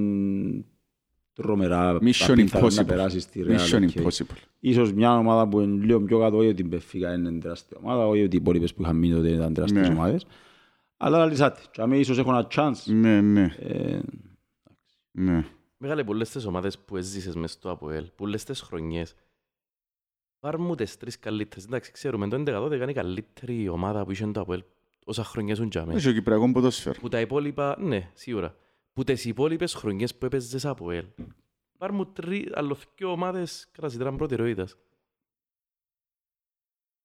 τρομερά 1.33 1.97
Mission 2.01 2.29
απίθανο 2.29 2.67
να 2.67 2.81
impossible. 2.81 2.87
περάσεις 2.87 3.23
στη 3.23 3.45
Real. 3.47 3.51
Mission 3.59 3.83
OK. 3.83 3.89
impossible. 4.05 4.37
Ίσως 4.59 4.93
μια 4.93 5.17
ομάδα 5.17 5.47
που 5.47 5.59
είναι 5.59 5.85
λίγο 5.85 6.01
πιο 6.01 6.19
κάτω, 6.19 6.37
όχι 6.37 6.47
ότι 6.47 6.61
η 6.61 6.65
Μπενφίκα 6.69 7.13
είναι 7.13 7.31
τεράστια 7.39 7.77
ομάδα, 7.81 8.07
όχι 8.07 8.23
ότι 8.23 8.35
οι 8.35 8.39
υπόλοιπες 8.41 8.73
που 8.73 8.81
είχαν 8.81 8.95
μείνει 8.95 9.13
τότε 9.15 9.29
ήταν 9.29 9.53
τεράστιες 9.53 9.87
Ναι. 9.87 9.93
ομάδες. 9.93 10.25
Αλλά 10.97 11.25
λυσάτε. 11.25 11.61
Και 11.71 11.81
αμέ 11.81 11.97
ίσως 11.97 12.17
έχω 12.17 12.29
ένα 12.29 12.47
chance. 12.55 12.83
Ναι, 12.85 13.21
ναι, 13.21 13.55
Ε, 13.59 13.99
ναι. 15.11 15.45
Μεγάλε 15.77 16.03
πολλές 16.03 16.29
τις 16.29 16.45
ομάδες 16.45 16.79
που 16.79 16.97
έζησες 16.97 17.35
μες 17.35 17.51
στο 17.51 17.69
ΑΠΟΕΛ, 17.71 18.05
πολλές 18.15 18.43
τις 18.43 18.61
χρονιές. 18.61 19.15
Πάρ' 20.39 20.57
μου 20.57 20.75
τις 20.75 20.97
τρεις 20.97 21.19
καλύτερες. 21.19 21.65
Εντάξει, 21.65 21.91
ξέρουμε, 21.91 22.27
το 22.27 22.35
11-12 22.35 22.81
είναι 22.81 22.91
η 22.91 22.93
καλύτερη 22.93 23.69
ομάδα 23.69 24.03
που 24.05 24.11
είχε 24.11 24.25
το 24.27 24.41
ΑΠΟΕΛ 24.41 24.63
όσα 25.05 25.23
χρόνια 25.23 25.55
σου 25.55 25.67
τζάμε. 25.67 25.93
Έχει 25.93 26.09
ο 26.09 26.13
Κυπριακός 26.13 26.51
ποδόσφαιρος. 26.51 26.99
Που 26.99 27.07
τα 27.09 27.19
υπόλοιπα, 27.19 27.75
ναι, 27.79 28.09
σίγουρα. 28.13 28.55
Που 28.93 29.03
τις 29.03 29.25
υπόλοιπες 29.25 29.73
χρονιές 29.73 30.15
που 30.15 30.25
έπαιζες 30.25 30.65
ΑΠΟΕΛ. 30.65 31.05
Πάρ' 31.77 31.91
μου 31.91 32.05
τρει, 32.05 32.49
άλλος 32.53 32.83
δυο 32.95 33.11
ομάδες 33.11 33.69
κατασυντράν 33.71 34.15
προτεραιότητας. 34.15 34.77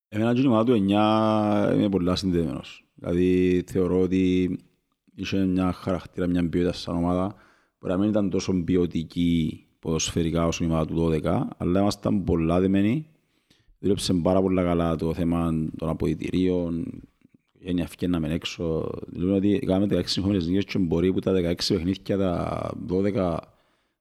Εμένα 0.08 0.34
και 0.34 0.40
η 0.40 0.46
ομάδα 0.46 0.64
του 0.64 0.72
9 0.72 1.72
είμαι 1.74 1.88
πολλά 1.88 2.16
συνδεδεμένος. 2.16 2.84
Δηλαδή 2.94 3.64
θεωρώ 3.66 4.00
ότι 4.00 4.58
είχε 5.14 5.44
μια 5.44 5.72
χαρακτήρα, 5.72 6.26
μια 6.26 6.48
ποιότητα 6.48 6.72
σαν 6.72 6.96
ομάδα. 6.96 7.34
Μπορεί 7.78 7.92
να 7.92 7.98
μην 7.98 8.08
ήταν 8.08 8.30
τόσο 8.30 8.62
ποιοτική 8.64 9.66
ποδοσφαιρικά 9.78 10.46
όσο 10.46 10.64
η 10.64 10.66
ομάδα 10.66 10.84
του 10.84 11.20
12, 11.22 11.40
αλλά 11.56 11.80
ήμασταν 11.80 12.24
πολλά 12.24 12.60
δεμένοι. 12.60 13.10
Δούλεψε 13.78 14.14
πάρα 14.14 14.40
πολλά 14.40 14.62
καλά 14.62 14.96
το 14.96 15.14
θέμα 15.14 15.68
των 15.76 15.88
αποδητηρίων, 15.88 16.80
η 17.17 17.17
έννοια 17.64 17.86
φκέναμε 17.86 18.28
έξω. 18.32 18.90
Λέω 19.12 19.34
ότι 19.34 19.58
κάναμε 19.66 19.96
16 19.96 20.02
συγχωμένες 20.04 20.46
νίκες 20.46 20.64
και 20.64 20.78
μπορεί 20.78 21.12
που 21.12 21.18
τα 21.20 21.32
16 21.32 21.54
παιχνίδια, 21.68 22.16
τα 22.16 22.70
12, 22.88 23.36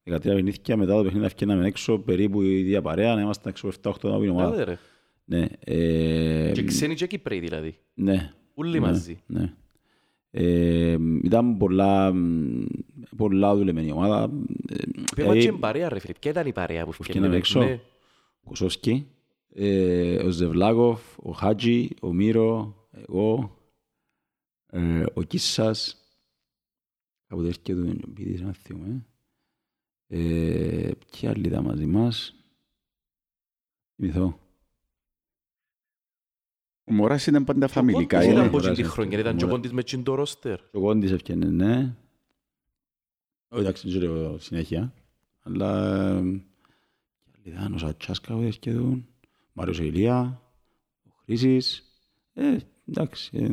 13 0.09 0.19
παιχνίδια 0.21 0.77
μετά 0.77 0.95
το 0.97 1.03
παιχνίδι 1.03 1.29
φκέναμε 1.29 1.67
έξω 1.67 1.99
περίπου 1.99 2.41
η 2.41 2.59
ίδια 2.59 2.81
παρέα, 2.81 3.15
να 3.15 3.21
ήμασταν 3.21 3.51
έξω 3.51 3.67
7-8 3.81 3.89
από 4.03 4.19
την 4.19 4.29
ομάδα. 4.29 4.53
Άντε 4.53 4.63
ρε. 4.63 4.77
Ναι, 5.25 5.45
ε, 5.59 6.51
Και 6.53 6.63
ξένοι 6.63 6.95
και 6.95 7.07
Κυπρέοι 7.07 7.39
δηλαδή. 7.39 7.75
ναι, 7.93 8.31
Όλοι 8.53 8.79
μαζί. 8.79 9.19
ναι. 9.25 9.53
Ε, 10.31 10.97
ήταν 11.23 11.57
πολλά, 11.57 12.13
μ, 12.13 12.63
πολλά 13.17 13.55
δουλεμένη 13.55 13.91
ομάδα. 13.91 14.23
Ε, 14.69 14.75
Πέμα 15.15 15.33
και 15.33 15.39
δηλαδή, 15.39 15.57
παρέα 15.59 15.89
ρε 15.89 15.99
φίλε. 15.99 16.13
Ποια 16.19 16.31
ήταν 16.31 16.47
η 16.47 16.51
παρέα 16.53 16.85
που 16.85 16.91
φτιάναμε 16.91 17.27
φτιάχνε 17.27 17.37
έξω; 17.37 17.59
Ναι. 17.59 17.79
ο 18.43 18.47
Κοσόσκι, 18.49 19.07
ε, 19.53 20.15
ο 20.23 20.29
Ζευλάκοφ, 20.29 21.01
ο 21.17 21.31
Χάτζι, 21.31 21.89
ο 22.01 22.13
Μύρο, 22.13 22.75
εγώ, 23.09 23.57
ε, 24.69 25.05
ο 25.13 25.23
Κίσας, 25.23 25.97
κάποτε 27.27 27.47
έρχεται 27.47 27.73
ο 27.73 28.11
ποιητής, 28.13 28.41
να 28.41 28.53
θυμούμε. 28.53 29.05
Ε, 30.07 30.91
ποιοι 31.11 31.29
άλλοι 31.29 31.47
ήταν 31.47 31.63
μαζί 31.63 31.85
μας. 31.85 32.35
Θυμηθώ. 33.95 34.39
Ο 36.83 36.93
Μωράς 36.93 37.27
ήταν 37.27 37.43
πάντα 37.43 37.67
φαμιλικά. 37.67 38.19
Ποιος 38.19 38.23
είναι. 38.23 38.31
ήταν 38.31 38.45
είναι. 38.45 38.57
από 38.57 38.59
την 38.59 38.75
Μωράς, 38.75 38.93
χρονιά, 38.93 39.19
ήταν 39.19 39.37
και 39.37 39.43
ο 39.43 39.47
Μωράς. 39.47 39.61
Κόντις 39.61 39.75
με 39.75 39.83
τσιν 39.83 40.03
το 40.03 40.15
ρόστερ. 40.15 40.59
Ο 40.71 40.79
Κόντις 40.79 41.11
έφτιανε, 41.11 41.45
ναι. 41.45 41.95
Όχι, 43.49 43.61
εντάξει, 43.61 43.89
δεν 43.89 43.97
ξέρω 43.97 44.39
συνέχεια. 44.39 44.93
Αλλά... 45.41 45.89
ε, 46.17 46.21
κι 47.31 47.39
άλλοι 47.39 47.55
ήταν 47.55 47.73
ο 47.73 47.77
Σατσάς 47.77 48.21
κάποτε 48.21 48.45
έρχεται, 48.45 48.77
ο 48.77 49.03
Μάριος 49.53 49.79
Ηλία, 49.79 50.41
ο 51.03 51.09
Χρήσης. 51.23 51.83
Ε, 52.33 52.57
εντάξει. 52.89 53.29
ε, 53.33 53.47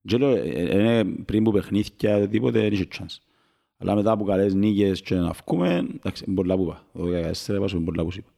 δεν 0.00 0.20
λέω, 0.20 0.30
ε, 0.30 0.50
ε, 0.50 0.98
ε, 0.98 1.04
πριν 1.24 1.44
που 1.44 1.52
παιχνίδια, 1.52 2.28
τίποτε, 2.28 2.60
δεν 2.60 2.72
είχε 2.72 2.88
chance. 2.98 3.16
Αλλά 3.76 3.94
μετά 3.94 4.10
από 4.10 4.24
καλές 4.24 4.54
νίκες 4.54 5.02
και 5.02 5.14
να 5.14 5.34
βγούμε, 5.46 5.86
εντάξει, 5.96 6.24
είναι 6.26 6.34
πολλά 6.34 6.56
που 6.56 6.62
είπα. 6.62 6.86
Το 6.92 7.04
14 7.04 7.54
είπα, 7.54 7.68
σου, 7.68 7.76
είναι 7.76 7.84
πολλά 7.84 8.04
που 8.04 8.10
σου 8.10 8.18
είπα. 8.18 8.30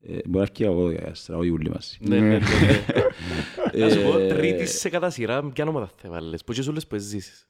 Ε, 0.00 0.12
Μπορεί 0.12 0.30
να 0.30 0.40
έρχεται 0.40 0.64
εγώ 0.64 0.92
το 0.92 0.98
14, 1.34 1.38
όχι 1.38 1.50
όλοι 1.50 1.70
μαζί. 1.70 1.96
Ναι, 2.00 2.20
ναι, 2.20 2.28
ναι. 2.28 2.38
ναι. 2.38 3.84
Να 3.84 3.90
σου 3.90 4.02
πω, 4.02 4.18
Ε, 4.18 4.28
τρίτη 4.28 4.66
σε 4.66 4.88
κατά 4.88 5.10
σειρά, 5.10 5.50
ποια 5.50 5.66
ομάδα 5.66 5.90
θα 5.96 6.08
βάλεις. 6.10 6.44
Πώς 6.44 6.58
και 6.58 6.68
όλες 6.68 6.86
που 6.86 6.96
ζήσεις. 6.98 7.48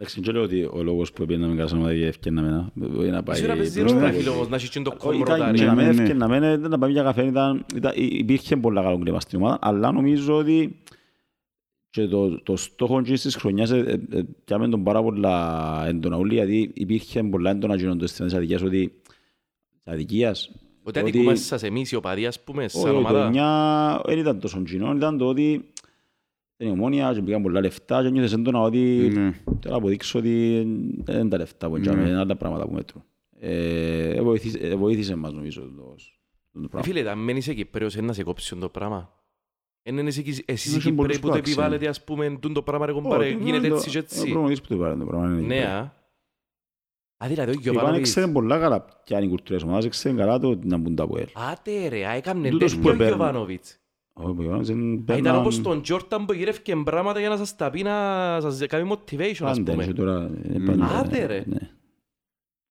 Εντάξει, 0.00 0.20
δεν 0.20 0.34
λέω 0.34 0.42
ότι 0.42 0.62
ο 0.72 0.82
λόγος 0.82 1.12
που 1.12 1.26
πήγαμε 1.26 1.54
καλά 1.56 1.68
σαν 1.68 1.78
ομάδα 1.78 1.94
και 1.94 2.06
ευκαιρνάμε 2.06 2.48
να 2.50 2.70
μπορεί 2.74 3.10
να 3.10 3.22
πάει... 3.22 3.36
Εσύ 3.38 3.46
να 3.46 3.54
παίζεις 3.56 3.78
προς 3.80 3.92
τα 3.92 4.00
ρόστερ 4.00 4.20
εκεί. 4.20 4.28
όμως, 4.28 4.48
να 4.48 4.56
έχεις 4.56 4.68
και 4.70 4.80
το 4.80 4.90
Όχι, 4.98 5.16
ήταν 5.16 5.26
κομμροτάρι. 5.26 5.58
και 5.58 5.64
να 5.64 5.74
Ναι, 5.74 5.82
μην 5.84 5.94
ναι. 5.96 6.02
ευκαιρνάμε, 6.02 6.36
ήταν 6.36 6.70
να 6.70 6.78
πάμε 6.78 6.92
για 6.92 7.02
καφέ, 7.02 7.24
ήταν- 7.24 7.64
ήταν- 7.74 7.92
υπήρχε 7.96 8.56
πολλά 8.56 8.82
καλό 8.82 8.98
κλίμα 8.98 9.20
στην 9.20 9.38
ομάδα, 9.40 9.58
αλλά 9.60 9.92
νομίζω 9.92 10.36
ότι 10.36 10.82
και 11.90 12.06
το, 12.06 12.42
το 12.42 12.56
στόχο 12.56 13.02
και 13.02 13.12
της 13.12 13.36
χρονιάς 13.36 13.70
ε, 13.70 13.78
ε, 14.10 14.18
ε, 14.18 14.22
πιάμε 14.44 14.68
τον 14.68 14.82
πάρα 14.84 15.02
πολλά 15.02 15.84
έντονα 15.86 16.16
όλοι, 16.16 16.34
γιατί 16.34 16.70
υπήρχε 16.74 17.22
πολλά 17.22 17.50
έντονα 17.50 17.76
γίνονται 17.76 18.06
στις 18.06 18.20
της 18.26 18.34
αδικίας, 18.34 18.62
ότι 18.62 18.92
της 19.84 19.92
αδικίας, 19.92 20.50
Ότι 20.82 20.98
αδικούμαστε 20.98 21.44
σας 21.46 21.62
εμείς 21.62 21.92
οι 21.92 21.96
οπαδοί, 21.96 22.26
ας 22.26 22.40
πούμε, 22.40 22.68
σαν 22.68 22.82
όχι, 22.82 22.90
το 22.92 22.96
ομάδα. 22.98 23.30
9 24.02 24.02
δεν 24.06 24.18
ήταν 24.18 24.40
τόσο 24.40 24.62
κοινό, 24.62 24.92
ήταν 24.96 25.18
το 25.18 25.26
ότι 25.26 25.64
ήταν 26.60 26.74
η 26.74 26.78
ομόνια 26.78 27.12
και 27.14 27.22
πήγαν 27.22 27.42
πολλά 27.42 27.60
λεφτά 27.60 28.02
και 28.02 28.08
νιώθες 28.10 28.32
έντονα 28.32 28.60
ότι 28.60 28.78
Ναι. 29.12 29.32
Θέλω 29.44 29.58
να 29.64 29.76
αποδείξω 29.76 30.18
ότι 30.18 30.62
δεν 31.04 31.20
είναι 31.20 31.28
τα 31.28 31.36
λεφτά 31.36 31.66
που 31.68 31.72
Ναι. 31.72 31.78
εντιαμε, 31.78 32.08
είναι 32.08 32.18
άλλα 32.18 32.36
πράγματα 32.36 32.66
που 32.66 32.72
μέτρουν. 32.72 33.04
Ε, 33.40 34.22
βοήθησε, 34.22 34.58
ε, 34.58 34.74
βοήθησε 34.76 35.14
μας 35.14 35.32
νομίζω 35.32 35.60
το, 35.60 35.94
το 36.52 36.60
Ε, 36.64 36.66
πράγμα. 36.70 36.82
Φίλε, 36.82 37.10
αν 37.10 37.18
μένεις 37.18 37.46
Κυπρέος, 37.54 37.94
είναι 37.94 38.06
να 38.06 38.12
σε 38.12 38.22
κόψει 38.22 38.56
το 38.56 38.68
πράγμα. 38.68 39.12
Είναι 39.82 40.00
εσύ, 40.02 40.20
εκεί- 40.20 40.42
εσείς 40.46 40.74
οι 40.74 40.76
Είχε 40.76 40.92
πολλούς 40.92 41.14
Κυπρέοι 41.14 41.18
που 41.20 41.26
το 41.26 41.32
που 41.32 41.38
άξιζαν. 41.38 41.62
επιβάλλετε, 41.64 41.88
ας 41.88 42.04
πούμε, 42.04 42.38
τούν 42.40 42.52
το 42.52 42.62
πράγμα, 42.62 42.86
ρε 42.86 42.92
Όχι, 42.92 43.02
κομπάρε, 43.02 43.28
είναι 43.28 43.42
γίνεται 43.44 43.68
το- 43.68 43.74
έτσι 43.74 43.90
και 43.90 43.96
Ο 43.96 44.00
έτσι. 44.00 44.30
προπονητής 44.30 44.60
που 44.60 44.66
το 44.68 44.74
είπα 44.74 44.96
το 44.96 45.04
πράγμα 45.04 45.26
είναι 45.26 45.40
Ναι, 45.46 45.56
εκεί. 45.56 45.64
α. 45.66 45.92
Α, 47.24 47.28
δηλαδή, 47.28 47.50
ο 47.50 47.54
Και 47.54 47.58
η 47.58 47.62
Πάνε 47.62 47.70
Γιωβάνοβιτς. 47.78 48.10
ξέρει 48.10 48.32
πολλά 48.32 48.58
καλά 48.58 48.84
ποια 49.04 49.16
είναι 49.16 49.26
η 49.26 49.28
κουλτούρα 49.28 49.58
της 49.58 49.68
ομάδας, 49.68 49.88
ξέρει 49.88 50.16
καλά 50.16 50.38
το 50.38 50.58
να 50.62 50.76
μπουν 50.76 50.94
τα 50.94 51.02
από 51.02 51.18
ελ. 51.18 51.26
Άτε 51.50 51.88
ρε, 51.88 52.06
α, 52.06 52.10
έκαμνε 52.12 52.48
Τούτος 52.50 52.70
τέτοιο 52.70 52.82
που 52.84 52.88
ο 52.94 52.96
παίρνει. 52.98 53.14
Γιωβάνοβιτς. 53.16 53.78
Ο 54.20 54.30
Γιωβάνοβιτς 54.30 54.68
δεν 54.68 54.78
Α, 54.78 54.82
Ήταν 54.92 55.04
παίρναν- 55.04 55.36
όπως 55.36 55.60
τον 55.62 55.82
Τζόρταν 55.82 56.24
που 56.26 56.32
γύρευκε 56.32 56.76
πράγματα 56.84 57.20
για 57.20 57.28
να 57.28 57.36
σας 57.36 57.56
τα 57.56 57.70
πει 57.70 57.82
να 57.82 57.92
σας 58.40 58.66
κάνει 58.66 58.90
motivation, 58.92 59.30
ας 59.30 59.56
Πάντα, 59.56 59.70
πούμε. 59.72 59.84
και 59.86 59.92
τώρα, 59.92 60.30
ε, 60.42 60.58
Μμ. 60.58 60.64
πάντα, 60.66 60.98
Άντε, 60.98 61.26
ρε. 61.26 61.44
ναι. 61.46 61.70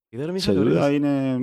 Είδα, 0.10 0.26
ρε, 0.26 0.38
Σε 0.40 0.52
Μιχάλη, 0.52 0.70
τούτα 0.70 0.84
ωραίος. 0.86 0.96
είναι 0.98 1.38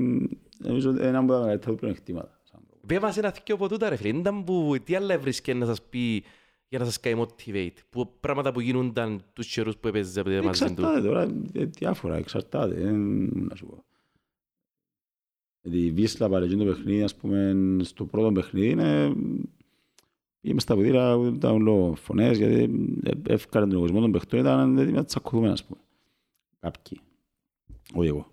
νομίζω 0.59 0.95
ένα 0.99 1.19
από 1.19 1.33
τα 1.33 1.39
μεγαλύτερα 1.41 1.75
πλεονεκτήματα. 1.77 2.39
Πέ 2.87 3.01
μας 3.01 3.17
ένα 3.17 3.31
θκιο 3.31 3.55
από 3.55 3.69
τούτα 3.69 3.89
ρε 3.89 3.97
φίλε, 3.97 4.19
ήταν 4.19 4.45
που 4.45 4.75
τι 4.85 4.95
άλλα 4.95 5.15
έβρισκε 5.15 5.55
να 5.55 5.67
σας 5.67 5.83
πει 5.83 6.25
για 6.69 6.79
να 6.79 6.85
σας 6.85 7.01
κάνει 7.01 7.25
motivate, 7.27 7.77
που 7.91 8.13
πράγματα 8.21 8.53
που 8.53 8.61
γίνονταν 8.61 9.23
τους 9.33 9.47
καιρούς 9.55 9.77
που 9.77 9.89
έπαιζε 9.89 10.23
μαζί 10.25 10.41
του. 10.41 10.49
Εξαρτάται 10.49 11.01
τώρα, 11.01 11.23
ε, 11.53 11.65
διάφορα, 11.65 12.17
εξαρτάται, 12.17 12.81
ε, 12.81 12.91
να 13.33 13.55
σου 13.55 13.67
πω. 13.67 13.85
Γιατί 15.63 15.79
η 15.87 15.91
Βίσλα 15.91 16.29
παρεγγεί 16.29 16.57
το 16.57 16.65
παιχνίδι, 16.65 17.03
ας 17.03 17.15
πούμε, 17.17 17.55
στο 17.83 18.05
πρώτο 18.05 18.33
παιχνίδι 18.33 18.69
είναι... 18.69 19.13
Είμαι 20.47 20.61
στα 20.61 20.75
ποδήρα, 20.75 21.33
ήταν 21.35 21.53
όλο 21.55 21.95
φωνές, 21.97 22.39
γιατί 22.39 22.71
ε, 23.03 23.33
έφκανε 23.33 23.67
τον 23.67 23.75
εγωισμό 23.75 24.01
των 24.01 24.13
παιχτών, 24.13 24.41
ήταν 24.41 24.79
έτοιμοι 24.79 24.97
να 24.97 25.05
τσακωθούμε, 25.05 25.51
ας 25.51 25.65
πούμε. 25.65 25.81
Κάποιοι. 26.61 27.01
Όχι 27.95 28.09
εγώ. 28.09 28.27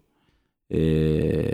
Ε, 0.67 1.51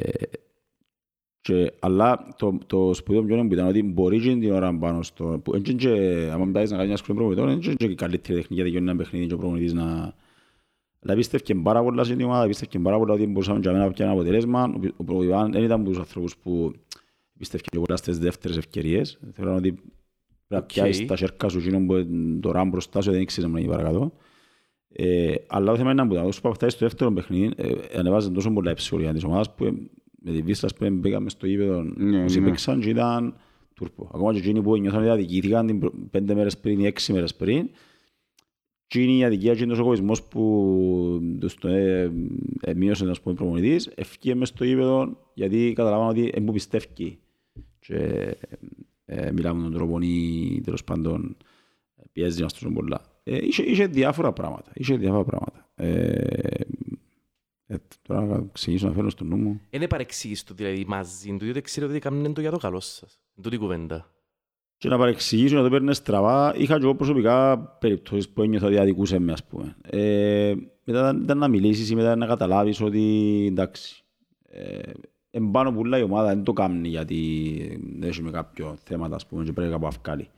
και, 1.41 1.73
αλλά 1.79 2.33
το, 2.37 2.57
το 2.67 2.93
σπουδαίο 2.93 3.23
πιο 3.23 3.35
είναι 3.35 3.47
που 3.47 3.53
ήταν 3.53 3.67
ότι 3.67 3.83
μπορεί 3.83 4.19
και 4.19 4.35
την 4.35 4.51
ώρα 4.51 4.77
πάνω 4.77 5.03
στο... 5.03 5.39
Που, 5.43 5.55
έτσι 5.55 5.75
και, 5.75 5.89
άμα 6.31 6.45
πάεις 6.51 6.69
να 6.69 6.75
κάνεις 6.75 6.89
μια 6.91 6.97
σχολή 6.97 7.17
προπονητών, 7.17 7.49
είναι 7.49 7.75
και 7.75 7.85
η 7.85 7.95
καλύτερη 7.95 8.37
τεχνική 8.37 8.53
γιατί 8.53 8.69
γίνει 8.69 8.89
ένα 8.89 8.95
παιχνίδι 8.95 9.27
και 9.27 9.33
ο 9.33 9.37
προπονητής 9.37 9.73
να... 9.73 10.13
Αλλά 10.99 11.15
πίστευκε 11.15 11.55
πάρα 11.55 11.83
πολλά 11.83 12.03
στην 12.03 12.21
ομάδα, 12.21 12.47
πίστευκε 12.47 12.79
πάρα 12.79 12.97
πολλά 12.97 13.13
ότι 13.13 13.25
μπορούσαμε 13.25 13.59
και 13.59 13.69
να 13.69 13.73
πιάνουμε 13.73 13.93
ένα 13.97 14.11
αποτέλεσμα. 14.11 14.73
Ο, 15.07 15.17
ο 15.17 15.23
Ιωάνν 15.23 15.51
δεν 15.51 15.63
ήταν 15.63 15.79
από 15.79 15.89
τους 15.89 15.99
ανθρώπους 15.99 16.37
που 16.37 16.73
πίστευκε 17.37 17.69
και 17.71 17.79
πολλά 17.79 17.95
στις 17.95 18.19
δεύτερες 18.19 18.57
ευκαιρίες. 18.57 19.19
Θεωρώ 19.33 19.55
ότι 19.55 19.79
πρέπει 20.47 20.53
να 20.53 20.57
Οκ. 20.57 20.65
πιάσεις 20.65 21.05
τα 21.05 21.15
σέρκα 21.15 21.49
σου 21.49 21.57
εκείνον 21.57 21.85
που 21.87 22.07
τώρα 22.41 22.65
μπροστά 22.65 23.01
σου 23.01 23.11
δεν 23.11 23.25
ξέρεις 23.25 23.49
να 23.51 23.59
γίνει 23.59 23.71
παρακάτω. 23.71 24.11
Ε, 24.89 25.33
αλλά 25.47 25.71
το 25.71 25.77
θέμα 25.77 25.91
είναι 25.91 26.03
να 26.03 26.21
όσο 26.21 26.41
που 26.41 26.53
φτάσει 26.53 26.75
στο 26.75 26.85
δεύτερο 26.85 27.11
παιχνίδι, 27.11 27.53
ε, 27.55 27.71
ανεβάζαν 27.99 28.33
τόσο 28.33 28.51
πολλά 28.53 28.71
η 28.71 28.73
ψυχολογία 28.73 29.13
της 29.13 29.23
ομάδας 29.23 29.55
που 29.55 29.65
ε, 29.65 29.71
με 30.21 30.31
τη 30.31 30.41
Βίσλα 30.41 30.73
που 30.73 30.87
μπήκαμε 30.91 31.29
στο 31.29 31.47
γήπεδο 31.47 31.81
Ναι, 31.81 32.23
όσοι 32.23 32.39
ναι. 32.39 32.45
παίξαν 32.45 32.79
και 32.79 32.89
ήταν 32.89 33.35
τούρπο. 33.73 34.09
Ακόμα 34.13 34.33
και 34.33 34.37
εκείνοι 34.39 34.61
που 34.61 34.77
νιώθαν 34.77 34.99
ότι 35.01 35.09
αδικήθηκαν 35.09 35.67
την 35.67 35.79
προ- 35.79 35.93
πέντε 36.11 36.33
μέρες 36.35 36.57
πριν 36.57 36.79
ή 36.79 36.85
έξι 36.85 37.13
μέρες 37.13 37.35
πριν 37.35 37.69
Και 38.87 39.01
είναι 39.01 39.11
η 39.11 39.23
αδικία 39.23 39.55
και 39.55 39.63
είναι 39.63 39.73
ο 39.73 39.77
εγωισμός 39.77 40.23
που 40.23 41.37
τους 41.39 41.55
το 41.55 41.67
ε, 41.67 42.11
ε, 42.61 42.73
μείωσε 42.73 43.09
ας 43.09 43.21
πούμε 43.21 43.35
προπονητής, 43.35 43.89
ευκεί 43.95 44.35
μες 44.35 44.47
στο 44.47 44.63
γήπεδο 44.65 45.17
γιατί 45.33 45.73
καταλαβαίνω 45.75 46.09
ότι 46.09 46.29
δεν 46.33 46.43
μου 46.43 46.51
πιστεύει 46.51 46.85
και 47.79 48.37
ε, 49.09 49.31
μιλάμε 49.31 49.63
τον 49.63 49.73
τρόπο 49.73 49.99
ή 50.01 50.61
τέλος 50.63 50.83
πάντων 50.83 51.37
πιέζει 52.11 52.41
μας 52.41 52.53
τόσο 52.53 52.69
πολλά. 52.69 53.01
Ε, 53.23 53.37
είχε, 53.45 53.63
είχε 53.63 53.87
διάφορα 53.87 54.33
πράγματα, 54.33 54.71
είχε 54.73 54.95
διάφορα 54.95 55.23
πράγματα. 55.23 55.69
Ε, 55.75 56.61
ε, 57.67 57.75
τώρα 58.01 58.25
να 58.25 58.43
ξεκινήσω 58.51 58.87
να 58.87 58.93
φέρω 58.93 59.09
στο 59.09 59.23
νου 59.23 59.37
μου. 59.37 59.61
Είναι 59.69 59.87
παρεξήγηση 59.87 60.45
του 60.45 60.53
δηλαδή 60.53 60.85
μαζί 60.87 61.29
του, 61.29 61.43
διότι 61.43 61.61
ξέρετε 61.61 61.91
ότι 61.91 62.01
κάνουν 62.01 62.33
το 62.33 62.41
για 62.41 62.51
το 62.51 62.57
καλό 62.57 62.79
σας. 62.79 63.19
Είναι 63.35 63.43
τούτη 63.43 63.55
η 63.55 63.59
κουβέντα. 63.59 64.11
Και 64.77 64.89
να 64.89 64.97
παρεξηγήσω, 64.97 65.55
να 65.55 65.63
το 65.63 65.69
παίρνει 65.69 65.93
στραβά, 65.93 66.55
είχα 66.55 66.77
και 66.77 66.83
εγώ 66.83 66.95
προσωπικά 66.95 67.59
περιπτώσεις 67.59 68.29
που 68.29 68.41
ένιωθα 68.41 68.67
ότι 68.67 68.77
αδικούσε 68.77 69.19
με, 69.19 69.31
ας 69.31 69.43
πούμε. 69.43 69.75
Ε, 69.81 70.53
μετά 70.83 71.19
ήταν 71.23 71.37
να 71.37 71.47
μιλήσεις 71.47 71.89
ή 71.89 71.95
μετά 71.95 72.15
να 72.15 72.25
καταλάβεις 72.25 72.81
ότι 72.81 73.45
εντάξει, 73.49 74.03
ε, 74.43 74.91
εμπάνω 75.37 75.71
πουλά 75.71 75.97
η 75.97 76.01
ομάδα 76.01 76.27
δεν 76.27 76.43
το 76.43 76.53
κάνει 76.53 76.87
γιατί 76.87 77.79
δεν 77.99 78.09
έχει 78.09 78.21
με 78.21 78.31
κάποιο 78.31 78.77
θέμα, 78.83 79.09
ας 79.11 79.25
πούμε, 79.27 79.43
και 79.43 79.53
πρέπει 79.53 79.71
κάπου 79.71 79.87
αυκάλει. 79.87 80.29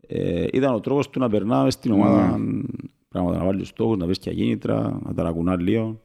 Ε, 0.00 0.46
ήταν 0.52 0.74
ο 0.74 0.80
τρόπος 0.80 1.10
του 1.10 1.18
να 1.18 1.28
περνάμε 1.28 1.70
στην 1.70 1.92
ομάδα 1.92 2.36
mm. 2.38 2.62
πράγματα, 3.08 3.38
να 3.38 3.44
βάλει 3.44 3.64
στόχους, 3.64 3.96
να 3.96 4.04
βρεις 4.04 4.18
και 4.18 4.30
αγίνητρα, 4.30 5.00
να 5.02 5.14
ταρακουνά 5.14 5.60
λίγο. 5.60 6.00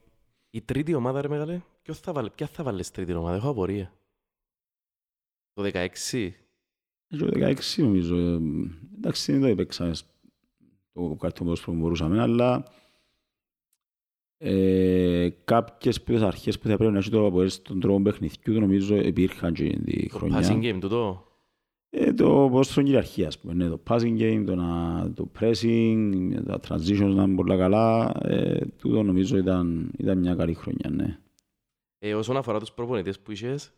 Η 0.50 0.62
τρίτη 0.62 0.94
ομάδα, 0.94 1.22
ρε 1.22 1.28
μεγάλε, 1.28 1.62
ποιος 1.82 2.00
θα 2.00 2.12
βάλει, 2.12 2.30
ποια 2.30 2.48
θα 2.48 2.64
βάλεις 2.64 2.92
τρίτη 2.92 3.14
ομάδα, 3.14 3.36
έχω 3.36 3.50
απορία. 3.50 3.92
Το 5.54 5.64
16. 5.74 6.30
Το 7.08 7.28
16 7.34 7.56
νομίζω. 7.78 8.42
Εντάξει, 8.96 9.32
δεν 9.38 9.50
το 9.50 9.56
παίξαμε 9.56 9.94
το 10.94 11.16
καρτό 11.20 11.44
που 11.66 11.74
μπορούσαμε, 11.74 12.22
αλλά 12.22 12.66
ε, 14.38 15.30
κάποιες 15.44 16.02
πρώτες 16.02 16.22
αρχές 16.22 16.60
που 16.60 16.68
θα 16.68 16.78
πρέπει 16.78 16.92
να 16.92 16.98
έχεις 16.98 17.10
το 17.10 17.26
από 17.26 17.48
στον 17.48 17.80
τρόπο 17.80 18.02
παιχνιδιού, 18.02 18.60
νομίζω 18.60 18.96
υπήρχαν 18.96 19.54
και 19.54 19.80
τη 19.86 20.10
χρονιά. 20.10 20.42
Το 20.42 20.48
passing 20.48 20.64
game 20.64 20.78
τούτο; 20.80 21.28
Ε, 21.90 22.14
το 22.14 22.50
πόσο 22.52 22.82
κυριαρχία, 22.82 23.28
ας 23.28 23.40
πούμε, 23.40 23.54
ναι, 23.54 23.70
το 23.70 23.82
passing 23.90 24.20
game, 24.20 24.44
το, 24.46 24.56
να, 24.56 25.12
το 25.14 25.32
pressing, 25.40 26.32
τα 26.46 26.60
transitions 26.68 27.14
να 27.16 27.24
είναι 27.24 27.36
πολλά 27.36 27.58
καλά, 27.58 28.12
ε, 28.24 28.60
τούτο 28.78 29.04
νομίζω 29.04 29.38
ήταν, 29.38 29.92
ήταν 29.98 30.18
μια 30.18 30.36
καλή 30.36 30.54
χρονιά, 30.54 30.90
ναι. 30.90 31.20
Ε, 32.00 32.14
όσον 32.14 32.38
αφορά 32.38 32.60
τους 32.60 32.72
προπονητές 32.72 33.20
που 33.20 33.32
είχες, 33.32 33.74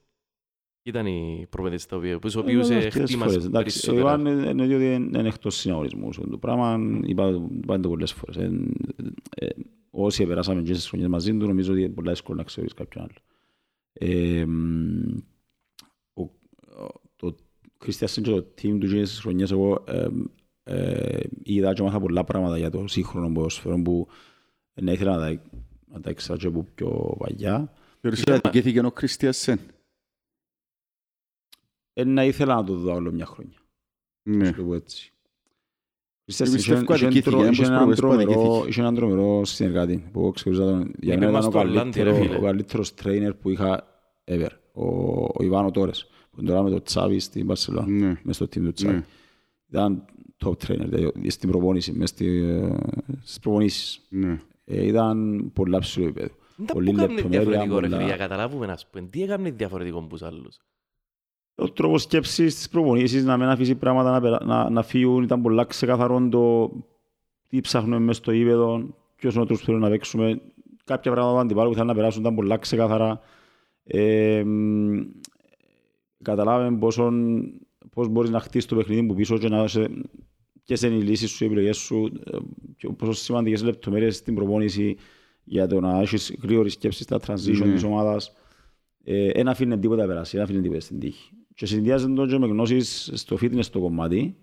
ήταν 0.84 1.06
οι 1.06 1.46
προπονητές 1.50 1.86
τα 1.86 1.98
οποία, 1.98 2.20
τους 2.20 2.36
οποίους 2.36 2.70
ε, 2.70 2.90
χτίμας 2.90 3.38
περισσότερα. 3.38 4.14
Εγώ 4.20 4.30
είναι 4.50 4.76
ότι 4.76 4.94
είναι 4.96 5.28
εκτός 5.28 5.56
συναγωνισμού. 5.56 6.10
Το 6.30 6.38
πράγμα 6.38 6.80
είπα 7.04 7.32
το 7.82 7.90
πολλές 7.90 8.14
φορές. 8.14 8.50
Ε, 9.98 10.02
ε, 10.02 10.06
όσοι 10.06 10.26
περάσαμε 10.26 10.62
και 10.62 10.74
στις 10.74 10.88
χρονιές 10.88 11.10
μαζί 11.10 11.38
του, 11.38 11.48
νομίζω 11.48 11.72
ότι 11.72 11.82
είναι 11.82 11.94
πολλά 11.94 12.12
δύσκολο 12.12 12.38
να 12.38 12.44
ξέρεις 12.44 12.74
κάποιον 12.74 13.04
άλλο. 13.04 13.16
Ε, 13.94 14.46
ο, 16.14 16.30
το 17.16 17.36
Χριστιαν 17.80 18.24
και 18.24 18.32
το 18.32 18.38
team 18.38 18.78
του 18.80 18.88
και 18.88 19.06
στις 19.06 19.20
χρονιές, 19.20 19.52
εγώ 19.52 19.84
ε, 19.88 20.08
ε, 20.64 21.28
είδα 21.44 21.74
και 21.74 21.82
μάθα 21.82 22.00
πολλά 22.00 22.24
πράγματα 22.24 22.58
για 22.58 22.70
το 22.70 22.88
σύγχρονο 22.88 23.32
ποδοσφαίρο 23.32 23.82
που 23.82 24.08
να 24.74 24.92
ήθελα 24.92 25.18
να 25.18 25.20
τα, 25.20 25.42
να 25.88 26.02
τα 26.02 26.10
έξερα 26.10 26.38
και 26.38 26.48
από 26.48 26.64
πιο 26.76 27.16
παλιά. 27.18 27.74
Θεωρείς 28.02 28.22
ότι 28.22 28.32
αδικήθηκε 28.32 28.80
ο 28.80 28.94
Χριστιαν 28.96 29.60
Ε, 31.94 32.04
να 32.04 32.26
ήθελα 32.26 32.56
να 32.56 32.64
το 32.64 32.76
δω 32.76 32.94
άλλο 32.94 33.12
μια 33.12 33.26
χρόνια. 33.26 33.58
Ναι. 34.24 34.52
Το 34.52 34.64
πω 34.64 34.74
έτσι. 34.74 35.12
Πιστεύω 35.12 35.14
αδικήθηκε, 35.14 35.14
όπως 35.14 35.44
προβες 35.44 35.44
που 35.44 35.86
αδικήθηκε. 35.86 36.17
Είχε 38.68 38.82
έναν 38.82 38.96
τρομερό 38.96 39.46
συνεργάτη 39.46 40.10
που 40.12 40.20
εγώ 40.20 40.32
ξεχωρίζα 40.32 40.64
τον. 40.64 40.92
Για 41.00 41.14
Είπε 41.14 41.26
μένα 41.26 41.32
μας 41.38 41.46
ήταν 41.46 41.60
ο 41.62 41.64
το 41.64 41.70
Hollande, 41.70 41.74
ρε 41.74 41.80
καλύτερο- 41.80 42.14
φίλε. 42.16 42.36
ο 42.36 42.42
καλύτερος 42.42 42.94
trainer 43.04 43.32
που 43.42 43.50
είχα 43.50 43.84
ever. 44.26 44.48
Ο, 44.74 44.86
ο 45.34 45.44
Ιβάνο 45.44 45.72
Τόρες. 45.72 46.08
Που 46.32 46.38
είναι 46.42 46.50
τώρα 46.50 46.64
με 46.64 46.70
το 46.70 46.82
Τσάβι 46.82 47.20
στην 47.20 47.46
Μπαρσελόνα. 47.46 47.88
Ναι. 47.88 48.20
Μες 48.24 48.36
στο 48.36 48.46
team 48.46 48.62
του 48.62 48.72
Τσάβι. 48.74 48.94
Ναι. 48.96 49.04
Ήταν 49.70 50.06
top 50.46 50.50
trainer. 50.52 50.86
Δηλαδή 50.90 51.30
στην 51.30 51.50
προπόνηση, 51.50 51.92
μες 51.92 52.10
στη, 52.10 52.26
ε, 52.28 52.70
στις 53.24 53.40
προπονήσεις. 53.40 54.02
Ναι. 54.10 54.40
Ε, 54.66 54.86
ήταν 54.86 55.50
πολλά 55.54 55.80
ψηλό 55.80 56.06
επίπεδο. 56.06 56.34
Δεν 56.56 56.66
τα 56.66 56.74
Πολύ 56.74 56.90
που 56.92 56.96
κάνει 56.98 57.14
λεπτομέρεια, 57.14 57.40
διαφορετικό 57.46 57.80
ρε 57.80 57.88
πολλά- 57.88 57.98
φίλε, 57.98 58.08
για 58.10 58.18
να 58.18 58.28
καταλάβουμε 58.28 58.66
ας 58.72 58.88
πούμε. 58.92 59.08
Τι 59.10 59.24
έκανε 59.24 59.52
διαφορετικό 59.52 59.98
από 60.00 60.08
τους 60.08 60.22
άλλους. 60.22 60.58
Ο 61.60 61.72
τρόπος 61.72 62.02
σκέψης 62.02 62.54
στις 62.54 62.70
προπονήσεις, 62.70 63.24
να 63.26 63.38
μην 63.38 63.48
αφήσει 63.48 63.76
πράγματα 63.76 64.12
να, 64.12 64.22
περα- 64.22 64.46
να, 64.46 64.70
να 64.70 64.84
φύγουν, 64.84 65.24
ήταν 65.24 65.42
πολλά 65.42 65.66
ξεκαθαρό 65.66 66.28
το 66.30 66.72
τι 67.50 67.62
ψάχνουμε 67.62 68.00
μες 68.00 68.18
στο 68.18 68.32
ύπεδο, 68.32 68.96
ποιος 69.16 69.34
είναι 69.34 69.42
ο 69.42 69.46
τρόπος 69.46 69.60
που 69.60 69.66
θέλουμε 69.66 69.86
να 69.86 69.92
παίξουμε. 69.92 70.42
Κάποια 70.84 71.12
πράγματα 71.12 71.36
που 71.36 71.42
αντιπάλου 71.42 71.68
που 71.70 71.74
θέλουν 71.74 71.90
να 71.90 71.96
περάσουν 71.96 72.22
ήταν 72.22 72.36
πολλά 72.36 72.58
ξεκαθαρά. 72.58 73.20
Ε, 73.84 74.44
μ, 74.46 74.98
καταλάβαμε 76.24 76.78
πόσο, 76.78 77.12
πώς 77.94 78.08
μπορείς 78.08 78.30
να 78.30 78.40
χτίσεις 78.40 78.70
το 78.70 78.76
παιχνίδι 78.76 79.04
που 79.06 79.14
πίσω 79.14 79.38
και 79.38 79.50
να 79.50 79.68
σε, 79.68 79.90
ποιες 80.66 80.82
είναι 80.82 80.96
οι 80.96 81.02
λύσεις 81.02 81.30
σου, 81.30 81.44
οι 81.44 81.48
επιλογές 81.48 81.78
σου, 81.78 82.12
ε, 82.32 82.38
και 82.78 82.90
πόσο 82.90 83.12
σημαντικές 83.14 83.64
λεπτομέρειες 83.64 84.16
στην 84.16 84.36
προπόνηση 84.36 84.98
για 85.44 85.68
το 85.68 85.80
να 85.80 86.00
έχεις 86.02 86.36
γρήγορη 86.42 86.70
σκέψη 86.70 87.04
στα 87.04 87.20
transition 87.28 87.66
Ναι. 87.66 87.74
της 87.74 87.84
ομάδας. 87.84 88.36
Ε, 89.04 89.28
ένα 89.28 89.52
αφήνει 89.52 89.80
τίποτα 89.80 90.02
να 90.02 90.08
περάσει, 90.08 90.36
ένα 90.36 90.46
αφήνει 90.46 90.62
τίποτα 90.62 90.80
στην 90.80 91.00
τύχη. 91.00 91.32
Και 91.58 91.66
συνδυάζεται 91.66 92.14
το 92.14 92.26
και 92.26 92.38
με 92.38 92.48
γνώσεις 92.48 93.12
στο 93.14 93.38
fitness 93.42 93.66
το 93.66 93.80
κομμάτι. 93.80 94.36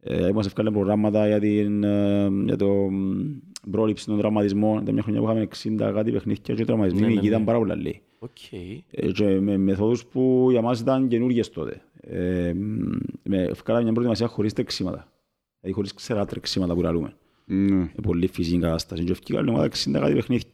Ε, 0.00 0.32
μας 0.32 0.46
ευκάλε 0.46 0.70
προγράμματα 0.70 1.26
για, 1.26 1.40
την, 1.40 1.84
ε, 1.84 2.28
για 2.44 2.56
το 2.56 2.68
μ, 2.68 3.30
πρόληψη 3.70 4.06
των 4.06 4.18
τραυματισμών. 4.18 4.82
Ήταν 4.82 4.94
μια 4.94 5.02
χρονιά 5.02 5.20
που 5.20 5.26
είχαμε 5.26 5.48
60 5.88 5.92
κάτι 5.94 6.12
παιχνίδια 6.12 6.54
και 6.54 6.62
οι 6.62 6.64
τραυματισμοί 6.64 7.00
Ναι, 7.00 7.06
ναι, 7.06 7.12
εκεί 7.12 7.22
ναι. 7.22 7.28
ήταν 7.28 7.44
πάρα 7.44 7.58
πολλά 7.58 7.74
λίγοι. 7.74 8.00
Οκ. 8.18 8.52
Ε, 8.90 9.12
και 9.12 9.40
με 9.40 9.56
μεθόδους 9.56 10.06
που 10.06 10.48
για 10.50 10.62
μας 10.62 10.80
ήταν 10.80 11.08
καινούργιες 11.08 11.50
τότε. 11.50 11.82
Ε, 12.00 12.52
μ, 12.52 12.90
με 13.22 13.42
ευκάλαμε 13.42 13.84
μια 13.84 13.92
προετοιμασία 13.92 14.26
χωρίς 14.26 14.52
τρεξίματα. 14.52 15.12
Δηλαδή 15.60 15.74
χωρίς 15.76 15.94
ξερά 15.94 16.24
τρεξίματα 16.24 16.74
που 16.74 16.82
λαλούμε. 16.82 17.16
Ναι. 17.44 17.80
Ε, 17.82 18.00
πολύ 18.02 18.26
φυσική 18.26 18.58
κατάσταση. 18.58 19.04
Και 19.04 19.12
ευκήκαμε 19.12 19.50
ομάδα 19.50 19.68
60 19.68 19.92
κάτι 19.92 20.14
παιχνίδια. 20.14 20.48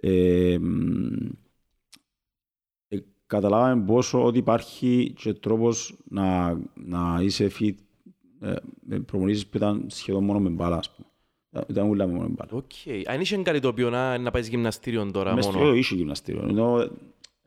Ε, 0.00 0.58
μ, 0.60 0.64
ε, 0.64 1.28
καταλάβαμε 3.28 3.84
πόσο 3.84 4.24
ότι 4.24 4.38
υπάρχει 4.38 5.12
και 5.16 5.32
τρόπος 5.34 5.96
να, 6.08 6.58
να 6.74 7.18
είσαι 7.22 7.50
fit 7.60 7.74
ε, 8.40 8.54
με 8.80 8.98
προπονήσεις 8.98 9.46
που 9.46 9.56
ήταν 9.56 9.84
σχεδόν 9.86 10.24
μόνο 10.24 10.40
με 10.40 10.48
μπάλα, 10.48 10.76
ας 10.76 10.90
πούμε. 10.90 11.08
Ήταν- 11.52 11.64
Ήταν 11.70 11.88
ούλα 11.88 12.06
με 12.06 12.12
μόνο 12.12 12.28
με 12.28 12.34
μπάλα. 12.34 12.50
Οκ. 12.52 12.72
Αν 13.06 13.20
είχε 13.20 13.36
κάτι 13.36 13.60
το 13.60 13.68
οποίο 13.68 13.90
να, 13.90 14.18
να 14.18 14.30
πάει 14.30 14.42
γυμναστήριο 14.42 15.10
τώρα 15.10 15.34
Μες 15.34 15.44
στο 15.44 15.52
μόνο; 15.52 15.66
ίδιο 15.66 15.78
είχε 15.78 15.94
γυμναστήριο. 15.94 16.44
Ενώ 16.48 16.88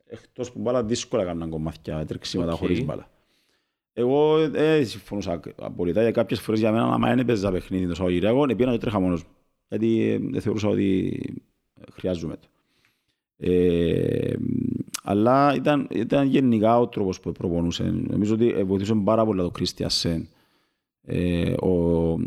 εκτός 0.05 0.51
που 0.51 0.59
μπάλα 0.59 0.83
δύσκολα 0.83 1.21
έκαναν 1.23 1.49
κομμάτια 1.49 2.05
τρεξίματα 2.05 2.51
Οκ. 2.51 2.57
χωρίς 2.57 2.85
μπάλα. 2.85 3.09
Εγώ 3.93 4.37
ε, 4.37 4.83
συμφωνούσα 4.83 5.39
απολύτα 5.55 6.01
για 6.01 6.11
κάποιες 6.11 6.41
φορές 6.41 6.59
για 6.59 6.71
μένα 6.71 6.83
άμα 6.83 7.07
δεν 7.07 7.19
έπαιζα 7.19 7.51
παιχνίδι 7.51 7.87
το 7.87 7.95
Σαββατοκύριακο 7.95 8.45
πήγαινα 8.45 8.71
και 8.71 8.77
τρέχα 8.77 8.99
μόνος 8.99 9.23
μου. 9.23 9.29
Γιατί 9.67 10.01
ε, 10.01 10.17
δεν 10.31 10.41
θεωρούσα 10.41 10.67
ότι 10.67 11.19
ε, 11.79 11.83
χρειάζομαι 11.91 12.37
το. 12.37 12.47
Ε, 13.37 14.35
αλλά 15.01 15.55
ήταν, 15.55 15.87
ήταν 15.91 16.27
γενικά 16.27 16.79
ο 16.79 16.87
τρόπος 16.87 17.19
που 17.19 17.31
προπονούσε. 17.31 17.83
Νομίζω 18.09 18.33
ότι 18.33 18.49
ε, 18.49 18.63
βοηθούσε 18.63 18.93
πάρα 19.03 19.25
πολύ 19.25 19.41
το 19.41 19.49
Κρίστια 19.49 19.89
Σεν, 19.89 20.27
ε, 21.05 21.53
ο, 21.61 21.69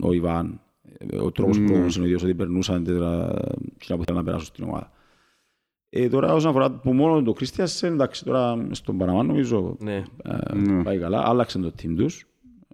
ο 0.01 0.13
Ιβάν, 0.13 0.61
ε, 0.99 1.17
ο 1.17 1.31
τρόπος 1.31 1.57
που 1.57 1.63
Ναι. 1.63 1.69
προπονούσε 1.69 2.01
ο 2.01 2.05
ίδιος, 2.05 2.23
ότι 2.23 2.35
περνούσαν 2.35 2.85
τέτοια 2.85 3.35
κοινά 3.79 3.99
που 3.99 4.05
θέλουν 4.05 4.19
να 4.21 4.25
περάσουν 4.25 4.47
στην 4.47 4.65
ομάδα. 4.65 4.93
Ε, 5.91 6.09
τώρα 6.09 6.35
όσον 6.35 6.51
αφορά 6.51 6.71
που 6.71 6.93
μόνο 6.93 7.23
το 7.23 7.33
Κρίστια 7.33 7.67
Σεν, 7.67 7.93
εντάξει 7.93 8.25
τώρα 8.25 8.67
στον 8.71 8.99
Παναμά 8.99 9.23
νομίζω 9.23 9.77
Ναι. 9.81 10.03
ε, 10.23 10.55
Ναι. 10.57 10.83
πάει 10.83 10.99
καλά, 10.99 11.29
άλλαξαν 11.29 11.63
το 11.63 11.73
team 11.83 11.95
τους, 11.97 12.27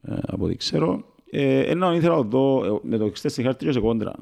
ε, 0.03 0.15
από 0.27 0.45
ό,τι 0.45 0.57
ξέρω. 0.57 1.05
Ε, 1.33 1.61
ενώ 1.61 1.95
ήθελα 1.95 2.15
να 2.15 2.23
δω, 2.23 2.65
ε, 2.65 2.79
με 2.89 2.97
το 2.99 3.09
Κρίστια 3.11 3.45
χάρτη 3.45 3.65
και 3.65 3.73
σε 3.73 3.81
κόντρα, 3.81 4.13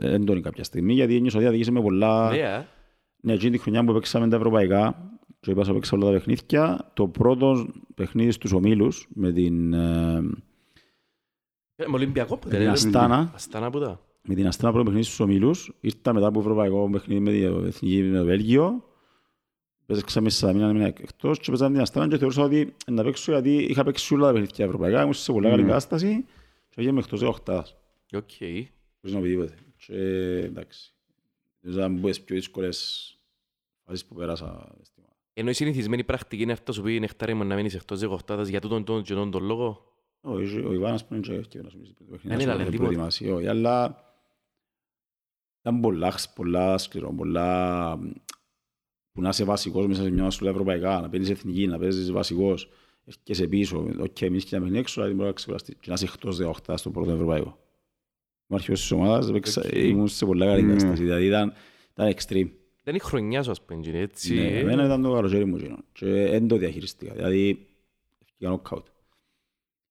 ε, 0.00 0.14
έντονη 0.14 0.40
κάποια 0.40 0.64
στιγμή, 0.64 0.92
γιατί 0.92 1.16
ένιωσα 1.16 1.38
ότι 1.38 1.46
αδικήσε 1.46 1.70
με 1.70 1.80
πολλά... 1.80 2.30
Ναι, 2.30 2.42
α. 2.42 2.76
Ναι, 3.28 3.34
εκείνη 3.34 3.50
τη 3.56 3.58
χρονιά 3.58 3.84
που 3.84 3.92
παίξαμε 3.92 4.28
τα 4.28 4.36
ευρωπαϊκά, 4.36 5.10
και 5.40 5.50
είπα 5.50 5.66
να 5.66 5.72
παίξα 5.72 5.96
όλα 5.96 6.06
τα 6.06 6.12
παιχνίδια, 6.12 6.90
το 6.94 7.08
πρώτο 7.08 7.66
παιχνίδι 7.94 8.30
στους 8.30 8.52
ομίλους 8.52 9.06
με 9.14 9.32
την, 9.32 9.72
ε, 9.72 10.22
Ε, 11.80 11.86
Με 11.86 11.94
Ολυμπιακό 11.94 12.36
που 12.36 12.48
με 12.48 12.50
δεν 12.50 12.58
την 12.58 12.60
είναι. 12.60 12.98
Αστάνα, 12.98 13.30
Αστάνα 13.34 13.70
που 13.70 13.78
τα. 13.80 14.00
με 14.22 14.34
την 14.34 14.46
Αστάνα 14.46 14.70
πρώτο 14.72 14.84
παιχνίδι 14.84 15.06
στους 15.06 15.20
ομίλους, 15.20 15.72
ήρθα 15.80 16.12
μετά 16.12 16.26
από 16.26 16.40
ευρωπαϊκό 16.40 16.88
παιχνίδι 16.92 17.20
με 17.20 17.30
την 17.30 17.66
Εθνική 17.66 18.02
με 18.02 18.18
το 18.18 18.24
Βέλγιο, 18.24 18.84
παίξαμε 19.86 20.30
σε 20.30 20.52
μήνα 20.52 20.72
μήνα 20.72 20.86
εκτός 20.86 21.38
και 21.38 21.46
παίζαμε 21.48 21.72
την 21.72 21.80
Αστάνα 21.80 22.08
και 22.08 22.16
θεωρούσα 22.18 22.42
ότι 22.42 22.74
να 22.86 23.02
παίξω 23.02 23.32
γιατί 23.32 23.54
είχα 23.56 23.84
παίξει 23.84 24.14
όλα 24.14 24.26
τα 24.26 24.32
παιχνίδια 24.32 24.64
ευρωπαϊκά, 24.64 25.00
ήμουν 25.00 25.12
σε 25.14 25.32
πολύ 25.32 25.48
καλή 25.48 25.62
Ναι. 25.62 25.68
κατάσταση 25.68 26.24
και 26.68 26.74
πήγαμε 26.76 26.98
εκτός 26.98 27.20
18. 27.44 27.62
Οκ. 28.14 28.30
Χωρίς 29.00 29.14
να 29.16 29.20
πει 29.20 29.28
τίποτε. 29.28 29.54
Και 29.86 29.94
εντάξει, 30.44 30.92
νομίζω 31.60 31.80
να 31.80 31.88
μπω 31.88 32.06
στις 32.08 32.20
πιο 32.24 32.36
δύσκολες 32.36 33.12
φάσεις 33.88 34.04
που 34.04 34.14
πέρασα 34.14 34.46
στην 34.82 35.02
ομάδα. 35.02 35.16
Ενώ 35.32 35.50
η 35.50 35.52
συνηθισμένη 35.52 36.04
πρακτική 36.04 36.42
είναι 36.42 36.52
αυτός 36.52 36.76
που 36.76 36.82
πει 36.82 37.00
νεκτάρι 37.00 37.34
μου 37.34 37.44
να 37.44 37.54
μείνεις 37.54 37.74
εκτός 37.74 38.00
δεκοχτάδας 38.00 38.48
για 38.48 38.60
τούτον 38.60 38.84
τον, 38.84 39.04
τον, 39.04 39.30
τον 39.30 39.44
λόγο. 39.44 39.92
Όχι, 40.20 40.58
ο 40.58 40.72
Ιβάνας 40.72 41.06
που 41.06 41.14
είναι 41.14 41.22
και 41.22 41.32
ευκαιρία 41.32 41.62
να 41.62 41.68
σου 41.70 41.76
μιλήσει 41.76 41.94
πριν 41.94 42.06
το 42.08 42.12
παιχνίδι, 42.12 42.36
Δεν 42.36 42.46
να 42.46 42.52
έλα, 42.52 42.64
σου 42.64 42.70
τίποτα. 42.70 42.88
προετοιμάσει, 42.88 43.30
όχι, 43.30 43.46
αλλά 43.46 44.04
ήταν 45.60 45.80
πολλά, 45.80 46.14
πολλά 46.34 46.78
σκληρό, 46.78 47.12
πολλά 47.12 47.96
που 49.12 49.20
να 49.20 49.28
είσαι 49.28 49.44
βασικός 49.44 49.86
μέσα 49.86 50.02
σε 50.02 50.10
μια 50.10 50.22
μασούλα 50.22 50.50
ευρωπαϊκά, 50.50 51.00
να 51.00 51.08
παίρνεις 51.08 51.30
εθνική, 51.30 51.66
να 51.66 51.78
παίζεις 51.78 52.12
βασικός 52.12 52.68
και 53.22 53.34
σε 53.34 53.46
πίσω, 53.46 53.88
οκ, 53.98 54.20
εμείς 54.20 54.44
και 54.44 54.58
να 54.58 54.64
μείνει 54.64 54.78
έξω, 54.78 55.00
αλλά 55.00 55.08
δεν 55.08 55.16
μπορείς 55.16 55.30
να 55.30 55.36
ξεκουραστείς 55.36 55.74
και 55.80 55.88
να 55.88 55.94
είσαι 55.94 56.04
εκτός 56.04 56.38
18 56.66 56.74
στο 56.76 56.90
πρώτο 56.90 57.10
ευρωπαϊκό. 57.10 57.58
Είμαι 58.46 58.58
αρχικός 58.58 58.80
της 58.80 58.90
ομάδας, 58.90 59.30
okay. 59.32 59.74
ήμουν 59.74 60.08
σε 60.08 60.26
πολλά 60.26 60.46
καλή 60.46 60.62
κατάσταση, 60.62 61.02
δηλαδή 61.02 61.26
ήταν, 61.26 61.52
ήταν 61.92 62.14
extreme. 62.16 62.50
Δεν 62.88 62.96
είναι 62.96 63.06
χρονιά 63.06 63.42
σου, 63.42 63.50
ας 63.50 63.62
πούμε, 63.62 63.98
έτσι. 63.98 64.34
Ναι, 64.34 64.46
εμένα 64.46 64.84
ήταν 64.84 65.02
το 65.02 65.12
καλοκαίρι 65.12 65.44
μου 65.44 65.56
γίνο 65.56 65.76
και 65.92 66.06
δεν 66.06 66.48
το 66.48 66.56
διαχειριστήκα, 66.56 67.14
δηλαδή 67.14 67.66
έφυγα 68.22 68.50
νοκάουτ. 68.50 68.86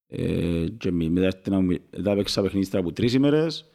Ε, 0.08 0.66
και 0.78 0.92
μετά 0.92 2.16
παίξα 2.16 2.42
παιχνίδι 2.42 2.78
από 2.78 2.92
τρεις 2.92 3.14
ημέρες, 3.14 3.72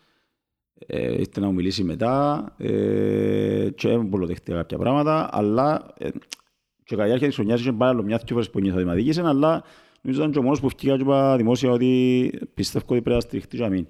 ε, 0.86 1.12
ήρθε 1.12 1.40
να 1.40 1.46
μου 1.46 1.52
μιλήσει 1.52 1.84
μετά 1.84 2.44
ε, 2.58 3.70
και 3.74 3.88
δεν 3.88 4.06
μπορώ 4.06 4.26
δεχτεί 4.26 4.52
κάποια 4.52 4.78
πράγματα, 4.78 5.28
αλλά 5.32 5.94
ε, 5.98 6.08
και 6.84 6.94
κατά 6.94 7.04
διάρκεια 7.04 7.26
της 7.26 7.36
χρονιάς 7.36 7.60
είχε 7.60 7.72
πάρα 7.72 7.90
άλλο 7.90 8.02
μια 8.02 8.16
δυο 8.16 8.26
φορές 8.28 8.50
που 8.50 8.60
νιώθω 8.60 8.78
δημαδίκησαν, 8.78 9.26
αλλά 9.26 9.64
νομίζω 10.02 10.20
ήταν 10.20 10.32
και 10.32 10.38
ο 10.38 10.42
μόνος 10.42 10.60
που 10.60 10.68
φτύχα 10.68 10.96
και 10.96 11.02
είπα 11.02 11.36
δημόσια 11.36 11.70
ότι 11.70 12.30
πιστεύω 12.54 12.84
ότι 12.88 13.02
πρέπει 13.02 13.16
να 13.16 13.20
στηριχτεί 13.20 13.56
για 13.56 13.68
μήν. 13.68 13.86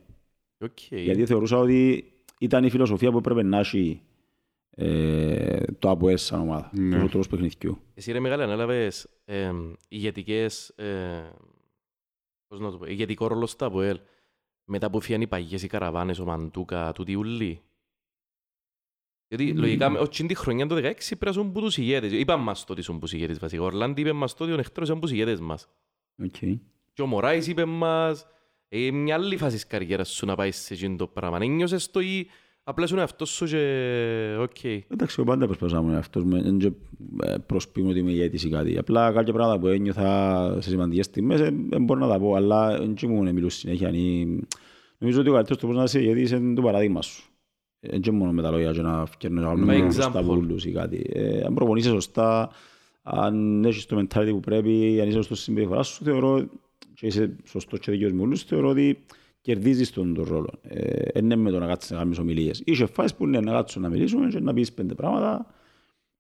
Okay. 0.64 0.96
Γιατί 0.96 1.26
θεωρούσα 1.26 1.58
ότι 1.58 2.12
ήταν 2.38 2.64
η 2.64 2.70
φιλοσοφία 2.70 3.10
που 3.10 3.18
έπρεπε 3.18 3.42
να 3.42 3.58
έχει 3.58 4.02
ε, 4.74 5.64
το 5.78 5.90
ΑΠΟΕΣ 5.90 6.22
σαν 6.22 6.40
ομάδα, 6.40 6.70
ναι. 6.74 7.00
το 7.00 7.08
τρόπος 7.08 7.28
παιχνιδιού. 7.28 7.78
Εσύ 7.94 8.12
ρε 8.12 8.20
μεγάλη 8.20 8.42
ανέλαβες 8.42 9.08
ε, 9.24 9.52
ηγετικές, 9.88 10.68
ε, 10.68 11.32
πώς 12.46 12.60
να 12.60 12.70
το 12.70 12.78
πω, 12.78 12.84
ηγετικό 12.84 13.26
ρόλο 13.26 13.46
στα 13.46 13.66
ΑΠΟΕΛ 13.66 14.00
μετά 14.64 14.90
που 14.90 15.00
φύγαν 15.00 15.20
οι 15.20 15.26
παγιές, 15.26 15.62
οι 15.62 15.66
καραβάνες, 15.66 16.18
ο 16.18 16.24
Μαντούκα, 16.24 16.92
τούτοι 16.92 17.14
ούλοι. 17.14 17.62
Γιατί 19.28 19.52
mm. 19.52 19.58
λογικά, 19.58 20.00
όχι 20.00 20.26
τη 20.26 20.34
χρονιά 20.34 20.66
το 20.66 20.74
16 20.74 20.80
πρέπει 20.80 21.24
να 21.24 21.30
ζουν 21.30 21.52
που 21.52 21.60
τους 21.60 21.76
ηγέτες. 21.76 22.12
Είπαν 22.12 22.40
μας 22.40 22.64
το 22.64 22.72
ότι 22.72 22.82
ζουν 22.82 22.94
που 22.94 23.00
τους 23.00 23.12
ηγέτες 23.12 23.38
βασικά. 23.38 23.62
Ο 23.62 23.64
Ορλάντι 23.64 24.00
είπε 24.00 24.12
μας 24.12 24.34
το 24.34 24.44
ότι 24.44 24.52
ο 24.52 24.56
Νεχτρός 24.56 24.86
ήταν 24.88 25.00
που 25.00 25.06
τους 25.06 25.14
ηγέτες 25.14 25.40
μας. 25.40 25.68
Okay. 26.22 26.58
Και 26.92 27.02
ο 27.02 27.06
Μωράης 27.06 27.46
είπε 27.46 27.64
μας, 27.64 28.26
ε, 28.68 28.90
μια 28.90 29.14
άλλη 29.14 29.36
φάση 29.36 29.54
της 29.54 29.66
καριέρας 29.66 30.08
σου 30.08 30.26
να 30.26 30.34
πάει 30.34 30.50
σε 30.50 30.74
εκείνο 30.74 30.96
το 30.96 31.06
πράγμα. 31.06 31.38
Ένιωσες 31.40 31.90
το 31.90 32.00
ή 32.00 32.28
απλά 32.64 32.86
σου 32.86 32.94
είναι 32.94 33.02
αυτός 33.02 33.30
σου 33.30 33.46
και 33.46 34.36
οκ. 34.38 34.64
Εντάξει, 34.64 35.16
εγώ 35.18 35.28
πάντα 35.30 35.46
προσπαθώ 35.46 35.82
να 35.82 35.98
αυτός 35.98 36.24
μου, 36.24 36.42
δεν 36.42 36.76
προσποιούμε 37.46 37.90
ότι 37.90 37.98
είμαι 37.98 38.10
ηγέτης 38.10 38.44
ή 38.44 38.48
κάτι. 38.48 38.78
Απλά 38.78 39.12
κάποια 39.12 39.32
πράγματα 39.32 39.58
που 39.58 39.66
ένιωθα 39.66 40.56
σε 40.60 40.68
σημαντικές 40.68 41.04
στιγμές 41.04 41.40
δεν 41.68 41.84
μπορώ 41.84 42.00
να 42.00 42.08
τα 42.08 42.18
πω, 42.18 42.34
αλλά 42.34 42.78
δεν 42.78 42.94
ήμουν 43.02 43.32
μιλούς 43.32 43.54
συνέχεια. 43.54 43.90
Νομίζω 44.98 45.20
ότι 45.20 45.28
ο 45.28 45.32
καλύτερος 45.32 45.58
τρόπος 45.58 45.76
να 45.76 45.82
είσαι 45.82 46.00
ηγέτης 46.00 46.30
είναι 46.30 46.54
το 46.54 46.62
παράδειγμα 46.62 47.02
σου. 47.02 47.22
Δεν 47.80 48.14
μόνο 48.14 48.32
με 48.32 48.42
τα 48.42 48.50
λόγια 48.50 48.72
και 48.72 48.82
να 48.82 49.06
φτιάχνω 49.06 49.40
να 49.40 49.46
κάνουμε 49.46 49.90
στα 49.90 50.22
βούλους 50.22 50.64
ή 50.64 50.72
κάτι. 50.72 51.10
Αν 51.46 51.54
προπονείσαι 51.54 51.88
σωστά, 51.88 52.50
αν 53.02 53.64
έχεις 53.64 53.86
το 53.86 53.98
mentality 53.98 54.30
που 54.30 54.40
πρέπει, 54.40 54.98
αν 55.00 55.06
είσαι 55.06 55.16
σωστός 55.16 55.40
συμπεριφοράς 55.40 55.88
σου, 55.88 56.04
θεωρώ 56.04 56.48
και 56.94 57.06
είσαι 57.06 57.36
σωστός 57.44 57.78
και 57.78 57.90
δίκαιος 57.90 58.12
με 58.12 58.22
όλους, 58.22 58.42
θεωρώ 58.42 58.68
ότι 58.68 58.98
κερδίζεις 59.42 59.90
τον, 59.90 60.14
τον 60.14 60.24
ρόλο. 60.24 60.50
Ε, 60.62 61.18
είναι 61.18 61.36
με 61.36 61.50
το 61.50 61.58
να 61.58 61.66
κάτσεις 61.66 61.90
να 61.90 61.96
κάνεις 61.96 62.18
ομιλίες. 62.18 62.62
Είσαι 62.64 62.86
φάσεις 62.86 63.14
που 63.14 63.26
είναι 63.26 63.40
να 63.40 63.52
κάτσουν 63.52 63.82
να 63.82 63.88
μιλήσουμε 63.88 64.28
και 64.28 64.40
να 64.40 64.52
πεις 64.52 64.72
πέντε 64.72 64.94
πράγματα 64.94 65.46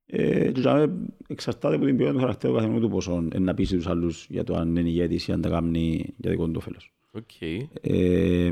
ε, 0.06 0.52
και 0.52 0.60
να 0.60 0.88
εξαρτάται 1.26 1.74
από 1.74 1.84
την 1.84 1.96
ποιότητα 1.96 2.14
του 2.14 2.20
χαρακτήρα 2.20 2.52
του 2.52 2.58
καθενού 2.58 2.80
του 2.80 2.88
ποσό 2.88 3.24
ε, 3.32 3.38
να 3.38 3.54
πείσει 3.54 3.76
τους 3.76 3.86
άλλους 3.86 4.26
για 4.28 4.44
το 4.44 4.54
αν 4.54 4.76
είναι 4.76 4.88
ηγέτης 4.88 5.28
ή 5.28 5.32
αν 5.32 5.40
τα 5.40 5.48
κάνει 5.48 6.14
για 6.16 6.30
δικό 6.30 6.46
του 6.46 6.54
όφελος. 6.56 6.92
Okay. 7.12 7.58
Ε, 7.80 8.50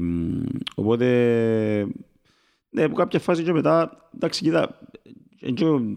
οπότε, 0.74 1.06
ναι, 2.70 2.82
από 2.82 2.94
κάποια 2.94 3.18
φάση 3.18 3.42
και 3.42 3.52
μετά, 3.52 4.08
εντάξει, 4.14 4.42
κοίτα, 4.42 4.80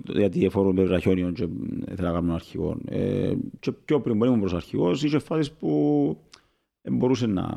γιατί 0.07 0.45
εφόρουν 0.45 0.75
με 0.75 0.83
βραχιόνιο 0.83 1.31
και 1.31 1.47
θέλω 1.95 2.07
να 2.07 2.13
κάνω 2.13 2.33
αρχηγό. 2.33 2.77
Ε, 2.85 3.33
και 3.59 3.71
πιο 3.71 4.01
πριν 4.01 4.17
που 4.17 4.25
ήμουν 4.25 4.39
προς 4.39 4.53
αρχηγός, 4.53 5.03
είχε 5.03 5.19
φάσεις 5.19 5.51
που 5.51 6.17
μπορούσε 6.91 7.25
να, 7.25 7.51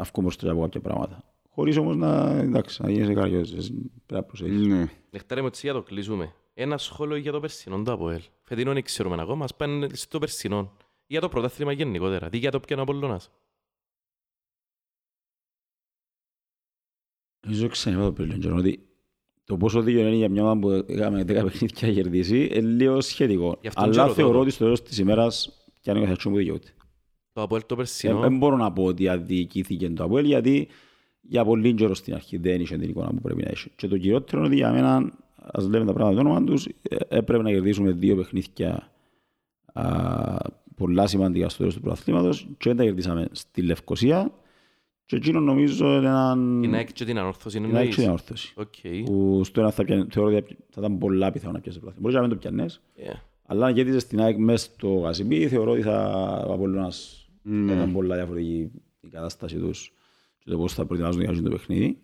να 0.00 0.06
βγω 0.06 0.22
μπροστά 0.22 0.50
από 0.50 0.60
κάποια 0.60 0.80
πράγματα. 0.80 1.24
Χωρίς 1.48 1.76
όμως 1.76 1.96
να, 1.96 2.30
εντάξει, 2.30 2.82
να 2.82 2.90
γίνεσαι 2.90 3.14
καριός, 3.14 3.50
πρέπει 3.50 3.72
να 4.08 4.22
προσέχεις. 4.22 4.66
Ναι. 4.66 4.86
Νεχτάρε 5.10 5.40
μου 5.40 5.46
έτσι 5.46 5.60
για 5.66 5.72
το 5.74 5.82
κλείσουμε. 5.82 6.34
Ένα 6.54 6.78
σχόλιο 6.78 7.16
για 7.16 7.32
το 7.32 7.40
περσινό 7.40 7.82
του 7.82 7.92
ΑΠΟΕΛ. 7.92 8.22
Φετινό 8.42 8.72
δεν 8.72 8.82
ξέρουμε 8.82 9.22
ακόμα, 9.22 9.44
ας 9.44 9.56
πάνε 9.56 9.88
στο 9.92 10.18
περσινό. 10.18 10.72
Για 11.06 11.20
το 11.20 11.28
πρωτάθλημα 11.28 11.72
γενικότερα. 11.72 12.28
Τι 12.28 12.38
για 12.38 12.50
το 12.50 12.60
πιάνο 12.60 12.82
Απολλώνας. 12.82 13.30
Νομίζω 17.40 17.68
ξανά 17.68 18.04
το 18.04 18.12
πριν, 18.12 18.52
ότι 18.52 18.88
το 19.44 19.56
πόσο 19.56 19.82
δίκαιο 19.82 20.06
είναι 20.06 20.16
για 20.16 20.28
μια 20.28 20.42
ομάδα 20.42 20.60
που 20.60 20.92
έκαμε 20.92 21.22
10 21.22 21.26
παιχνίδια 21.26 21.66
και 21.66 21.92
κερδίσει 21.92 22.44
είναι 22.44 22.60
λίγο 22.60 23.00
σχετικό. 23.00 23.60
Αλλά 23.74 24.08
θεωρώ 24.08 24.40
ότι 24.40 24.50
στο 24.50 24.64
τέλος 24.64 24.82
της 24.82 24.98
ημέρας 24.98 25.64
και 25.80 25.90
αν 25.90 25.96
είναι 25.96 26.04
καθαρτσό 26.04 26.30
που 26.30 26.36
δικαιούται. 26.36 26.74
Το 27.32 27.42
Αποέλ 27.42 27.62
το 27.66 27.76
περσινό. 27.76 28.18
Δεν 28.20 28.36
μπορώ 28.36 28.56
να 28.56 28.72
πω 28.72 28.84
ότι 28.84 29.08
αδικήθηκε 29.08 29.90
το 29.90 30.04
Αποέλ 30.04 30.24
γιατί 30.24 30.68
για 31.20 31.44
πολύ 31.44 31.74
καιρό 31.74 31.94
στην 31.94 32.14
αρχή 32.14 32.36
δεν 32.36 32.60
είχε 32.60 32.78
την 32.78 32.88
εικόνα 32.88 33.08
που 33.08 33.20
πρέπει 33.20 33.42
να 33.42 33.50
έχει. 33.50 33.70
Και 33.76 33.88
το 33.88 33.98
κυριότερο 33.98 34.38
είναι 34.38 34.46
ότι 34.46 34.56
για 34.56 34.72
μένα, 34.72 35.12
ας 35.36 35.68
λέμε 35.68 35.84
τα 35.84 35.92
πράγματα 35.92 36.22
το 36.22 36.28
όνομα 36.28 36.44
τους, 36.44 36.66
ε, 36.66 36.96
έπρεπε 37.08 37.42
να 37.42 37.50
κερδίσουμε 37.50 37.90
δύο 37.90 38.16
παιχνίδια 38.16 38.90
α, 39.72 40.36
πολλά 40.76 41.06
σημαντικά 41.06 41.48
στο 41.48 41.58
τέλος 41.58 41.74
του 41.74 41.80
πρωταθλήματος 41.80 42.48
και 42.58 42.68
δεν 42.68 42.76
τα 42.76 42.84
κερδίσαμε 42.84 43.28
στη 43.32 43.62
Λευκοσία 43.62 44.32
και 45.06 45.16
εκείνο 45.16 45.40
νομίζω 45.40 45.86
είναι 45.86 46.06
έναν... 46.06 46.62
Είναι 46.62 46.78
έξω 46.78 47.04
την 47.04 47.18
ανόρθωση. 47.18 47.58
Είναι 47.58 47.80
έξω 47.80 47.98
την 47.98 48.04
ανόρθωση. 48.04 48.54
Okay. 48.56 49.02
Που 49.04 49.40
στο 49.44 49.60
ένα 49.60 49.70
θα, 49.70 49.84
πιάνε, 49.84 50.06
θεωρώ 50.10 50.36
ότι 50.36 50.56
θα 50.70 50.80
ήταν 50.80 50.98
πολλά 50.98 51.30
πιθανό 51.30 51.52
να 51.52 51.60
πιάσει 51.60 51.78
το 51.78 51.84
πρωταθλήμα. 51.84 52.10
Μπορείς 52.10 52.14
να 52.14 52.20
μην 52.20 52.30
το 52.30 52.36
πιάνες. 52.36 52.80
Yeah. 52.96 53.20
Αλλά 53.46 53.66
αν 53.66 53.74
κέρδισες 53.74 54.02
στην 54.02 54.20
ΑΕΚ 54.20 54.38
μέσα 54.38 54.64
στο 54.64 54.88
Γασιμπή, 54.88 55.48
θεωρώ 55.48 55.70
ότι 55.70 55.82
θα 55.82 56.08
ο 56.48 56.52
Απολλώνας 56.52 57.19
ναι. 57.42 57.72
Ήταν 57.72 57.92
πολλά 57.92 58.14
διαφορετική 58.14 58.70
η 59.00 59.08
κατάσταση 59.08 59.56
τους 59.56 59.92
και 60.38 60.50
το 60.50 60.56
πώς 60.56 60.74
θα 60.74 60.86
προετοιμάζουν 60.86 61.22
για 61.22 61.42
το 61.42 61.50
παιχνίδι. 61.50 61.98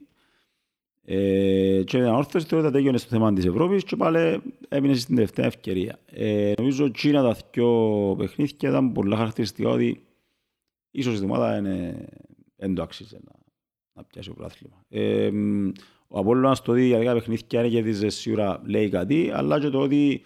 Ε, 1.08 1.82
και 1.84 1.98
ένα 1.98 2.16
όρθος 2.16 2.46
τώρα 2.46 2.70
τέλειωνε 2.70 2.98
στο 2.98 3.08
θέμα 3.08 3.32
της 3.32 3.44
Ευρώπης 3.44 3.84
και 3.84 3.96
πάλι 3.96 4.42
έμεινε 4.68 4.94
στην 4.94 5.14
τελευταία 5.14 5.46
ευκαιρία. 5.46 5.98
Ε, 6.06 6.52
νομίζω 6.58 6.84
ότι 6.84 6.98
Κίνα 6.98 7.22
τα 7.22 7.36
δυο 7.52 8.14
παιχνίδια 8.18 8.68
ήταν 8.68 8.92
πολλά 8.92 9.16
χαρακτηριστικά 9.16 9.68
ότι 9.68 10.02
ίσως 10.90 11.20
η 11.20 11.24
ομάδα 11.24 11.62
δεν 12.56 12.74
το 12.74 12.82
άξιζε 12.82 13.18
να, 13.24 13.32
να 13.92 14.04
πιάσει 14.04 14.28
το 14.28 14.34
πρωτάθλημα. 14.34 14.84
Ε, 14.88 15.30
ο 16.08 16.18
Απόλλωνας 16.18 16.62
το 16.62 16.72
ότι 16.72 16.86
για 16.86 16.98
δέκα 16.98 17.12
παιχνίδια 17.12 17.60
είναι 17.60 17.68
κερδίζε 17.68 18.08
σίγουρα 18.08 18.62
λέει 18.64 18.88
κάτι, 18.88 19.30
αλλά 19.34 19.60
και 19.60 19.68
το 19.68 19.80
ότι 19.80 20.22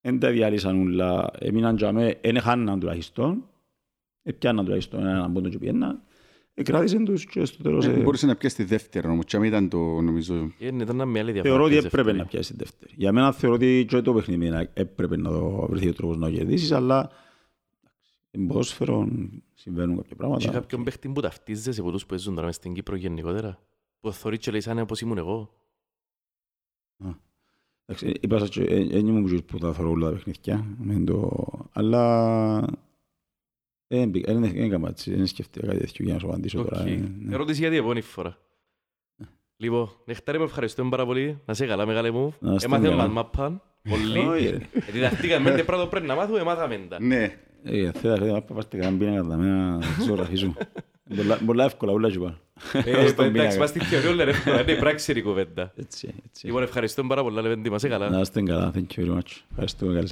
δεν 0.00 0.18
τα 0.18 0.30
διάλυσαν 0.30 0.80
όλα, 0.80 1.30
έμειναν 1.38 1.76
και 1.76 1.86
αμέ, 1.86 2.18
δεν 2.22 2.40
χάναν 2.40 2.80
τουλάχιστον 2.80 3.44
Επιάννα 4.28 4.62
τουλάχιστον 4.62 5.06
έναν 5.06 5.32
πόντο 5.32 5.48
και 5.48 5.58
πιένα. 5.58 6.02
Εκράτησαν 6.54 7.04
τους 7.04 7.24
και 7.24 7.44
στο 7.44 7.62
τέλος... 7.62 7.86
Ε, 7.86 8.00
μπορούσε 8.02 8.26
να 8.26 8.36
πιάσεις 8.36 8.58
τη 8.58 8.64
δεύτερη 8.64 9.08
όμως 9.08 9.24
και 9.24 9.36
ήταν 9.36 9.68
το 9.68 9.78
νομίζω... 9.78 10.52
Είναι, 10.58 10.82
ήταν 10.82 11.08
μια 11.08 11.22
άλλη 11.22 11.32
διαφορά. 11.32 11.54
Θεωρώ 11.54 11.64
ότι 11.64 11.76
έπρεπε 11.76 12.12
να 12.12 12.24
πιάσεις 12.24 12.56
τη 12.56 12.56
δεύτερη. 12.56 12.92
Για 12.96 13.12
μένα 13.12 13.32
θεωρώ 13.32 13.54
ότι 13.54 13.84
και 13.88 14.00
το 14.00 14.14
παιχνίδι 14.14 14.68
έπρεπε 14.72 15.16
να 15.16 15.30
το 15.30 15.66
βρεθεί 15.70 15.88
ο 15.88 15.92
τρόπος 15.92 16.16
να 16.16 16.30
κερδίσεις, 16.30 16.72
αλλά 16.72 17.10
εν 18.30 18.46
ποδόσφαιρο 18.46 19.08
συμβαίνουν 19.54 19.96
κάποια 19.96 20.16
πράγματα. 20.16 20.44
Και 20.44 20.50
κάποιον 20.50 20.84
παίχτη 20.84 21.08
που 21.08 21.20
ταυτίζεσαι 21.20 21.80
από 21.80 21.90
τους 21.90 22.06
που 22.06 22.14
έζουν 22.14 22.34
τώρα 22.34 22.46
μες 22.46 22.54
στην 22.54 22.74
Κύπρο 22.74 22.96
γενικότερα. 22.96 23.58
Που 24.00 24.12
θωρεί 24.12 24.38
και 24.38 24.50
λέει 24.50 24.60
σαν 24.60 24.78
όπως 24.78 25.00
ήμουν 25.00 25.18
εγώ. 25.18 25.52
Είπα 28.20 28.38
σας, 28.38 28.50
δεν 28.50 29.06
ήμουν 29.06 29.44
που 29.44 29.58
τα 29.58 29.72
θωρώ 29.72 29.90
όλα 29.90 30.10
τα 30.10 30.12
παιχνίδια, 30.12 30.66
αλλά 31.72 32.64
δεν 33.88 34.42
έκανα 34.42 34.88
έτσι, 34.88 35.14
δεν 35.14 35.26
σκέφτηκα 35.26 35.66
κάτι 35.66 35.78
τέτοιο 35.78 36.04
για 36.04 36.14
να 36.14 36.18
σου 36.18 36.26
απαντήσω 36.26 36.62
τώρα. 36.62 36.86
Ε, 36.86 37.10
ναι. 37.18 37.34
Ερώτηση 37.34 37.60
για 37.60 37.68
την 37.68 37.78
επόμενη 37.78 38.00
φορά. 38.00 38.38
Λοιπόν, 39.56 39.90
Νεκτάρη, 40.04 40.38
με 40.38 40.44
ευχαριστούμε 40.44 40.90
πάρα 40.90 41.06
πολύ. 41.06 41.38
Να 41.44 41.54
σε 41.54 41.66
καλά, 41.66 41.86
μεγάλε 41.86 42.10
μου. 42.10 42.34
Έμαθε 42.60 42.90
μας 42.90 43.08
μάπαν. 43.08 43.62
Πολύ. 43.88 44.66
Διδαχτήκαμε 44.92 45.50
μέντε 45.50 45.64
πρώτο 45.64 45.86
πρέπει 45.86 46.06
να 46.06 46.14
μάθουμε, 46.14 46.42
μάθαμε 46.42 46.86
τα. 46.88 47.02
Ναι. 47.02 47.38
Ε, 47.62 47.92
θέλω 47.92 48.16
να 48.16 48.32
μάπα, 48.32 48.54
πάστε 48.54 48.76
κανένα 48.76 48.98
πίνα 48.98 49.22
κατά 49.22 49.36
μένα, 49.36 49.80
ζωγραφίζουν. 50.06 50.56
Πολλά 51.46 51.64
εύκολα, 51.64 51.92
όλα 51.92 52.10
και 52.10 52.18
πάνω. 52.18 52.38
Εντάξει, 53.18 53.58
μας 53.58 53.72
τη 53.72 53.80
θεωρεί 53.80 54.06
όλα 54.06 54.22
εύκολα, 54.22 54.60
είναι 54.60 54.74
πράξη 54.74 55.12
η 55.12 55.22
κουβέντα. 55.22 55.74
Λοιπόν, 56.42 56.62
ευχαριστούμε 56.62 57.08
πάρα 57.08 57.22
πολλά, 57.22 57.42
Λεβέντη, 57.42 57.70
μας 57.70 57.82
καλά. 57.82 58.08
Να 58.08 58.20
είστε 58.20 58.42
καλά, 58.42 58.72
thank 58.74 58.96
you 58.96 59.04
very 59.04 59.14
much. 59.14 59.42
Ευχαριστούμε, 59.50 59.94
καλή 59.94 60.08